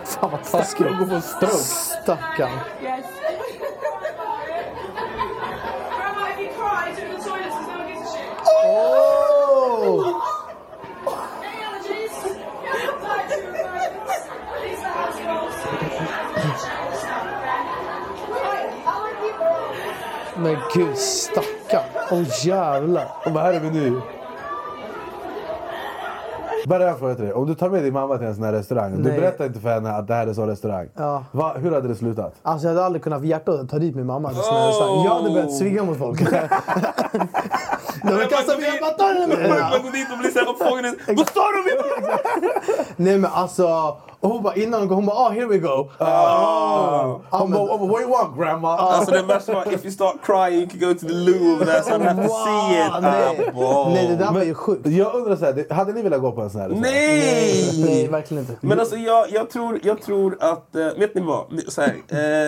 Fan 0.05 0.31
vad 0.31 0.43
taskigt. 0.43 0.87
Jag 0.87 0.99
går 0.99 1.05
på 1.05 1.15
en 1.15 1.21
stroke. 1.21 1.53
Stackarn. 1.53 2.59
Gud, 20.77 20.97
stackarn. 20.97 21.83
Åh 22.11 22.45
jävlar. 22.45 23.07
Och 23.25 23.31
här 23.31 23.53
är 23.53 23.61
menyn. 23.61 24.01
Bara 26.67 26.83
jag 26.83 26.99
frågar 26.99 27.15
till 27.15 27.23
dig. 27.23 27.33
Om 27.33 27.47
du 27.47 27.55
tar 27.55 27.69
med 27.69 27.83
din 27.83 27.93
mamma 27.93 28.17
till 28.17 28.27
en 28.27 28.35
sån 28.35 28.43
här 28.43 28.53
restaurang. 28.53 28.97
Du 28.97 29.09
Nej. 29.09 29.19
berättar 29.19 29.45
inte 29.45 29.59
för 29.59 29.69
henne 29.69 29.91
att 29.91 30.07
det 30.07 30.13
här 30.13 30.23
är 30.23 30.27
en 30.27 30.35
sån 30.35 30.47
restaurang. 30.47 30.87
Ja. 30.95 31.23
Va, 31.31 31.53
hur 31.57 31.71
hade 31.71 31.87
det 31.87 31.95
slutat? 31.95 32.33
Alltså 32.41 32.67
jag 32.67 32.73
hade 32.73 32.85
aldrig 32.85 33.03
kunnat 33.03 33.19
få 33.19 33.25
hjärtat 33.25 33.59
att 33.59 33.69
ta 33.69 33.79
dit 33.79 33.95
min 33.95 34.05
mamma 34.05 34.29
till 34.29 34.37
såna 34.37 34.59
här 34.59 34.67
restauranger. 34.67 35.05
Jag 35.05 35.15
hade 35.15 35.29
börjat 35.29 35.53
svinga 35.53 35.83
mot 35.83 35.97
folk. 35.97 36.21
De 38.07 38.17
vill 38.19 38.27
kasta 38.27 38.57
mig, 38.57 38.65
jag 38.69 38.79
bara 38.81 38.91
ta 38.91 39.13
den 39.19 39.29
med 39.29 39.49
Man 39.49 39.81
går 39.83 39.91
dit 39.91 40.07
och 40.11 40.17
blir 40.17 40.31
såhär 40.31 40.49
uppfångad. 40.49 40.95
Vad 41.07 41.29
sa 41.29 41.41
du? 41.51 41.81
Nej 42.95 43.17
men 43.17 43.31
alltså, 43.33 43.97
och 44.19 44.29
hon 44.29 44.43
bara 44.43 44.55
innan 44.55 44.79
hon 44.79 44.87
går, 44.87 44.95
hon 44.95 45.05
bara 45.05 45.17
ah 45.17 45.29
here 45.29 45.45
we 45.45 45.57
go. 45.57 45.89
Oh. 45.99 47.19
Hon 47.29 47.51
bara, 47.51 47.61
oh, 47.63 47.87
what 47.91 48.01
you 48.01 48.09
want 48.11 48.37
grandma? 48.37 48.77
Alltså 48.77 49.11
det 49.11 49.21
värsta 49.21 49.53
var, 49.53 49.73
if 49.73 49.83
you 49.85 49.91
start 49.91 50.15
crying 50.23 50.59
you 50.59 50.67
can 50.69 50.79
go 50.79 50.93
to 50.93 50.99
the 51.07 51.13
Louvre 51.13 51.65
there 51.65 51.83
so 51.83 51.89
I 51.89 51.93
don't 51.93 52.07
have 52.07 52.27
to 52.27 52.33
see 52.33 52.73
it. 52.77 53.01
nej. 53.01 53.51
Ah. 53.55 53.89
Nej 53.93 54.07
det 54.07 54.15
där 54.15 54.31
var 54.33 54.43
ju 54.43 54.53
sjukt. 54.53 54.87
Jag 54.87 55.15
undrar 55.15 55.35
så 55.35 55.45
här, 55.45 55.53
det- 55.53 55.71
hade 55.73 55.93
ni 55.93 56.01
velat 56.01 56.21
gå 56.21 56.31
på 56.31 56.41
en 56.41 56.49
sån 56.49 56.61
här 56.61 56.69
restaurang? 56.69 56.91
Nej! 56.93 57.83
Nej 57.85 58.07
verkligen 58.07 58.43
inte. 58.43 58.53
Men 58.61 58.79
alltså 58.79 58.95
jag, 58.95 59.31
jag, 59.31 59.49
tror, 59.49 59.79
jag 59.83 60.01
tror 60.01 60.37
att, 60.39 60.75
eh, 60.75 60.87
vet 60.99 61.15
ni 61.15 61.21
vad? 61.21 61.45
Så 61.67 61.81
här, 61.81 61.95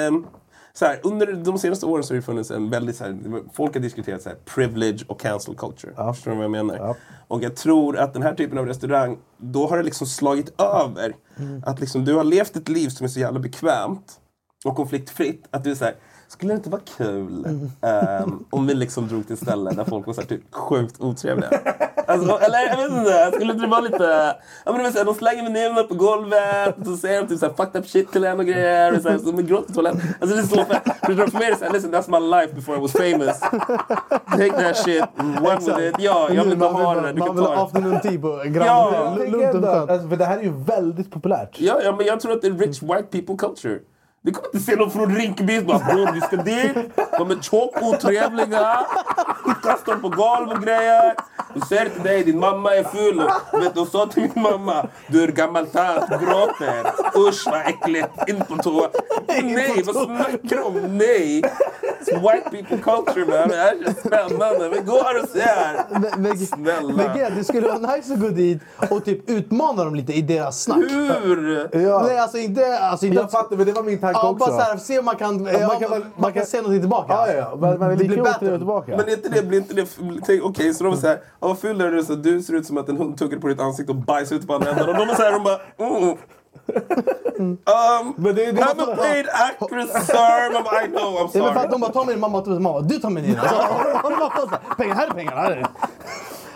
ehm, 0.07 0.25
så 0.73 0.85
här, 0.85 0.99
under 1.03 1.33
de 1.33 1.59
senaste 1.59 1.85
åren 1.85 2.03
så 2.03 2.13
har 2.13 2.15
det 2.15 2.21
funnits 2.21 2.51
en 2.51 2.69
väldigt, 2.69 2.95
så 2.95 3.03
här, 3.03 3.17
folk 3.53 3.73
har 3.73 3.81
diskuterat 3.81 4.21
så 4.21 4.29
här, 4.29 4.37
privilege 4.45 4.99
och 5.07 5.19
cancel 5.19 5.55
culture. 5.55 6.13
Förstår 6.13 6.31
ni 6.31 6.37
vad 6.37 6.43
jag 6.43 6.51
menar? 6.51 6.95
Och 7.27 7.43
jag 7.43 7.55
tror 7.55 7.97
att 7.97 8.13
den 8.13 8.23
här 8.23 8.33
typen 8.33 8.57
av 8.57 8.65
restaurang, 8.65 9.17
då 9.37 9.67
har 9.67 9.77
det 9.77 9.83
liksom 9.83 10.07
slagit 10.07 10.61
över. 10.61 11.15
Att 11.65 11.79
liksom, 11.79 12.05
du 12.05 12.13
har 12.15 12.23
levt 12.23 12.55
ett 12.55 12.69
liv 12.69 12.89
som 12.89 13.03
är 13.03 13.07
så 13.07 13.19
jävla 13.19 13.39
bekvämt 13.39 14.19
och 14.65 14.75
konfliktfritt. 14.75 15.47
Att 15.51 15.63
du 15.63 15.71
är 15.71 15.75
så 15.75 15.85
här, 15.85 15.95
skulle 16.29 16.53
det 16.53 16.57
inte 16.57 16.69
vara 16.69 16.81
kul 16.97 17.45
ehm, 17.81 18.45
om 18.49 18.67
vi 18.67 18.73
liksom 18.73 19.07
drog 19.07 19.25
till 19.27 19.33
ett 19.33 19.39
ställe 19.39 19.71
där 19.71 19.85
folk 19.85 20.07
var 20.07 20.13
så 20.13 20.21
här, 20.21 20.27
typ, 20.27 20.41
sjukt 20.55 20.95
otrevliga? 21.01 21.49
Alltså, 22.07 22.37
eller 22.39 22.59
jag 22.59 22.77
vet 22.77 22.91
inte, 22.91 23.31
skulle 23.35 23.53
inte 23.53 23.65
det 23.65 23.71
vara 23.71 23.81
lite... 23.81 24.35
Ja, 24.65 24.71
men 24.71 24.77
du 24.77 24.83
vet, 24.83 24.93
så 24.93 24.97
här, 24.99 25.05
de 25.05 25.15
slänger 25.15 25.43
menyerna 25.43 25.83
på 25.83 25.93
golvet 25.95 26.77
och 26.77 26.85
så 26.85 26.97
säger 26.97 27.21
de 27.21 27.27
typ 27.27 27.39
så 27.39 27.45
här, 27.45 27.53
fucked 27.53 27.81
up 27.81 27.87
shit 27.87 28.11
till 28.11 28.23
en 28.23 28.39
och 28.39 28.45
grejer. 28.45 28.95
Och 28.95 29.01
så 29.01 29.09
här, 29.09 29.17
så 29.17 29.31
de 29.31 29.41
gråter 29.43 29.67
på 29.67 29.73
toaletten. 29.73 30.01
Alltså 30.21 30.35
det 30.35 30.41
är 30.41 30.45
så 30.45 30.55
fett. 30.65 30.83
För 31.05 31.27
för 31.27 31.37
mig 31.37 31.47
är 31.47 31.51
det 31.51 31.57
såhär, 31.57 31.71
listen 31.73 31.93
that's 31.93 32.19
my 32.19 32.27
life 32.37 32.53
before 32.55 32.77
I 32.77 32.81
was 32.81 32.91
famous. 32.91 33.39
Take 34.31 34.51
that 34.51 34.77
shit, 34.77 35.03
run 35.17 35.65
with 35.65 35.79
it. 35.87 35.95
Ja, 35.99 36.29
jag 36.33 36.43
vill 36.43 36.53
inte 36.53 36.57
Man 36.57 36.75
ha 36.75 36.93
vill- 36.93 37.03
det 37.03 37.07
där. 37.07 37.13
Du 37.13 37.19
Man 37.19 37.27
kan 37.27 37.35
vill 37.35 37.45
ta 37.45 37.49
ha 37.49 37.55
det. 37.55 37.61
afternoon 37.63 37.99
tea 38.01 38.19
på 38.21 38.27
Ja. 38.27 38.43
Jag 38.45 38.53
Grand. 38.53 39.17
tänker 39.17 39.31
Lugnt 39.31 39.55
och 39.55 39.63
skönt. 39.63 39.89
alltså, 39.91 40.09
för 40.09 40.15
det 40.15 40.25
här 40.25 40.37
är 40.37 40.43
ju 40.43 40.53
väldigt 40.63 41.11
populärt. 41.11 41.55
Ja, 41.59 41.79
ja, 41.83 41.95
men 41.97 42.05
jag 42.05 42.19
tror 42.19 42.31
att 42.33 42.41
det 42.41 42.47
är 42.47 42.51
rich 42.51 42.81
white 42.83 43.03
people 43.11 43.35
culture. 43.35 43.79
Du 44.21 44.31
kommer 44.31 44.47
inte 44.47 44.59
se 44.59 44.75
någon 44.75 44.91
från 44.91 45.15
Rinkeby 45.15 45.61
bara 45.61 45.79
bror 45.79 46.11
vi 46.13 46.21
ska 46.21 46.35
dit. 46.35 46.75
De 47.17 47.31
är 47.31 47.41
tjock 47.41 47.81
otrevliga. 47.81 48.85
Kastar 49.63 49.95
på 49.95 50.09
golv 50.09 50.49
och 50.49 50.63
grejer. 50.63 51.15
Du 51.53 51.61
säger 51.61 51.89
till 51.89 52.03
dig 52.03 52.23
din 52.23 52.39
mamma 52.39 52.75
är 52.75 52.83
full. 52.83 53.19
Och, 53.53 53.63
vet, 53.63 53.75
du, 53.75 53.85
sa 53.85 54.05
till 54.05 54.21
min 54.21 54.43
mamma 54.43 54.87
du 55.07 55.23
är 55.23 55.27
gammal 55.27 55.67
tant, 55.67 56.09
gråter. 56.09 56.91
Usch 57.27 57.43
vad 57.45 57.61
äckligt. 57.67 58.09
In 58.27 58.39
på 58.45 58.55
toa. 58.63 58.89
Nej, 59.27 59.83
vad 59.85 59.95
snackar 59.95 60.55
du 60.55 60.61
om? 60.61 60.97
Nej. 60.97 61.41
White 62.05 62.49
people 62.51 62.77
culture 62.77 63.25
man. 63.25 63.49
Det 63.49 63.55
här 63.55 63.87
är 63.87 63.93
spännande. 64.07 64.69
Vi 64.69 64.79
går 64.79 65.23
och 65.23 65.29
ser. 65.29 66.45
Snälla. 66.45 66.93
men 66.93 67.35
det 67.35 67.43
skulle 67.43 67.67
vara 67.67 67.95
nice 67.95 68.13
att 68.13 68.19
gå 68.19 68.27
dit 68.27 68.61
och 68.89 69.05
typ 69.05 69.29
utmana 69.29 69.83
dem 69.83 69.95
lite 69.95 70.13
i 70.13 70.21
deras 70.21 70.63
snack. 70.63 70.77
Hur? 70.77 71.69
Ja. 71.77 72.03
Nej, 72.07 72.19
alltså 72.19 72.37
inte... 72.37 72.79
Alltså 72.79 73.05
inte 73.05 73.21
Jag 73.21 73.31
fattar, 73.31 73.57
men 73.57 73.65
det 73.65 73.71
var 73.71 73.83
min 73.83 73.99
tanke 73.99 74.08
ja, 74.13 74.29
också. 74.29 74.45
bara 74.45 74.59
så 74.59 74.71
här, 74.71 74.77
se 74.77 74.99
om 74.99 75.05
man 75.05 75.15
kan, 75.15 75.43
man 75.43 75.53
ja, 75.53 75.69
kan 75.69 75.89
man, 75.89 76.05
man 76.15 76.33
kan 76.33 76.45
se 76.45 76.57
någonting 76.57 76.81
tillbaka. 76.81 77.13
Ja, 77.13 77.33
ja. 77.33 77.57
Men 77.61 77.79
man 77.79 77.91
är 77.91 77.95
Det 77.95 78.03
blir 78.05 78.23
battle. 78.23 78.57
tillbaka. 78.57 78.91
Men 78.97 79.07
är 79.07 79.13
inte 79.13 79.29
det, 79.29 79.41
blir 79.43 79.57
inte 79.59 79.73
det... 79.73 80.41
Okej, 80.41 80.73
så 80.73 80.83
de 80.83 80.93
är 80.93 80.97
såhär, 80.97 81.19
ja, 81.39 81.47
vad 81.47 81.59
ful 81.59 81.81
är 81.81 81.91
du? 81.91 82.03
Så 82.03 82.15
du 82.15 82.41
ser 82.41 82.53
ut 82.53 82.65
som 82.65 82.77
att 82.77 82.89
en 82.89 82.97
hund 82.97 83.17
tuggar 83.17 83.39
på 83.39 83.47
ditt 83.47 83.59
ansikte 83.59 83.91
och 83.91 83.95
bajsar 83.97 84.35
ut 84.35 84.47
på 84.47 84.53
andra 84.53 84.69
änden. 84.71 84.89
Och 84.89 84.95
de 84.95 85.09
är 85.09 85.15
såhär, 85.15 85.31
de 85.31 85.43
bara... 85.43 85.59
Mm. 85.79 86.17
Um, 87.39 88.13
Men 88.17 88.35
det, 88.35 88.51
det, 88.51 88.61
I'm 88.61 88.93
a 88.93 88.95
paid 88.97 89.25
actress 89.29 90.07
sir. 90.07 90.53
Man 90.53 90.63
bara, 90.63 90.83
I 90.83 90.87
know, 90.87 90.99
I'm 91.01 91.15
Ja, 91.15 91.21
men 91.21 91.29
för 91.31 91.39
sorry. 91.39 91.65
att 91.65 91.71
de 91.71 91.81
bara, 91.81 91.91
ta 91.91 92.05
min 92.05 92.19
mamma, 92.19 92.41
ta 92.41 92.49
min 92.49 92.61
mamma. 92.63 92.81
Du 92.81 92.99
tar 92.99 93.09
min 93.09 93.23
Nina. 93.23 93.41
Alltså, 93.41 93.57
så 94.41 94.47
här, 94.49 94.75
pengar, 94.77 94.95
här 94.95 95.07
är 95.07 95.11
pengarna. 95.11 95.69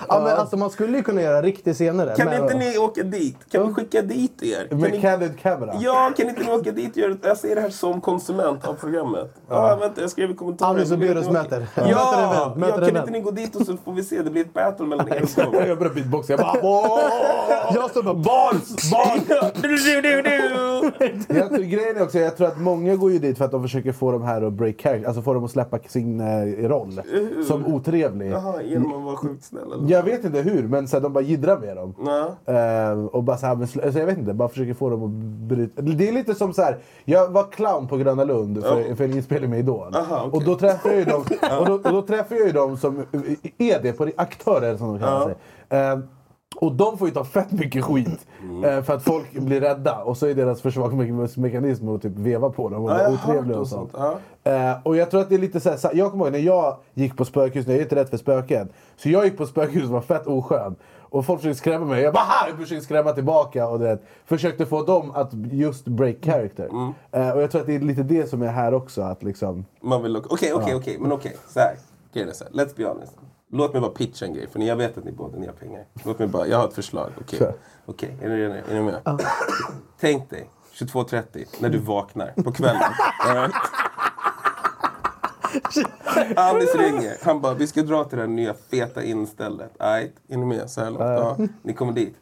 Ja, 0.10 0.22
men 0.24 0.38
alltså, 0.38 0.58
man 0.58 0.70
skulle 0.70 0.98
ju 0.98 1.04
kunna 1.04 1.22
göra 1.22 1.42
riktig 1.42 1.76
senare. 1.76 2.16
Kan 2.16 2.26
men- 2.26 2.44
inte 2.44 2.58
ni 2.58 2.78
åka 2.78 3.04
dit? 3.04 3.38
Kan 3.52 3.68
vi 3.68 3.74
skicka 3.74 4.02
dit 4.02 4.44
er? 4.44 4.68
Kan 4.68 4.80
med 4.80 4.92
ni... 4.92 5.02
candid 5.02 5.40
camera. 5.42 5.74
Ja, 5.80 6.14
kan 6.18 6.30
inte 6.30 6.44
ni 6.44 6.52
åka 6.52 6.72
dit 6.72 6.98
göra 6.98 7.18
Jag 7.22 7.38
ser 7.38 7.56
det 7.56 7.62
här 7.62 7.70
som 7.70 8.02
konsument 8.02 8.68
av 8.68 8.74
programmet. 8.74 9.34
Ja, 9.50 9.76
vänta, 9.76 10.02
jag 10.02 10.10
skrev 10.10 10.32
i 10.32 10.34
kommentaren. 10.34 10.76
Alice 10.76 10.94
och 10.94 11.00
Beros 11.00 11.30
möter. 11.30 11.68
Ja, 11.76 12.44
event, 12.46 12.58
möter 12.58 12.82
ja 12.82 12.88
kan 12.88 12.98
inte 12.98 13.12
ni 13.12 13.20
gå 13.20 13.32
dit 13.32 13.56
och 13.56 13.66
så 13.66 13.78
får 13.78 13.94
vi 13.94 14.04
se. 14.04 14.22
Det 14.22 14.30
blir 14.30 14.42
ett 14.42 14.54
battle 14.54 14.86
mellan 14.86 15.08
er 15.08 15.24
och. 15.24 15.56
Jag 15.68 15.78
börjar 15.78 15.94
beatboxa. 15.94 16.34
Jag 16.34 16.40
bara... 16.40 16.58
Jag 17.74 17.90
står 17.90 18.04
bara... 18.04 18.14
Barns! 18.14 18.92
Barns! 18.92 19.24
Jag 21.28 21.50
tror, 21.50 21.64
grejen 21.64 21.98
är 21.98 22.04
också, 22.04 22.20
jag 22.20 22.38
tror 22.38 22.48
att 22.48 22.60
många 22.60 22.96
går 22.96 23.12
ju 23.12 23.20
dit 23.20 23.38
för 23.38 23.46
att 23.46 23.52
de 23.52 23.62
försöker 23.62 23.92
få 23.92 24.12
de 24.12 24.24
här 24.24 24.42
att 24.42 24.54
break 24.54 24.82
character, 24.82 25.08
alltså 25.08 25.22
få 25.22 25.34
dem 25.34 25.44
att 25.44 25.52
släppa 25.52 25.80
sin 25.88 26.20
eh, 26.20 26.68
roll 26.68 27.02
som 27.48 27.66
otrevlig. 27.66 28.32
Jaha, 28.32 28.62
genom 28.62 28.94
att 28.94 29.04
vara 29.04 29.16
sjukt 29.16 29.44
snäll? 29.44 29.74
Jag 29.94 30.04
vet 30.04 30.24
inte 30.26 30.40
hur, 30.42 30.68
men 30.68 30.88
så 30.88 30.96
här, 30.96 31.02
de 31.02 31.14
bara 31.14 31.24
jiddrar 31.24 31.58
med 31.60 31.76
dem. 31.78 31.96
Eh, 32.46 33.06
och 33.06 33.24
bara 33.24 33.38
så 33.38 33.46
här, 33.46 33.56
men 33.56 33.62
alltså, 33.84 34.00
jag 34.00 34.06
vet 34.06 34.18
inte, 34.18 34.34
bara 34.34 34.50
försöker 34.50 34.74
få 34.74 34.90
dem 34.90 35.04
att 35.04 35.10
bryta. 35.50 35.82
Det 35.82 36.08
är 36.08 36.12
lite 36.12 36.36
som 36.36 36.54
så 36.54 36.62
här. 36.62 36.78
jag 37.06 37.30
var 37.32 37.44
clown 37.52 37.88
på 37.88 37.98
Gröna 37.98 38.24
Lund 38.24 38.64
för, 38.64 38.80
Ja. 38.90 38.96
för 38.96 39.04
en 39.04 39.14
inspelning 39.14 39.50
med 39.50 39.60
Idol. 39.60 39.96
Aha, 39.96 40.24
okej. 40.28 40.38
Och 40.38 40.44
då 40.44 40.56
träffar 40.56 40.90
jag 40.90 41.00
ju 41.00 41.06
dem, 41.06 41.22
och 41.60 41.66
då, 41.66 41.74
och 41.74 41.92
då 41.94 42.02
träffar 42.02 42.36
jag 42.36 42.46
ju 42.48 42.52
dem 42.54 42.78
som 42.78 43.06
är 43.58 43.82
det, 43.82 43.94
på 43.94 44.10
aktörer 44.16 44.78
som 44.78 44.88
de 44.88 45.00
kallar 45.00 45.26
sig. 45.26 45.36
Eh, 45.70 46.00
och 46.56 46.72
de 46.72 46.98
får 46.98 47.08
ju 47.08 47.14
ta 47.14 47.24
fett 47.24 47.52
mycket 47.52 47.84
skit 47.84 48.26
Mm. 48.44 48.64
eh, 48.64 48.84
för 48.84 48.94
att 48.94 49.04
folk 49.04 49.32
blir 49.34 49.62
rädda. 49.62 50.04
Och 50.04 50.18
så 50.18 50.28
är 50.28 50.34
deras 50.34 50.62
försvarsmekanism 50.62 51.90
att 51.90 52.02
typ 52.02 52.16
veva 52.18 52.50
på 52.50 52.70
dem 52.70 52.84
och 52.84 52.92
Ja, 52.92 52.94
vara 52.96 53.10
hört 53.10 53.20
otrevliga 53.30 53.56
och 53.58 53.62
och 53.62 53.68
sånt. 53.68 53.92
sånt, 53.92 54.20
ja. 54.44 54.52
Eh, 54.52 54.78
och 54.84 54.96
jag 54.96 55.12
tror 55.12 55.22
att 55.22 55.30
det 55.30 55.36
är 55.36 55.40
lite 55.40 55.60
så 55.60 55.70
här, 55.70 55.78
så- 55.78 55.90
jag 55.94 56.12
kommer 56.12 56.26
ihåg 56.26 56.32
när 56.34 56.40
jag 56.40 56.78
gick 56.94 57.18
på 57.18 57.26
spökhus, 57.26 57.68
när 57.68 57.74
jag 57.74 57.80
är 57.80 57.84
inte 57.84 57.96
rädd 57.96 58.10
för 58.10 58.18
spöken. 58.18 58.70
Så 58.98 59.10
jag 59.10 59.26
gick 59.26 59.38
på 59.38 59.46
spökhus 59.46 59.84
som 59.84 59.92
var 59.94 60.02
fett 60.02 60.28
oskön. 60.28 60.76
Och 61.00 61.26
folk 61.26 61.40
försökte 61.40 61.60
skrämma 61.60 61.86
mig. 61.86 62.02
Jag 62.04 62.14
bara 62.14 62.24
"Ha!" 62.24 62.48
jag 62.50 62.58
försökte 62.58 62.86
skrämma 62.86 63.12
tillbaka 63.12 63.68
och 63.68 63.80
det, 63.80 64.00
försökte 64.26 64.66
få 64.66 64.84
dem 64.84 65.12
att 65.16 65.30
just 65.52 65.86
break 65.88 66.16
character. 66.22 66.66
Mm. 66.72 66.94
Eh, 67.12 67.30
och 67.36 67.42
jag 67.42 67.52
tror 67.52 67.62
att 67.62 67.68
det 67.68 67.76
är 67.76 67.80
lite 67.80 68.04
det 68.04 68.30
som 68.30 68.42
är 68.42 68.48
här 68.48 68.74
också. 68.74 69.02
Att 69.02 69.24
liksom, 69.24 69.66
Man 69.82 70.04
vill... 70.04 70.18
Okej, 70.18 70.54
okej, 70.54 70.68
Ja. 70.72 70.76
okej. 70.78 70.98
Men 71.00 71.12
okej. 71.12 71.32
Är 71.32 72.32
så 72.34 72.44
här. 72.44 72.52
Let's 72.52 72.74
be 72.78 72.86
honest. 72.88 73.18
Låt 73.54 73.74
mig 73.74 73.82
bara 73.82 73.92
pitcha 73.92 74.26
en 74.26 74.34
grej. 74.34 74.48
För 74.48 74.60
jag 74.60 74.76
vet 74.76 74.98
att 74.98 75.04
ni 75.04 75.12
båda 75.12 75.38
ni 75.38 75.46
har 75.46 75.54
pengar. 75.54 75.86
Låt 76.04 76.20
mig 76.20 76.28
bara... 76.28 76.48
Jag 76.48 76.58
har 76.58 76.68
ett 76.68 76.74
förslag. 76.74 77.12
Okej. 77.22 77.40
Kör. 77.40 77.54
Okej, 77.86 78.18
är, 78.22 78.30
ni, 78.30 78.42
är, 78.42 78.74
ni, 78.74 78.82
med? 78.82 79.20
Tänk 80.00 80.30
dig 80.30 80.50
22.30 80.74 81.46
när 81.60 81.70
du 81.70 81.78
vaknar 81.78 82.34
på 82.44 82.52
kvällen. 82.52 82.82
Alice 86.36 86.78
ringer. 86.78 87.18
Han 87.26 87.42
bara, 87.42 87.54
vi 87.54 87.68
ska 87.68 87.82
dra 87.82 88.04
till 88.04 88.18
det 88.18 88.24
här 88.24 88.30
nya 88.30 88.54
feta 88.54 89.04
instället. 89.04 89.72
Right? 89.80 90.14
Är 90.28 90.38
ni 90.38 90.46
med? 90.46 90.70
Så 90.70 90.82
här 90.82 90.92
långt. 90.92 91.02
Ja. 91.02 91.38
Ni 91.62 91.74
kommer 91.74 91.94
dit. 91.94 92.16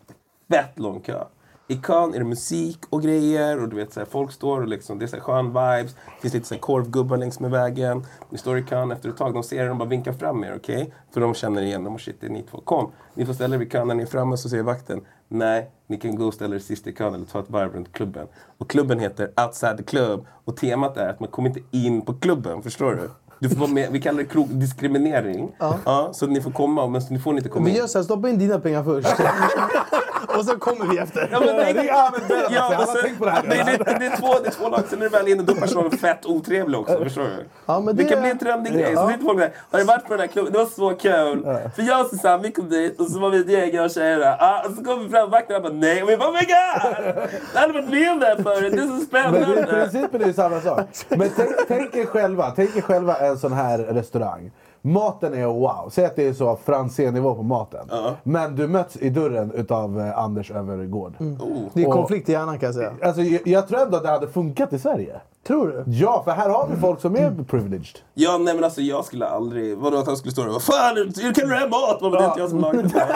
Fett 0.49 0.79
lång 0.79 1.01
kö. 1.01 1.23
I 1.71 1.75
kön 1.75 2.13
är 2.13 2.19
det 2.19 2.25
musik 2.25 2.79
och 2.89 3.01
grejer 3.01 3.61
och 3.61 3.69
du 3.69 3.75
vet 3.75 3.93
så 3.93 3.99
här, 3.99 4.07
folk 4.11 4.31
står 4.31 4.61
och 4.61 4.67
liksom, 4.67 4.99
det 4.99 5.05
är 5.05 5.07
så 5.07 5.15
här 5.15 5.23
skön 5.23 5.45
vibes. 5.47 5.93
Det 5.95 6.21
finns 6.21 6.33
lite 6.33 6.47
så 6.47 6.53
här 6.53 6.61
korvgubbar 6.61 7.17
längs 7.17 7.39
med 7.39 7.51
vägen. 7.51 8.05
Ni 8.29 8.37
står 8.37 8.57
i 8.57 8.63
kön 8.63 8.91
efter 8.91 9.09
ett 9.09 9.17
tag, 9.17 9.33
de 9.33 9.43
ser 9.43 9.63
er 9.63 9.69
och 9.69 9.75
bara 9.77 9.89
vinkar 9.89 10.13
fram 10.13 10.43
er, 10.43 10.55
okej? 10.55 10.93
För 11.13 11.21
de 11.21 11.33
känner 11.33 11.61
igen 11.61 11.83
dem 11.83 11.93
och 11.93 12.01
shit, 12.01 12.17
det 12.21 12.27
är 12.27 12.31
ni 12.31 12.43
två. 12.43 12.57
Kom, 12.61 12.91
ni 13.13 13.25
får 13.25 13.33
ställa 13.33 13.55
er 13.55 13.59
vid 13.59 13.71
kön 13.71 13.87
när 13.87 13.95
ni 13.95 14.03
är 14.03 14.07
framme 14.07 14.37
så 14.37 14.49
säger 14.49 14.63
vakten 14.63 15.01
Nej, 15.27 15.71
ni 15.87 15.97
kan 15.97 16.15
gå 16.15 16.25
och 16.25 16.33
ställa 16.33 16.55
er 16.55 16.59
sist 16.59 16.87
i 16.87 16.93
kön 16.93 17.13
eller 17.13 17.25
ta 17.25 17.39
ett 17.39 17.49
varv 17.49 17.73
runt 17.73 17.91
klubben. 17.93 18.27
Och 18.57 18.69
klubben 18.69 18.99
heter 18.99 19.31
Outside 19.45 19.77
the 19.77 19.83
Club 19.83 20.25
och 20.45 20.57
temat 20.57 20.97
är 20.97 21.09
att 21.09 21.19
man 21.19 21.29
kommer 21.29 21.49
inte 21.49 21.61
in 21.71 22.01
på 22.01 22.13
klubben, 22.13 22.61
förstår 22.61 22.91
du? 22.95 23.09
Du 23.39 23.49
får 23.49 23.59
vara 23.59 23.69
med, 23.71 23.91
vi 23.91 24.01
kallar 24.01 24.17
det 24.17 24.25
krog, 24.25 24.47
diskriminering. 24.49 25.51
Ja. 25.59 26.09
så 26.13 26.27
ni 26.27 26.41
får 26.41 26.51
komma, 26.51 26.87
men 26.87 27.01
ni 27.09 27.19
får 27.19 27.37
inte 27.37 27.49
komma 27.49 27.65
Vi 27.65 27.71
in. 27.71 27.77
gör 27.77 27.87
så 27.87 27.97
här, 27.97 28.03
stoppa 28.03 28.29
in 28.29 28.37
dina 28.37 28.59
pengar 28.59 28.83
först. 28.83 29.07
och 30.37 30.45
sen 30.45 30.59
kommer 30.59 30.85
vi 30.85 30.97
efter. 30.97 31.29
Ja, 31.31 31.39
men 31.39 31.55
Beran, 31.55 32.43
ja, 32.51 32.61
har 32.61 32.85
sen- 32.85 33.03
tänkt 33.03 33.19
på 33.19 33.25
det 33.25 33.31
här 33.31 33.41
det, 33.43 33.49
det, 33.49 33.99
det, 33.99 34.05
är 34.05 34.17
två, 34.17 34.27
det 34.43 34.47
är 34.47 34.51
två 34.51 34.69
lag, 34.69 34.81
sen 34.89 34.99
är 34.99 35.03
det 35.03 35.09
väl 35.09 35.27
inne, 35.27 35.43
då 35.43 35.53
är 35.53 35.57
personen 35.61 35.91
fett 35.91 36.25
otrevlig 36.25 36.79
också. 36.79 36.97
Förstår 37.03 37.23
du? 37.23 37.45
Ja, 37.65 37.79
men 37.79 37.95
det, 37.95 38.03
det- 38.03 38.09
kan 38.09 38.21
bli 38.21 38.31
en 38.31 38.37
trendig 38.37 38.73
grej. 38.73 38.95
Så 38.95 39.07
sitter 39.07 39.23
folk 39.23 39.39
där, 39.39 39.51
har 39.71 39.79
du 39.79 39.85
varit 39.85 40.05
på 40.05 40.13
den 40.13 40.19
här 40.19 40.27
klubben? 40.27 40.53
Det 40.53 40.59
var 40.59 40.65
så 40.65 40.89
kul. 40.89 41.43
För 41.75 41.83
jag 41.83 42.01
och 42.01 42.07
Susanne, 42.07 42.43
vi 42.43 42.51
kom 42.51 42.69
dit 42.69 42.99
och 42.99 43.07
så 43.07 43.19
var 43.19 43.29
vi 43.29 43.39
ett 43.39 43.49
gäng 43.49 43.79
och 43.85 43.91
tjejer 43.91 44.19
där. 44.19 44.37
Ah, 44.39 44.63
och 44.67 44.75
så 44.75 44.83
kom 44.83 45.03
vi 45.03 45.09
fram, 45.09 45.23
och 45.23 45.31
bara 45.63 45.69
nej. 45.73 46.03
Och 46.03 46.09
vi 46.09 46.17
bara 46.17 46.29
oh 46.29 46.33
my 46.33 46.39
god! 46.39 47.15
Jag 47.53 47.61
hade 47.61 47.73
varit 47.73 47.89
med 47.89 48.11
om 48.11 48.19
det 48.19 48.25
här 48.25 48.35
förut, 48.43 48.73
det 48.73 48.77
är 48.77 48.81
så 48.81 48.87
men 48.87 48.99
det, 48.99 49.05
spännande. 49.05 49.67
principen 49.67 50.21
är 50.21 50.25
ju 50.25 50.33
samma 50.33 50.61
sak. 50.61 50.79
Men 51.09 51.29
tänk, 51.35 51.51
tänk, 51.67 51.95
er 51.95 52.05
själva, 52.05 52.51
tänk 52.55 52.75
er 52.77 52.81
själva 52.81 53.15
en 53.15 53.37
sån 53.37 53.53
här 53.53 53.77
restaurang. 53.77 54.51
Maten 54.81 55.33
är 55.33 55.45
wow. 55.45 55.89
Säg 55.89 56.05
att 56.05 56.15
det 56.15 56.27
är 56.27 56.33
så 56.33 56.55
Franzén-nivå 56.55 57.35
på 57.35 57.43
maten. 57.43 57.89
Men 58.23 58.55
du 58.55 58.67
möts 58.67 58.97
i 58.97 59.09
dörren 59.09 59.51
utav 59.51 59.99
eh, 59.99 60.17
Anders 60.17 60.51
Övergård. 60.51 61.15
Oh. 61.19 61.27
Det 61.73 61.83
är 61.83 61.91
konflikt 61.91 62.29
i 62.29 62.31
hjärnan 62.31 62.59
kan 62.59 62.67
jag 62.67 62.75
säga. 62.75 62.91
Alltså, 63.03 63.21
jag, 63.21 63.47
jag 63.47 63.67
tror 63.67 63.81
ändå 63.81 63.97
att 63.97 64.03
det 64.03 64.09
hade 64.09 64.27
funkat 64.27 64.73
i 64.73 64.79
Sverige. 64.79 65.21
Tror 65.47 65.67
du? 65.67 65.83
Ja, 65.87 66.21
för 66.25 66.31
här 66.31 66.49
har 66.49 66.67
vi 66.67 66.81
folk 66.81 67.01
som 67.01 67.15
är 67.15 67.43
privileged. 67.43 67.99
Ja, 68.13 68.37
nej 68.37 68.53
men 68.55 68.63
alltså 68.63 68.81
jag 68.81 69.05
skulle 69.05 69.27
aldrig... 69.27 69.77
Vadå 69.77 69.97
att 69.97 70.07
han 70.07 70.17
skulle 70.17 70.31
stå 70.31 70.41
där 70.41 70.47
och 70.47 70.53
vad 70.53 70.63
fan, 70.63 70.95
hur 70.97 71.33
kan 71.33 71.49
du 71.49 71.55
ha 71.55 71.67
mat? 71.67 72.01
Men 72.01 72.11
det 72.11 72.17
är 72.17 72.27
inte 72.27 72.39
jag 72.39 72.49
som 72.49 72.59
lagar 72.59 72.83
det. 72.83 73.07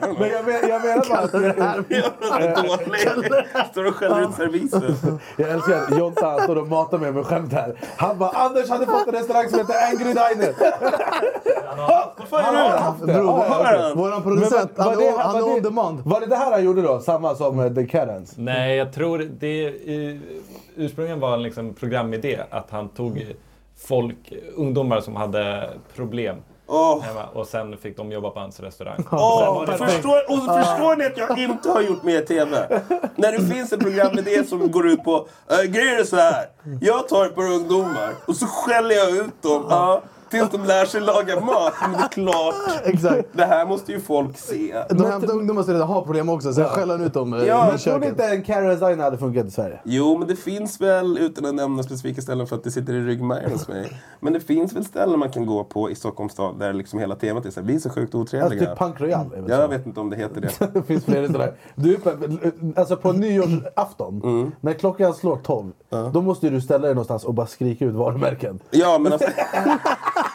Men 0.18 0.28
jag, 0.30 0.44
men, 0.44 0.68
jag 0.70 0.82
menar 0.82 1.08
bara 1.08 1.18
att... 1.18 1.32
Dålig. 2.66 3.42
Står 3.70 3.84
och 3.86 3.94
skäller 3.94 4.20
ut 4.28 4.34
servisen. 4.34 5.18
Jag 5.36 5.50
älskar 5.50 5.82
att 5.82 5.98
Jonta 5.98 6.26
han 6.26 6.40
står 6.40 6.56
och 6.58 6.66
matar 6.68 6.98
mig 6.98 7.12
med 7.12 7.26
skämt 7.26 7.52
här. 7.52 7.80
Han 7.96 8.18
bara 8.18 8.30
Anders 8.30 8.68
hade 8.70 8.86
fått 8.86 9.06
en 9.06 9.12
restaurang 9.14 9.48
som 9.48 9.58
heter 9.58 9.74
Angry 9.90 10.04
Diner. 10.04 10.54
Vad 12.18 12.28
fan 12.28 12.44
Han 12.44 12.56
är 12.56 12.78
haft 12.78 13.06
det. 13.06 13.12
Ja, 13.12 13.72
ja. 13.72 13.92
Våran 13.94 14.22
producent, 14.22 14.70
Men 14.76 14.86
han 14.86 15.02
är- 15.02 15.18
han 15.18 15.32
var 15.42 15.48
är 15.50 15.54
on 15.56 15.62
demand. 15.62 16.00
Var 16.04 16.20
det 16.20 16.26
det 16.26 16.36
här 16.36 16.50
han 16.50 16.64
gjorde 16.64 16.82
då? 16.82 17.00
Samma 17.00 17.34
som 17.34 17.60
eh, 17.60 17.74
The 17.74 17.86
Karens? 17.86 18.32
Nej, 18.36 18.76
jag 18.76 18.92
tror 18.92 19.18
det 19.40 19.46
i, 19.48 20.20
ursprungligen 20.76 21.20
var 21.20 21.34
en 21.34 21.42
liksom 21.42 21.74
programidé 21.74 22.40
att 22.50 22.70
han 22.70 22.88
tog 22.88 23.26
folk, 23.88 24.32
ungdomar 24.56 25.00
som 25.00 25.16
hade 25.16 25.70
problem 25.94 26.36
Åh. 26.66 27.02
hemma 27.02 27.24
och 27.26 27.46
sen 27.46 27.76
fick 27.76 27.96
de 27.96 28.12
jobba 28.12 28.30
på 28.30 28.40
hans 28.40 28.60
restaurang. 28.60 29.04
Åh, 29.12 29.66
förstår, 29.66 30.30
och 30.30 30.38
förstår 30.38 30.96
ni 30.96 31.04
att 31.04 31.18
jag 31.18 31.38
inte 31.38 31.70
har 31.70 31.82
gjort 31.82 32.02
mer 32.02 32.20
TV? 32.20 32.82
När 33.16 33.32
det 33.32 33.54
finns 33.54 33.72
en 33.72 33.78
programidé 33.78 34.44
som 34.44 34.70
går 34.70 34.88
ut 34.88 35.04
på, 35.04 35.28
äh, 35.50 35.70
grejen 35.70 36.00
är 36.00 36.04
så 36.04 36.16
här. 36.16 36.46
Jag 36.80 37.08
tar 37.08 37.26
ett 37.26 37.34
par 37.34 37.52
ungdomar 37.52 38.12
och 38.26 38.36
så 38.36 38.46
skäller 38.46 38.94
jag 38.94 39.10
ut 39.10 39.42
dem. 39.42 39.66
Ja, 39.70 40.02
tills 40.30 40.50
de 40.50 40.64
lär 40.64 40.84
sig 40.84 41.00
laga 41.00 41.40
mat. 41.40 41.72
Men 41.82 41.92
det 41.92 41.98
är 41.98 42.08
klart, 42.08 42.54
Exakt. 42.84 43.28
det 43.32 43.44
här 43.44 43.66
måste 43.66 43.92
ju 43.92 44.00
folk 44.00 44.38
se. 44.38 44.74
De 44.90 45.04
hämtar 45.04 45.32
ungdomar 45.32 45.62
som 45.62 45.72
redan 45.72 45.88
har 45.88 46.02
problem 46.02 46.28
också, 46.28 46.52
sen 46.52 46.64
skäller 46.64 47.06
ut 47.06 47.14
dem 47.14 47.34
eh, 47.34 47.44
Ja, 47.44 47.66
i 47.66 47.70
Men 47.70 47.78
tror 47.78 47.78
köket. 47.78 48.08
inte 48.08 48.24
en 48.24 48.42
Diner 48.78 49.04
hade 49.04 49.18
funkat 49.18 49.46
i 49.46 49.50
Sverige? 49.50 49.80
Jo, 49.84 50.18
men 50.18 50.28
det 50.28 50.36
finns 50.36 50.80
väl, 50.80 51.18
utan 51.18 51.44
att 51.46 51.54
nämna 51.54 51.82
specifika 51.82 52.22
ställen 52.22 52.46
för 52.46 52.56
att 52.56 52.64
det 52.64 52.70
sitter 52.70 52.92
i 52.92 53.00
ryggmärgen 53.00 53.52
hos 53.52 53.68
mig. 53.68 53.92
Men 54.20 54.32
det 54.32 54.40
finns 54.40 54.72
väl 54.72 54.84
ställen 54.84 55.18
man 55.18 55.30
kan 55.30 55.46
gå 55.46 55.64
på 55.64 55.90
i 55.90 55.94
Stockholms 55.94 56.32
stad 56.32 56.58
där 56.58 56.72
liksom 56.72 56.98
hela 56.98 57.14
temat 57.14 57.46
är 57.46 57.50
så 57.50 57.60
här, 57.60 57.66
vi 57.66 57.74
är 57.74 57.78
så 57.78 57.90
sjukt 57.90 58.14
Alltså 58.14 58.36
otrevliga. 58.36 58.60
typ 58.70 58.78
Punk 58.78 59.00
Royal 59.00 59.26
är 59.36 59.40
väl 59.40 59.50
jag 59.60 59.68
vet 59.68 59.86
inte 59.86 60.00
om 60.00 60.10
det 60.10 60.16
heter 60.16 60.40
det. 60.40 60.50
Det 60.74 60.82
finns 60.82 61.04
fler 61.04 61.22
restauranger. 61.22 61.54
Du, 61.74 61.98
alltså 62.76 62.96
på 62.96 63.12
nyårsafton, 63.12 64.20
Mm. 64.24 64.52
när 64.60 64.72
klockan 64.72 65.14
slår 65.14 65.36
12, 65.36 65.72
då 66.12 66.22
måste 66.22 66.50
du 66.50 66.60
ställa 66.60 66.86
dig 66.86 66.94
någonstans 66.94 67.24
och 67.24 67.34
bara 67.34 67.46
skrika 67.46 67.84
ut 67.84 67.94
varumärken. 67.94 68.58
Ja, 68.70 68.98
men 68.98 69.12
alltså... 69.12 69.28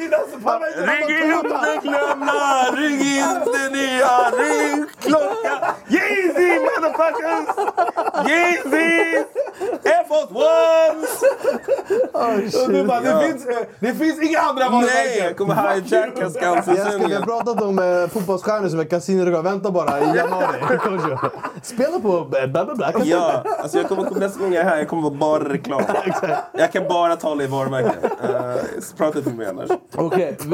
Ring 0.00 0.10
Ring 0.10 1.32
inte 1.32 1.80
glömma, 1.82 2.64
ring 2.72 3.00
inte 3.00 3.68
nya, 3.72 4.30
ring 4.30 4.86
klocka. 5.00 5.74
Yeezy 5.88 6.60
motherfuckers! 6.60 7.46
Yeezy! 8.28 9.24
Air 9.84 10.04
Force 10.08 10.32
Ones! 10.34 11.22
Och 12.62 12.72
du 12.72 12.84
bara, 12.84 13.00
det, 13.00 13.26
finns, 13.26 13.46
eh, 13.46 13.56
det 13.80 13.94
finns 13.94 14.22
inga 14.22 14.38
andra 14.38 14.68
varumärken! 14.68 14.94
Nej, 14.94 15.18
jag 15.18 15.36
kommer 15.36 15.74
hijacka 15.74 16.30
Skansen 16.30 16.76
Jag 16.76 16.92
ska, 16.92 17.06
vi 17.06 17.14
har 17.14 17.22
pratat 17.22 17.62
om 17.62 17.78
eh, 17.78 18.08
fotbollsstjärnor 18.08 18.68
som 18.68 18.80
är 18.80 18.84
kasinoreklam. 18.84 19.44
Vänta 19.44 19.70
bara 19.70 20.00
i 20.00 20.16
januari. 20.16 20.58
Spela 21.62 22.00
på 22.00 22.24
bla 22.24 22.46
bla 22.46 22.74
bla. 22.74 22.92
kasino. 22.92 23.10
Ja, 23.10 23.44
alltså 23.58 23.78
jag 23.78 23.88
kommer, 23.88 24.10
nästa 24.10 24.40
gång 24.40 24.52
jag 24.52 24.64
är 24.64 24.68
här 24.68 24.78
jag 24.78 24.88
kommer 24.88 25.02
vara 25.02 25.14
bara 25.14 25.48
reklam. 25.48 25.82
Jag 26.52 26.72
kan 26.72 26.88
bara 26.88 27.16
tala 27.16 27.42
i 27.42 27.46
varumärken. 27.46 27.92
Uh, 28.02 28.56
prata 28.96 29.18
inte 29.18 29.30
med 29.30 29.38
mig 29.38 29.46
annars. 29.46 29.70
Okej, 29.96 30.36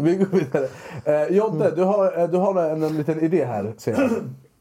vi, 0.00 0.14
går 0.16 0.38
vidare. 0.38 0.68
Eh, 1.04 1.36
Jonte, 1.36 1.70
du 1.70 1.82
har, 1.82 2.18
eh, 2.18 2.28
du 2.28 2.36
har 2.36 2.70
en, 2.70 2.82
en 2.82 2.96
liten 2.96 3.20
idé 3.20 3.44
här 3.44 3.72
ser 3.76 3.92
jag. 3.92 4.10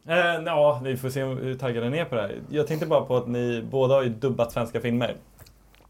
Eh, 0.09 0.43
ja, 0.45 0.81
vi 0.83 0.97
får 0.97 1.09
se 1.09 1.23
hur 1.23 1.55
taggade 1.55 1.89
ni 1.89 1.97
är 1.97 2.05
på 2.05 2.15
det 2.15 2.21
här. 2.21 2.35
Jag 2.49 2.67
tänkte 2.67 2.85
bara 2.85 3.01
på 3.01 3.17
att 3.17 3.27
ni 3.27 3.63
båda 3.71 3.95
har 3.95 4.03
ju 4.03 4.09
dubbat 4.09 4.51
svenska 4.51 4.79
filmer. 4.79 5.15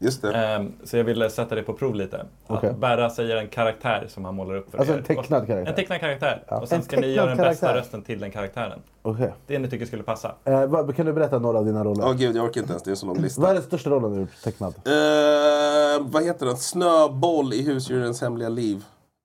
Just 0.00 0.22
det. 0.22 0.32
Ehm, 0.32 0.72
så 0.84 0.96
jag 0.96 1.04
ville 1.04 1.30
sätta 1.30 1.54
det 1.54 1.62
på 1.62 1.72
prov 1.72 1.94
lite. 1.94 2.26
Att 2.46 2.76
Berra 2.78 3.10
säger 3.10 3.36
en 3.36 3.48
karaktär 3.48 4.06
som 4.08 4.24
han 4.24 4.34
målar 4.34 4.54
upp 4.56 4.70
för 4.70 4.78
Alltså 4.78 4.94
er. 4.94 4.98
en 4.98 5.04
tecknad 5.04 5.46
karaktär? 5.46 5.66
En 5.70 5.74
tecknad 5.74 6.00
karaktär. 6.00 6.42
Ja. 6.48 6.60
Och 6.60 6.68
sen 6.68 6.78
En 6.78 6.84
ska 6.84 7.00
ni 7.00 7.06
göra 7.06 7.26
den 7.26 7.36
bästa 7.36 7.66
karaktär? 7.66 7.80
rösten 7.80 8.02
till 8.02 8.20
den 8.20 8.30
karaktären. 8.30 8.78
Okej. 9.02 9.32
Det 9.46 9.58
ni 9.58 9.70
tycker 9.70 9.86
skulle 9.86 10.02
passa. 10.02 10.34
Eh, 10.44 10.66
vad- 10.66 10.96
kan 10.96 11.06
du 11.06 11.12
berätta 11.12 11.38
några 11.38 11.58
av 11.58 11.64
dina 11.64 11.84
roller? 11.84 12.04
Åh 12.06 12.12
gud, 12.12 12.36
jag 12.36 12.44
orkar 12.44 12.60
inte 12.60 12.72
ens. 12.72 12.82
Det 12.82 12.88
är 12.88 12.92
en 12.92 12.96
så 12.96 13.06
lång 13.06 13.18
lista. 13.18 13.40
Vad 13.42 13.50
är 13.50 13.54
den 13.54 13.62
största 13.62 13.90
rollen 13.90 14.14
du 14.14 14.20
gjort 14.20 14.42
tecknad? 14.44 14.74
Eh, 14.76 16.06
vad 16.10 16.24
heter 16.24 16.46
den? 16.46 16.56
Snöboll 16.56 17.52
i 17.52 17.62
husdjurens 17.62 18.20
hemliga 18.20 18.48
liv. 18.48 18.84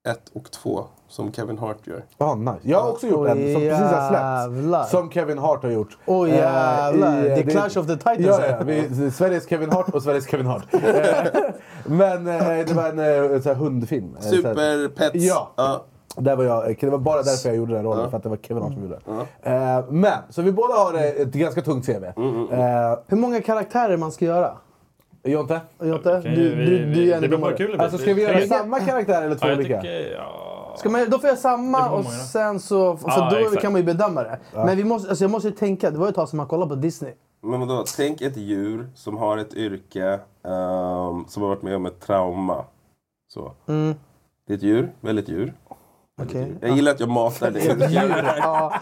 1 0.09 0.19
och 0.33 0.51
2. 0.51 0.85
Som 1.13 1.31
Kevin 1.33 1.57
Hart 1.57 1.77
gör. 1.87 2.03
Ah, 2.17 2.35
nice. 2.35 2.57
Jag 2.61 2.81
har 2.81 2.89
också 2.91 3.07
gjort 3.07 3.27
en 3.29 3.53
som 3.53 3.61
precis 3.61 3.71
har 3.71 4.49
släppts. 4.63 4.91
Som 4.91 5.11
Kevin 5.11 5.37
Hart 5.37 5.63
har 5.63 5.69
gjort. 5.71 5.97
Oj, 6.05 6.29
Eh, 6.29 6.35
jävlar. 6.37 7.23
i, 7.25 7.29
eh, 7.29 7.35
The 7.35 7.43
det- 7.43 7.51
Clash 7.51 7.79
of 7.79 7.87
the 7.87 7.95
Titans 7.95 8.19
Ja, 8.19 8.37
här. 8.37 8.49
ja. 8.49 8.63
Vi, 8.89 9.11
Sveriges 9.11 9.49
Kevin 9.49 9.71
Hart 9.71 9.89
och 9.89 10.03
Sveriges 10.03 10.29
Kevin 10.29 10.45
Hart. 10.45 10.63
Eh, 10.73 10.79
Men 11.85 12.27
eh, 12.27 12.65
det 12.67 12.73
var 12.73 12.89
en 12.89 12.99
eh, 13.33 13.41
så 13.41 13.49
här 13.49 13.55
hundfilm. 13.55 14.15
Eh, 14.15 14.21
Superpets. 14.21 15.15
Ja. 15.15 15.51
Ja. 15.55 15.83
Där 16.17 16.35
var 16.35 16.43
jag, 16.43 16.77
det 16.81 16.89
var 16.89 16.97
bara 16.97 17.21
därför 17.23 17.49
jag 17.49 17.55
gjorde 17.57 17.73
den 17.73 17.83
rollen, 17.83 18.03
Ja. 18.03 18.09
för 18.09 18.17
att 18.17 18.23
det 18.23 18.29
var 18.29 18.37
Kevin 18.37 18.63
Hart 18.63 18.73
som 18.73 18.83
gjorde 18.83 18.99
den. 19.05 19.19
Eh, 19.77 19.85
men, 19.89 20.13
så 20.29 20.41
vi 20.41 20.51
båda 20.51 20.73
har 20.73 20.93
eh, 20.93 21.01
ett 21.03 21.33
ganska 21.33 21.61
tungt 21.61 21.85
CV. 21.85 22.03
Mm, 22.17 22.49
Eh, 22.51 22.97
Hur 23.07 23.17
många 23.17 23.41
karaktärer 23.41 23.97
man 23.97 24.11
ska 24.11 24.25
göra? 24.25 24.51
Jonte? 25.25 25.61
Jonte, 25.83 26.17
Okej, 26.17 26.35
du, 26.35 26.55
vi- 26.55 26.65
du, 26.65 26.85
vi- 26.85 26.93
du 26.93 27.11
är 27.11 27.15
en 27.15 27.21
det 27.21 27.27
beror 27.27 27.41
på 27.41 27.47
hur 27.49 27.57
kul 27.57 27.67
det 27.71 27.73
blir. 27.77 27.81
Alltså 27.83 27.97
ska 27.97 28.13
vi 28.13 28.21
göra 28.21 28.41
samma 28.47 28.79
karaktär 28.79 29.21
eller 29.21 29.35
två 29.35 29.45
Ja, 29.47 29.49
jag 29.51 29.57
olika? 29.59 29.81
tycker, 29.81 30.13
ja. 30.17 30.42
Ska 30.75 30.89
man, 30.89 31.09
då 31.09 31.19
får 31.19 31.29
jag 31.29 31.37
samma 31.37 31.89
och 31.89 32.05
sen 32.05 32.59
så... 32.59 32.97
För 32.97 33.09
Ja, 33.09 33.29
då 33.31 33.37
exakt. 33.37 33.61
kan 33.61 33.71
man 33.71 33.81
ju 33.81 33.85
bedöma 33.85 34.23
det. 34.23 34.39
Men 34.53 34.77
vi 34.77 34.83
måste, 34.83 35.09
alltså 35.09 35.23
jag 35.23 35.31
måste 35.31 35.47
ju 35.47 35.55
tänka, 35.55 35.91
det 35.91 35.97
var 35.97 36.05
ju 36.05 36.09
ett 36.09 36.15
tag 36.15 36.29
sedan 36.29 36.37
man 36.37 36.47
kollade 36.47 36.69
på 36.69 36.75
Disney. 36.75 37.13
Men 37.43 37.59
vadå? 37.59 37.83
Tänk 37.97 38.21
ett 38.21 38.37
djur 38.37 38.89
som 38.95 39.17
har 39.17 39.37
ett 39.37 39.53
yrke, 39.53 40.07
ehm, 40.43 41.25
som 41.27 41.41
har 41.43 41.47
varit 41.49 41.61
med 41.61 41.75
om 41.75 41.85
ett 41.85 41.99
trauma. 42.01 42.65
Så. 43.33 43.51
Mm. 43.67 43.95
Det 44.47 44.53
är 44.53 44.57
ett 44.57 44.63
djur, 44.63 44.91
väldigt 45.01 45.29
djur. 45.29 45.53
Okej. 46.21 46.55
Jag 46.61 46.71
gillar 46.71 46.91
att 46.91 46.99
jag 46.99 47.09
matar 47.09 47.51
dig. 47.51 47.67
Ja. 48.37 48.73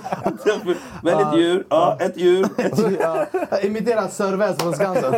väldigt 1.04 1.40
djur, 1.40 1.66
ja, 1.70 1.98
ett 2.00 2.18
djur. 2.18 2.46
Ett 2.58 2.80
djur. 2.80 2.98
ja. 3.02 3.26
Jag 3.52 3.64
imiterar 3.64 4.08
Sörväs 4.08 4.58
från 4.58 4.74
Skansen. 4.74 5.14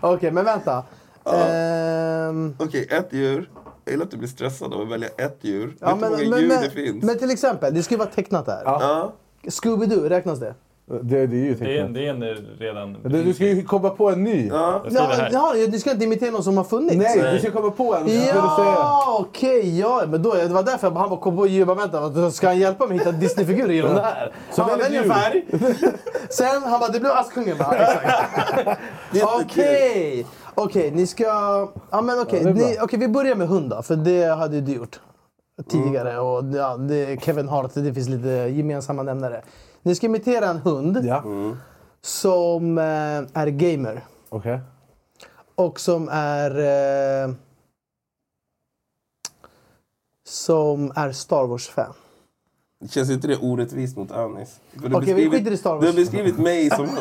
Okej, 0.00 0.30
men 0.30 0.44
vänta. 0.44 0.82
Ehm, 1.24 2.56
Okej, 2.58 2.86
ett 2.90 3.12
djur. 3.12 3.50
Jag 3.88 3.92
gillar 3.92 4.04
att 4.04 4.10
du 4.10 4.16
blir 4.16 4.28
stressad 4.28 4.74
av 4.74 4.80
att 4.80 4.88
välja 4.88 5.08
ett 5.08 5.38
djur. 5.40 5.76
ja, 5.80 5.94
Vet 5.94 6.00
du 6.00 6.06
hur 6.06 6.10
men, 6.10 6.30
många 6.30 6.30
men, 6.30 6.40
djur 6.40 6.48
men, 6.48 6.62
det 6.62 6.70
finns? 6.70 7.04
men 7.04 7.18
till 7.18 7.30
exempel, 7.30 7.74
det 7.74 7.82
ska 7.82 7.94
ju 7.94 7.98
vara 7.98 8.08
tecknat 8.08 8.46
här. 8.46 8.62
Ja. 8.64 9.12
Scooby-Doo, 9.44 10.08
räknas 10.08 10.38
det? 10.40 10.54
Det, 11.02 11.26
det 11.26 11.36
är 11.36 11.44
ju 11.44 11.54
Det 11.54 11.64
är, 11.64 11.76
tecknat. 11.76 11.94
det 11.94 12.06
är 12.06 12.10
en 12.10 12.46
redan... 12.58 12.96
Du, 13.04 13.22
du 13.22 13.34
ska 13.34 13.44
ju 13.44 13.62
komma 13.64 13.90
på 13.90 14.10
en 14.10 14.24
ny. 14.24 14.46
Ja. 14.48 14.84
Jag 14.90 15.02
här. 15.02 15.30
Ja, 15.32 15.54
du 15.68 15.78
ska 15.78 15.90
inte 15.90 16.04
imitera 16.04 16.30
någon 16.30 16.44
som 16.44 16.56
har 16.56 16.64
funnits? 16.64 16.96
Nej, 16.96 17.32
du 17.32 17.38
ska 17.38 17.50
komma 17.50 17.70
på 17.70 17.94
en. 17.94 18.02
och 18.02 18.08
så 18.08 18.14
ska 18.14 18.24
du 18.24 18.32
säga. 18.32 18.74
Ja, 18.74 19.16
okej. 19.28 19.78
ja, 19.80 20.02
men 20.08 20.22
då, 20.22 20.34
det 20.34 20.48
var 20.48 20.62
därför 20.62 20.86
jag- 20.86 20.94
han 20.94 21.10
bara 21.10 21.20
kom 21.20 21.36
på 21.36 21.46
djur. 21.46 21.58
Jag 21.58 21.66
bara, 21.66 21.76
Vänta, 21.76 22.00
vad- 22.08 22.34
ska 22.34 22.46
han 22.46 22.58
hjälpa 22.58 22.86
mig 22.86 22.94
att 22.96 23.00
hitta 23.00 23.12
Disneyfigurer 23.12 23.72
genom 23.72 23.94
det 23.94 24.00
här? 24.02 24.32
Så 24.52 24.62
han 24.62 24.70
bara, 24.70 24.78
välj 24.78 24.96
en 24.96 25.10
färg. 25.10 25.44
Sen 26.30 26.62
han 26.62 26.80
bara, 26.80 26.90
det 26.90 27.00
blev 27.00 27.12
Askungen. 27.12 27.56
Bara, 27.58 27.76
Exakt. 29.12 29.40
Okej, 29.44 30.26
okej, 30.64 30.90
ni 30.90 31.06
ska... 31.06 31.24
Ja, 31.90 32.00
men 32.02 32.20
okej. 32.20 32.38
är 32.40 32.44
bra. 32.44 32.52
Ni- 32.66 32.78
Okej, 32.80 32.98
vi 32.98 33.08
börjar 33.08 33.34
med 33.36 33.48
hund 33.48 33.70
då, 33.70 33.82
för 33.82 33.96
det 33.96 34.24
hade 34.24 34.54
ju 34.56 34.60
du 34.62 34.72
gjort 34.72 35.00
tidigare. 35.68 36.18
Och 36.20 36.44
ja, 36.54 36.76
det, 36.76 37.22
Kevin 37.22 37.48
Hart, 37.48 37.74
det 37.74 37.94
finns 37.94 38.08
lite 38.08 38.28
gemensamma 38.28 39.02
nämnare. 39.02 39.42
Ni 39.82 39.94
ska 39.94 40.06
imitera 40.06 40.46
en 40.50 40.56
hund 40.58 40.98
Ja, 41.04 41.22
som 42.00 42.78
eh, 42.78 42.84
är 43.42 43.46
gamer. 43.46 44.04
okej. 44.28 44.60
Och 45.54 45.80
som 45.80 46.08
är... 46.12 46.50
Eh, 47.24 47.30
som 50.28 50.92
är 50.94 51.12
Star 51.12 51.46
Wars-fan. 51.46 51.92
Känns 52.90 53.10
inte 53.10 53.28
det 53.28 53.36
orättvist 53.36 53.96
mot 53.96 54.10
Anis? 54.12 54.60
Okej, 54.92 55.14
vi 55.14 55.30
skiter 55.30 55.50
i 55.50 55.56
Star 55.56 55.70
Wars. 55.74 55.80
Du 55.80 55.86
har 55.86 55.94
beskrivit 55.94 56.38
mig 56.38 56.70
som... 56.70 56.86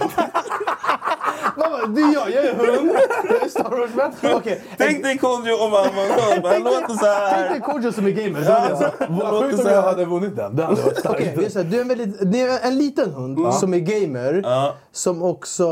Mamma, 1.81 1.95
det 1.95 2.01
är 2.01 2.13
jag, 2.13 2.31
jag 2.31 2.45
är 2.45 2.53
hund. 2.53 2.91
Jag 3.29 3.43
är 3.43 3.49
Star 3.49 3.69
Wars-fan. 3.69 4.35
Okej, 4.35 4.61
Tänk 4.77 5.03
dig 5.03 5.17
Kodjo 5.17 5.53
om 5.55 5.71
han 5.71 5.71
var 5.71 6.33
hund. 6.33 6.45
Han 6.45 6.63
låter 6.63 6.87
så 6.93 7.05
tänk 7.29 7.49
dig 7.49 7.49
här. 7.49 7.59
Kodjo 7.59 7.91
som 7.91 8.05
är 8.05 8.09
gamer. 8.11 8.43
så 8.43 8.51
är 8.51 8.69
det 8.69 8.77
så. 8.77 8.83
Han 8.99 9.17
Vad 9.19 9.43
sjukt 9.43 9.59
om 9.59 9.65
jag 9.65 9.81
här. 9.81 9.89
hade 9.89 10.05
vunnit 10.05 10.35
den. 10.35 10.55
Det 10.55 10.63
hade 10.63 10.81
varit 10.81 10.97
starkt. 10.99 11.19
Okej, 11.21 11.33
det 11.37 11.45
är 11.45 11.49
så 11.49 11.59
här, 11.59 11.65
du 11.65 11.77
är 11.77 11.81
en, 11.81 11.87
väldigt, 11.87 12.31
det 12.31 12.41
är 12.41 12.67
en 12.67 12.77
liten 12.77 13.11
hund 13.13 13.53
som 13.53 13.73
är 13.73 13.79
gamer. 13.79 14.41
Ja. 14.43 14.73
Som 14.91 15.23
också 15.23 15.67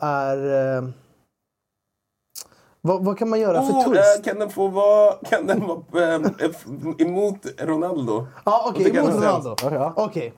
är... 0.00 0.76
Eh, 0.76 0.82
vad, 2.80 3.04
vad 3.04 3.18
kan 3.18 3.28
man 3.28 3.40
göra 3.40 3.62
för 3.62 3.72
Oh, 3.72 3.84
twist? 3.88 4.18
eh, 4.18 4.24
kan 4.30 4.38
den 4.38 4.50
få 4.50 4.68
vara, 4.68 5.12
kan 5.30 5.46
den 5.46 5.66
vara 5.66 6.14
eh, 6.14 6.20
f- 6.40 6.64
emot 6.98 7.36
Ronaldo? 7.58 8.26
Ja, 8.44 8.62
Och 8.64 8.70
okej, 8.70 8.90
kan 8.90 9.04
emot 9.04 9.14
Ronaldo. 9.22 9.56
Ja, 9.62 9.74
ja. 9.74 9.92
Okej. 9.96 10.32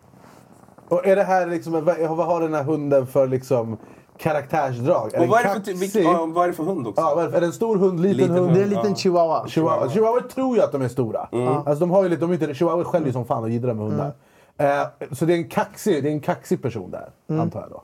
Och 0.89 1.07
är 1.07 1.17
det 1.17 1.23
här 1.25 1.47
liksom, 1.47 1.73
vad 2.17 2.27
har 2.27 2.41
den 2.41 2.55
här 2.55 2.63
hunden 2.63 3.07
för 3.07 3.27
liksom 3.27 3.79
karaktärsdrag? 4.21 5.11
Och 5.19 5.27
vad 5.27 5.41
är, 5.41 5.45
kaxig? 5.45 5.77
vilk, 5.79 5.95
ja, 5.95 6.27
vad 6.27 6.45
är 6.45 6.49
det 6.49 6.55
för 6.55 6.65
hund 6.65 6.87
också? 6.87 7.01
Ja, 7.03 7.23
är 7.23 7.29
det- 7.29 7.37
är 7.37 7.41
det 7.41 7.47
en 7.47 7.53
stor 7.53 7.77
hund, 7.77 8.01
liten, 8.01 8.17
Liten 8.17 8.31
hund? 8.35 8.41
hund. 8.47 8.55
Det 8.55 8.61
är 8.61 8.65
en 8.65 8.71
liten 8.71 8.97
chihuahua. 8.97 9.49
Chihuahua. 9.49 9.89
Chihuahua 9.91 10.21
tror 10.21 10.57
jag 10.57 10.65
att 10.65 10.73
de 10.73 10.83
är 10.83 10.89
stora. 10.89 11.21
Alltså 11.67 11.75
de 11.81 11.91
har 11.91 12.03
ju 12.03 12.09
lite, 12.09 12.21
de 12.21 12.31
är 12.31 12.35
inte, 12.35 12.55
chihuahua 12.55 12.85
skäller 12.85 13.07
ju 13.07 13.13
som 13.13 13.25
fan 13.25 13.43
och 13.43 13.51
jiddrar 13.51 13.75
med 13.75 13.85
hundar. 13.87 14.13
Eh, 14.57 14.87
så 15.13 15.25
det 15.25 15.33
är 15.33 15.37
en 15.37 15.49
kaxig, 15.49 16.03
det 16.03 16.09
är 16.09 16.13
en 16.13 16.21
kaxig 16.21 16.63
person 16.63 16.91
där, 16.91 17.11
antar 17.41 17.61
jag 17.61 17.71
då. 17.71 17.83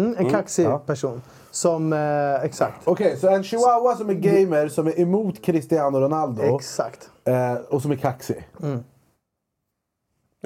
Mm, 0.00 0.14
en 0.18 0.30
kaxig 0.30 0.64
Ja. 0.66 0.78
person. 0.78 1.22
Som, 1.50 1.92
eh, 1.92 2.34
exakt. 2.44 2.80
Okej, 2.84 3.16
så 3.16 3.28
en 3.28 3.44
chihuahua 3.44 3.96
som 3.96 4.10
är 4.10 4.14
gamer, 4.14 4.68
som 4.68 4.86
är 4.86 5.00
emot 5.00 5.42
Cristiano 5.44 6.00
Ronaldo 6.00 6.42
Exakt. 6.42 7.10
eh, 7.24 7.54
och 7.70 7.82
som 7.82 7.90
är 7.90 7.96
kaxig. 7.96 8.48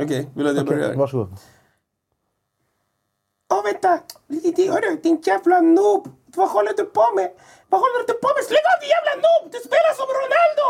Okej, 0.03 0.29
vill 0.35 0.45
du 0.45 0.51
att 0.51 0.57
jag 0.57 0.67
börjar? 0.67 0.95
varsågod. 0.95 1.29
Åh 3.55 3.63
vänta! 3.65 3.93
Hörru, 4.73 4.93
din 5.05 5.19
jävla 5.31 5.59
noob! 5.61 6.03
Vad 6.39 6.49
håller 6.55 6.75
du 6.81 6.85
på 6.99 7.05
med? 7.19 7.29
Vad 7.71 7.81
håller 7.85 8.03
du 8.09 8.13
på 8.23 8.29
med? 8.37 8.45
Släng 8.51 8.67
av 8.73 8.79
din 8.83 8.93
jävla 8.97 9.15
noob! 9.27 9.45
Du 9.55 9.59
spelar 9.69 9.93
som 10.01 10.09
Ronaldo! 10.21 10.67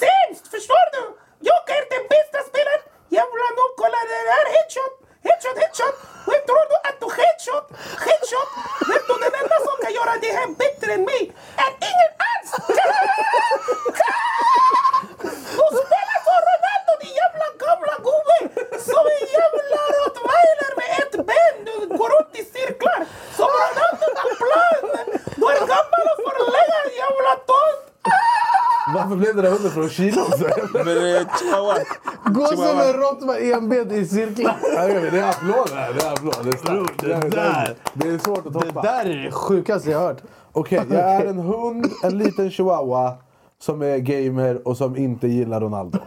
Sämst! 0.00 0.44
Förstår 0.54 0.86
du? 0.94 1.02
Jag 1.50 1.60
är 1.76 1.82
den 1.94 2.04
bästa 2.14 2.38
spelaren! 2.50 2.82
Jävla 3.18 3.46
noob! 3.58 3.72
Kolla 3.82 4.00
det 4.10 4.20
här! 4.32 4.44
Headshot! 4.54 4.94
Headshot! 5.26 5.56
Headshot! 5.62 5.96
Vem 6.30 6.42
tror 6.48 6.64
du 6.70 6.76
att 6.88 6.98
du 7.02 7.08
headshot? 7.20 7.66
Headshot! 8.06 8.50
Vet 8.90 9.04
du 9.08 9.14
den 9.24 9.34
enda 9.42 9.56
som 9.66 9.76
kan 9.84 9.92
göra 9.98 10.14
det 10.24 10.32
här 10.38 10.48
bättre 10.62 10.88
än 10.96 11.04
mig 11.12 11.22
är 11.66 11.72
ingen 11.90 12.12
alls! 12.30 12.50
Du 15.58 15.76
spelar 15.86 16.03
jävla 17.20 17.46
gamla 17.64 17.94
gubbe! 18.06 18.36
Som 18.90 19.04
en 19.16 19.24
jävla 19.38 19.80
rottweiler 19.98 20.70
med 20.80 20.88
ett 21.00 21.14
ben! 21.28 21.54
Du 21.66 21.74
går 21.98 22.08
runt 22.14 22.32
i 22.40 22.42
cirklar! 22.56 23.00
Som 23.38 23.48
Ronaldo 23.62 24.06
plan! 24.40 24.82
Du 25.40 25.44
är 25.54 25.60
gammal 25.74 26.04
och 26.12 26.18
förlegad 26.28 26.86
jävla 27.02 27.32
tomt! 27.50 27.82
Varför 28.94 29.16
blev 29.16 29.34
den 29.36 29.44
där 29.44 29.50
hunden 29.52 29.70
från 29.70 29.88
Kina 29.88 30.22
också? 30.22 30.44
Gå 32.26 32.46
som 32.46 32.78
en 32.80 32.92
rottweiler 32.92 33.56
enbent 33.56 33.92
i 33.92 34.06
cirklar. 34.06 34.56
Det 35.10 35.18
är 35.18 35.30
applåder 35.30 35.76
här. 35.76 35.92
Det 35.92 36.00
är 36.06 36.12
applåder. 36.12 36.44
Det 37.02 37.12
är. 37.12 37.20
Det 37.20 37.28
där. 37.28 37.76
Det 37.94 38.08
är 38.08 38.18
svårt 38.18 38.46
att 38.46 38.52
Det 38.52 38.60
toppa. 38.60 38.82
där 38.82 39.04
är 39.04 39.24
det 39.24 39.30
sjukaste 39.32 39.90
jag 39.90 39.98
hört. 39.98 40.16
Okej, 40.52 40.82
jag 40.90 41.00
är 41.00 41.24
en 41.26 41.38
hund, 41.38 41.86
en 42.02 42.18
liten 42.18 42.50
chihuahua 42.50 43.12
som 43.58 43.82
är 43.82 43.98
gamer 43.98 44.68
och 44.68 44.76
som 44.76 44.96
inte 44.96 45.26
gillar 45.28 45.60
Ronaldo. 45.60 45.98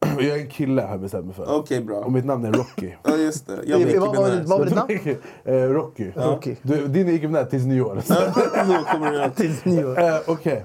Jag 0.00 0.22
är 0.24 0.38
en 0.38 0.48
kille 0.48 0.82
har 0.82 0.88
jag 0.90 1.00
bestämt 1.00 1.26
mig 1.26 1.34
för. 1.34 1.58
Okej, 1.58 1.80
bra. 1.84 1.96
Och 1.96 2.12
mitt 2.12 2.24
namn 2.24 2.44
är 2.44 2.52
Rocky. 2.52 2.92
Ja, 3.04 3.16
just 3.16 3.46
det. 3.46 3.58
Jag 3.66 3.78
vet 3.78 4.00
vad 4.00 4.16
var 4.16 4.30
ditt- 4.30 4.48
vad 4.48 4.58
var 4.58 4.66
ditt 4.66 4.74
namn? 4.74 4.98
Eh, 5.44 5.54
Rocky. 5.54 6.10
Rocky. 6.16 6.56
Du, 6.62 6.88
din 6.88 7.08
är 7.08 7.12
Igmnä 7.12 7.44
tills 7.44 7.64
nyår. 7.64 7.94
Nu 7.94 8.84
kommer 8.92 9.12
det 9.12 9.30
Tills 9.30 9.64
nyår. 9.64 9.98
Eh, 10.00 10.16
Okej. 10.26 10.64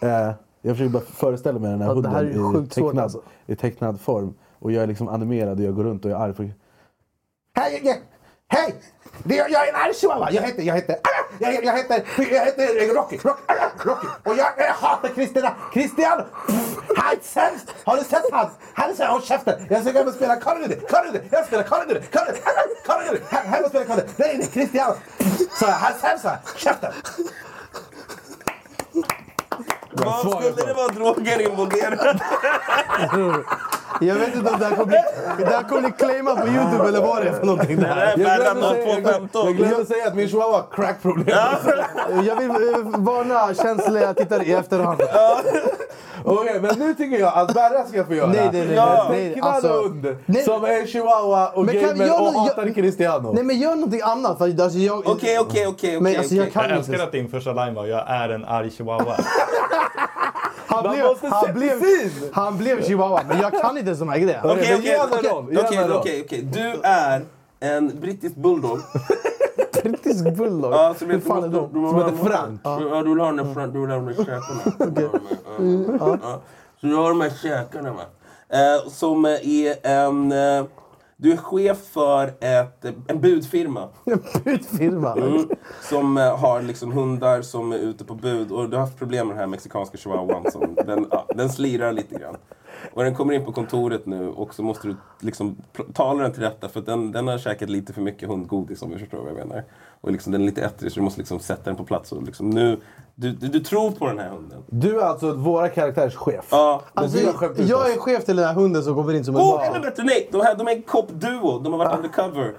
Eh, 0.00 0.08
jag 0.62 0.76
försöker 0.76 0.88
bara 0.88 1.02
föreställa 1.02 1.58
mig 1.58 1.70
den 1.70 1.80
här 1.80 1.88
Ja, 1.88 1.94
det 1.94 2.08
hunden 2.08 2.12
här 2.14 2.24
är 2.24 2.30
i, 2.30 2.52
sjukt 2.54 2.72
svårt, 2.74 2.88
tecknad, 2.90 3.02
alltså. 3.04 3.20
i 3.46 3.56
tecknad 3.56 4.00
form. 4.00 4.34
Och 4.58 4.72
jag 4.72 4.82
är 4.82 4.86
liksom 4.86 5.08
animerad 5.08 5.58
och 5.60 5.64
jag 5.66 5.74
går 5.74 5.84
runt 5.84 6.04
och 6.04 6.10
är 6.10 6.14
arg. 6.14 6.34
För... 6.34 6.50
Hej! 7.54 8.02
Hej! 8.48 8.74
Det, 9.24 9.34
jag 9.34 9.68
är 9.68 9.68
en 9.68 9.74
arg 9.76 9.94
chihuahua. 9.94 10.30
Jag 10.30 10.42
heter, 10.42 10.62
jag 10.62 10.74
heter, 10.74 10.96
jag, 11.38 11.64
jag 11.64 11.76
heter, 11.76 12.04
jag 12.18 12.44
heter 12.44 12.94
Rocky. 12.94 13.18
Rocky, 13.22 13.42
Rocky. 13.84 14.06
Och 14.24 14.36
jag, 14.36 14.48
jag 14.56 14.72
hatar 14.72 15.08
Kristina. 15.08 15.54
Christian! 15.72 16.22
Han 16.96 17.12
är 17.12 17.18
sämst! 17.22 17.74
Har 17.84 17.96
du 17.96 18.04
sett 18.04 18.22
hans? 18.32 18.52
Han 18.74 18.90
är 18.90 18.94
såhär, 18.94 19.10
håll 19.10 19.22
käften! 19.22 19.66
Jag 19.70 19.82
ska 19.82 19.92
gå 19.92 19.98
hem 19.98 20.08
och 20.08 20.14
spela 20.14 20.36
Call 20.36 20.62
of 20.62 20.68
Duty. 20.68 20.86
Call 20.86 21.06
of 21.06 21.12
Duty. 21.12 21.26
Jag 21.30 21.46
spelar 21.46 21.62
Call 21.62 21.80
of 21.80 21.88
Duty. 21.88 22.06
Call 22.12 22.22
of 22.22 22.28
Duty. 22.28 22.40
Call 22.86 23.02
of 23.02 23.10
Duty. 23.10 23.24
Hem 23.30 23.64
och 23.64 23.70
spela 23.70 23.84
Call 23.84 23.98
of 23.98 24.04
Duty. 24.04 24.14
Nej, 24.16 24.36
nej, 24.38 24.48
Christian! 24.52 24.94
Så 25.58 25.66
han 25.66 25.92
är 25.92 25.98
sämst. 25.98 26.26
Käften! 26.56 26.92
Vad 30.04 30.18
skulle 30.42 30.66
det 30.66 30.74
vara 30.74 30.88
droger 30.88 31.50
involverade? 31.50 32.20
Jag 34.00 34.14
vet 34.14 34.34
inte 34.34 34.50
om 34.50 34.58
det 34.58 34.64
här 34.64 34.72
kommer 34.76 34.86
bli, 34.86 34.98
det 35.38 35.46
här 35.54 35.62
kommer 35.62 35.80
bli 35.80 35.90
claimat 35.98 36.40
på 36.40 36.48
Youtube 36.48 36.88
eller 36.88 37.00
vad 37.00 37.22
det 37.22 37.28
är 37.28 37.32
för 37.32 37.46
någonting. 37.46 37.76
Det 37.80 37.86
här. 37.86 38.14
Jag 38.18 38.36
glömde 38.40 38.68
säga- 38.68 39.00
jag- 39.32 39.46
Jag 39.46 39.56
glömde 39.56 39.86
säga 39.86 40.06
att 40.08 40.14
min 40.14 40.28
chihuahua 40.28 40.52
har 40.56 40.64
crackproblem. 40.76 41.38
Jag 42.24 42.36
vill 42.36 42.50
eh, 42.50 42.78
varna 42.82 43.54
känsliga 43.54 44.14
tittare 44.14 44.44
i 44.44 44.52
efterhand. 44.52 45.02
Okej, 46.24 46.60
men 46.60 46.78
nu 46.78 46.94
tycker 46.94 47.18
jag 47.18 47.32
att 47.38 47.54
Berra 47.54 47.84
ska 47.84 48.04
få 48.04 48.14
göra 48.14 48.26
Nej, 48.26 48.50
nej, 48.52 48.66
nej, 48.66 48.76
en 48.78 49.10
nej, 49.10 49.34
tecknad 49.34 49.54
alltså- 49.54 49.68
hund 49.82 50.16
nej. 50.26 50.42
som 50.44 50.64
är 50.64 50.86
chihuahua 50.86 51.48
och 51.48 51.64
Men 51.64 51.80
kan- 51.80 51.88
gamer 51.88 52.06
gör 52.06 52.20
och 52.20 52.32
hatar 52.40 52.74
Cristiano. 52.74 53.32
Nej 53.32 53.44
men 53.44 53.58
gör 53.58 53.74
någonting 53.74 54.00
annat. 54.02 54.40
Alltså, 54.40 54.78
jag, 54.78 54.98
Okej, 55.08 55.38
okej, 55.38 55.66
okej. 55.66 55.96
Alltså, 56.18 56.34
jag 56.34 56.42
okej. 56.42 56.52
kan 56.52 56.62
Jag 56.68 56.78
älskar 56.78 56.98
att 56.98 57.12
din 57.12 57.28
första 57.28 57.52
line 57.52 57.74
var 57.74 57.86
jag 57.86 58.04
är 58.10 58.28
en 58.28 58.44
arg 58.44 58.70
chihuahua. 58.70 59.16
Han 60.66 60.84
Man 60.84 60.94
blev, 60.94 61.04
måste 61.06 61.28
han, 61.28 61.44
se 61.46 61.52
blev, 61.52 61.80
fin. 61.80 62.30
han 62.32 62.58
blev 62.58 62.82
chihuahua, 62.82 63.20
men 63.28 63.40
jag 63.40 63.60
kan 63.60 63.78
inte 63.78 63.96
såna 63.96 64.12
här 64.12 64.18
grejer. 64.18 64.40
Okej, 64.44 64.74
okej, 64.78 64.98
okej, 65.00 65.30
okej, 65.66 65.90
okej, 65.94 66.22
okej. 66.26 66.42
Du 66.42 66.80
är 66.82 67.24
en 67.60 68.00
brittisk 68.00 68.36
bulldog. 68.36 68.78
Brittisk 69.82 70.24
bulldog? 70.36 70.72
Ja, 70.72 70.94
som 70.98 71.10
Hur 71.10 71.20
fan 71.20 71.44
är 71.44 71.48
de? 71.48 71.70
Som 71.72 71.96
heter 71.98 72.24
Frank. 72.24 72.60
Ja, 72.64 73.02
du 73.02 73.08
vill 73.08 73.20
ha 73.20 73.32
den 73.32 73.54
Frank, 73.54 73.72
du 73.72 73.80
vill 73.80 73.90
ha 73.90 73.96
de 73.96 74.06
där 74.06 74.14
käkarna. 74.14 75.00
Ja, 76.00 76.18
ja. 76.22 76.40
Så 76.80 76.86
du 76.86 76.94
har 76.96 77.08
de 77.08 77.20
här 77.20 77.32
käkarna 77.42 77.92
va. 77.92 78.02
Eh, 78.48 78.88
som 78.90 79.24
är 79.24 79.86
en... 79.86 80.32
Eh, 80.32 80.64
du 81.16 81.32
är 81.32 81.36
chef 81.36 81.78
för 81.78 82.34
ett, 82.40 82.84
en 83.08 83.20
budfirma. 83.20 83.88
En 84.04 84.22
budfirma? 84.44 85.12
Mm, 85.12 85.48
som 85.82 86.16
eh, 86.18 86.38
har 86.38 86.62
liksom 86.62 86.92
hundar 86.92 87.42
som 87.42 87.72
är 87.72 87.78
ute 87.78 88.04
på 88.04 88.14
bud. 88.14 88.52
Och 88.52 88.70
du 88.70 88.76
har 88.76 88.84
haft 88.84 88.98
problem 88.98 89.26
med 89.26 89.36
den 89.36 89.40
här 89.40 89.46
mexikanska 89.46 89.98
chihuahuan. 89.98 90.50
Som, 90.52 90.74
den, 90.86 91.06
ja, 91.10 91.26
den 91.34 91.48
slirar 91.48 91.92
lite 91.92 92.18
grann. 92.18 92.36
Och 92.92 93.04
den 93.04 93.14
kommer 93.14 93.34
in 93.34 93.44
på 93.44 93.52
kontoret 93.52 94.06
nu 94.06 94.28
och 94.28 94.54
så 94.54 94.62
måste 94.62 94.88
du 94.88 94.96
liksom 95.20 95.56
tala 95.94 96.22
den 96.22 96.32
till 96.32 96.42
rätta 96.42 96.68
för 96.68 96.80
den, 96.80 97.12
den 97.12 97.28
har 97.28 97.38
käkat 97.38 97.70
lite 97.70 97.92
för 97.92 98.00
mycket 98.00 98.28
hundgodis 98.28 98.82
om 98.82 98.90
du 98.90 98.98
förstår 98.98 99.18
vad 99.18 99.28
jag 99.28 99.36
menar. 99.36 99.64
Och 100.00 100.12
liksom, 100.12 100.32
den 100.32 100.42
är 100.42 100.46
lite 100.46 100.62
ettrig 100.62 100.92
så 100.92 101.00
du 101.00 101.04
måste 101.04 101.20
liksom 101.20 101.38
sätta 101.38 101.62
den 101.64 101.76
på 101.76 101.84
plats. 101.84 102.12
Och 102.12 102.22
liksom 102.22 102.50
nu, 102.50 102.80
du, 103.18 103.32
du, 103.32 103.48
du 103.48 103.60
tror 103.60 103.90
på 103.90 104.06
den 104.06 104.18
här 104.18 104.28
hunden. 104.28 104.58
Du 104.66 105.00
är 105.00 105.04
alltså 105.04 105.32
våra 105.32 105.68
karaktärers 105.68 106.14
chef. 106.16 106.44
Ja. 106.50 106.82
Alltså, 106.94 107.18
jag 107.18 107.34
oss. 107.80 107.88
är 107.88 107.98
chef 108.00 108.24
till 108.24 108.36
den 108.36 108.44
här 108.44 108.54
hunden 108.54 108.82
som 108.82 108.94
kommer 108.94 109.14
in 109.14 109.24
som 109.24 109.36
en 109.36 109.40
Oh, 109.42 109.50
barn. 109.72 109.82
bättre! 109.82 110.02
Nej! 110.04 110.28
De, 110.32 110.40
här, 110.40 110.54
de 110.54 110.68
är 110.68 110.72
en 110.72 110.82
cop-duo. 110.82 111.62
De 111.62 111.72
har 111.72 111.78
varit 111.78 111.96
undercover. 111.96 112.54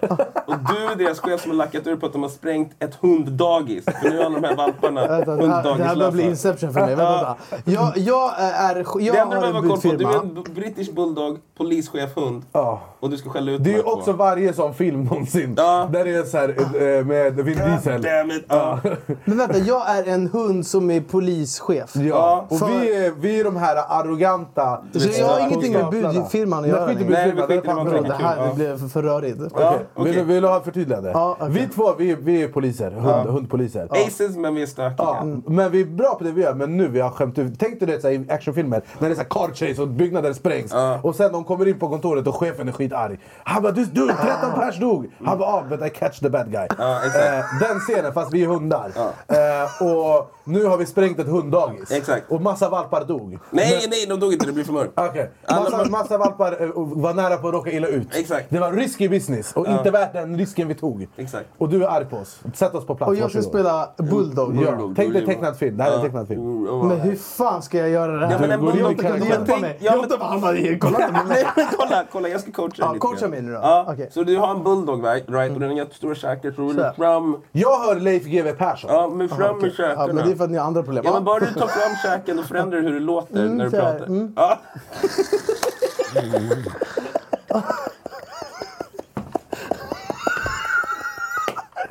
Och 0.46 0.56
du 0.70 0.86
är 0.92 0.96
deras 0.96 1.20
chef 1.20 1.42
som 1.42 1.52
har 1.52 1.58
lackat 1.58 1.88
ur 1.88 1.96
på 1.96 2.06
att 2.06 2.14
de 2.14 2.22
har 2.24 2.30
sprängt 2.30 2.72
ett 2.80 2.96
hunddagis. 2.96 3.86
För 3.86 4.10
nu 4.10 4.20
är 4.20 4.26
alla 4.26 4.40
de 4.40 4.48
här 4.48 4.56
valparna 4.56 5.08
Vänta, 5.08 5.36
det, 5.36 5.48
här, 5.48 5.96
börjar 5.96 6.12
bli 6.12 6.24
hunddagislösa. 6.24 6.30
Inception 6.30 6.74
för 6.74 6.80
mig. 6.80 6.96
Vänta, 6.96 7.38
vänta. 7.52 7.72
Jag, 7.72 7.98
jag 7.98 8.32
är... 8.40 8.76
Jag 8.76 9.16
Det 9.16 9.20
enda 9.20 9.36
du 9.36 9.40
behöver 9.42 9.70
koll 9.70 9.82
på, 9.82 9.92
du 9.98 10.06
är 10.06 10.20
en 10.20 10.34
b- 10.34 10.42
brittisk 10.56 10.92
bulldog, 10.96 11.40
polischef 11.58 12.16
hund. 12.16 12.44
Ja. 12.52 12.82
Och 13.00 13.10
du 13.10 13.18
ska 13.18 13.30
skälla 13.30 13.52
ut 13.52 13.64
Det 13.64 13.74
är 13.76 13.82
två. 13.82 13.90
också 13.92 14.12
varje 14.12 14.54
sån 14.54 14.74
film 14.74 15.04
någonsin. 15.04 15.54
Ja. 15.58 15.90
Där 15.94 16.06
det 16.06 16.12
är 16.16 16.24
så 16.24 16.38
här 16.38 16.50
eh, 16.50 17.06
med 17.06 17.36
Vin 17.36 17.58
Diesel. 17.58 18.08
Ja. 18.50 18.80
Men 19.26 19.38
vänta, 19.38 19.58
jag 19.58 19.90
är 19.98 20.04
en 20.08 20.28
hund 20.28 20.47
som 20.64 20.92
är 20.92 21.02
polischef. 21.02 21.96
Ja, 21.96 22.46
och 22.50 22.60
För- 22.60 22.68
vi 22.68 23.06
är, 23.06 23.12
vi 23.12 23.40
är 23.40 23.44
de 23.44 23.56
här 23.56 23.76
arroganta... 23.90 24.82
Så 24.94 25.10
jag 25.20 25.28
har 25.28 25.40
ingenting 25.40 25.74
med 25.74 25.90
budfirman 25.90 26.64
att 26.64 26.70
göra 26.70 26.92
i 26.92 26.96
längre. 26.96 27.10
Nej, 27.10 27.32
vi 27.32 27.42
skiter 27.42 27.54
i 27.54 27.58
vad 27.58 27.66
Det 27.66 27.70
är 27.72 27.76
man 27.76 27.86
Det 27.86 27.92
tänker. 27.92 28.14
här 28.14 28.46
Ja. 28.48 28.54
blev 28.54 28.90
för, 28.90 29.02
rörigt. 29.04 29.38
Ja, 29.56 29.76
Okej. 29.94 30.12
Vill, 30.14 30.16
du, 30.16 30.34
vill 30.34 30.42
du 30.42 30.48
ha 30.48 30.62
förtydligande? 30.62 31.12
Ja, 31.14 31.38
okej. 31.40 31.54
Vi 31.54 31.68
två, 31.76 31.94
vi, 31.98 32.16
vi 32.16 32.44
är 32.44 32.48
poliser. 32.48 32.92
Hund, 32.92 33.30
Hundpoliser. 33.30 33.88
Aces, 33.92 34.38
men 34.38 34.56
vi 34.56 34.62
är 34.62 34.66
stökiga. 34.66 34.96
Ja, 34.98 35.24
men 35.46 35.72
vi 35.72 35.82
är 35.82 35.86
bra 35.86 36.16
på 36.16 36.24
det 36.24 36.32
vi 36.32 36.42
gör, 36.42 36.54
men 36.54 36.78
nu 36.78 36.88
vi 36.88 37.00
har 37.00 37.10
skämt 37.10 37.38
ut. 37.40 37.54
Tänk 37.60 37.80
dig 37.80 37.88
det 37.88 38.02
så 38.02 38.08
här, 38.08 38.16
i 38.16 38.26
actionfilmer, 38.32 38.82
när 39.00 39.10
det 39.10 39.14
är 39.14 39.16
så 39.16 39.22
här 39.22 39.30
car 39.48 39.54
chase 39.68 39.82
och 39.82 39.88
byggnader 39.88 40.34
sprängs. 40.34 40.72
Ja. 40.74 41.00
Och 41.04 41.16
sen 41.16 41.32
de 41.32 41.44
kommer 41.44 41.68
in 41.68 41.80
på 41.80 41.90
kontoret 41.90 42.28
och 42.28 42.36
chefen 42.36 42.68
är 42.68 42.72
skitarg. 42.72 43.20
Han 43.44 43.64
bara 43.64 43.72
du, 43.72 43.86
du 43.86 44.08
13 44.08 44.16
pers 44.60 44.80
dog! 44.80 45.08
Han 45.26 45.38
bara 45.38 45.50
ah, 45.50 45.64
but 45.70 45.82
I 45.86 45.90
catch 45.90 46.20
the 46.20 46.30
bad 46.30 46.52
guy. 46.52 46.68
Ja, 46.78 46.98
exakt. 47.06 47.26
Eh, 47.26 47.68
den 47.70 47.80
scenen, 47.80 48.14
fast 48.14 48.34
vi 48.34 48.44
är 48.44 48.48
hundar. 48.48 48.92
Ja. 48.96 49.36
Eh, 49.36 49.88
och 49.88 50.32
nu 50.48 50.66
har 50.66 50.78
vi 50.78 50.86
sprängt 50.86 51.20
ett 51.20 51.28
hunddagis. 51.28 51.92
Exakt. 51.92 52.32
Och 52.32 52.42
massa 52.42 52.70
valpar 52.70 53.06
dog. 53.06 53.38
Nej, 53.50 53.86
nej, 53.90 54.06
de 54.10 54.20
dog 54.20 54.34
inte. 54.34 54.46
Det 54.46 54.52
blir 54.52 54.64
för 54.64 54.74
mörkt. 54.74 54.92
Okej. 54.96 55.32
Massa, 55.50 55.90
massa 55.90 56.18
valpar 56.18 56.62
eh, 56.64 56.70
var 56.76 57.14
nära 57.14 57.38
på 57.38 57.48
att 57.48 57.54
råka 57.54 57.72
illa 57.72 57.88
ut. 57.88 58.16
Exakt. 58.16 58.46
Det 58.50 58.60
var 58.60 58.72
risky 58.72 59.10
business 59.10 59.54
och 59.54 59.68
inte 59.68 59.92
värt 59.92 60.14
den 60.14 60.38
risken 60.38 60.68
vi 60.68 60.76
tog. 60.76 61.08
Exakt. 61.18 61.46
Och 61.58 61.70
du 61.70 61.84
är 61.84 61.88
arg 61.88 62.06
på 62.06 62.18
oss. 62.18 62.40
Sätt 62.54 62.76
oss 62.76 62.86
på 62.86 62.96
plats. 62.96 63.10
Och 63.10 63.16
jag 63.16 63.30
ska 63.30 63.40
varsågod. 63.40 63.54
spela 63.60 63.90
Bulldog. 63.98 64.56
Ja, 64.56 64.72
Bulldog, 64.72 64.94
tänk 64.96 64.96
dig 64.96 65.08
Bulldog. 65.08 65.26
tecknad 65.30 65.58
film. 65.58 65.78
Det 65.78 65.84
här 65.84 65.92
är 65.92 65.96
en 65.96 66.02
tecknad 66.02 66.28
film. 66.28 66.64
Men 66.88 67.00
hur 67.00 67.16
fan 67.16 67.62
ska 67.62 67.78
jag 67.78 67.90
göra 67.90 68.12
det 68.12 68.26
här? 68.28 68.34
Ja, 68.34 68.40
men 68.40 68.52
en 68.52 68.60
Du, 68.60 68.66
bulldog- 68.66 68.80
Jonte, 68.82 69.04
kan 69.04 69.12
du 69.12 69.18
jag 69.20 69.28
hjälpa 69.30 69.46
tänk- 69.46 69.62
mig? 69.62 69.78
ja, 69.82 69.92
men- 69.92 70.00
Jonte 70.00 70.18
bara, 70.18 70.30
han 70.30 70.42
bara, 70.42 70.56
kolla 70.56 70.68
inte 70.68 70.80
på 71.22 71.28
mig. 71.28 71.28
Nej, 71.30 71.46
men 71.56 71.66
kolla, 71.78 72.04
kolla, 72.12 72.30
jag 72.30 72.42
ska 72.42 72.52
coacha 72.52 72.74
Ja, 72.78 72.86
dig 72.86 72.94
lite 72.94 73.00
coacha 73.08 73.20
grann. 73.20 73.30
mig 73.32 73.42
nu 73.42 73.52
då. 73.52 73.60
Ja, 73.62 73.86
Okej. 73.94 74.10
Så 74.12 74.24
du 74.24 74.38
har 74.38 74.56
en 74.56 74.64
bulldog, 74.64 75.06
right? 75.06 75.24
right? 75.30 75.54
Och 75.54 75.60
den 75.60 75.70
har 75.70 75.78
jättestora 75.78 76.16
käkar. 76.16 76.52
Så 76.52 76.62
du 76.62 76.74
Så 76.74 76.82
här. 76.82 76.94
fram... 76.94 77.38
Jag 77.52 77.80
hör 77.80 77.96
Leif 78.00 78.24
GW 78.24 78.52
Persson. 78.54 78.90
Ja, 78.94 79.10
men 79.14 79.30
fram 79.30 79.60
med 79.60 79.72
käkarna. 79.72 80.08
Ja, 80.08 80.14
men 80.14 80.26
det 80.26 80.32
är 80.32 80.36
för 80.38 80.44
att 80.44 80.52
ni 80.52 80.58
har 80.58 80.66
andra 80.66 80.84
problem. 80.84 81.04
Ja, 81.08 81.14
men 81.14 81.24
bara 81.24 81.40
du 81.40 81.54
tar 81.54 81.68
fram 81.68 81.96
käken, 82.04 82.38
då 82.38 82.44
förändrar 82.44 82.82
hur 82.82 82.94
det 82.94 83.00
låter 83.00 83.36
Mm, 83.46 83.58
när 83.58 83.66
du 83.66 83.72
så 83.72 83.78
här, 83.78 83.92
pratar. 83.92 84.06
mm. 84.06 84.34
Ja. 84.36 84.60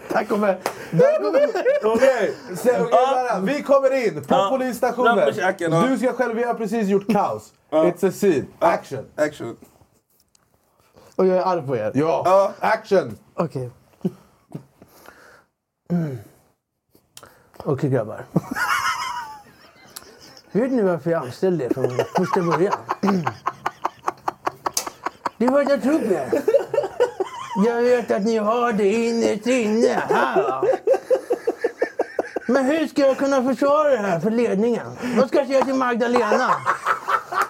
Där 0.09 0.25
kommer... 0.25 0.59
Där 0.91 1.23
kommer... 1.23 1.95
Okej, 1.95 2.35
vi 3.43 3.63
kommer 3.63 4.07
in 4.07 4.15
på 4.15 4.35
Ja. 4.35 4.47
Polisstationen. 4.51 5.33
Du 5.89 5.99
ska 5.99 6.13
själv, 6.13 6.35
vi 6.37 6.43
har 6.45 6.55
precis 6.55 6.89
gjort 6.89 7.13
kaos. 7.13 7.53
It's 7.71 8.09
a 8.09 8.13
scene. 8.13 8.45
Action. 8.59 9.05
Action. 9.17 9.57
Och 11.17 11.27
jag 11.27 11.37
är 11.37 11.43
arg 11.43 11.67
på 11.67 11.77
er. 11.77 11.93
Ja, 11.95 12.53
action. 12.61 13.19
Okej. 13.35 13.71
Mm. 15.91 16.19
Okej 17.69 17.91
grabbar. 17.91 18.25
Vet 20.53 20.73
ni 20.73 20.83
varför 20.83 21.11
jag 21.11 21.23
anställde 21.23 21.65
er 21.65 21.71
från 21.75 21.91
första 22.17 22.41
början? 22.41 22.75
Det 25.39 25.47
var 25.47 25.61
att 25.61 25.71
jag 25.71 25.83
tror 25.83 25.99
på 25.99 26.13
er. 26.13 26.43
Jag 27.67 27.83
vet 27.83 28.11
att 28.11 28.23
ni 28.23 28.37
har 28.37 28.73
det 28.73 28.93
innerst 28.93 29.47
inne. 29.47 30.03
Här. 30.09 30.63
Men 32.49 32.65
hur 32.65 32.87
ska 32.87 33.03
jag 33.03 33.19
kunna 33.19 33.45
försvara 33.45 33.91
det 33.91 33.97
här 33.97 34.21
för 34.21 34.31
ledningen? 34.31 34.87
Vad 35.17 35.29
ska 35.29 35.39
jag 35.39 35.47
säga 35.47 35.65
till 35.65 35.75
Magdalena? 35.75 36.51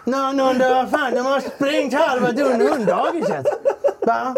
När 0.05 0.27
hon 0.27 0.41
undrar 0.41 0.75
vad 0.75 0.91
fan, 0.91 1.15
de 1.15 1.27
har 1.27 1.41
sprängt 1.41 1.95
halva 1.95 2.27
hunddagiset. 2.27 3.47
Va? 4.01 4.35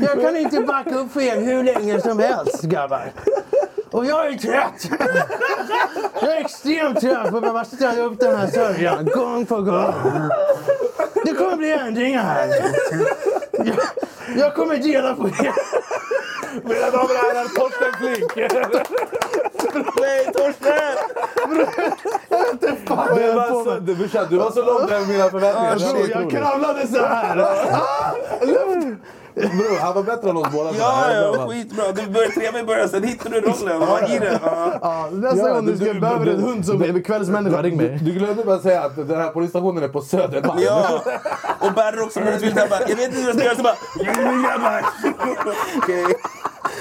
Jag 0.00 0.20
kan 0.20 0.36
inte 0.36 0.60
backa 0.60 0.94
upp 0.94 1.12
för 1.12 1.20
er 1.20 1.40
hur 1.40 1.62
länge 1.62 2.00
som 2.00 2.18
helst 2.18 2.62
grabbar. 2.62 3.12
Och 3.94 4.06
jag 4.06 4.26
är 4.26 4.38
trött. 4.38 4.90
Jag 6.20 6.36
är 6.36 6.40
extremt 6.40 7.00
trött 7.00 7.30
på 7.30 7.36
att 7.36 7.42
behöva 7.42 7.64
ställa 7.64 8.02
upp 8.02 8.20
den 8.20 8.36
här 8.36 8.46
sörjan 8.46 9.04
gång 9.04 9.46
på 9.46 9.62
gång. 9.62 9.94
Det 11.24 11.32
kommer 11.32 11.56
bli 11.56 11.72
ändringar 11.72 12.22
här. 12.22 12.48
Jag, 13.52 13.76
jag 14.36 14.54
kommer 14.54 14.76
dela 14.76 15.14
på 15.14 15.28
er. 15.28 15.52
Mina 16.64 16.90
damer 16.90 17.04
och 17.04 17.10
herrar, 17.10 17.44
Torsten 17.44 17.92
Flink. 17.98 18.36
Nej, 20.00 20.24
Torsten! 20.24 20.96
Jag 22.28 22.50
inte 22.50 22.76
fan 22.86 23.16
Du 23.16 23.32
var 23.32 23.64
så, 23.64 23.80
du, 23.80 23.94
brorsan, 23.94 24.26
du 24.30 24.36
var 24.36 24.50
så 24.50 24.62
långt 24.62 24.90
över 24.90 25.06
mina 25.06 25.30
förväntningar. 25.30 26.10
Jag 26.10 26.30
kravlade 26.30 26.86
så 26.86 27.04
här. 27.04 27.36
Bror, 29.34 29.78
han 29.80 29.94
var 29.94 30.02
bättre 30.02 30.30
än 30.30 30.36
oss 30.36 30.48
båda. 30.52 30.70
Ja, 30.78 31.34
var 31.38 31.48
skitbra. 31.48 31.92
Du 31.92 32.06
börjar 32.06 32.28
treva 32.28 32.60
i 32.60 32.62
början, 32.64 32.88
sen 32.88 33.02
hittar 33.04 33.30
du 33.30 33.40
rollen. 33.40 33.80
Vad 33.80 34.10
i 34.10 34.18
det? 34.18 34.38
Ja. 34.44 34.78
Ja, 34.82 35.08
nästa 35.12 35.48
Ja, 35.48 35.54
gång 35.54 35.66
du 35.66 35.72
du- 35.72 36.00
behöver 36.00 36.26
en 36.26 36.42
hund 36.42 36.66
som 36.66 37.02
kvällsmänniska, 37.02 37.62
ring 37.62 37.76
mig. 37.76 37.98
Du 38.02 38.12
glömde 38.12 38.44
bara 38.44 38.58
säga 38.58 38.82
att 38.82 38.96
den 38.96 39.20
här 39.20 39.30
polisstationen 39.30 39.82
är 39.84 39.88
på 39.88 40.00
Södermalm. 40.00 40.60
Ja, 40.62 41.02
och 41.60 41.72
Berro 41.72 42.04
också 42.04 42.20
jag 42.20 42.26
vet 42.26 42.42
inte 42.42 43.20
hur 43.20 43.26
jag 43.26 43.34
ska 43.36 43.44
göra, 43.44 43.56
så 43.56 43.62
bara. 43.62 43.74
Okej. 45.76 46.04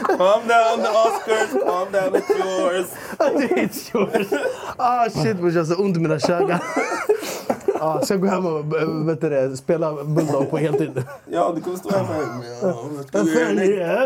Calm 0.02 0.48
down 0.48 0.82
the 0.84 0.90
Oscars, 0.90 1.66
calm 1.66 1.92
down 1.92 2.16
it's 2.16 2.30
yours. 2.30 2.88
It's 3.20 3.94
yours. 3.94 4.28
Ah 4.78 5.10
shit 5.10 5.38
brorsan, 5.38 5.66
så 5.66 5.76
ont 5.76 5.98
i 5.98 6.00
mina 6.00 6.20
käkar. 6.20 6.64
Ja, 7.84 8.02
ska 8.04 8.16
gå 8.16 8.28
hem 8.28 8.46
och 8.46 8.82
äh, 8.82 9.06
vet 9.06 9.22
det, 9.22 9.58
spela 9.58 10.04
Bulldog 10.04 10.50
på 10.50 10.58
heltid. 10.58 11.04
Ja, 11.32 11.52
du 11.56 11.62
kommer 11.62 11.78
stå 11.78 11.90
här 11.90 12.04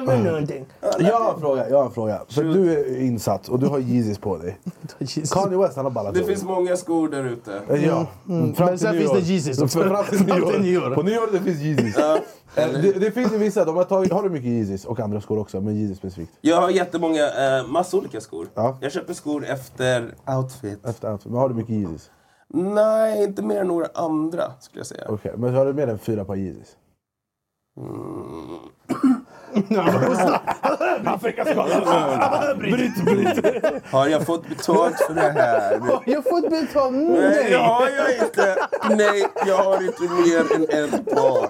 med... 0.01 0.25
Någonting? 0.25 0.65
Jag 0.99 1.19
har 1.19 1.33
en 1.33 1.39
fråga. 1.39 1.69
Jag 1.69 1.77
har 1.77 1.85
en 1.85 1.91
fråga. 1.91 2.21
För 2.29 2.43
du 2.43 2.73
är 2.73 3.01
insatt 3.01 3.49
och 3.49 3.59
du 3.59 3.67
har 3.67 3.79
Yeezys 3.79 4.17
på 4.17 4.37
dig. 4.37 4.57
Kanye 5.31 5.57
West 5.57 5.75
han 5.75 5.85
har 5.85 5.91
ballat 5.91 6.13
Det 6.13 6.23
finns 6.23 6.43
många 6.43 6.77
skor 6.77 7.09
där 7.09 7.23
ute. 7.23 7.61
Ja. 7.85 8.05
Mm. 8.29 8.55
Fram 8.55 8.67
Men 8.67 8.79
sen 8.79 8.97
finns 8.97 9.11
det 9.11 9.19
Yeezys 9.19 9.61
också. 9.61 9.79
Fram 9.83 10.05
till 10.05 10.25
nyår. 10.25 10.59
nyår. 10.59 10.95
På 10.95 11.01
nyår 11.01 11.29
det 11.31 11.39
finns 11.39 11.61
Yeezys. 11.61 11.95
Eh, 12.57 12.81
Det, 12.81 12.91
det 12.99 13.11
finns 13.11 13.33
ju 13.33 13.37
vissa, 13.37 13.65
de 13.65 13.75
har, 13.75 13.83
tagit, 13.83 14.13
har 14.13 14.23
du 14.23 14.29
mycket 14.29 14.47
Yeezys 14.47 14.85
och 14.85 14.99
andra 14.99 15.21
skor 15.21 15.39
också, 15.39 15.61
men 15.61 15.75
Yeezys 15.77 15.97
specifikt. 15.97 16.31
Jag 16.41 16.61
har 16.61 16.69
jättemånga, 16.69 17.57
eh, 17.57 17.67
massa 17.67 17.97
olika 17.97 18.21
skor. 18.21 18.47
Ja. 18.53 18.77
Jag 18.81 18.91
köper 18.91 19.13
skor 19.13 19.45
efter 19.45 20.13
outfit. 20.37 20.85
Efter 20.85 21.11
outfit. 21.11 21.31
Men 21.31 21.41
har 21.41 21.49
du 21.49 21.55
mycket 21.55 21.71
Yeezys? 21.75 22.11
Nej, 22.53 23.23
inte 23.23 23.41
mer 23.41 23.61
än 23.61 23.67
några 23.67 23.87
andra 23.93 24.43
skulle 24.59 24.79
jag 24.79 24.87
säga. 24.87 25.05
Okej, 25.09 25.33
men 25.37 25.53
har 25.55 25.65
du 25.65 25.73
mer 25.73 25.87
än 25.87 25.99
fyra 25.99 26.25
par 26.25 26.35
Yeezys? 26.35 26.75
Bryt, 32.59 33.05
bryt. 33.05 33.83
Har 33.91 34.07
jag 34.07 34.25
fått 34.25 34.49
betalt 34.49 34.95
för 35.07 35.13
det 35.13 35.21
här? 35.21 35.79
Jag 36.05 36.21
har 36.21 36.29
fått 36.41 36.49
betalt. 36.49 36.93
Nej, 36.95 37.47
det 37.49 37.57
har 37.57 37.89
jag 37.89 38.25
inte. 38.25 38.55
Nej, 38.89 39.27
jag 39.47 39.57
har 39.57 39.83
inte 39.83 40.03
mer 40.03 40.75
än 40.75 40.93
ett 40.93 41.15
par. 41.15 41.49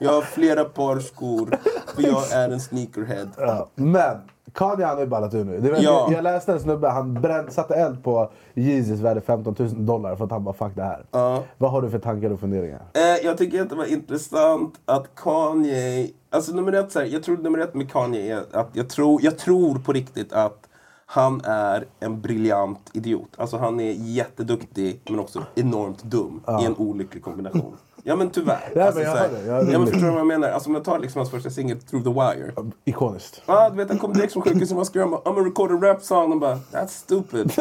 Jag 0.00 0.12
har 0.12 0.22
flera 0.22 0.64
par 0.64 0.98
skor, 1.00 1.58
för 1.94 2.02
jag 2.02 2.32
är 2.32 2.48
en 2.50 2.60
sneakerhead. 2.60 3.26
Ja. 3.38 3.68
Men 3.74 4.16
Kanye 4.52 4.86
han 4.86 4.94
har 4.94 5.00
ju 5.02 5.06
ballat 5.08 5.34
ur 5.34 5.44
nu. 5.44 5.60
Det 5.60 5.70
var, 5.70 5.78
Ja. 5.78 5.82
jag, 5.82 6.12
jag 6.12 6.22
läste 6.22 6.52
en 6.52 6.60
snubbe, 6.60 6.88
han 6.88 7.14
bränn, 7.14 7.50
satte 7.50 7.74
eld 7.74 8.04
på 8.04 8.30
Yeezys 8.54 9.00
värde 9.00 9.20
15 9.20 9.54
000 9.58 9.86
dollar 9.86 10.16
för 10.16 10.24
att 10.24 10.30
han 10.30 10.44
bara 10.44 10.54
fuck 10.54 10.72
det 10.76 10.82
här. 10.82 11.04
Ja. 11.10 11.42
Vad 11.58 11.70
har 11.70 11.82
du 11.82 11.90
för 11.90 11.98
tankar 11.98 12.30
och 12.30 12.40
funderingar? 12.40 12.82
Eh, 12.94 13.26
jag 13.26 13.38
tycker 13.38 13.62
att 13.62 13.68
det 13.70 13.76
var 13.76 13.92
intressant 13.92 14.74
att 14.84 15.14
Kanye... 15.14 16.10
Alltså 16.30 16.52
nummer 16.52 16.72
ett, 16.72 16.92
så 16.92 16.98
här, 16.98 17.06
jag 17.06 17.22
tror 17.22 17.36
nummer 17.36 17.58
ett 17.58 17.74
med 17.74 17.92
Kanye 17.92 18.36
är 18.36 18.44
att 18.52 18.68
jag 18.72 18.88
tror, 18.88 19.22
jag 19.22 19.38
tror 19.38 19.78
på 19.78 19.92
riktigt 19.92 20.32
att 20.32 20.66
han 21.06 21.40
är 21.44 21.84
en 22.00 22.20
briljant 22.20 22.90
idiot. 22.92 23.28
Alltså 23.36 23.56
han 23.56 23.80
är 23.80 23.92
jätteduktig 23.92 25.00
men 25.10 25.20
också 25.20 25.42
enormt 25.54 26.02
dum 26.02 26.42
i 26.62 26.64
en 26.64 26.76
olycklig 26.76 27.22
kombination. 27.24 27.76
Ja 28.02 28.16
men 28.16 28.30
tyvärr. 28.30 28.72
Ja, 28.74 28.84
alltså, 28.84 29.00
men 29.00 29.08
jag 29.08 29.16
så 29.16 29.22
här, 29.22 29.28
hör 29.28 29.38
det. 29.38 29.46
Jag 29.46 29.72
ja, 29.72 29.78
men 29.78 29.86
förstår 29.86 30.06
du 30.06 30.10
vad 30.10 30.20
jag 30.20 30.26
menar? 30.26 30.48
Alltså 30.48 30.68
om 30.68 30.74
jag 30.74 30.84
tar 30.84 30.98
liksom 30.98 31.18
hans 31.18 31.30
första 31.30 31.50
singel 31.50 31.80
Through 31.80 32.04
the 32.04 32.10
Wire. 32.10 32.52
Ikoniskt. 32.84 33.42
Ja, 33.46 33.70
du 33.70 33.76
vet 33.76 33.88
han 33.88 33.98
kom 33.98 34.12
direkt 34.12 34.32
från 34.32 34.42
sjukhuset 34.42 34.78
och 34.78 34.86
skrev 34.86 35.06
I'm 35.06 35.34
gonna 35.34 35.48
record 35.48 35.72
a 35.72 35.86
rap 35.86 36.02
song 36.02 36.32
och 36.32 36.40
bara 36.40 36.54
That's 36.54 36.88
stupid. 36.88 37.52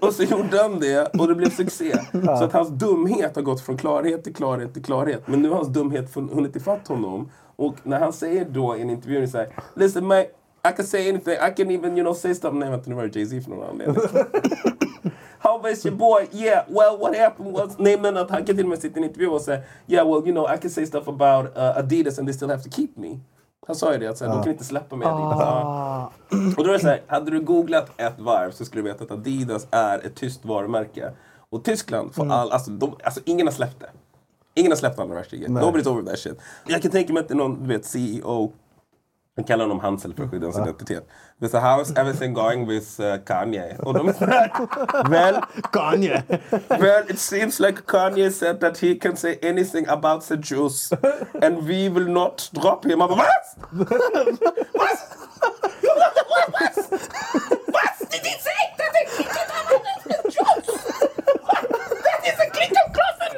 och 0.00 0.12
så 0.12 0.22
gjorde 0.22 0.62
han 0.62 0.80
det 0.80 1.18
och 1.18 1.28
det 1.28 1.34
blev 1.34 1.50
succé. 1.50 1.98
Så 2.12 2.44
att 2.44 2.52
hans 2.52 2.68
dumhet 2.68 3.36
har 3.36 3.42
gått 3.42 3.60
från 3.60 3.76
klarhet 3.76 4.24
till 4.24 4.34
klarhet 4.34 4.72
till 4.74 4.84
klarhet. 4.84 5.22
Men 5.26 5.42
nu 5.42 5.48
har 5.48 5.56
hans 5.56 5.68
dumhet 5.68 6.14
hunnit 6.14 6.56
ifatt 6.56 6.88
honom. 6.88 7.30
Och 7.56 7.74
när 7.82 8.00
han 8.00 8.12
säger 8.12 8.44
då 8.44 8.76
i 8.76 8.82
en 8.82 8.90
intervju 8.90 9.28
så 9.28 9.38
här 9.38 9.48
Listen 9.74 10.06
mate, 10.06 10.28
I 10.68 10.76
can 10.76 10.86
say 10.86 11.08
anything. 11.08 11.34
I 11.34 11.54
can 11.56 11.70
even 11.70 11.96
you 11.98 12.04
know 12.04 12.14
say 12.14 12.34
stuff. 12.34 12.54
Nej 12.54 12.70
vänta 12.70 12.90
nu 12.90 12.96
var 12.96 13.06
det 13.06 13.18
Jay-Z 13.20 13.40
för 13.44 13.50
någon 13.50 13.68
anledning. 13.70 13.96
How 15.44 15.68
is 15.68 15.86
your 15.86 15.96
boy? 15.96 16.28
Yeah, 16.32 16.64
well 16.68 16.98
what 16.98 17.16
happened 17.16 17.52
was... 17.52 17.78
Nej 17.78 18.00
men 18.00 18.16
att 18.16 18.30
han 18.30 18.44
kan 18.44 18.56
till 18.56 18.64
och 18.64 18.70
med 18.70 18.78
sitta 18.78 19.00
i 19.00 19.02
en 19.02 19.08
intervju 19.08 19.28
och 19.28 19.40
säga 19.40 19.62
Yeah 19.86 20.08
well 20.08 20.28
you 20.28 20.32
know 20.32 20.54
I 20.54 20.58
can 20.58 20.70
say 20.70 20.86
stuff 20.86 21.08
about 21.08 21.56
uh, 21.56 21.78
Adidas 21.78 22.18
and 22.18 22.28
they 22.28 22.34
still 22.34 22.48
have 22.48 22.62
to 22.62 22.70
keep 22.70 22.88
me. 22.94 23.18
Han 23.66 23.76
sa 23.76 23.92
ju 23.92 23.98
det, 23.98 24.06
att 24.06 24.18
så 24.18 24.24
här, 24.24 24.32
de 24.34 24.42
kan 24.42 24.52
inte 24.52 24.64
släppa 24.64 24.96
mig 24.96 25.08
Adidas. 25.08 25.40
Ja. 25.40 26.12
Och 26.56 26.64
då 26.64 26.70
är 26.70 26.72
det 26.72 26.78
så 26.78 26.88
här, 26.88 27.02
hade 27.06 27.30
du 27.30 27.40
googlat 27.40 28.00
ett 28.00 28.18
varv 28.20 28.50
så 28.50 28.64
skulle 28.64 28.82
du 28.82 28.88
veta 28.88 29.04
att 29.04 29.10
Adidas 29.10 29.66
är 29.70 30.06
ett 30.06 30.14
tyst 30.14 30.44
varumärke. 30.44 31.12
Och 31.50 31.64
Tyskland 31.64 32.14
får 32.14 32.32
all, 32.32 32.50
alltså, 32.50 32.70
de, 32.70 32.96
alltså 33.04 33.20
ingen 33.24 33.46
har 33.46 33.52
släppt 33.54 33.80
det. 33.80 33.90
Ingen 34.54 34.72
har 34.72 34.76
släppt 34.76 34.98
andra 34.98 35.14
världskriget. 35.14 35.48
Nobody's 35.48 35.88
over 35.88 36.02
that 36.02 36.18
shit. 36.18 36.40
Jag 36.66 36.82
kan 36.82 36.90
tänka 36.90 37.12
mig 37.12 37.20
att 37.20 37.28
det 37.28 37.34
är 37.34 37.36
någon, 37.36 37.62
du 37.62 37.68
vet, 37.68 37.84
CEO 37.84 38.52
man 39.36 39.44
kallar 39.44 39.64
honom 39.64 39.80
Hansel 39.80 40.14
för 40.14 40.24
att 40.24 40.30
skydda 40.30 40.46
hans 40.46 40.58
identitet. 40.58 41.08
Men 41.40 41.50
så 41.50 41.58
how's 41.58 41.90
everything 42.00 42.34
going 42.34 42.66
with 42.68 43.00
uh, 43.00 43.16
Kanye? 43.26 43.76
Och 43.78 43.94
de 43.94 44.08
är 44.08 44.12
så 44.12 44.24
här, 44.24 44.50
well, 45.10 45.40
Kanye. 45.72 46.22
well, 46.80 47.04
it 47.10 47.18
seems 47.18 47.60
like 47.60 47.82
Kanye 47.86 48.30
said 48.30 48.60
that 48.60 48.78
he 48.78 48.94
can 48.94 49.16
say 49.16 49.38
anything 49.42 49.86
about 49.88 50.22
the 50.28 50.36
Jews 50.36 50.92
and 51.42 51.66
we 51.68 51.88
will 51.88 52.08
not 52.08 52.50
drop 52.52 52.84
him. 52.86 52.98
Bara, 52.98 53.08
vad? 53.08 53.26
Vad? 53.70 53.88
Vad? 56.52 56.70
Vad? 57.66 58.10
Did 58.10 58.26
he 58.26 58.34
say 58.38 58.62
that 58.78 58.94
he 58.96 59.04
kicked 59.16 59.36
out 59.36 59.66
the 60.04 60.16
Jews? 60.30 60.66
That 62.04 62.20
is 62.28 62.38
a 62.38 62.46
Klinkenklassen! 62.54 63.34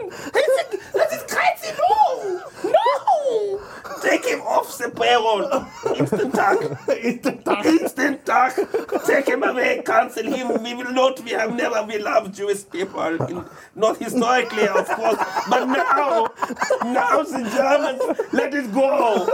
That 0.93 1.13
is 1.13 1.23
crazy! 1.33 1.73
No! 1.81 2.41
No! 2.65 3.61
Take 4.07 4.25
him 4.33 4.41
off 4.43 4.79
the 4.79 4.89
payroll! 4.91 5.43
Instant 5.99 6.35
tag! 6.35 6.59
Instant 7.03 7.45
tag! 7.45 7.67
Instant 7.67 8.25
tag! 8.27 8.53
Take 9.07 9.27
him 9.29 9.43
away! 9.43 9.83
Cancel 9.85 10.27
him! 10.37 10.63
We 10.63 10.75
will 10.75 10.93
not! 10.93 11.21
We 11.25 11.31
have 11.33 11.53
never! 11.55 11.83
We 11.83 11.99
love 11.99 12.33
Jewish 12.33 12.63
people! 12.71 13.01
In, 13.31 13.45
not 13.75 13.97
historically, 13.99 14.69
of 14.69 14.87
course, 14.89 15.19
but 15.51 15.65
now! 15.67 16.29
Now 16.85 17.23
the 17.23 17.43
Germans! 17.57 18.03
Let 18.33 18.55
it 18.55 18.73
go! 18.73 19.27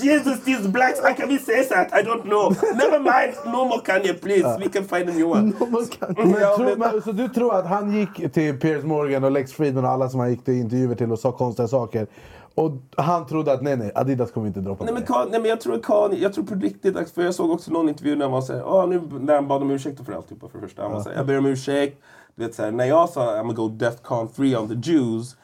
Jesus, 0.00 0.40
these 0.44 0.66
blacks! 0.66 1.00
How 1.00 1.14
can 1.14 1.28
we 1.28 1.38
say 1.38 1.66
that? 1.68 1.92
I 1.92 2.02
don't 2.02 2.24
know. 2.26 2.50
Never 2.74 3.00
mind! 3.00 3.34
No 3.46 3.64
more 3.66 3.82
Kanye, 3.82 4.20
please! 4.20 4.46
We 4.58 4.68
can 4.68 4.84
find 4.84 5.08
a 5.08 5.12
new 5.14 5.28
one. 5.28 5.50
Men, 5.58 6.30
Ja, 6.40 6.56
tror, 6.56 6.64
men- 6.66 6.78
men, 6.78 7.02
så 7.02 7.12
du 7.12 7.28
tror 7.28 7.54
att 7.54 7.66
han 7.66 7.92
gick 7.92 8.32
till 8.32 8.58
Piers 8.60 8.84
Morgan 8.84 9.24
och 9.24 9.30
Lex 9.32 9.52
Friedman 9.52 9.84
och 9.84 9.90
alla 9.90 10.08
som 10.08 10.20
han 10.20 10.30
gick 10.30 10.44
till 10.44 10.54
intervjuer 10.54 10.94
till 10.94 11.12
och 11.12 11.18
sa 11.18 11.32
konstiga 11.32 11.68
saker. 11.68 12.06
Och 12.54 12.72
han 12.96 13.26
trodde 13.26 13.52
att 13.52 13.62
nej, 13.62 13.76
nej, 13.76 13.92
Adidas 13.94 14.30
kommer 14.32 14.46
inte 14.46 14.60
droppa 14.60 14.84
Nej 14.84 14.94
men, 14.94 15.02
Kan, 15.02 15.28
nej 15.30 15.40
men 15.40 15.50
jag 15.50 15.60
tror 15.60 15.78
Kanye, 15.82 16.18
jag 16.18 16.32
tror 16.34 16.44
på 16.44 16.54
riktigt, 16.54 16.96
att- 16.96 17.10
för 17.10 17.22
jag 17.22 17.34
såg 17.34 17.50
också 17.50 17.70
någon 17.72 17.88
intervju 17.88 18.16
när 18.16 18.24
han 18.24 18.32
var 18.32 18.40
såhär, 18.40 18.62
ah, 18.62 18.86
nu, 18.86 19.02
när 19.20 19.34
han 19.34 19.48
bad 19.48 19.62
om 19.62 19.70
ursäkt 19.70 20.06
för 20.06 20.12
alltihopa 20.12 20.48
för 20.48 20.58
det 20.58 20.66
första. 20.68 20.82
Han 20.82 20.92
var 20.92 21.00
såhär, 21.02 21.16
jag 21.16 21.26
ber 21.26 21.38
om 21.38 21.46
ursäkt. 21.46 21.98
Du 22.34 22.44
vet 22.44 22.54
såhär, 22.54 22.70
när 22.70 22.84
jag 22.84 23.08
sa 23.08 23.20
I'm 23.36 23.40
gonna 23.42 23.52
go 23.52 23.68
Defcon 23.68 24.28
3 24.28 24.56
on 24.56 24.68
the 24.68 24.90
Jews. 24.90 25.36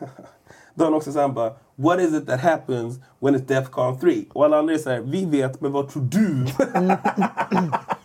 då 0.74 0.84
han 0.84 0.94
också 0.94 1.12
såhär, 1.12 1.28
bara, 1.28 1.52
what 1.74 2.00
is 2.00 2.14
it 2.14 2.26
that 2.26 2.40
happens 2.40 3.00
when 3.20 3.36
it's 3.36 3.46
Defcon 3.46 3.98
3? 4.00 4.24
Och 4.32 4.44
alla 4.44 4.58
andra 4.58 4.74
är 4.74 4.78
såhär, 4.78 5.00
vi 5.00 5.24
vet, 5.24 5.60
men 5.60 5.72
vad 5.72 5.88
tror 5.88 6.02
du? 6.02 6.46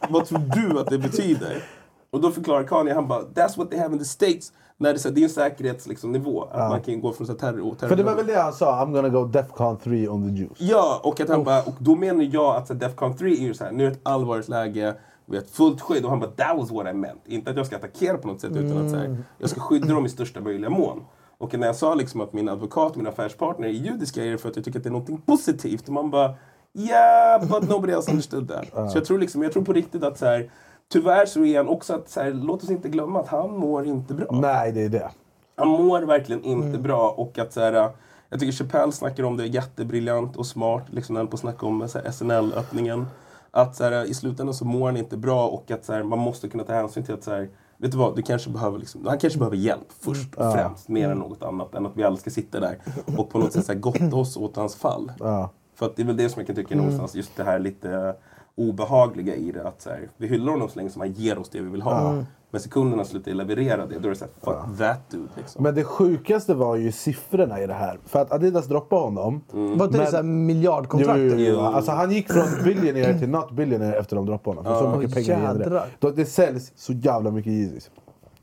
vad 0.09 0.25
tror 0.25 0.39
du 0.39 0.79
att 0.79 0.87
det 0.87 0.97
betyder? 0.97 1.63
Och 2.11 2.21
då 2.21 2.31
förklarar 2.31 2.63
Kanye, 2.63 2.93
han 2.93 3.07
bara, 3.07 3.21
that's 3.21 3.57
what 3.57 3.71
they 3.71 3.79
have 3.79 3.93
in 3.93 3.99
the 3.99 4.05
States. 4.05 4.51
När 4.81 4.93
det, 4.93 5.05
är 5.05 5.11
det 5.11 5.21
är 5.21 5.23
en 5.23 5.29
säkerhetsnivå, 5.29 5.89
liksom, 5.89 6.11
nivå, 6.11 6.43
att 6.43 6.69
man 6.69 6.81
kan 6.81 7.01
gå 7.01 7.13
från 7.13 7.27
så 7.27 7.33
terror, 7.33 7.75
terror 7.75 7.89
För 7.89 7.95
det 7.95 8.03
var 8.03 8.15
väl 8.15 8.25
det 8.25 8.41
han 8.41 8.53
sa, 8.53 8.85
I'm 8.85 8.93
gonna 8.93 9.09
go 9.09 9.25
Defcon 9.25 9.77
3 9.77 10.07
on 10.07 10.29
the 10.29 10.41
Jews. 10.41 10.57
Ja, 10.57 11.01
och, 11.03 11.19
att 11.19 11.29
han 11.29 11.43
bara, 11.43 11.61
och 11.61 11.75
då 11.79 11.95
menar 11.95 12.29
jag 12.31 12.55
att 12.55 12.67
så 12.67 12.73
Defcon 12.73 13.17
3 13.17 13.31
är 13.31 13.35
ju 13.35 13.53
så 13.53 13.63
här, 13.63 13.71
nu 13.71 13.85
är 13.85 13.89
det 13.89 13.95
ett 13.95 14.01
allvarligt 14.03 14.49
läge, 14.49 14.95
vi 15.25 15.37
har 15.37 15.43
ett 15.43 15.49
fullt 15.49 15.81
skydd. 15.81 16.03
Och 16.03 16.09
han 16.09 16.19
bara, 16.19 16.31
that 16.31 16.57
was 16.57 16.71
what 16.71 16.87
I 16.87 16.93
meant. 16.93 17.21
Inte 17.25 17.51
att 17.51 17.57
jag 17.57 17.65
ska 17.65 17.75
attackera 17.75 18.17
på 18.17 18.27
något 18.27 18.41
sätt, 18.41 18.55
utan 18.55 18.85
att 18.85 18.91
så 18.91 18.97
här, 18.97 19.17
jag 19.37 19.49
ska 19.49 19.61
skydda 19.61 19.93
dem 19.93 20.05
i 20.05 20.09
största 20.09 20.41
möjliga 20.41 20.69
mån. 20.69 21.03
Och 21.37 21.59
när 21.59 21.67
jag 21.67 21.75
sa 21.75 21.95
liksom 21.95 22.21
att 22.21 22.33
min 22.33 22.49
advokat, 22.49 22.95
min 22.95 23.07
affärspartner 23.07 23.67
är 23.67 23.71
judiska, 23.71 24.25
är 24.25 24.31
det 24.31 24.37
för 24.37 24.49
att 24.49 24.55
jag 24.55 24.65
tycker 24.65 24.79
att 24.79 24.83
det 24.83 24.89
är 24.89 24.91
något 24.91 25.25
positivt. 25.25 25.87
Och 25.87 25.93
man 25.93 26.11
bara, 26.11 26.35
yeah, 26.73 27.47
but 27.47 27.69
nobody 27.69 27.93
else 27.93 28.11
understood 28.11 28.47
that. 28.49 28.91
Så 28.91 28.97
jag 28.97 29.05
tror, 29.05 29.19
liksom, 29.19 29.43
jag 29.43 29.53
tror 29.53 29.63
på 29.63 29.73
riktigt 29.73 30.03
att 30.03 30.17
så 30.17 30.25
här, 30.25 30.51
tyvärr 30.91 31.25
så 31.25 31.45
är 31.45 31.57
han 31.57 31.67
också 31.67 31.93
att, 31.93 32.09
så 32.09 32.21
här, 32.21 32.31
låt 32.31 32.63
oss 32.63 32.69
inte 32.69 32.89
glömma 32.89 33.19
att 33.19 33.27
han 33.27 33.57
mår 33.57 33.85
inte 33.85 34.13
bra. 34.13 34.27
Nej, 34.31 34.71
det 34.71 34.81
är 34.81 34.89
det. 34.89 35.09
Han 35.55 35.67
mår 35.67 36.01
verkligen 36.01 36.43
inte 36.43 36.77
bra 36.79 37.09
och 37.09 37.39
att 37.39 37.53
så 37.53 37.59
här, 37.61 37.89
jag 38.29 38.39
tycker 38.39 38.51
Chappelle 38.53 38.91
snackar 38.91 39.23
om 39.23 39.37
det 39.37 39.45
jättebriljant 39.47 40.37
och 40.37 40.45
smart, 40.45 40.83
liksom 40.89 41.13
när 41.13 41.19
han 41.19 41.27
på 41.27 41.33
att 41.35 41.39
snacka 41.39 41.65
om 41.65 41.87
SNL-öppningen. 42.11 43.05
Att 43.51 43.75
så 43.75 43.83
här, 43.83 44.05
i 44.05 44.13
slutändan 44.13 44.53
så 44.53 44.65
mår 44.65 44.85
han 44.85 44.97
inte 44.97 45.17
bra 45.17 45.47
och 45.47 45.71
att 45.71 45.85
så 45.85 45.93
här, 45.93 46.03
man 46.03 46.19
måste 46.19 46.49
kunna 46.49 46.63
ta 46.63 46.73
hänsyn 46.73 47.03
till 47.03 47.13
att 47.13 47.23
så 47.23 47.31
här, 47.31 47.49
vet 47.77 47.91
du 47.91 47.97
vad, 47.97 48.15
du 48.15 48.21
kanske 48.21 48.49
behöver 48.49 48.79
liksom, 48.79 49.05
han 49.07 49.17
kanske 49.19 49.39
behöver 49.39 49.57
hjälp 49.57 49.87
först 49.99 50.35
och 50.35 50.45
Ja. 50.45 50.51
främst, 50.53 50.87
mer 50.89 51.09
än 51.09 51.17
något 51.17 51.43
annat. 51.43 51.75
Än 51.75 51.85
att 51.85 51.97
vi 51.97 52.03
alla 52.03 52.17
ska 52.17 52.29
sitta 52.29 52.59
där 52.59 52.77
och 53.17 53.29
på 53.29 53.39
något 53.39 53.53
sätt 53.53 53.65
så 53.65 53.71
här, 53.73 53.79
gotta 53.79 54.15
oss 54.15 54.37
åt 54.37 54.55
hans 54.55 54.75
fall. 54.75 55.11
Ja. 55.19 55.49
För 55.75 55.85
att 55.85 55.95
det 55.95 56.01
är 56.01 56.05
väl 56.05 56.17
det 56.17 56.29
som 56.29 56.39
jag 56.39 56.47
kan 56.47 56.55
tycka 56.55 56.73
är 56.73 56.77
någonstans, 56.77 57.15
just 57.15 57.37
det 57.37 57.43
här 57.43 57.59
lite 57.59 58.15
obehagliga 58.57 59.35
i 59.35 59.51
det. 59.51 59.67
Att 59.67 59.81
så 59.81 59.89
här, 59.89 60.09
vi 60.17 60.27
hyllar 60.27 60.51
honom 60.51 60.69
så 60.69 60.75
länge 60.79 60.89
som 60.89 61.01
han 61.01 61.11
ger 61.11 61.37
oss 61.39 61.49
det 61.49 61.59
vi 61.61 61.69
vill 61.69 61.81
ha. 61.81 62.09
Mm. 62.11 62.25
Men 62.53 62.61
sekunderna 62.61 63.05
slutar 63.05 63.31
leverera 63.31 63.85
det, 63.85 63.99
då 63.99 64.05
är 64.05 64.09
det 64.09 64.15
såhär, 64.15 64.33
fuck 64.43 64.77
that 64.79 65.09
dude. 65.09 65.29
Liksom. 65.37 65.63
Men 65.63 65.75
det 65.75 65.83
sjukaste 65.83 66.53
var 66.53 66.75
ju 66.75 66.91
siffrorna 66.91 67.61
i 67.61 67.67
det 67.67 67.73
här. 67.73 67.99
För 68.05 68.19
att 68.21 68.31
Adidas 68.31 68.65
droppade 68.67 69.01
honom. 69.01 69.41
Mm. 69.53 69.77
Var 69.77 69.85
inte 69.85 69.97
det 69.97 70.03
Men- 70.03 70.11
så 70.11 70.15
här 70.15 70.23
miljardkontrakt? 70.23 71.19
Jo, 71.19 71.25
jo, 71.29 71.37
jo. 71.37 71.59
Alltså, 71.59 71.91
han 71.91 72.11
gick 72.11 72.31
från 72.31 72.63
billionaire 72.63 73.19
till 73.19 73.29
not 73.29 73.51
billionaire 73.51 73.95
efter 73.99 74.15
de 74.15 74.25
droppade 74.25 74.57
honom. 74.57 74.73
För 74.73 74.79
så 74.85 74.91
Ja. 74.91 74.97
mycket 74.99 75.13
pengar 75.27 75.53
det. 75.53 75.59
Jädrar. 75.63 75.85
Då- 75.99 76.09
Det 76.11 76.25
säljs 76.25 76.71
så 76.75 76.93
jävla 76.93 77.31
mycket 77.31 77.51
Yeezys. 77.51 77.91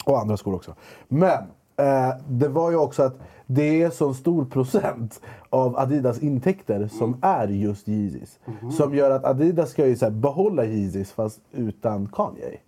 Och 0.04 0.18
andra 0.20 0.36
skor 0.36 0.54
också. 0.54 0.74
Men 1.08 1.38
eh, 1.76 2.14
det 2.28 2.48
var 2.48 2.70
ju 2.70 2.76
också 2.76 3.02
att 3.02 3.16
det 3.50 3.82
är 3.82 3.90
så 3.90 4.14
stor 4.14 4.44
procent 4.44 5.20
av 5.50 5.78
Adidas 5.78 6.22
intäkter 6.22 6.88
som 6.88 7.16
är 7.22 7.48
just 7.48 7.88
Yeezys. 7.88 8.38
Som 8.76 8.94
gör 8.94 9.10
att 9.10 9.24
Adidas 9.24 9.70
ska 9.70 9.86
ju 9.86 9.96
så 9.96 10.10
behålla 10.10 10.64
Yeezys 10.64 11.12
fast 11.12 11.40
utan 11.52 12.08
Kanye. 12.12 12.58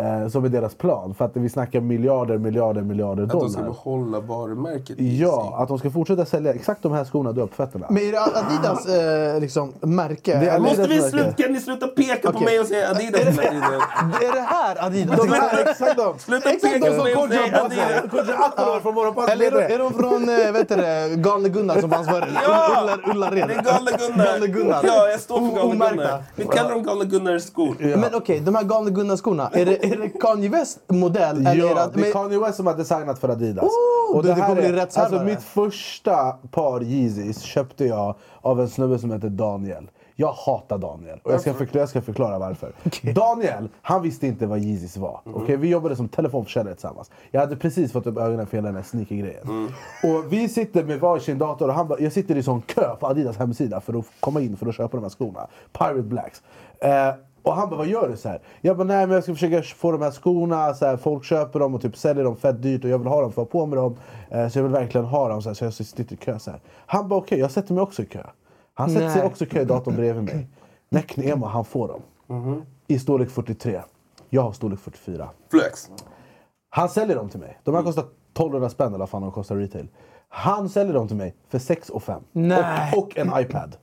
Eh, 0.00 0.28
som 0.28 0.44
är 0.44 0.48
deras 0.48 0.74
plan. 0.74 1.14
För 1.14 1.24
att 1.24 1.30
vi 1.36 1.48
snackar 1.48 1.80
miljarder, 1.80 2.38
miljarder, 2.38 2.82
miljarder 2.82 3.22
Att 3.22 3.30
de 3.30 3.50
ska 3.50 3.60
dollar. 3.60 3.72
behålla 3.74 4.20
varumärket. 4.20 4.96
Ja, 5.00 5.54
att 5.58 5.68
de 5.68 5.78
ska 5.78 5.90
fortsätta 5.90 6.24
sälja 6.24 6.52
exakt 6.54 6.82
de 6.82 6.92
här 6.92 7.04
skorna 7.04 7.32
du 7.32 7.40
har 7.40 7.46
på 7.48 7.54
fötterna. 7.54 7.86
Men 7.90 8.02
är 8.02 8.12
det 8.12 8.20
Adidas 8.20 8.86
eh, 9.34 9.40
liksom, 9.40 9.72
märke? 9.80 10.38
Det 10.38 10.46
är 10.46 10.54
eller- 10.54 10.58
Måste 10.58 10.76
vi 10.76 10.84
Adidas 10.84 11.10
sluta, 11.10 11.32
kan 11.32 11.52
ni 11.52 11.60
sluta 11.60 11.86
peka 11.86 12.30
på 12.32 12.36
Okej. 12.36 12.44
mig 12.44 12.60
och 12.60 12.66
säga 12.66 12.90
Adidas? 12.90 13.20
Är 13.20 14.32
det 14.34 14.40
här 14.40 14.84
Adidas? 14.86 15.16
De 15.16 15.28
här, 15.32 15.64
exakt 15.70 15.96
de! 15.96 16.18
Sluta 16.18 16.50
Exakt 16.50 16.74
peka 16.74 16.86
de 16.90 16.96
på 16.98 17.04
som 17.04 17.14
Kodjo 17.14 17.38
Adidas. 17.40 18.28
Akolor 18.40 18.80
från 18.80 18.94
Morgonpasset. 18.94 19.32
Eller 19.32 19.46
är 19.46 19.68
de, 19.68 19.74
är 19.74 19.78
de 19.78 19.92
från 19.94 20.28
äh, 20.28 20.52
vet 20.52 20.68
du, 20.68 20.76
det, 20.76 21.10
Galne 21.16 21.48
Gunnar 21.48 21.80
som 21.80 21.90
fanns 21.90 22.08
förr? 22.10 22.28
Ja! 22.44 22.68
Ulla- 22.82 23.10
Ullared? 23.10 23.48
Det 23.48 23.54
är 23.54 23.62
Galne 23.62 23.90
Gunnar. 23.98 24.24
Galne 24.24 24.46
Gunnar. 24.46 24.80
Ja, 24.84 25.08
jag 25.08 25.20
står 25.20 25.38
för 25.50 25.56
Galne. 25.56 25.90
Gunnar. 25.90 26.22
Vi 26.34 26.44
kallar 26.44 26.70
dem 26.70 26.82
Galne 26.82 27.04
Gunnars 27.04 27.42
skor. 27.42 27.76
Men 27.96 28.14
okej, 28.14 28.40
de 28.40 28.54
här 28.54 28.62
Galne 28.64 28.90
Gunnar-skorna, 28.90 29.50
är 29.52 29.64
det, 29.66 29.84
är 29.92 29.96
det 29.96 30.08
Kanye 30.08 30.48
West 30.48 30.78
modell? 30.88 31.36
eller 31.46 31.50
är 31.50 31.56
Ja, 31.56 31.86
det, 31.94 32.02
det 32.02 32.08
är 32.08 32.12
Kanye 32.12 32.38
West 32.38 32.56
som 32.56 32.66
har 32.66 32.74
designat 32.76 33.18
för 33.18 33.28
Adidas. 33.28 33.64
Oh, 34.12 34.22
det 34.22 34.34
kommer 34.34 34.54
bli 34.54 34.64
är- 34.66 34.72
rättshärvare. 34.72 35.14
alltså 35.14 35.24
mitt 35.24 35.42
första 35.42 36.32
par 36.50 36.82
Yeezys 36.82 37.40
köpte 37.42 37.84
jag 37.84 38.14
av 38.40 38.60
en 38.60 38.68
snubbe 38.68 38.98
som 38.98 39.12
heter 39.12 39.28
Daniel. 39.28 39.90
Jag 40.16 40.32
hatar 40.32 40.78
Daniel 40.78 41.18
och 41.22 41.32
jag 41.32 41.40
ska 41.40 41.54
förklara, 41.54 41.82
jag 41.82 41.88
ska 41.88 42.02
förklara 42.02 42.38
varför. 42.38 42.72
Daniel, 43.14 43.68
han 43.82 44.02
visste 44.02 44.26
inte 44.26 44.46
vad 44.46 44.58
Yeezys 44.58 44.96
var. 44.96 45.20
Okej, 45.24 45.56
vi 45.56 45.68
jobbade 45.68 45.96
som 45.96 46.08
telefonförsäljare 46.08 46.74
tillsammans. 46.74 47.10
Jag 47.30 47.40
hade 47.40 47.56
precis 47.56 47.92
fått 47.92 48.06
upp 48.06 48.18
ögonen 48.18 48.46
för 48.46 48.56
hela 48.56 48.66
den 48.68 48.76
här 48.76 48.82
sneaker-grejen. 48.82 49.68
Och 50.02 50.32
vi 50.32 50.48
sitter 50.48 50.84
med 50.84 51.00
varsin 51.00 51.38
dator 51.38 51.68
och 51.68 51.74
han 51.74 51.88
bara, 51.88 52.00
jag 52.00 52.12
sitter 52.12 52.36
i 52.36 52.42
sån 52.42 52.62
kö 52.62 52.96
på 53.00 53.06
Adidas 53.06 53.36
hemsida 53.36 53.80
för 53.80 53.98
att 53.98 54.04
komma 54.20 54.40
in 54.40 54.56
för 54.56 54.66
att 54.66 54.74
köpa 54.74 54.96
de 54.96 55.02
här 55.02 55.10
skorna. 55.10 55.46
Pirate 55.72 56.02
Blacks. 56.02 56.42
Eh, 56.80 57.14
och 57.42 57.54
han 57.54 57.70
bara, 57.70 57.76
vad 57.76 57.86
gör 57.86 58.08
du? 58.08 58.16
Så 58.16 58.28
här? 58.28 58.40
Jag 58.60 58.76
bara, 58.76 58.84
nej 58.84 59.06
men 59.06 59.14
jag 59.14 59.22
ska 59.22 59.32
försöka 59.32 59.62
få 59.62 59.92
de 59.92 60.02
här 60.02 60.10
skorna. 60.10 60.74
Så 60.74 60.86
här, 60.86 60.96
folk 60.96 61.24
köper 61.24 61.58
dem 61.60 61.74
och 61.74 61.82
typ 61.82 61.96
säljer 61.96 62.24
dem 62.24 62.36
fett 62.36 62.62
dyrt 62.62 62.84
och 62.84 62.90
jag 62.90 62.98
vill 62.98 63.08
ha 63.08 63.20
dem 63.20 63.32
för 63.32 63.42
att 63.42 63.52
ha 63.52 63.60
på 63.60 63.66
mig 63.66 63.76
dem. 63.76 63.96
Eh, 64.30 64.48
så 64.48 64.58
jag 64.58 64.62
vill 64.62 64.72
verkligen 64.72 65.04
ha 65.04 65.28
dem. 65.28 65.42
Så, 65.42 65.48
här, 65.48 65.54
så 65.54 65.64
jag 65.64 65.74
sitter 65.74 66.14
i 66.14 66.16
kö. 66.16 66.38
Så 66.38 66.50
här. 66.50 66.60
Han 66.86 67.08
bara, 67.08 67.18
okej 67.18 67.38
jag 67.38 67.50
sätter 67.50 67.74
mig 67.74 67.82
också 67.82 68.02
i 68.02 68.06
kö. 68.06 68.22
Han 68.74 68.90
sätter 68.90 69.08
sig 69.08 69.22
också 69.22 69.44
i 69.44 69.46
kö 69.46 69.60
i 69.60 69.64
datorn 69.64 69.96
bredvid 69.96 70.24
mig. 70.24 70.46
Neck 70.88 71.18
Emo, 71.18 71.46
han 71.46 71.64
får 71.64 71.88
dem. 71.88 72.00
I 72.86 72.98
storlek 72.98 73.30
43. 73.30 73.80
Jag 74.28 74.42
har 74.42 74.52
storlek 74.52 74.78
44. 74.80 75.28
Flex. 75.50 75.90
Han 76.70 76.88
säljer 76.88 77.16
dem 77.16 77.28
till 77.28 77.40
mig. 77.40 77.58
De 77.64 77.74
här 77.74 77.82
kostar 77.82 78.02
1200 78.02 78.68
spänn 78.68 78.88
eller 78.88 78.98
vad 78.98 79.08
fan 79.08 79.22
de 79.22 79.32
kostar 79.32 79.56
retail. 79.56 79.88
Han 80.28 80.68
säljer 80.68 80.94
dem 80.94 81.08
till 81.08 81.16
mig 81.16 81.34
för 81.48 81.58
6 81.58 81.90
och 81.90 82.02
5. 82.02 82.22
Nej. 82.32 82.92
Och, 82.96 83.02
och 83.02 83.18
en 83.18 83.32
iPad. 83.40 83.76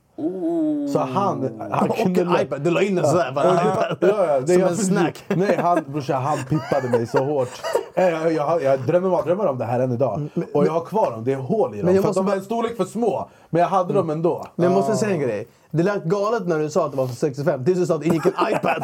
Så 0.92 0.98
han... 0.98 1.60
han 1.70 1.90
Och 1.90 1.98
en 1.98 2.36
iPad, 2.40 2.60
du 2.62 2.70
la 2.70 2.82
in 2.82 2.94
den 2.94 3.06
sådär 3.06 3.32
bara. 3.34 3.44
Ja, 3.44 3.54
ja, 4.00 4.26
ja, 4.26 4.40
det- 4.40 4.46
Som 4.52 4.60
jag- 4.60 4.70
en 4.70 4.76
snack. 4.76 5.24
Nej, 5.28 5.56
han, 5.62 5.84
brorsan, 5.86 6.22
han 6.22 6.38
pippade 6.38 6.88
mig 6.90 7.06
så 7.06 7.24
hårt. 7.24 7.48
Eh, 7.94 8.04
Jag, 8.08 8.32
jag, 8.32 8.62
jag 8.62 8.80
drömmer 8.80 9.08
mardrömmar 9.08 9.46
om 9.46 9.58
det 9.58 9.64
här 9.64 9.80
än 9.80 9.92
idag. 9.92 10.28
Och 10.54 10.66
jag 10.66 10.72
har 10.72 10.80
kvar 10.84 11.10
dem, 11.10 11.24
det 11.24 11.32
är 11.32 11.36
hål 11.36 11.74
i 11.74 11.76
dem. 11.76 11.86
Men 11.86 11.94
jag 11.94 12.02
För 12.02 12.08
måste 12.08 12.20
de 12.20 12.26
var 12.26 12.36
en 12.36 12.42
storlek 12.44 12.76
för 12.76 12.84
små. 12.84 13.28
Men 13.50 13.60
jag 13.62 13.68
hade 13.68 13.92
dem 13.92 14.10
ändå. 14.10 14.46
Men 14.54 14.64
jag 14.64 14.72
måste 14.72 14.96
säga 14.96 15.12
en 15.12 15.20
grej. 15.20 15.46
Det 15.70 15.82
lät 15.82 16.04
galet 16.04 16.46
när 16.46 16.58
du 16.58 16.70
sa 16.70 16.84
att 16.86 16.90
det 16.92 16.96
var 16.98 17.06
för 17.06 17.14
65 17.14 17.64
tills 17.64 17.78
du 17.78 17.86
sa 17.86 17.94
att 17.94 18.00
det 18.00 18.06
gick 18.08 18.26
en 18.26 18.32
iPad. 18.56 18.82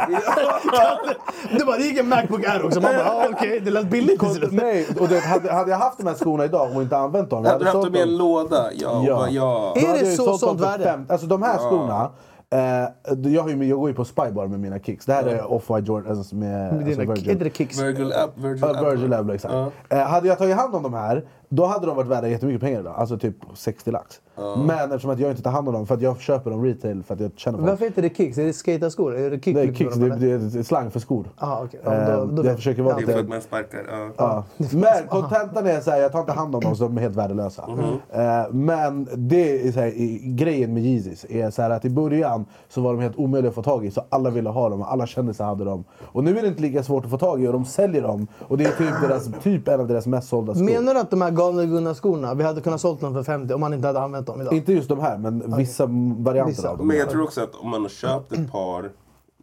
du 1.59 1.65
bara, 1.65 1.77
det 1.77 1.82
gick 1.82 1.98
en 1.98 2.09
Macbook 2.09 2.44
Air 2.44 2.66
också. 2.66 2.81
Man 2.81 2.93
bara, 2.97 3.11
ah, 3.11 3.27
okej, 3.32 3.61
det 3.61 3.70
lät 3.70 3.90
billigt 3.90 4.20
till. 4.20 4.48
Nej, 4.52 4.86
och 5.01 5.09
det, 5.09 5.19
hade, 5.20 5.52
hade 5.52 5.70
jag 5.70 5.78
haft 5.78 5.98
de 5.98 6.06
här 6.06 6.15
skorna 6.15 6.44
idag 6.44 6.77
och 6.77 6.82
inte 6.82 6.97
använt 6.97 7.31
dem. 7.31 7.44
jag 7.44 7.52
Hade 7.52 7.65
du 7.65 7.70
haft 7.70 7.82
dem 7.85 7.97
i 7.97 8.01
en 8.01 8.16
låda? 8.16 8.65
Ja. 8.74 9.05
Ja. 9.09 9.28
ja. 9.31 9.73
Då 9.77 9.81
Är 9.89 9.98
det 9.98 10.06
så- 10.06 10.39
sånt 10.39 10.61
värde? 10.61 10.85
fem- 10.85 11.06
Alltså 11.09 11.27
de 11.27 11.43
här 11.43 11.55
Ja. 11.55 11.66
skorna. 11.66 12.11
Eh, 12.51 12.89
jag, 13.32 13.43
har 13.43 13.48
ju, 13.51 13.65
jag 13.65 13.78
går 13.78 13.89
ju 13.89 13.94
på 13.94 14.05
Spybar 14.05 14.47
med 14.47 14.61
mina 14.61 14.78
kicks. 14.78 15.05
Det 15.06 15.12
här 15.12 15.24
är 15.24 15.43
Off-White 15.52 15.86
Jordans 15.86 16.32
med 16.32 16.40
Med 16.74 16.86
alltså 16.86 17.01
Virgil. 17.01 17.31
inte 17.31 17.44
det 17.44 17.56
kicks? 17.56 17.78
Virgil 17.81 18.12
Ab, 18.12 18.31
Virgil 18.36 18.59
Ja, 18.62 18.69
Abloh. 18.69 18.90
Virgil 18.90 19.12
Abloh, 19.15 19.35
exakt. 19.35 19.55
Ja. 19.55 19.70
Eh, 19.97 19.98
hade 20.06 20.28
jag 20.28 20.39
tagit 20.39 20.56
hand 20.56 20.74
om 20.74 20.82
de 20.82 20.94
här, 20.94 21.24
då 21.55 21.64
hade 21.66 21.86
de 21.86 21.97
varit 21.97 22.09
värda 22.09 22.28
jättemycket 22.28 22.60
pengar 22.60 22.81
idag. 22.81 22.94
Alltså 22.97 23.18
typ 23.18 23.36
60 23.55 23.90
lax. 23.90 24.20
Men 24.66 24.70
eftersom 24.90 25.10
att 25.10 25.18
jag 25.18 25.31
inte 25.31 25.43
tar 25.43 25.51
hand 25.51 25.68
om 25.68 25.74
dem, 25.74 25.86
för 25.86 25.94
att 25.94 26.02
jag 26.02 26.20
köper 26.20 26.51
dem 26.51 26.64
retail 26.64 27.02
för 27.02 27.14
att 27.14 27.20
jag 27.20 27.31
känner 27.36 27.59
folk. 27.59 27.70
Varför 27.70 27.85
heter 27.85 28.02
det 28.02 28.16
kicks? 28.16 28.39
Är 28.39 28.44
det 28.44 28.52
skaterskor? 28.52 29.16
Är 29.16 29.31
det 29.31 29.44
kick? 29.44 29.55
Det 29.56 29.62
är 29.62 29.72
kicks, 29.74 29.94
det, 29.97 30.16
det 30.16 30.59
är 30.59 30.62
slang 30.62 30.90
för 30.90 31.01
skor. 31.01 31.26
Ah, 31.36 31.62
okej. 31.64 31.81
Ja, 31.85 32.16
då- 32.16 32.24
då- 32.24 32.44
jag 32.47 32.56
försöker 32.56 32.82
vara 32.82 32.97
Det 32.97 33.02
är 33.02 33.06
för 33.06 33.20
att 33.20 33.28
man 33.28 33.40
sparkar. 33.40 33.81
Ja. 33.90 34.10
Ja. 34.16 34.44
Men 34.72 35.09
kontentan 35.09 35.66
är 35.66 35.81
såhär, 35.81 36.01
jag 36.01 36.12
tar 36.12 36.20
inte 36.20 36.32
hand 36.32 36.55
om 36.55 36.60
dem 36.60 36.76
så 36.76 36.85
de 36.85 36.97
är 36.97 37.01
helt 37.02 37.16
värdelösa. 37.16 37.64
Eh, 38.12 38.52
men 38.52 39.09
det 39.16 39.68
är 39.68 39.72
så 39.72 39.81
här, 39.81 39.93
grejen 40.35 40.74
med 40.74 40.82
Yeezys 40.85 41.26
är 41.28 41.51
så 41.51 41.62
här 41.62 41.70
att 41.70 41.85
i 41.85 41.90
början 41.90 42.44
så 42.68 42.81
var 42.81 42.93
de 42.94 43.02
helt 43.02 43.16
omöjliga 43.16 43.48
att 43.48 43.55
få 43.55 43.62
tag 43.62 43.86
i. 43.86 43.90
Så 43.90 44.02
alla 44.09 44.31
ville 44.31 44.48
ha 44.51 44.68
dem 44.68 44.81
och 44.81 44.93
alla 44.93 45.06
kändisar 45.06 45.44
hade 45.44 45.64
dem. 45.64 45.85
Och 46.02 46.24
nu 46.24 46.39
är 46.39 46.43
det 46.43 46.48
inte 46.48 46.62
lika 46.62 46.82
svårt 46.82 47.05
att 47.05 47.10
få 47.10 47.18
tag 47.18 47.43
i 47.43 47.48
och 47.48 47.52
de 47.52 47.64
säljer 47.64 48.02
dem. 48.02 48.26
Och 48.48 48.59
det 48.59 48.64
är 48.64 48.70
typ, 48.72 49.09
deras, 49.09 49.28
typ 49.43 49.68
en 49.68 49.81
av 49.81 49.89
deras 49.89 50.06
mest 50.06 50.28
sålda 50.28 50.55
skor. 50.55 50.64
Menar 50.64 50.94
du 50.94 51.01
att 51.01 51.10
de 51.10 51.22
här 51.22 51.31
galna 51.53 51.65
Gunnar-skorna, 51.65 52.35
vi 52.35 52.45
hade 52.45 52.61
kunnat 52.61 52.81
sålt 52.81 53.01
dem 53.01 53.15
för 53.15 53.23
50 53.23 53.55
om 53.55 53.61
man 53.61 53.75
inte 53.75 53.87
hade 53.87 54.01
använt 54.01 54.27
dem 54.27 54.41
idag? 54.41 54.55
Inte 54.55 54.73
just 54.73 54.89
de 54.89 55.01
här, 55.01 55.19
men 55.19 55.57
vissa 55.57 55.87
varianter 55.87 56.51
Vissa. 56.53 56.71
av 56.71 56.79
dem. 56.79 56.87
Men 56.87 56.97
jag 56.97 57.11
tror 57.11 57.23
också 57.23 57.41
att 57.41 57.55
om 57.55 57.71
man 57.71 57.83
har 57.83 57.89
köpt 57.89 58.33
ett 58.33 58.53
par 58.53 58.91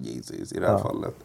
Yeezys 0.04 0.54
i 0.54 0.60
det 0.60 0.68
här 0.68 0.78
fallet 0.78 1.16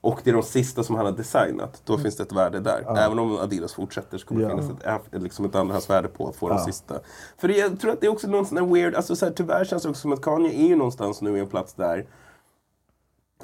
och 0.00 0.20
det 0.24 0.30
är 0.30 0.34
de 0.34 0.42
sista 0.42 0.82
som 0.82 0.96
han 0.96 1.04
har 1.06 1.12
designat, 1.12 1.82
då 1.84 1.98
finns 1.98 2.16
det 2.16 2.22
ett 2.22 2.32
värde 2.32 2.60
där. 2.60 2.96
Även 2.98 3.18
om 3.18 3.36
Adidas 3.38 3.74
fortsätter 3.74 4.18
så 4.18 4.26
kommer 4.26 4.40
det 4.40 4.48
Ja. 4.48 4.56
finnas 4.62 5.00
ett, 5.12 5.22
liksom 5.22 5.44
ett 5.44 5.54
andrahandsvärde 5.54 6.08
på 6.08 6.28
att 6.28 6.36
få 6.36 6.48
de 6.48 6.58
sista. 6.58 6.94
För 7.38 7.48
jag 7.48 7.80
tror 7.80 7.92
att 7.92 8.00
det 8.00 8.06
är 8.06 8.10
också 8.10 8.28
någon 8.28 8.46
sån 8.46 8.58
här 8.58 8.64
weird, 8.66 8.94
alltså 8.94 9.16
så 9.16 9.24
här, 9.26 9.32
tyvärr 9.32 9.64
känns 9.64 9.82
det 9.82 9.88
också 9.88 10.00
som 10.00 10.12
att 10.12 10.22
Kanye 10.22 10.52
är 10.52 10.66
ju 10.68 10.76
någonstans 10.76 11.22
nu 11.22 11.36
i 11.36 11.40
en 11.40 11.46
plats 11.46 11.74
där 11.74 12.06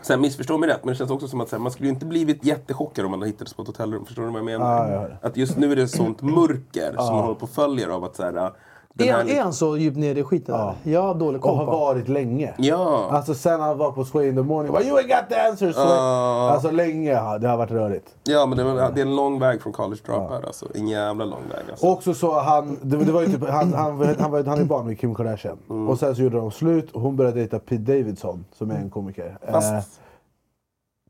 här, 0.09 0.16
missförstå 0.16 0.59
mig 0.59 0.69
rätt, 0.69 0.85
men 0.85 0.93
det 0.93 0.99
känns 0.99 1.11
också 1.11 1.29
som 1.29 1.41
att 1.41 1.53
här, 1.53 1.59
man 1.59 1.73
skulle 1.73 1.89
inte 1.89 2.07
blivit 2.07 2.45
jättechockad 2.45 3.05
om 3.05 3.11
man 3.11 3.23
hittats 3.23 3.55
på 3.55 3.62
ett 3.62 3.69
hotellrum. 3.69 4.07
Förstår 4.07 4.23
du 4.23 4.29
vad 4.29 4.39
jag 4.39 4.45
menar? 4.45 4.77
Ja, 4.77 4.91
jag 4.91 5.01
hör 5.01 5.09
det. 5.09 5.29
Att 5.29 5.37
just 5.37 5.57
nu 5.57 5.73
är 5.73 5.77
det 5.77 5.89
sånt 5.89 6.23
mörker 6.23 6.95
som 6.97 7.15
man 7.15 7.25
håller 7.25 7.35
på 7.35 7.45
och 7.45 7.51
följer 7.51 7.89
av 7.89 8.05
att 8.05 8.16
så 8.16 8.23
här, 8.23 8.53
den 8.97 9.09
Är, 9.09 9.12
han- 9.12 9.29
är 9.29 9.43
han 9.43 9.53
så 9.53 9.77
djupt 9.77 9.97
nere 9.97 10.19
i 10.19 10.23
skiten? 10.25 10.55
Ja. 10.55 10.75
Jag 10.83 11.03
har 11.03 11.15
dålig 11.15 11.37
Och 11.37 11.43
koll 11.43 11.57
har 11.57 11.65
på 11.65 11.71
honom. 11.71 11.81
varit 11.87 12.09
länge. 12.09 12.55
Ja. 12.59 13.09
Alltså 13.11 13.35
sen 13.35 13.61
han 13.61 13.79
var 13.79 13.93
på 13.93 14.05
Sway 14.05 14.29
in 14.29 14.37
the 14.37 14.43
morning. 14.43 14.73
Well, 14.73 14.87
you 14.89 14.99
ain't 14.99 15.09
got 15.21 15.29
the 15.29 15.35
answers! 15.41 15.75
Sway. 15.75 15.87
Ja. 15.87 16.51
Alltså 16.51 16.71
länge, 16.71 17.11
ja, 17.12 17.39
det 17.39 17.49
har 17.49 17.57
varit 17.57 17.71
rörigt. 17.71 18.15
Ja, 18.25 18.47
men 18.47 18.59
det, 18.59 18.65
det 18.65 19.01
är 19.01 19.07
en 19.07 19.16
lång 19.16 19.39
väg 19.41 19.62
från 19.62 19.73
college 19.73 20.01
dropout 20.07 20.45
alltså. 20.45 20.66
En 20.75 20.89
jävla 20.89 21.25
lång 21.25 21.43
väg 21.51 21.71
alltså. 21.71 21.87
Också 21.87 22.15
så 22.15 22.41
han, 22.41 22.79
det, 22.83 22.97
det 22.97 23.12
var 23.12 23.21
ju 23.21 23.27
typ, 23.27 23.49
han, 23.49 23.73
han, 23.75 23.93
han, 24.19 24.31
var, 24.31 24.45
han 24.45 24.61
är 24.61 24.65
barn 24.65 24.87
med 24.87 25.01
Kim 25.01 25.15
Kardashian. 25.15 25.59
Mm. 25.71 25.89
Och 25.89 25.99
sen 25.99 26.16
så 26.16 26.23
gjorde 26.23 26.37
de 26.37 26.51
slut 26.51 26.91
och 26.91 27.01
hon 27.01 27.16
började 27.16 27.37
dejta 27.39 27.59
Pete 27.59 27.83
Davidson 27.83 28.45
som 28.53 28.71
är 28.71 28.75
en 28.75 28.91
komiker. 28.91 29.39
Fast- 29.51 29.73
Eh, 29.73 29.81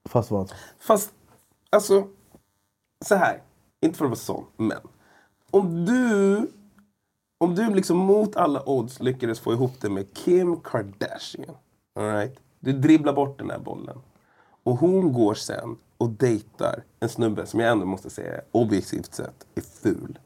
fast 0.09 0.31
vad? 0.31 0.53
Fast, 0.81 1.11
alltså, 1.73 2.03
så 3.05 3.15
här. 3.15 3.41
Inte 3.83 3.99
för 3.99 4.05
att 4.05 4.11
vara 4.11 4.17
sån, 4.19 4.45
men. 4.57 4.79
Om 5.51 5.85
du, 5.85 6.47
om 7.39 7.55
du 7.55 7.75
liksom 7.75 7.99
mot 7.99 8.37
alla 8.37 8.69
odds 8.69 9.01
lyckades 9.01 9.41
få 9.41 9.53
ihop 9.53 9.73
det 9.81 9.89
med 9.89 10.15
Kim 10.15 10.57
Kardashian. 10.57 11.57
All 11.95 12.05
right? 12.05 12.39
Du 12.61 12.73
dribblar 12.73 13.13
bort 13.13 13.39
den 13.39 13.51
här 13.51 13.59
bollen. 13.59 13.99
Och 14.63 14.77
hon 14.77 15.13
går 15.13 15.35
sen 15.35 15.77
och 15.99 16.11
dejtar 16.11 16.85
en 17.01 17.09
snubbe 17.09 17.47
som 17.47 17.61
jag 17.61 17.73
ändå 17.73 17.87
måste 17.87 18.11
säga 18.11 18.41
objektivt 18.53 19.15
sett 19.15 19.47
är 19.55 19.61
ful. 19.61 20.19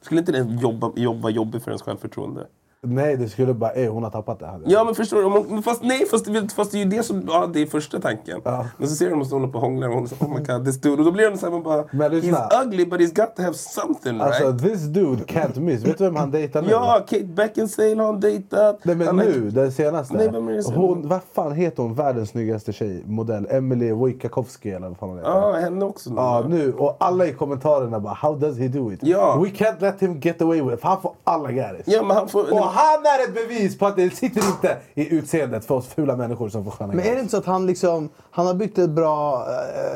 Skulle 0.00 0.20
inte 0.20 0.32
det 0.32 0.60
jobba, 0.62 0.92
jobba 0.96 1.30
jobbigt 1.30 1.64
för 1.64 1.70
ens 1.70 1.82
självförtroende? 1.82 2.46
Nej, 2.82 3.16
det 3.16 3.28
skulle 3.28 3.54
bara, 3.54 3.72
eh, 3.72 3.92
hon 3.92 4.02
har 4.02 4.10
tappat 4.10 4.38
det. 4.38 4.60
Ja 4.66 4.84
men 4.84 4.94
förstår 4.94 5.56
du? 5.56 5.62
Fast 5.62 5.82
nej, 5.82 6.06
fast, 6.06 6.52
fast 6.52 6.72
det 6.72 6.78
är 6.78 6.84
ju 6.84 6.90
det 6.90 7.02
som 7.02 7.22
ja, 7.28 7.46
det 7.52 7.62
är 7.62 7.66
första 7.66 8.00
tanken. 8.00 8.40
Men 8.76 8.88
så 8.88 8.94
ser 8.94 9.10
de 9.10 9.22
att 9.22 9.30
hon 9.30 9.52
på 9.52 9.58
och 9.58 9.64
hånglar 9.64 9.88
och 9.88 9.94
hon 9.94 10.08
säger 10.08 10.24
oh 10.24 10.28
my 10.38 10.44
god 10.44 10.64
this 10.64 10.80
dude. 10.80 10.98
Och 10.98 11.04
då 11.04 11.10
blir 11.10 11.28
hon 11.28 11.38
såhär 11.38 11.52
man 11.52 11.62
bara 11.62 11.84
Men 11.90 12.10
lyssna. 12.10 12.38
He's 12.38 12.64
ugly 12.64 12.86
but 12.86 13.00
he's 13.00 13.14
got 13.14 13.36
to 13.36 13.42
have 13.42 13.54
something 13.54 14.20
Alltså 14.20 14.50
right? 14.50 14.62
this 14.62 14.80
dude 14.82 15.22
can't 15.24 15.60
miss. 15.60 15.84
Vet 15.84 15.98
du 15.98 16.04
vem 16.04 16.16
han 16.16 16.30
dejtar 16.30 16.62
nu? 16.62 16.68
Ja, 16.70 17.04
Kate 17.08 17.24
Beckinsale 17.24 17.94
har 17.96 18.06
han 18.06 18.20
dejtat. 18.20 18.84
Nej 18.84 18.96
men 18.96 19.06
Han 19.06 19.16
nu, 19.16 19.50
den 19.50 19.72
senaste. 19.72 20.16
Nej, 20.16 20.28
vem 20.32 20.48
är 20.48 20.52
det 20.52 20.62
senaste? 20.62 20.80
hon, 20.80 21.08
vad 21.08 21.20
fan 21.34 21.52
heter 21.52 21.82
hon? 21.82 21.94
Världens 21.94 22.30
snyggaste 22.30 22.72
tjej, 22.72 23.02
modell. 23.06 23.46
Emily 23.50 23.92
Wojciechowski 23.92 24.70
eller 24.70 24.88
vad 24.88 24.96
fan 24.98 25.08
hon 25.08 25.18
heter. 25.18 25.30
Ja, 25.30 25.52
henne 25.52 25.84
också. 25.84 26.10
nu. 26.10 26.16
Ja, 26.16 26.44
nu. 26.48 26.72
Och 26.72 26.96
alla 27.00 27.26
i 27.26 27.32
kommentarerna 27.32 28.00
bara 28.00 28.14
“How 28.14 28.36
does 28.36 28.58
he 28.58 28.68
do 28.68 28.92
it?” 28.92 29.00
Ja. 29.02 29.40
“We 29.42 29.48
can't 29.48 29.80
let 29.80 30.02
him 30.02 30.20
get 30.20 30.42
away 30.42 30.62
with 30.62 30.74
it” 30.74 30.82
han 30.82 31.00
får 31.00 31.12
alla 31.24 31.50
gäris. 31.52 31.82
Ja, 31.86 32.02
men 32.02 32.16
han 32.16 32.28
får... 32.28 32.67
Och 32.68 32.74
han 32.74 33.06
är 33.06 33.24
ett 33.28 33.34
bevis 33.34 33.78
på 33.78 33.86
att 33.86 33.96
det 33.96 34.10
sitter 34.16 34.46
inte 34.48 34.76
i 34.94 35.14
utseendet 35.14 35.64
för 35.64 35.74
oss 35.74 35.86
fula 35.88 36.16
människor 36.16 36.48
som 36.48 36.64
får 36.64 36.70
sköna 36.70 36.92
Men 36.92 37.04
är 37.04 37.14
det 37.14 37.20
inte 37.20 37.30
så 37.30 37.36
att 37.36 37.46
han 37.46 37.66
liksom, 37.66 38.08
han 38.30 38.46
har 38.46 38.54
byggt 38.54 38.78
ett 38.78 38.90
bra, 38.90 39.46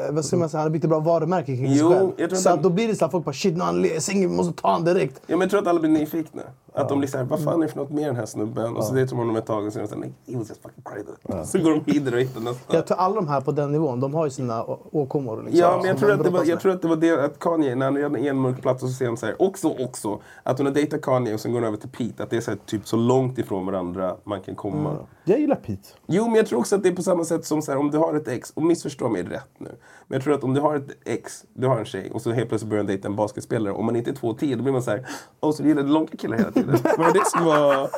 eh, 0.08 0.12
vad 0.14 0.24
ska 0.24 0.36
man 0.36 0.48
säga, 0.48 0.58
han 0.58 0.66
har 0.66 0.70
byggt 0.70 0.84
ett 0.84 0.90
bra 0.90 1.00
varumärke 1.00 1.46
kring 1.56 1.68
sig 1.68 1.76
Jo, 1.78 1.90
själv. 1.92 2.10
jag 2.16 2.30
tror 2.30 2.38
Så 2.38 2.48
att 2.48 2.54
att 2.54 2.62
då 2.62 2.70
blir 2.70 2.88
det 2.88 2.96
så 2.96 3.04
att 3.04 3.10
folk 3.10 3.24
bara 3.24 3.32
shit, 3.32 3.54
nu 3.54 3.60
är 3.60 3.64
han 3.64 3.82
le- 3.82 4.00
singel, 4.00 4.28
vi 4.30 4.36
måste 4.36 4.62
ta 4.62 4.72
han 4.72 4.84
direkt. 4.84 5.14
Ja, 5.26 5.36
men 5.36 5.40
jag 5.40 5.50
tror 5.50 5.60
att 5.60 5.66
alla 5.66 5.80
blir 5.80 5.90
nyfikna. 5.90 6.42
Att 6.74 6.88
de 6.88 6.98
blir 6.98 7.08
såhär, 7.08 7.24
vad 7.24 7.44
fan 7.44 7.62
är 7.62 7.66
det 7.66 7.72
för 7.72 7.80
något 7.80 7.90
med 7.90 8.04
den 8.04 8.16
här 8.16 8.26
snubben? 8.26 8.76
Och 8.76 8.84
så 8.84 8.94
dejtar 8.94 9.16
man 9.16 9.26
honom 9.26 9.36
ett 9.36 9.46
tag 9.46 9.66
och 9.66 9.72
så 9.72 9.78
är 9.78 9.82
de 9.82 9.88
såhär, 9.88 10.02
he 10.26 10.38
was 10.38 10.48
just 10.48 10.62
fucking 10.62 10.84
crazy. 10.84 11.44
Så 11.44 11.58
går 11.58 11.70
de 11.70 11.92
vidare 11.92 12.14
och 12.14 12.20
hittar 12.20 12.40
nästa. 12.40 12.76
Jag 12.76 12.86
tror 12.86 12.98
alla 12.98 13.14
de 13.14 13.28
här 13.28 13.40
på 13.40 13.52
den 13.52 13.72
nivån, 13.72 14.00
de 14.00 14.14
har 14.14 14.24
ju 14.24 14.30
sina 14.30 14.64
åkommor. 14.92 15.42
Liksom, 15.42 15.60
Ja, 15.60 15.76
men 15.76 15.86
jag 15.88 15.98
tror, 15.98 16.08
de 16.08 16.14
att 16.14 16.24
det 16.24 16.30
var, 16.30 16.44
jag 16.44 16.60
tror 16.60 16.72
att 16.72 16.82
det 16.82 16.88
var 16.88 16.96
det 16.96 17.24
att 17.24 17.38
Kanye, 17.38 17.74
när 17.74 17.86
han 17.86 17.96
redan 17.96 18.16
är 18.16 18.30
en 18.30 18.38
mörk 18.38 18.62
plats 18.62 18.82
och 18.82 18.88
så 18.88 18.94
säger 18.94 19.08
han 19.10 19.16
så 19.16 19.26
här, 19.26 19.42
också, 19.42 19.68
också, 19.84 20.20
att 20.42 20.58
hon 20.58 20.66
har 20.66 20.74
dejtat 20.74 21.02
Kanye 21.02 21.34
och 21.34 21.40
sen 21.40 21.52
går 21.52 21.60
hon 21.60 21.66
över 21.68 21.76
till 21.76 21.88
Pete, 21.88 22.22
att 22.22 22.30
det 22.30 22.36
är 22.36 22.40
så, 22.40 22.50
här, 22.50 22.58
typ 22.66 22.88
så 22.88 22.96
långt 22.96 23.38
ifrån 23.38 23.66
varandra 23.66 24.16
man 24.24 24.40
kan 24.40 24.54
komma. 24.54 24.96
Jag 25.24 25.40
gillar 25.40 25.56
Pete. 25.56 25.88
Jo, 26.06 26.26
men 26.26 26.34
jag 26.34 26.46
tror 26.46 26.58
också 26.58 26.76
att 26.76 26.82
det 26.82 26.88
är 26.88 26.96
på 26.96 27.02
samma 27.02 27.24
sätt 27.24 27.44
som 27.44 27.62
så 27.62 27.72
här, 27.72 27.78
om 27.78 27.90
du 27.90 27.98
har 27.98 28.14
ett 28.14 28.28
ex, 28.28 28.50
och 28.50 28.62
missförstå 28.62 29.08
mig 29.08 29.22
rätt 29.22 29.50
nu. 29.58 29.70
Men 30.08 30.16
jag 30.16 30.24
tror 30.24 30.34
att 30.34 30.44
om 30.44 30.54
du 30.54 30.60
har 30.60 30.76
ett 30.76 30.90
ex, 31.04 31.44
du 31.54 31.66
har 31.66 31.78
en 31.78 31.84
tjej 31.84 32.10
och 32.10 32.22
så 32.22 32.32
helt 32.32 32.48
plötsligt 32.48 32.70
börjar 32.70 32.84
du 32.84 32.88
dejta 32.88 33.08
en 33.08 33.16
basketspelare, 33.16 33.74
om 33.74 33.86
man 33.86 33.96
inte 33.96 34.10
är 34.10 34.14
två 34.14 34.34
tio, 34.34 34.56
då 34.56 34.62
blir 34.62 34.72
man 34.72 34.82
så 34.82 34.90
här, 34.90 35.06
åh, 35.40 35.52
så 35.52 35.62
du 35.62 35.68
gillade 35.68 35.88
långa 35.88 36.06
killar 36.06 36.36
hela 36.36 36.50
tiden? 36.50 36.78
Var 36.98 37.04
det 37.04 37.18
det 37.18 37.26
som 37.26 37.44
var... 37.44 37.90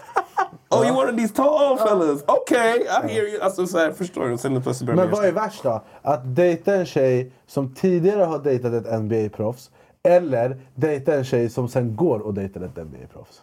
Oh, 0.70 0.86
you 0.86 0.96
wanted 0.96 1.16
these 1.16 1.34
tall 1.34 1.78
fellas? 1.78 2.24
Okay, 2.28 2.80
I 2.80 3.12
hear 3.12 3.28
you. 3.28 3.40
Alltså 3.40 3.66
så 3.66 3.78
här, 3.78 3.92
förstår 3.92 4.28
du? 4.28 4.38
Sen 4.38 4.62
plötsligt 4.62 4.86
börjar 4.86 5.02
Men 5.02 5.10
vad 5.10 5.24
är 5.24 5.32
värst 5.32 5.62
då? 5.62 5.82
Att 6.02 6.36
dejta 6.36 6.74
en 6.74 6.86
tjej 6.86 7.32
som 7.46 7.74
tidigare 7.74 8.22
har 8.22 8.38
dejtat 8.38 8.72
ett 8.72 8.86
NBA-proffs 8.86 9.70
eller 10.02 10.60
dejta 10.74 11.14
en 11.14 11.24
tjej 11.24 11.50
som 11.50 11.68
sen 11.68 11.96
går 11.96 12.18
och 12.18 12.34
dejtar 12.34 12.60
ett 12.60 12.76
NBA-proffs? 12.76 13.42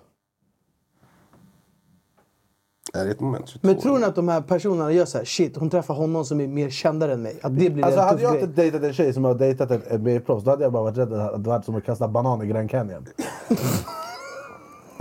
Är 2.94 3.06
det 3.06 3.12
ett 3.12 3.20
moment 3.20 3.48
22? 3.50 3.68
Men 3.68 3.78
tror 3.80 4.00
ni 4.00 4.06
att 4.06 4.16
de 4.16 4.28
här 4.30 4.42
personerna 4.42 4.92
gör 4.92 5.06
så 5.06 5.18
här, 5.18 5.26
shit, 5.26 5.58
hon 5.58 5.70
träffar 5.70 5.94
honom 5.94 6.26
som 6.26 6.42
är 6.42 6.48
mer 6.48 6.70
kändare 6.70 7.14
än 7.14 7.22
mig? 7.22 7.40
Att 7.42 7.60
det 7.60 7.70
blir 7.70 7.86
Alltså 7.86 8.00
en 8.00 8.08
hade 8.08 8.22
jag 8.22 8.34
grej? 8.34 8.42
inte 8.44 8.62
dejtat 8.62 8.84
en 8.84 8.94
tjej 8.94 9.14
som 9.14 9.24
har 9.24 9.36
dejtat 9.36 9.72
ett 9.72 9.92
NBA-proffs 9.92 10.44
då 10.44 10.52
hade 10.52 10.64
jag 10.64 10.72
bara 10.74 10.84
varit 10.84 10.98
rädd 10.98 11.14
att 11.14 11.44
det 11.44 11.50
varit 11.50 11.66
som 11.66 11.76
att 11.76 11.86
kasta 11.86 12.08
banan 12.08 12.42
i 12.42 12.48
Grand 12.48 12.70
Canyon. 12.70 13.06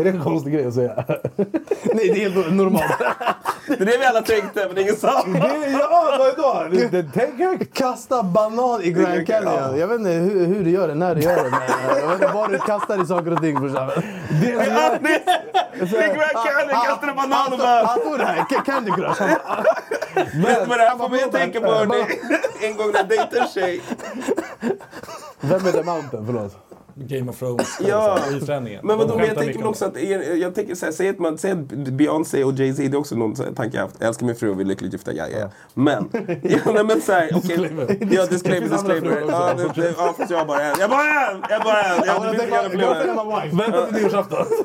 är 0.01 0.05
det 0.05 0.11
en 0.11 0.25
konstig 0.25 0.53
grej 0.53 0.67
att 0.67 0.75
säga? 0.75 0.95
Nej, 1.37 2.09
det 2.15 2.25
är 2.25 2.31
helt 2.31 2.53
normalt. 2.53 2.85
Det 3.67 3.81
är 3.81 3.87
det 3.87 3.99
vi 3.99 4.05
alla 4.05 4.23
tänkte, 4.23 4.67
men 4.69 4.79
ingen 4.79 4.97
sa. 4.97 5.23
Det, 5.27 5.71
ja, 5.81 6.17
vadå? 6.19 6.67
Det, 6.71 6.87
det, 6.89 7.07
tänk 7.15 7.39
högt! 7.39 7.75
Kasta 7.75 8.23
banan 8.23 8.83
i 8.83 8.91
Grand 8.91 9.27
Canyon. 9.27 9.79
Jag 9.79 9.87
vet 9.87 9.99
inte 9.99 10.11
hur, 10.11 10.47
hur 10.47 10.65
du 10.65 10.71
gör 10.71 10.89
det, 10.89 10.95
när 10.95 11.15
du 11.15 11.21
gör 11.21 11.37
det. 11.45 11.51
Men 11.51 11.61
jag 12.01 12.07
vet 12.07 12.23
inte 12.23 12.35
vad 12.35 12.51
du 12.51 12.59
kastar 12.59 13.03
i 13.03 13.07
saker 13.07 13.33
och 13.33 13.41
ting 13.43 13.61
brorsan. 13.61 13.87
Det 14.43 14.53
är 14.53 15.01
Det 15.01 15.97
är 15.97 16.15
Grand 16.15 16.47
Canyon, 16.47 16.85
kastade 16.87 17.13
banan 17.13 17.53
och 17.53 17.59
bara... 17.59 17.85
Han 17.87 18.01
tog 18.01 18.19
det 18.19 18.25
här, 18.25 18.37
Ca- 18.45 18.65
Candy 18.65 18.91
Crush. 18.91 19.23
Vet 20.15 20.63
du 20.63 20.67
vad 20.69 20.79
det 20.79 20.85
här 20.85 20.97
får 20.99 21.09
mig 21.09 21.23
att 21.23 21.33
tänka 21.33 21.61
på? 21.61 21.73
En 22.63 22.77
gång 22.77 22.91
när 22.93 22.99
jag 22.99 23.09
dejtade 23.09 23.41
en 23.41 23.49
tjej. 23.49 23.81
Vem 25.41 25.67
är 25.67 25.73
The 25.73 25.83
Mountain? 25.83 26.27
Förlåt. 26.27 26.70
Game 27.09 27.31
of 27.31 27.39
Thrones. 27.39 27.79
Ja. 27.89 28.19
I 28.37 28.41
träningen. 28.41 28.81
Men 28.87 28.99
vadå, 28.99 29.17
men 29.17 29.27
jag 29.27 29.37
tänker 29.37 29.67
också 29.67 29.85
att, 29.85 29.97
er- 29.97 30.35
jag 30.37 30.55
tänker 30.55 30.75
så 30.75 30.85
här, 30.87 30.93
säg 30.93 31.09
att 31.09 31.19
man 31.19 31.39
säger 31.39 31.55
att 31.57 31.69
Beyoncé 31.69 32.45
och 32.45 32.53
Jay-Z, 32.53 32.83
det 32.83 32.97
är 32.97 32.99
också 32.99 33.17
någon 33.17 33.37
så 33.37 33.43
här 33.45 33.53
tanke 33.53 33.77
jag 33.77 33.83
haft. 33.85 33.97
Jag 33.99 34.09
älskar 34.09 34.27
min 34.27 34.35
fru 34.37 34.51
och 34.51 34.59
vi 34.59 34.63
är 34.63 34.67
lyckligt 34.67 34.93
gifta, 34.93 35.13
ja, 35.13 35.25
ja. 35.41 35.49
Men, 35.75 36.09
ja, 36.43 36.59
nej, 36.75 36.85
men 36.85 37.01
så 37.01 37.13
här, 37.13 37.31
okej. 37.35 37.41
Disclaimer. 37.57 37.97
Ja, 38.11 38.27
disclaimer, 38.27 38.69
disclaimer. 38.69 39.25
Ja, 39.29 39.55
det, 39.55 39.83
det, 39.83 39.95
ja, 39.99 40.15
fast 40.19 40.31
jag 40.31 40.39
har 40.39 40.45
bara 40.47 40.63
en. 40.63 40.75
Jag 40.81 40.91
bara 40.91 41.31
en! 41.31 41.43
Jag 41.51 41.63
bara 41.63 41.83
en! 41.83 42.03
Jag 42.07 42.13
har 42.13 42.35
inte 42.35 42.47
fler. 42.71 43.57
Vänta 43.57 43.87
till 43.87 43.95
nyårsafton. 44.03 44.47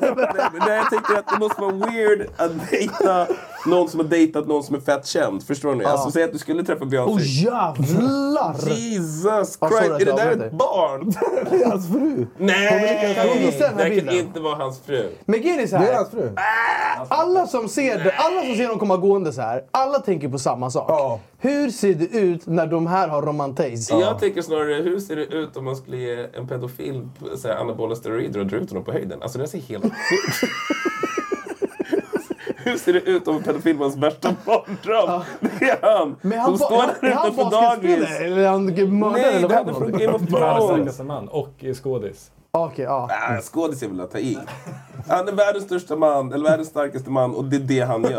Nej, 0.66 0.76
jag 0.76 0.90
tänker 0.90 1.14
att 1.18 1.28
det 1.28 1.38
måste 1.38 1.60
vara 1.60 1.72
weird 1.72 2.26
att 2.36 2.70
dejta 2.70 3.26
någon 3.66 3.88
som 3.88 4.00
har 4.00 4.06
dejtat 4.06 4.46
någon 4.48 4.62
som 4.62 4.76
är 4.76 4.80
fett 4.80 5.06
känd. 5.06 5.42
Förstår 5.42 5.74
ni? 5.74 5.84
Alltså 5.84 6.10
säg 6.10 6.22
att 6.24 6.32
du 6.32 6.38
skulle 6.38 6.64
träffa 6.64 6.84
Beyoncé. 6.84 7.12
Åh 7.14 7.20
jävlar! 7.22 8.68
Jesus 8.76 9.58
Ja, 9.60 9.68
Christ! 9.68 9.90
att 9.92 10.00
är 10.00 10.04
det 10.06 10.12
där 10.12 10.46
ett 10.46 10.52
barn? 10.52 11.12
Det 11.50 11.56
är 11.62 11.70
hans 11.70 11.88
fru. 11.88 12.25
Nej! 12.38 13.14
Kan 13.14 13.28
vi 13.38 13.46
visa 13.46 13.68
den 13.68 13.78
här 13.78 13.84
Det 13.84 13.96
kan 13.96 14.06
bilden? 14.06 14.14
inte 14.26 14.40
vara 14.40 14.54
hans 14.56 14.80
fru. 14.80 15.08
Men 15.24 15.40
grejen 15.40 15.60
är 15.60 15.66
så 15.66 15.78
Det 15.78 15.88
är 15.88 15.94
hans 15.94 16.10
fru. 16.10 16.30
Alla 17.08 17.46
som 17.46 17.68
ser 17.68 17.98
det, 18.04 18.12
alla 18.16 18.42
som 18.42 18.54
ser 18.56 18.68
dem 18.68 18.78
komma 18.78 18.96
gående 18.96 19.32
så 19.32 19.40
här, 19.40 19.64
alla 19.70 19.98
tänker 19.98 20.28
på 20.28 20.38
samma 20.38 20.70
sak. 20.70 20.84
Ja. 20.90 21.20
Hur 21.38 21.70
ser 21.70 21.94
det 21.94 22.04
ut 22.18 22.46
när 22.46 22.66
de 22.66 22.86
här 22.86 23.08
har 23.08 23.22
romantis? 23.22 23.90
Jag 23.90 24.18
tänker 24.18 24.42
snarare, 24.42 24.74
hur 24.74 25.00
ser 25.00 25.16
det 25.16 25.24
ut 25.26 25.56
om 25.56 25.64
man 25.64 25.76
skulle 25.76 25.96
ge 25.96 26.26
en 26.34 26.48
pedofil 26.48 27.08
så 27.36 27.48
här, 27.48 27.54
anabola 27.56 27.94
steroider 27.96 28.40
och 28.40 28.46
dra 28.46 28.56
ut 28.56 28.70
honom 28.70 28.84
på 28.84 28.92
höjden? 28.92 29.22
Alltså 29.22 29.38
det 29.38 29.48
ser 29.48 29.58
helt 29.58 29.84
sjukt 29.84 30.52
Hur 32.66 32.76
ser 32.78 32.92
det 32.92 33.00
ut 33.00 33.28
om 33.28 33.36
en 33.36 33.42
pedofil 33.42 33.76
var 33.76 33.84
hans 33.86 33.96
värsta 33.96 34.34
mardröm? 34.46 35.20
Det 35.40 35.70
är 35.70 35.78
han! 35.98 36.16
Men 36.22 36.38
han, 36.38 36.58
som 36.58 36.66
står 36.66 36.76
där 37.00 37.08
är 37.10 37.14
han 37.14 37.32
utanför 37.32 37.50
dagis. 37.50 38.20
Eller 38.20 38.36
är 38.38 38.48
han 38.48 38.64
mördare? 38.98 39.22
Nej, 39.22 39.34
eller 39.36 39.48
det 39.48 39.54
är 39.54 39.64
från 39.64 39.82
han? 39.82 39.92
Game 39.92 40.12
of 40.12 40.22
Thrones. 40.26 41.00
man 41.00 41.28
och 41.28 41.64
skådis. 41.82 42.30
Okej, 42.58 42.84
ja. 42.84 43.08
Ah, 43.10 43.40
skådis 43.40 43.82
är 43.82 43.88
väl 43.88 44.00
att 44.00 44.10
ta 44.10 44.18
i. 44.18 44.38
Han 45.08 45.28
är 45.28 45.32
världens 45.32 45.64
största 45.64 45.96
man, 45.96 46.32
eller 46.32 46.50
världens 46.50 46.68
starkaste 46.68 47.10
man 47.10 47.34
och 47.34 47.44
det 47.44 47.56
är 47.56 47.60
det 47.60 47.80
han 47.80 48.02
gör. 48.02 48.10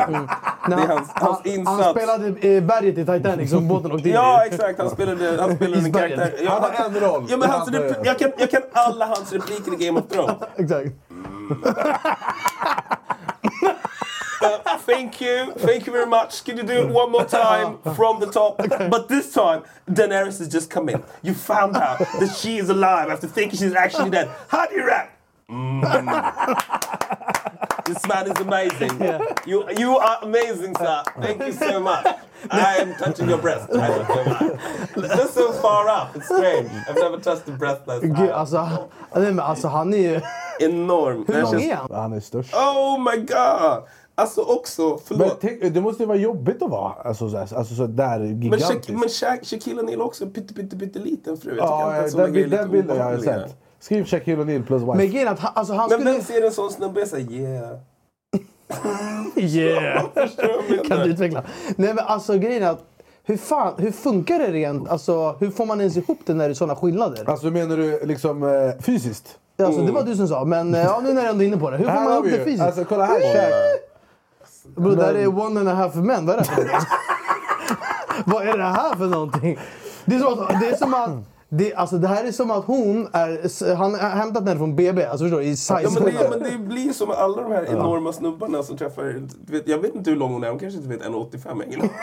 Det 0.67 0.73
är 0.73 0.87
hans, 0.87 1.09
hans 1.13 1.41
Han 1.43 1.53
insats. 1.53 1.89
spelade 1.89 2.27
eh, 2.27 2.63
berget 2.63 2.97
i 2.97 3.05
Titanic 3.05 3.49
som 3.49 3.67
båten 3.67 3.91
åkte 3.91 4.09
in 4.09 4.15
Ja, 4.15 4.45
exakt. 4.45 4.79
Han 4.79 4.89
spelade, 4.89 5.41
han 5.41 5.55
spelade 5.55 5.83
en 5.85 5.93
karaktär. 5.93 6.33
Ja, 6.43 6.51
Han 6.51 6.61
har 6.61 6.85
en 6.85 7.09
roll. 7.09 7.25
Ja, 7.29 7.37
men 7.37 7.49
hans 7.49 7.69
Han 7.69 7.83
jag, 8.03 8.19
kan, 8.19 8.31
jag 8.37 8.51
kan 8.51 8.61
alla 8.73 9.05
hans 9.05 9.33
repliker 9.33 9.81
i 9.81 9.85
Game 9.85 9.99
of 9.99 10.07
Thrones. 10.07 10.35
Exakt. 10.55 10.95
Uh, 14.41 14.77
thank 14.79 15.19
you, 15.21 15.53
thank 15.57 15.85
you 15.87 15.93
very 15.93 16.05
much. 16.05 16.43
Can 16.43 16.57
you 16.57 16.63
do 16.63 16.73
it 16.73 16.89
one 16.89 17.11
more 17.11 17.25
time 17.25 17.79
from 17.95 18.19
the 18.19 18.27
top? 18.27 18.57
But 18.57 19.07
this 19.09 19.33
time, 19.33 19.63
Daenerys 19.89 20.39
has 20.39 20.47
just 20.47 20.69
come 20.69 20.89
in. 20.89 21.03
You 21.23 21.33
found 21.33 21.75
out 21.75 21.99
that 21.99 22.35
she 22.37 22.57
is 22.57 22.69
alive 22.69 23.09
after 23.09 23.27
thinking 23.27 23.57
she's 23.59 23.73
actually 23.73 24.09
dead. 24.11 24.29
How 24.49 24.67
do 24.67 24.75
you 24.75 24.85
rap? 24.85 25.13
Mm. 25.49 25.81
this 27.85 28.05
man 28.07 28.29
is 28.29 28.37
amazing. 28.39 28.99
You, 29.45 29.65
you 29.77 29.97
are 29.97 30.19
amazing, 30.21 30.75
sir. 30.75 31.03
Thank 31.21 31.41
you 31.45 31.53
so 31.53 31.79
much. 31.79 32.05
I 32.51 32.75
am 32.77 32.93
touching 32.95 33.29
your 33.29 33.37
breast. 33.39 33.69
I 33.73 33.87
don't 33.87 34.09
know 34.09 34.23
why. 34.33 35.03
It's 35.03 35.15
just 35.15 35.33
so 35.33 35.51
far 35.53 35.87
up. 35.87 36.15
It's 36.15 36.25
strange. 36.25 36.69
I've 36.89 36.95
never 36.95 37.17
touched 37.17 37.47
a 37.47 37.51
breast 37.51 37.85
that's 37.85 38.01
Gud, 38.05 38.15
high. 38.17 38.29
alltså, 38.29 38.57
han- 38.57 38.87
nej, 39.15 39.31
men 39.31 39.39
alltså 39.39 39.67
han 39.67 39.93
är 39.93 39.97
ju... 39.97 40.21
Enorm. 40.59 41.25
Hur 41.27 41.41
lång 41.41 41.61
är 41.61 41.75
han? 41.75 41.87
Han 41.91 42.13
är 42.13 42.19
störst. 42.19 42.53
Oh 42.53 42.99
my 42.99 43.17
god! 43.17 43.83
Alltså 44.19 44.41
också, 44.41 44.81
Men 44.89 44.99
förlåt. 45.05 45.37
tänk, 45.41 45.73
det 45.73 45.81
måste 45.81 46.03
ju 46.03 46.07
vara 46.07 46.17
jobbigt 46.17 46.61
att 46.61 46.69
vara 46.69 46.93
alltså, 46.93 47.29
så, 47.29 47.37
alltså, 47.37 47.75
så 47.75 47.87
där 47.87 48.19
Men, 48.19 48.41
gigantisk. 48.41 48.89
Sha- 48.89 48.93
men 48.93 49.09
Sha- 49.09 49.43
Shaquille 49.45 49.81
O'Neal 49.81 50.01
också 50.01 50.23
en 50.23 50.31
pytte, 50.31 50.53
pytte, 50.53 50.77
pytte 50.77 50.99
liten 50.99 51.37
fru. 51.37 51.49
Jag 51.57 51.57
tycker 51.57 52.19
ja, 52.21 52.25
den, 52.27 52.35
är 52.35 52.47
den 52.57 52.71
bilden 52.71 52.97
jag 52.97 53.03
har 53.03 53.13
obehagliga. 53.13 53.47
sett. 53.47 53.55
Skriv 53.79 54.05
Shaquille 54.05 54.43
O'Neal 54.43 54.65
plus 54.65 54.81
wife. 54.81 54.95
Men 54.97 55.11
grejen 55.11 55.27
att 55.27 55.39
han, 55.39 55.51
alltså, 55.55 55.73
han 55.73 55.89
Men 55.89 55.99
skulle... 55.99 56.11
vem 56.11 56.21
ser 56.21 56.45
en 56.45 56.51
sån 56.51 56.71
snubbe 56.71 57.01
och 57.01 57.07
säger 57.07 57.31
yeah? 57.31 57.77
Yeah! 59.35 60.05
Du 60.69 60.75
jag 60.75 60.85
Kan 60.85 60.99
du 60.99 61.05
utveckla? 61.09 61.43
Nej 61.75 61.93
men 61.93 62.05
alltså 62.05 62.37
grejen 62.37 62.63
är 62.63 62.69
att 62.71 62.83
hur, 63.23 63.37
fan, 63.37 63.73
hur 63.77 63.91
funkar 63.91 64.39
det 64.39 64.51
rent? 64.51 64.89
Alltså, 64.89 65.35
hur 65.39 65.49
får 65.49 65.65
man 65.65 65.79
ens 65.79 65.97
ihop 65.97 66.19
det 66.25 66.33
när 66.33 66.45
det 66.47 66.51
är 66.51 66.53
sådana 66.53 66.75
skillnader? 66.75 67.29
Alltså 67.29 67.47
menar 67.47 67.77
du 67.77 68.05
liksom 68.05 68.43
eh, 68.43 68.49
fysiskt? 68.81 69.37
Alltså, 69.63 69.81
det 69.81 69.91
var 69.91 70.03
du 70.03 70.15
som 70.15 70.27
sa, 70.27 70.45
men 70.45 70.75
eh, 70.75 70.81
ja, 70.81 70.99
nu 71.03 71.13
när 71.13 71.21
jag 71.21 71.29
ändå 71.31 71.43
är 71.43 71.47
inne 71.47 71.57
på 71.57 71.69
det. 71.71 71.77
Hur 71.77 71.85
får 71.85 71.93
man 71.93 72.13
ihop 72.13 72.25
det 72.25 72.43
fysiskt? 72.43 72.61
Alltså 72.63 72.85
kolla 72.85 73.05
här 73.05 73.19
Bro, 74.75 74.95
det 74.95 75.05
här 75.05 75.15
är 75.15 75.27
one 75.27 75.59
and 75.59 75.69
a 75.69 75.73
half 75.73 75.95
men. 75.95 76.25
Vad 76.25 76.35
är 76.35 76.39
det 76.39 76.49
här 76.49 76.55
för? 76.55 76.87
Vad 78.31 78.47
är 78.47 78.57
det 78.57 78.63
här 78.63 78.95
för 78.95 79.05
någonting? 79.05 79.57
Det 80.05 80.15
är 80.15 80.19
som 80.19 80.39
att... 80.39 80.59
Det, 80.59 80.69
är 80.69 80.75
som 80.75 80.93
att 80.93 81.09
det, 81.49 81.73
alltså, 81.73 81.97
det 81.97 82.07
här 82.07 82.23
är 82.23 82.31
som 82.31 82.51
att 82.51 82.65
hon 82.65 83.07
är... 83.13 83.75
Han 83.75 83.93
har 83.93 84.09
hämtat 84.09 84.45
den 84.45 84.57
från 84.57 84.75
BB, 84.75 85.05
alltså 85.05 85.25
förstår 85.25 85.39
du? 85.39 85.45
I 85.45 85.55
size. 85.55 85.81
Ja, 85.83 85.89
men, 85.93 86.03
det, 86.03 86.29
men 86.29 86.51
det 86.51 86.57
blir 86.57 86.93
som 86.93 87.07
med 87.07 87.17
alla 87.17 87.41
de 87.41 87.51
här 87.51 87.65
enorma 87.65 88.13
snubbarna 88.13 88.63
som 88.63 88.77
träffar... 88.77 89.27
Vet, 89.51 89.67
jag 89.67 89.77
vet 89.77 89.95
inte 89.95 90.09
hur 90.09 90.17
lång 90.17 90.33
hon 90.33 90.43
är, 90.43 90.49
hon 90.49 90.59
kanske 90.59 90.77
inte 90.77 90.89
vet 90.89 91.01
1,85 91.01 91.63
ingen 91.67 91.79
aning. 91.79 91.91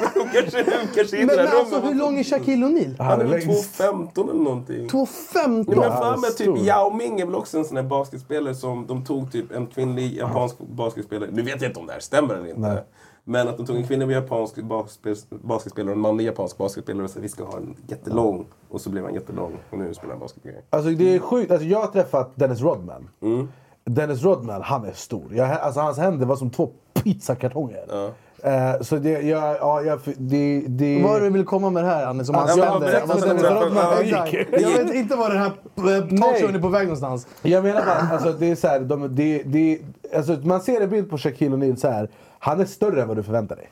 Men 0.00 0.22
hon 0.22 0.28
kanske, 0.32 0.58
hon 0.58 0.88
kanske 0.94 1.16
Men, 1.16 1.22
inte 1.22 1.36
men 1.36 1.48
alltså 1.48 1.80
hur 1.80 1.94
lång 1.94 2.18
är 2.18 2.24
Shaquille 2.24 2.66
O'Neal? 2.66 3.02
Han 3.02 3.20
är 3.20 3.24
väl 3.24 3.30
längst. 3.30 3.80
2,15 3.80 4.30
eller 4.30 4.42
någonting. 4.42 4.88
2,15? 4.88 5.06
Ja, 5.36 5.48
men 5.66 5.82
Ja, 5.82 6.12
för 6.12 6.20
mig 6.20 6.34
typ. 6.34 6.66
Yao 6.66 6.90
Ming 6.90 7.20
är 7.20 7.26
väl 7.26 7.34
också 7.34 7.58
en 7.58 7.64
sån 7.64 7.76
här 7.76 7.84
basketspelare 7.84 8.54
som 8.54 8.86
de 8.86 9.04
tog 9.04 9.32
typ 9.32 9.52
en 9.52 9.66
kvinnlig 9.66 10.16
japansk 10.16 10.58
basketspelare. 10.58 11.30
Nu 11.32 11.42
vet 11.42 11.62
jag 11.62 11.70
inte 11.70 11.80
om 11.80 11.86
det 11.86 11.92
här 11.92 12.00
stämmer 12.00 12.34
eller 12.34 12.48
inte. 12.48 12.60
Nej. 12.60 12.84
Men 13.24 13.48
att 13.48 13.56
de 13.56 13.66
tog 13.66 13.76
en 13.76 13.86
kvinnlig 13.86 14.10
japansk 14.10 14.56
basketspel- 14.56 15.24
basketspelare 15.30 15.90
och 15.90 15.96
en 15.96 16.00
manlig 16.02 16.24
japansk 16.24 16.58
basketspelare 16.58 17.04
och 17.04 17.10
sa 17.10 17.20
vi 17.20 17.28
ska 17.28 17.44
ha 17.44 17.56
en 17.56 17.76
jättelång. 17.88 18.46
Och 18.68 18.80
så 18.80 18.90
blev 18.90 19.04
han 19.04 19.14
jättelång 19.14 19.52
och 19.70 19.78
nu 19.78 19.94
spelar 19.94 20.10
han 20.10 20.20
basketgrejer. 20.20 20.60
Alltså 20.70 20.90
det 20.90 21.14
är 21.14 21.18
sjukt. 21.18 21.50
Alltså, 21.50 21.66
jag 21.66 21.80
har 21.80 21.86
träffat 21.86 22.32
Dennis 22.34 22.60
Rodman. 22.60 23.08
Mm. 23.22 23.48
Dennis 23.84 24.22
Rodman, 24.22 24.62
han 24.62 24.84
är 24.84 24.92
stor. 24.92 25.34
Jag, 25.34 25.50
alltså, 25.50 25.80
hans 25.80 25.98
händer 25.98 26.26
var 26.26 26.36
som 26.36 26.50
två 26.50 26.70
pizzakartonger. 26.94 27.84
Ja. 27.88 28.10
Eh, 28.44 28.80
så 28.80 28.96
det, 28.96 29.10
jag, 29.10 29.56
ja, 29.56 29.82
jag, 29.82 30.00
det, 30.16 30.64
det... 30.68 31.02
Vad 31.02 31.16
är 31.16 31.20
det 31.20 31.26
du 31.26 31.32
vill 31.32 31.44
komma 31.44 31.70
med 31.70 31.84
det 31.84 31.88
här 31.88 32.06
Anne? 32.06 32.24
Som 32.24 32.34
Ja, 32.34 32.46
ja, 32.56 34.02
gick. 34.02 34.46
Jag 34.52 34.84
vet 34.84 34.94
inte 34.94 35.16
var 35.16 35.28
den 35.30 35.38
här 35.38 35.46
eh, 35.76 36.20
talkshowen 36.20 36.54
är 36.54 36.60
på 36.60 36.68
väg 36.68 36.82
någonstans. 36.82 37.26
Jag 37.42 37.64
menar 37.64 37.84
bara, 37.86 37.94
alltså, 38.12 38.32
det 38.32 38.50
är 38.50 38.54
så 38.54 38.68
här, 38.68 38.80
de, 38.80 39.14
det, 39.14 39.42
det, 39.42 39.78
alltså, 40.16 40.32
man 40.42 40.60
ser 40.60 40.80
en 40.80 40.90
bild 40.90 41.10
på 41.10 41.18
Shaquille 41.18 41.56
O'Neal 41.56 41.76
så 41.76 41.88
här. 41.88 42.08
Han 42.44 42.60
är 42.60 42.64
större 42.64 43.02
än 43.02 43.08
vad 43.08 43.16
du 43.16 43.22
förväntar 43.22 43.56
dig. 43.56 43.70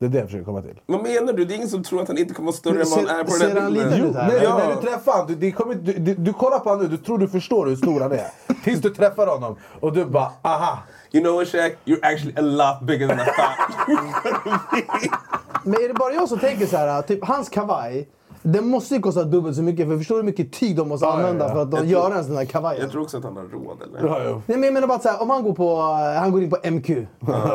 Det 0.00 0.06
är 0.06 0.10
det 0.10 0.18
jag 0.18 0.26
försöker 0.26 0.44
komma 0.44 0.62
till. 0.62 0.80
Vad 0.86 1.02
menar 1.02 1.32
du? 1.32 1.44
Det 1.44 1.54
är 1.54 1.56
ingen 1.56 1.68
som 1.68 1.82
tror 1.82 2.02
att 2.02 2.08
han 2.08 2.18
inte 2.18 2.34
kommer 2.34 2.46
vara 2.46 2.56
större 2.56 2.72
Men 2.74 2.82
än 2.82 2.88
vad 2.90 2.98
han 2.98 3.06
ser- 3.08 3.20
är 3.20 3.24
på 3.24 3.30
ser 3.30 3.46
den 3.46 3.56
här 3.56 3.62
han 3.62 3.72
bilden. 3.72 3.90
liten 3.90 4.04
Jo, 4.04 4.10
ut 4.10 4.14
nej, 4.32 4.40
Ja. 4.42 4.58
när 4.58 4.74
du 4.76 4.80
träffar 4.82 5.12
honom, 5.12 5.26
du, 5.84 5.92
du, 5.92 5.98
du, 5.98 6.14
du 6.14 6.32
kollar 6.32 6.58
på 6.58 6.68
honom 6.68 6.84
nu, 6.84 6.90
du 6.90 6.96
tror 6.96 7.18
du 7.18 7.28
förstår 7.28 7.66
hur 7.66 7.76
stor 7.76 8.00
han 8.00 8.12
är. 8.12 8.26
Tills 8.64 8.80
du 8.80 8.90
träffar 8.90 9.26
honom 9.26 9.56
och 9.80 9.92
du 9.92 10.04
bara 10.04 10.32
aha. 10.42 10.78
You 11.12 11.24
know 11.24 11.34
what 11.36 11.48
Shaq? 11.48 11.72
You're 11.84 11.98
actually 12.02 12.34
a 12.36 12.40
lot 12.42 12.86
bigger 12.86 13.08
than 13.08 13.20
I 13.20 13.24
thought. 13.24 13.58
Men 15.64 15.74
är 15.74 15.88
det 15.88 15.94
bara 15.94 16.12
jag 16.14 16.28
som 16.28 16.38
tänker 16.38 16.66
så 16.66 16.76
här, 16.76 17.02
typ 17.02 17.24
hans 17.24 17.48
kavaj. 17.48 18.08
Den 18.46 18.68
måste 18.68 18.94
ju 18.94 19.00
kosta 19.00 19.24
dubbelt 19.24 19.56
så 19.56 19.62
mycket 19.62 19.88
för 19.88 19.98
förstår 19.98 20.14
du 20.14 20.20
hur 20.20 20.26
mycket 20.26 20.52
tyg 20.52 20.76
de 20.76 20.88
måste 20.88 21.06
Ja, 21.06 21.10
ja, 21.10 21.16
använda 21.16 21.44
ja. 21.48 21.52
för 21.54 21.62
att 21.62 21.70
de 21.70 21.76
Jag 21.76 21.86
göra 21.86 22.06
tror- 22.08 22.18
en 22.18 22.24
sån 22.24 22.36
här 22.36 22.44
kavaj? 22.44 22.78
Jag 22.80 22.90
tror 22.90 23.02
också 23.02 23.16
att 23.18 23.24
han 23.24 23.36
har 23.36 23.42
råd 23.44 23.76
eller? 23.82 24.08
Ja, 24.08 24.24
ja. 24.24 24.30
Nej, 24.30 24.42
men 24.58 24.62
jag 24.62 24.74
menar 24.74 24.86
bara 24.88 24.94
att 24.98 25.04
här, 25.04 25.22
om 25.22 25.30
han 25.30 25.42
går, 25.42 25.52
på, 25.52 25.80
han 26.20 26.32
går 26.32 26.42
in 26.42 26.50
på 26.50 26.56
MQ 26.70 26.90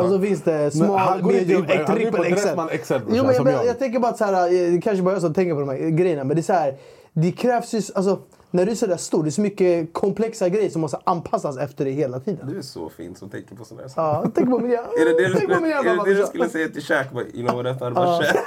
och 0.04 0.10
så 0.10 0.20
finns 0.20 0.42
det 0.42 0.76
Men 0.76 0.90
han 0.90 1.22
går 1.22 1.34
inte 1.34 1.54
in 1.54 1.62
medium, 1.62 1.66
på- 1.66 1.74
han 1.88 1.96
går 1.96 2.02
in 2.02 2.12
på 2.12 2.18
trippel 2.18 2.36
XL. 2.38 2.46
Dressman 2.46 2.68
XL, 2.84 2.94
Jo, 2.94 3.24
men 3.24 3.36
jag, 3.36 3.48
jag. 3.48 3.66
jag 3.66 3.80
tänker 3.80 4.00
bara 4.00 4.12
att 4.12 4.18
så 4.18 4.26
här, 4.26 4.34
eh, 4.48 4.72
det 4.72 4.82
kanske 4.82 5.04
bara 5.04 5.14
jag 5.16 5.22
som 5.22 5.34
tänker 5.34 5.54
på 5.54 5.60
de 5.60 5.70
här 5.70 5.78
grejerna, 5.90 6.24
men 6.24 6.36
det 6.36 6.42
är 6.42 6.44
så 6.44 6.54
här, 6.54 6.78
det 7.14 7.32
krävs 7.32 7.74
ju, 7.74 7.82
alltså 7.96 8.20
när 8.52 8.66
du 8.66 8.72
är 8.72 8.76
sådär 8.76 8.98
stor, 8.98 9.24
det 9.24 9.30
är 9.30 9.32
så 9.32 9.42
mycket 9.42 9.94
komplexa 9.94 10.50
grejer 10.50 10.70
som 10.70 10.82
måste 10.82 11.00
anpassas 11.04 11.58
efter 11.58 11.86
dig 11.86 11.94
hela 11.94 12.20
tiden. 12.20 12.48
Du 12.48 12.58
är 12.58 12.62
så 12.62 12.90
fin 12.90 13.16
som 13.16 13.30
tänker 13.30 13.56
på 13.56 13.66
sådana 13.66 13.82
här 13.82 13.90
saker. 13.90 14.28
Ja, 14.28 14.32
tänk 14.36 14.50
på 14.50 14.60
miljön. 14.60 14.86
Är 15.02 15.06
det 15.06 15.22
det 15.22 15.28
du 15.28 15.36
skulle, 15.36 15.60
miljön, 15.60 15.88
är 15.88 16.06
det, 16.06 16.14
du 16.14 16.26
skulle 16.26 16.50
säga 16.50 16.70
till 16.70 16.84
Shaq? 16.84 17.08
You 17.34 17.48
know 17.48 17.64
what 17.64 17.76
I 17.76 17.80
thought 17.80 17.98
about. 17.98 18.26
Shaq? 18.26 18.38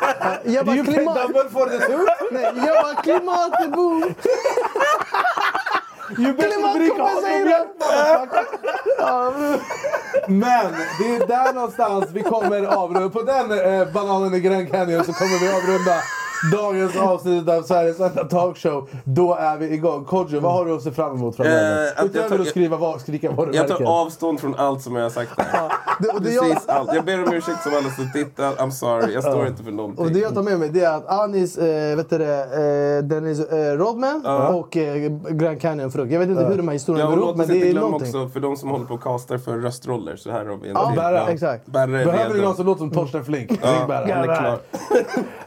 Jag 0.44 0.66
bara, 0.66 0.76
You 0.76 0.84
klimat... 0.84 1.16
double 1.16 1.50
for 1.50 1.66
the 1.66 1.80
suit? 1.80 2.08
Nej, 2.32 2.42
jag 2.42 2.84
bara! 2.84 2.92
You 6.18 6.32
the 6.32 6.78
milk, 6.78 6.98
motherfucker. 6.98 8.52
Men 10.28 10.72
det 10.98 11.16
är 11.16 11.26
där 11.26 11.52
någonstans 11.52 12.06
vi 12.12 12.22
kommer 12.22 12.64
avrunda. 12.64 13.08
På 13.08 13.22
den 13.22 13.50
eh, 13.50 13.92
bananen 13.92 14.34
i 14.34 14.40
Grand 14.40 14.70
Canyon 14.70 15.04
så 15.04 15.12
kommer 15.12 15.40
vi 15.40 15.48
avrunda 15.48 15.94
dagens 16.52 16.96
avsnitt 16.96 17.48
av 17.48 17.62
Sveriges 17.62 18.00
enda 18.00 18.24
talkshow. 18.24 18.88
Då 19.04 19.34
är 19.34 19.56
vi 19.56 19.72
igång. 19.72 20.04
Kodjo, 20.04 20.40
vad 20.40 20.52
har 20.52 20.64
du 20.66 20.72
att 20.74 20.82
se 20.82 20.90
fram 20.90 21.14
emot 21.16 21.36
framöver? 21.36 21.82
Eh, 21.84 21.88
att 21.90 21.94
jag 21.96 22.06
Utöver 22.06 22.28
tar- 22.28 22.38
att 22.38 22.46
skriva, 22.48 22.76
vad- 22.76 23.00
skrika 23.00 23.26
Jag 23.26 23.32
varumärken. 23.34 23.76
tar 23.76 24.00
avstånd 24.02 24.40
från 24.40 24.54
allt 24.54 24.82
som 24.82 24.96
jag 24.96 25.02
har 25.02 25.10
sagt 25.10 25.30
här. 25.40 25.72
Det, 26.00 26.08
och 26.08 26.22
det 26.22 26.30
jag, 26.30 26.44
Precis 26.44 26.68
allt. 26.68 26.94
Jag 26.94 27.04
ber 27.04 27.22
om 27.26 27.32
ursäkt 27.34 27.62
som 27.62 27.72
alla 27.72 27.90
som 27.90 28.12
tittar. 28.12 28.52
I'm 28.52 28.70
sorry. 28.70 29.14
Jag 29.14 29.22
står 29.24 29.46
inte 29.46 29.62
för 29.62 29.70
någonting. 29.72 30.04
och 30.04 30.10
det 30.12 30.18
jag 30.18 30.34
tar 30.34 30.42
med 30.42 30.58
mig 30.58 30.68
det 30.68 30.80
är 30.84 30.96
att 30.96 31.08
Anis, 31.08 31.58
eh, 31.58 31.96
vet 31.96 32.10
du 32.10 32.18
det, 32.18 32.40
eh, 32.98 33.04
Dennis 33.04 33.40
eh, 33.40 33.76
Rodman 33.76 34.26
och 34.54 34.76
eh, 34.76 35.10
Grand 35.30 35.60
Canyon 35.60 35.90
Frukt. 35.90 36.12
Jag 36.12 36.20
vet 36.20 36.28
inte 36.28 36.44
hur 36.44 36.56
de 36.56 36.68
här 36.68 36.72
historierna 36.72 37.10
Ja, 37.10 37.14
går 37.16 37.24
ihop, 37.24 37.36
men 37.36 37.48
det 37.48 37.70
är 37.70 37.74
någonting. 37.74 38.08
också, 38.16 38.28
för 38.28 38.40
de 38.40 38.56
som 38.56 38.68
håller 38.70 38.84
på 38.84 38.94
och 38.94 39.02
castar 39.02 39.38
för 39.38 39.52
röstroller, 39.58 40.16
så 40.16 40.30
här 40.30 40.44
har 40.44 40.56
vi 40.56 40.68
en 40.68 40.74
Ja, 40.74 40.86
till. 40.88 40.96
Berra. 40.96 41.28
Exakt. 41.28 41.66
Behöver 41.66 41.98
redo. 42.28 42.42
någon 42.42 42.56
som 42.56 42.66
låter 42.66 42.78
som 42.78 42.90
Torsten 42.90 43.24
Flink? 43.24 43.50
Ring 43.50 43.58
Ja, 43.62 43.84
Berra. 43.88 44.14
han 44.14 44.30
är 44.30 44.36
klar. 44.40 44.58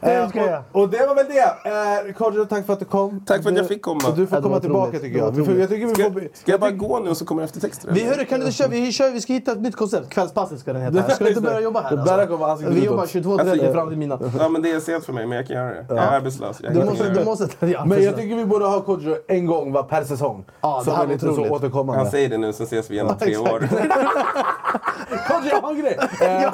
Det 0.00 0.28
ska 0.28 0.46
jag. 0.46 0.62
Och, 0.86 0.92
det 0.92 1.06
var 1.06 1.14
väl 1.14 1.26
det. 1.28 2.08
Eh, 2.08 2.12
Kodjo, 2.14 2.44
tack 2.44 2.66
för 2.66 2.72
att 2.72 2.78
du 2.78 2.84
kom. 2.84 3.20
Tack 3.26 3.42
för 3.42 3.50
att 3.50 3.56
jag 3.56 3.68
fick 3.68 3.82
komma. 3.82 4.00
Du 4.16 4.26
får 4.26 4.42
komma 4.42 4.60
tillbaka 4.60 4.98
tycker 4.98 5.18
jag. 5.18 5.24
var 5.24 5.32
Vi 5.32 5.44
får, 5.44 5.54
jag 5.54 5.68
tycker 5.68 5.86
vi 5.86 5.94
Ska, 5.94 6.12
får... 6.12 6.28
ska 6.34 6.50
jag 6.50 6.60
bara 6.60 6.70
gå 6.70 6.98
nu 6.98 7.10
och 7.10 7.16
så 7.16 7.24
kommer 7.24 7.42
eftertexter? 7.42 7.90
Vi, 7.92 8.04
hörru, 8.04 8.24
kan 8.24 8.40
du 8.40 8.52
köra, 8.52 8.68
vi, 8.68 8.92
kör, 8.92 9.10
vi 9.10 9.20
ska 9.20 9.32
hitta 9.32 9.52
ett 9.52 9.60
nytt 9.60 9.76
koncept. 9.76 10.08
Kvällspasset 10.08 10.58
ska 10.60 10.72
den 10.72 10.82
heta. 10.82 11.10
Ska 11.14 11.24
du 11.24 11.30
inte 11.30 11.42
börja 11.42 11.60
jobba 11.60 11.80
här? 11.80 12.26
Kommer 12.26 12.46
ansiktet 12.46 12.76
Vi 12.76 12.84
jobbar 12.84 13.06
22.30 13.06 13.50
Alltså, 13.50 13.72
fram 13.72 13.88
till 13.88 13.98
mina. 13.98 14.18
Ja, 14.38 14.48
men 14.48 14.62
det 14.62 14.70
är 14.70 14.80
sent 14.80 15.04
för 15.04 15.12
mig, 15.12 15.26
men 15.26 15.36
jag 15.36 15.46
kan 15.46 15.56
göra 15.56 15.68
det. 15.68 15.84
Jag 15.88 15.98
är 15.98 16.10
arbetslös. 16.10 16.56
Jag 16.62 16.74
Du 16.74 16.84
måste, 16.84 17.08
du 17.08 17.24
måste, 17.24 17.66
ja, 17.66 17.84
Men 17.84 18.02
jag 18.02 18.16
tycker 18.16 18.36
vi 18.36 18.44
borde 18.44 18.64
ha 18.64 18.80
Kodjo 18.80 19.16
en 19.28 19.46
gång 19.46 19.72
var 19.72 19.82
per 19.82 20.04
säsong. 20.04 20.44
Ja, 20.60 20.78
det 20.78 20.84
Som 20.84 20.94
här 20.94 21.04
är 21.04 21.08
lite 21.08 21.34
så 21.34 21.48
återkommande. 21.48 22.02
Han 22.02 22.10
säger 22.10 22.28
det 22.28 22.38
nu, 22.38 22.52
sen 22.52 22.66
ses 22.66 22.90
vi 22.90 22.94
igen 22.94 23.06
om 23.06 23.18
tre 23.18 23.36
år. 23.36 23.58
Kodjo, 25.28 25.50
jag 25.50 25.60
har 25.60 25.70
en 25.70 25.80
grej! 25.80 25.98
Eh, 26.20 26.52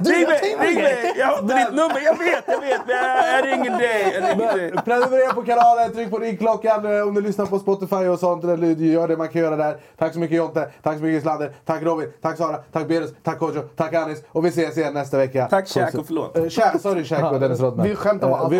Ring 0.00 0.28
mig! 0.28 0.56
Ring 0.60 0.74
mig! 0.74 1.14
Jag 1.18 1.26
har 1.26 1.42
ditt 1.42 1.70
nummer, 1.70 2.00
jag 2.04 2.18
vet, 2.18 2.44
jag 2.46 2.60
vet. 2.60 2.80
Jag, 2.88 3.46
ringer 3.46 3.78
dig. 3.78 4.72
Prenumerera 4.84 5.32
på 5.32 5.42
kanalen, 5.42 5.92
tryck 5.92 6.10
på 6.10 6.18
ringklockan 6.18 6.96
eh, 6.96 7.02
om 7.08 7.14
du 7.14 7.20
lyssnar 7.20 7.46
på 7.46 7.58
Spotify 7.58 7.96
och 7.96 8.18
sånt. 8.18 8.44
Eller 8.44 8.66
gör 8.68 9.08
det 9.08 9.16
man 9.16 9.28
kan 9.28 9.42
göra 9.42 9.56
där. 9.56 9.76
Tack 9.98 10.12
så 10.12 10.18
mycket 10.18 10.36
Jonte, 10.36 10.68
tack 10.82 10.96
så 10.98 11.02
mycket 11.04 11.22
Slander, 11.22 11.52
tack 11.64 11.82
Robin, 11.82 12.08
tack 12.22 12.36
Sara, 12.36 12.56
tack 12.72 12.88
Berus, 12.88 13.10
tack 13.22 13.38
Kodjo, 13.38 13.62
tack 13.76 13.94
Anis. 13.94 14.22
Och 14.28 14.44
vi 14.44 14.48
ses 14.48 14.76
igen 14.78 14.94
nästa 14.94 15.16
vecka. 15.18 15.46
Tack 15.50 15.68
Shaq 15.68 15.94
och 15.94 16.06
förlåt. 16.06 16.36
Shaq- 16.36 16.78
sorry 16.78 17.04
Shaq 17.04 17.32
och 17.32 17.40
Dennis 17.40 17.60
Rodman. 17.60 17.88
Vi 17.88 17.94
skämtar 17.96 18.28
bara 18.28 18.38
Eh, 18.38 18.42
allt 18.44 18.50
det 18.52 18.56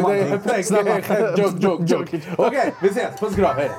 är 0.91 1.03
skämt, 1.03 1.39
Joke, 1.39 1.57
joke, 1.61 1.85
joke. 1.87 2.21
Okej, 2.39 2.75
vi 2.83 2.89
ses. 2.89 3.21
Puss 3.21 3.31
och 3.31 3.37
kram, 3.37 3.57
hej. 3.57 3.71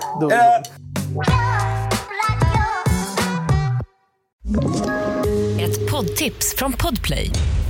Ett 5.61 5.91
poddtips 5.91 6.55
från 6.57 6.73
Podplay. 6.73 7.31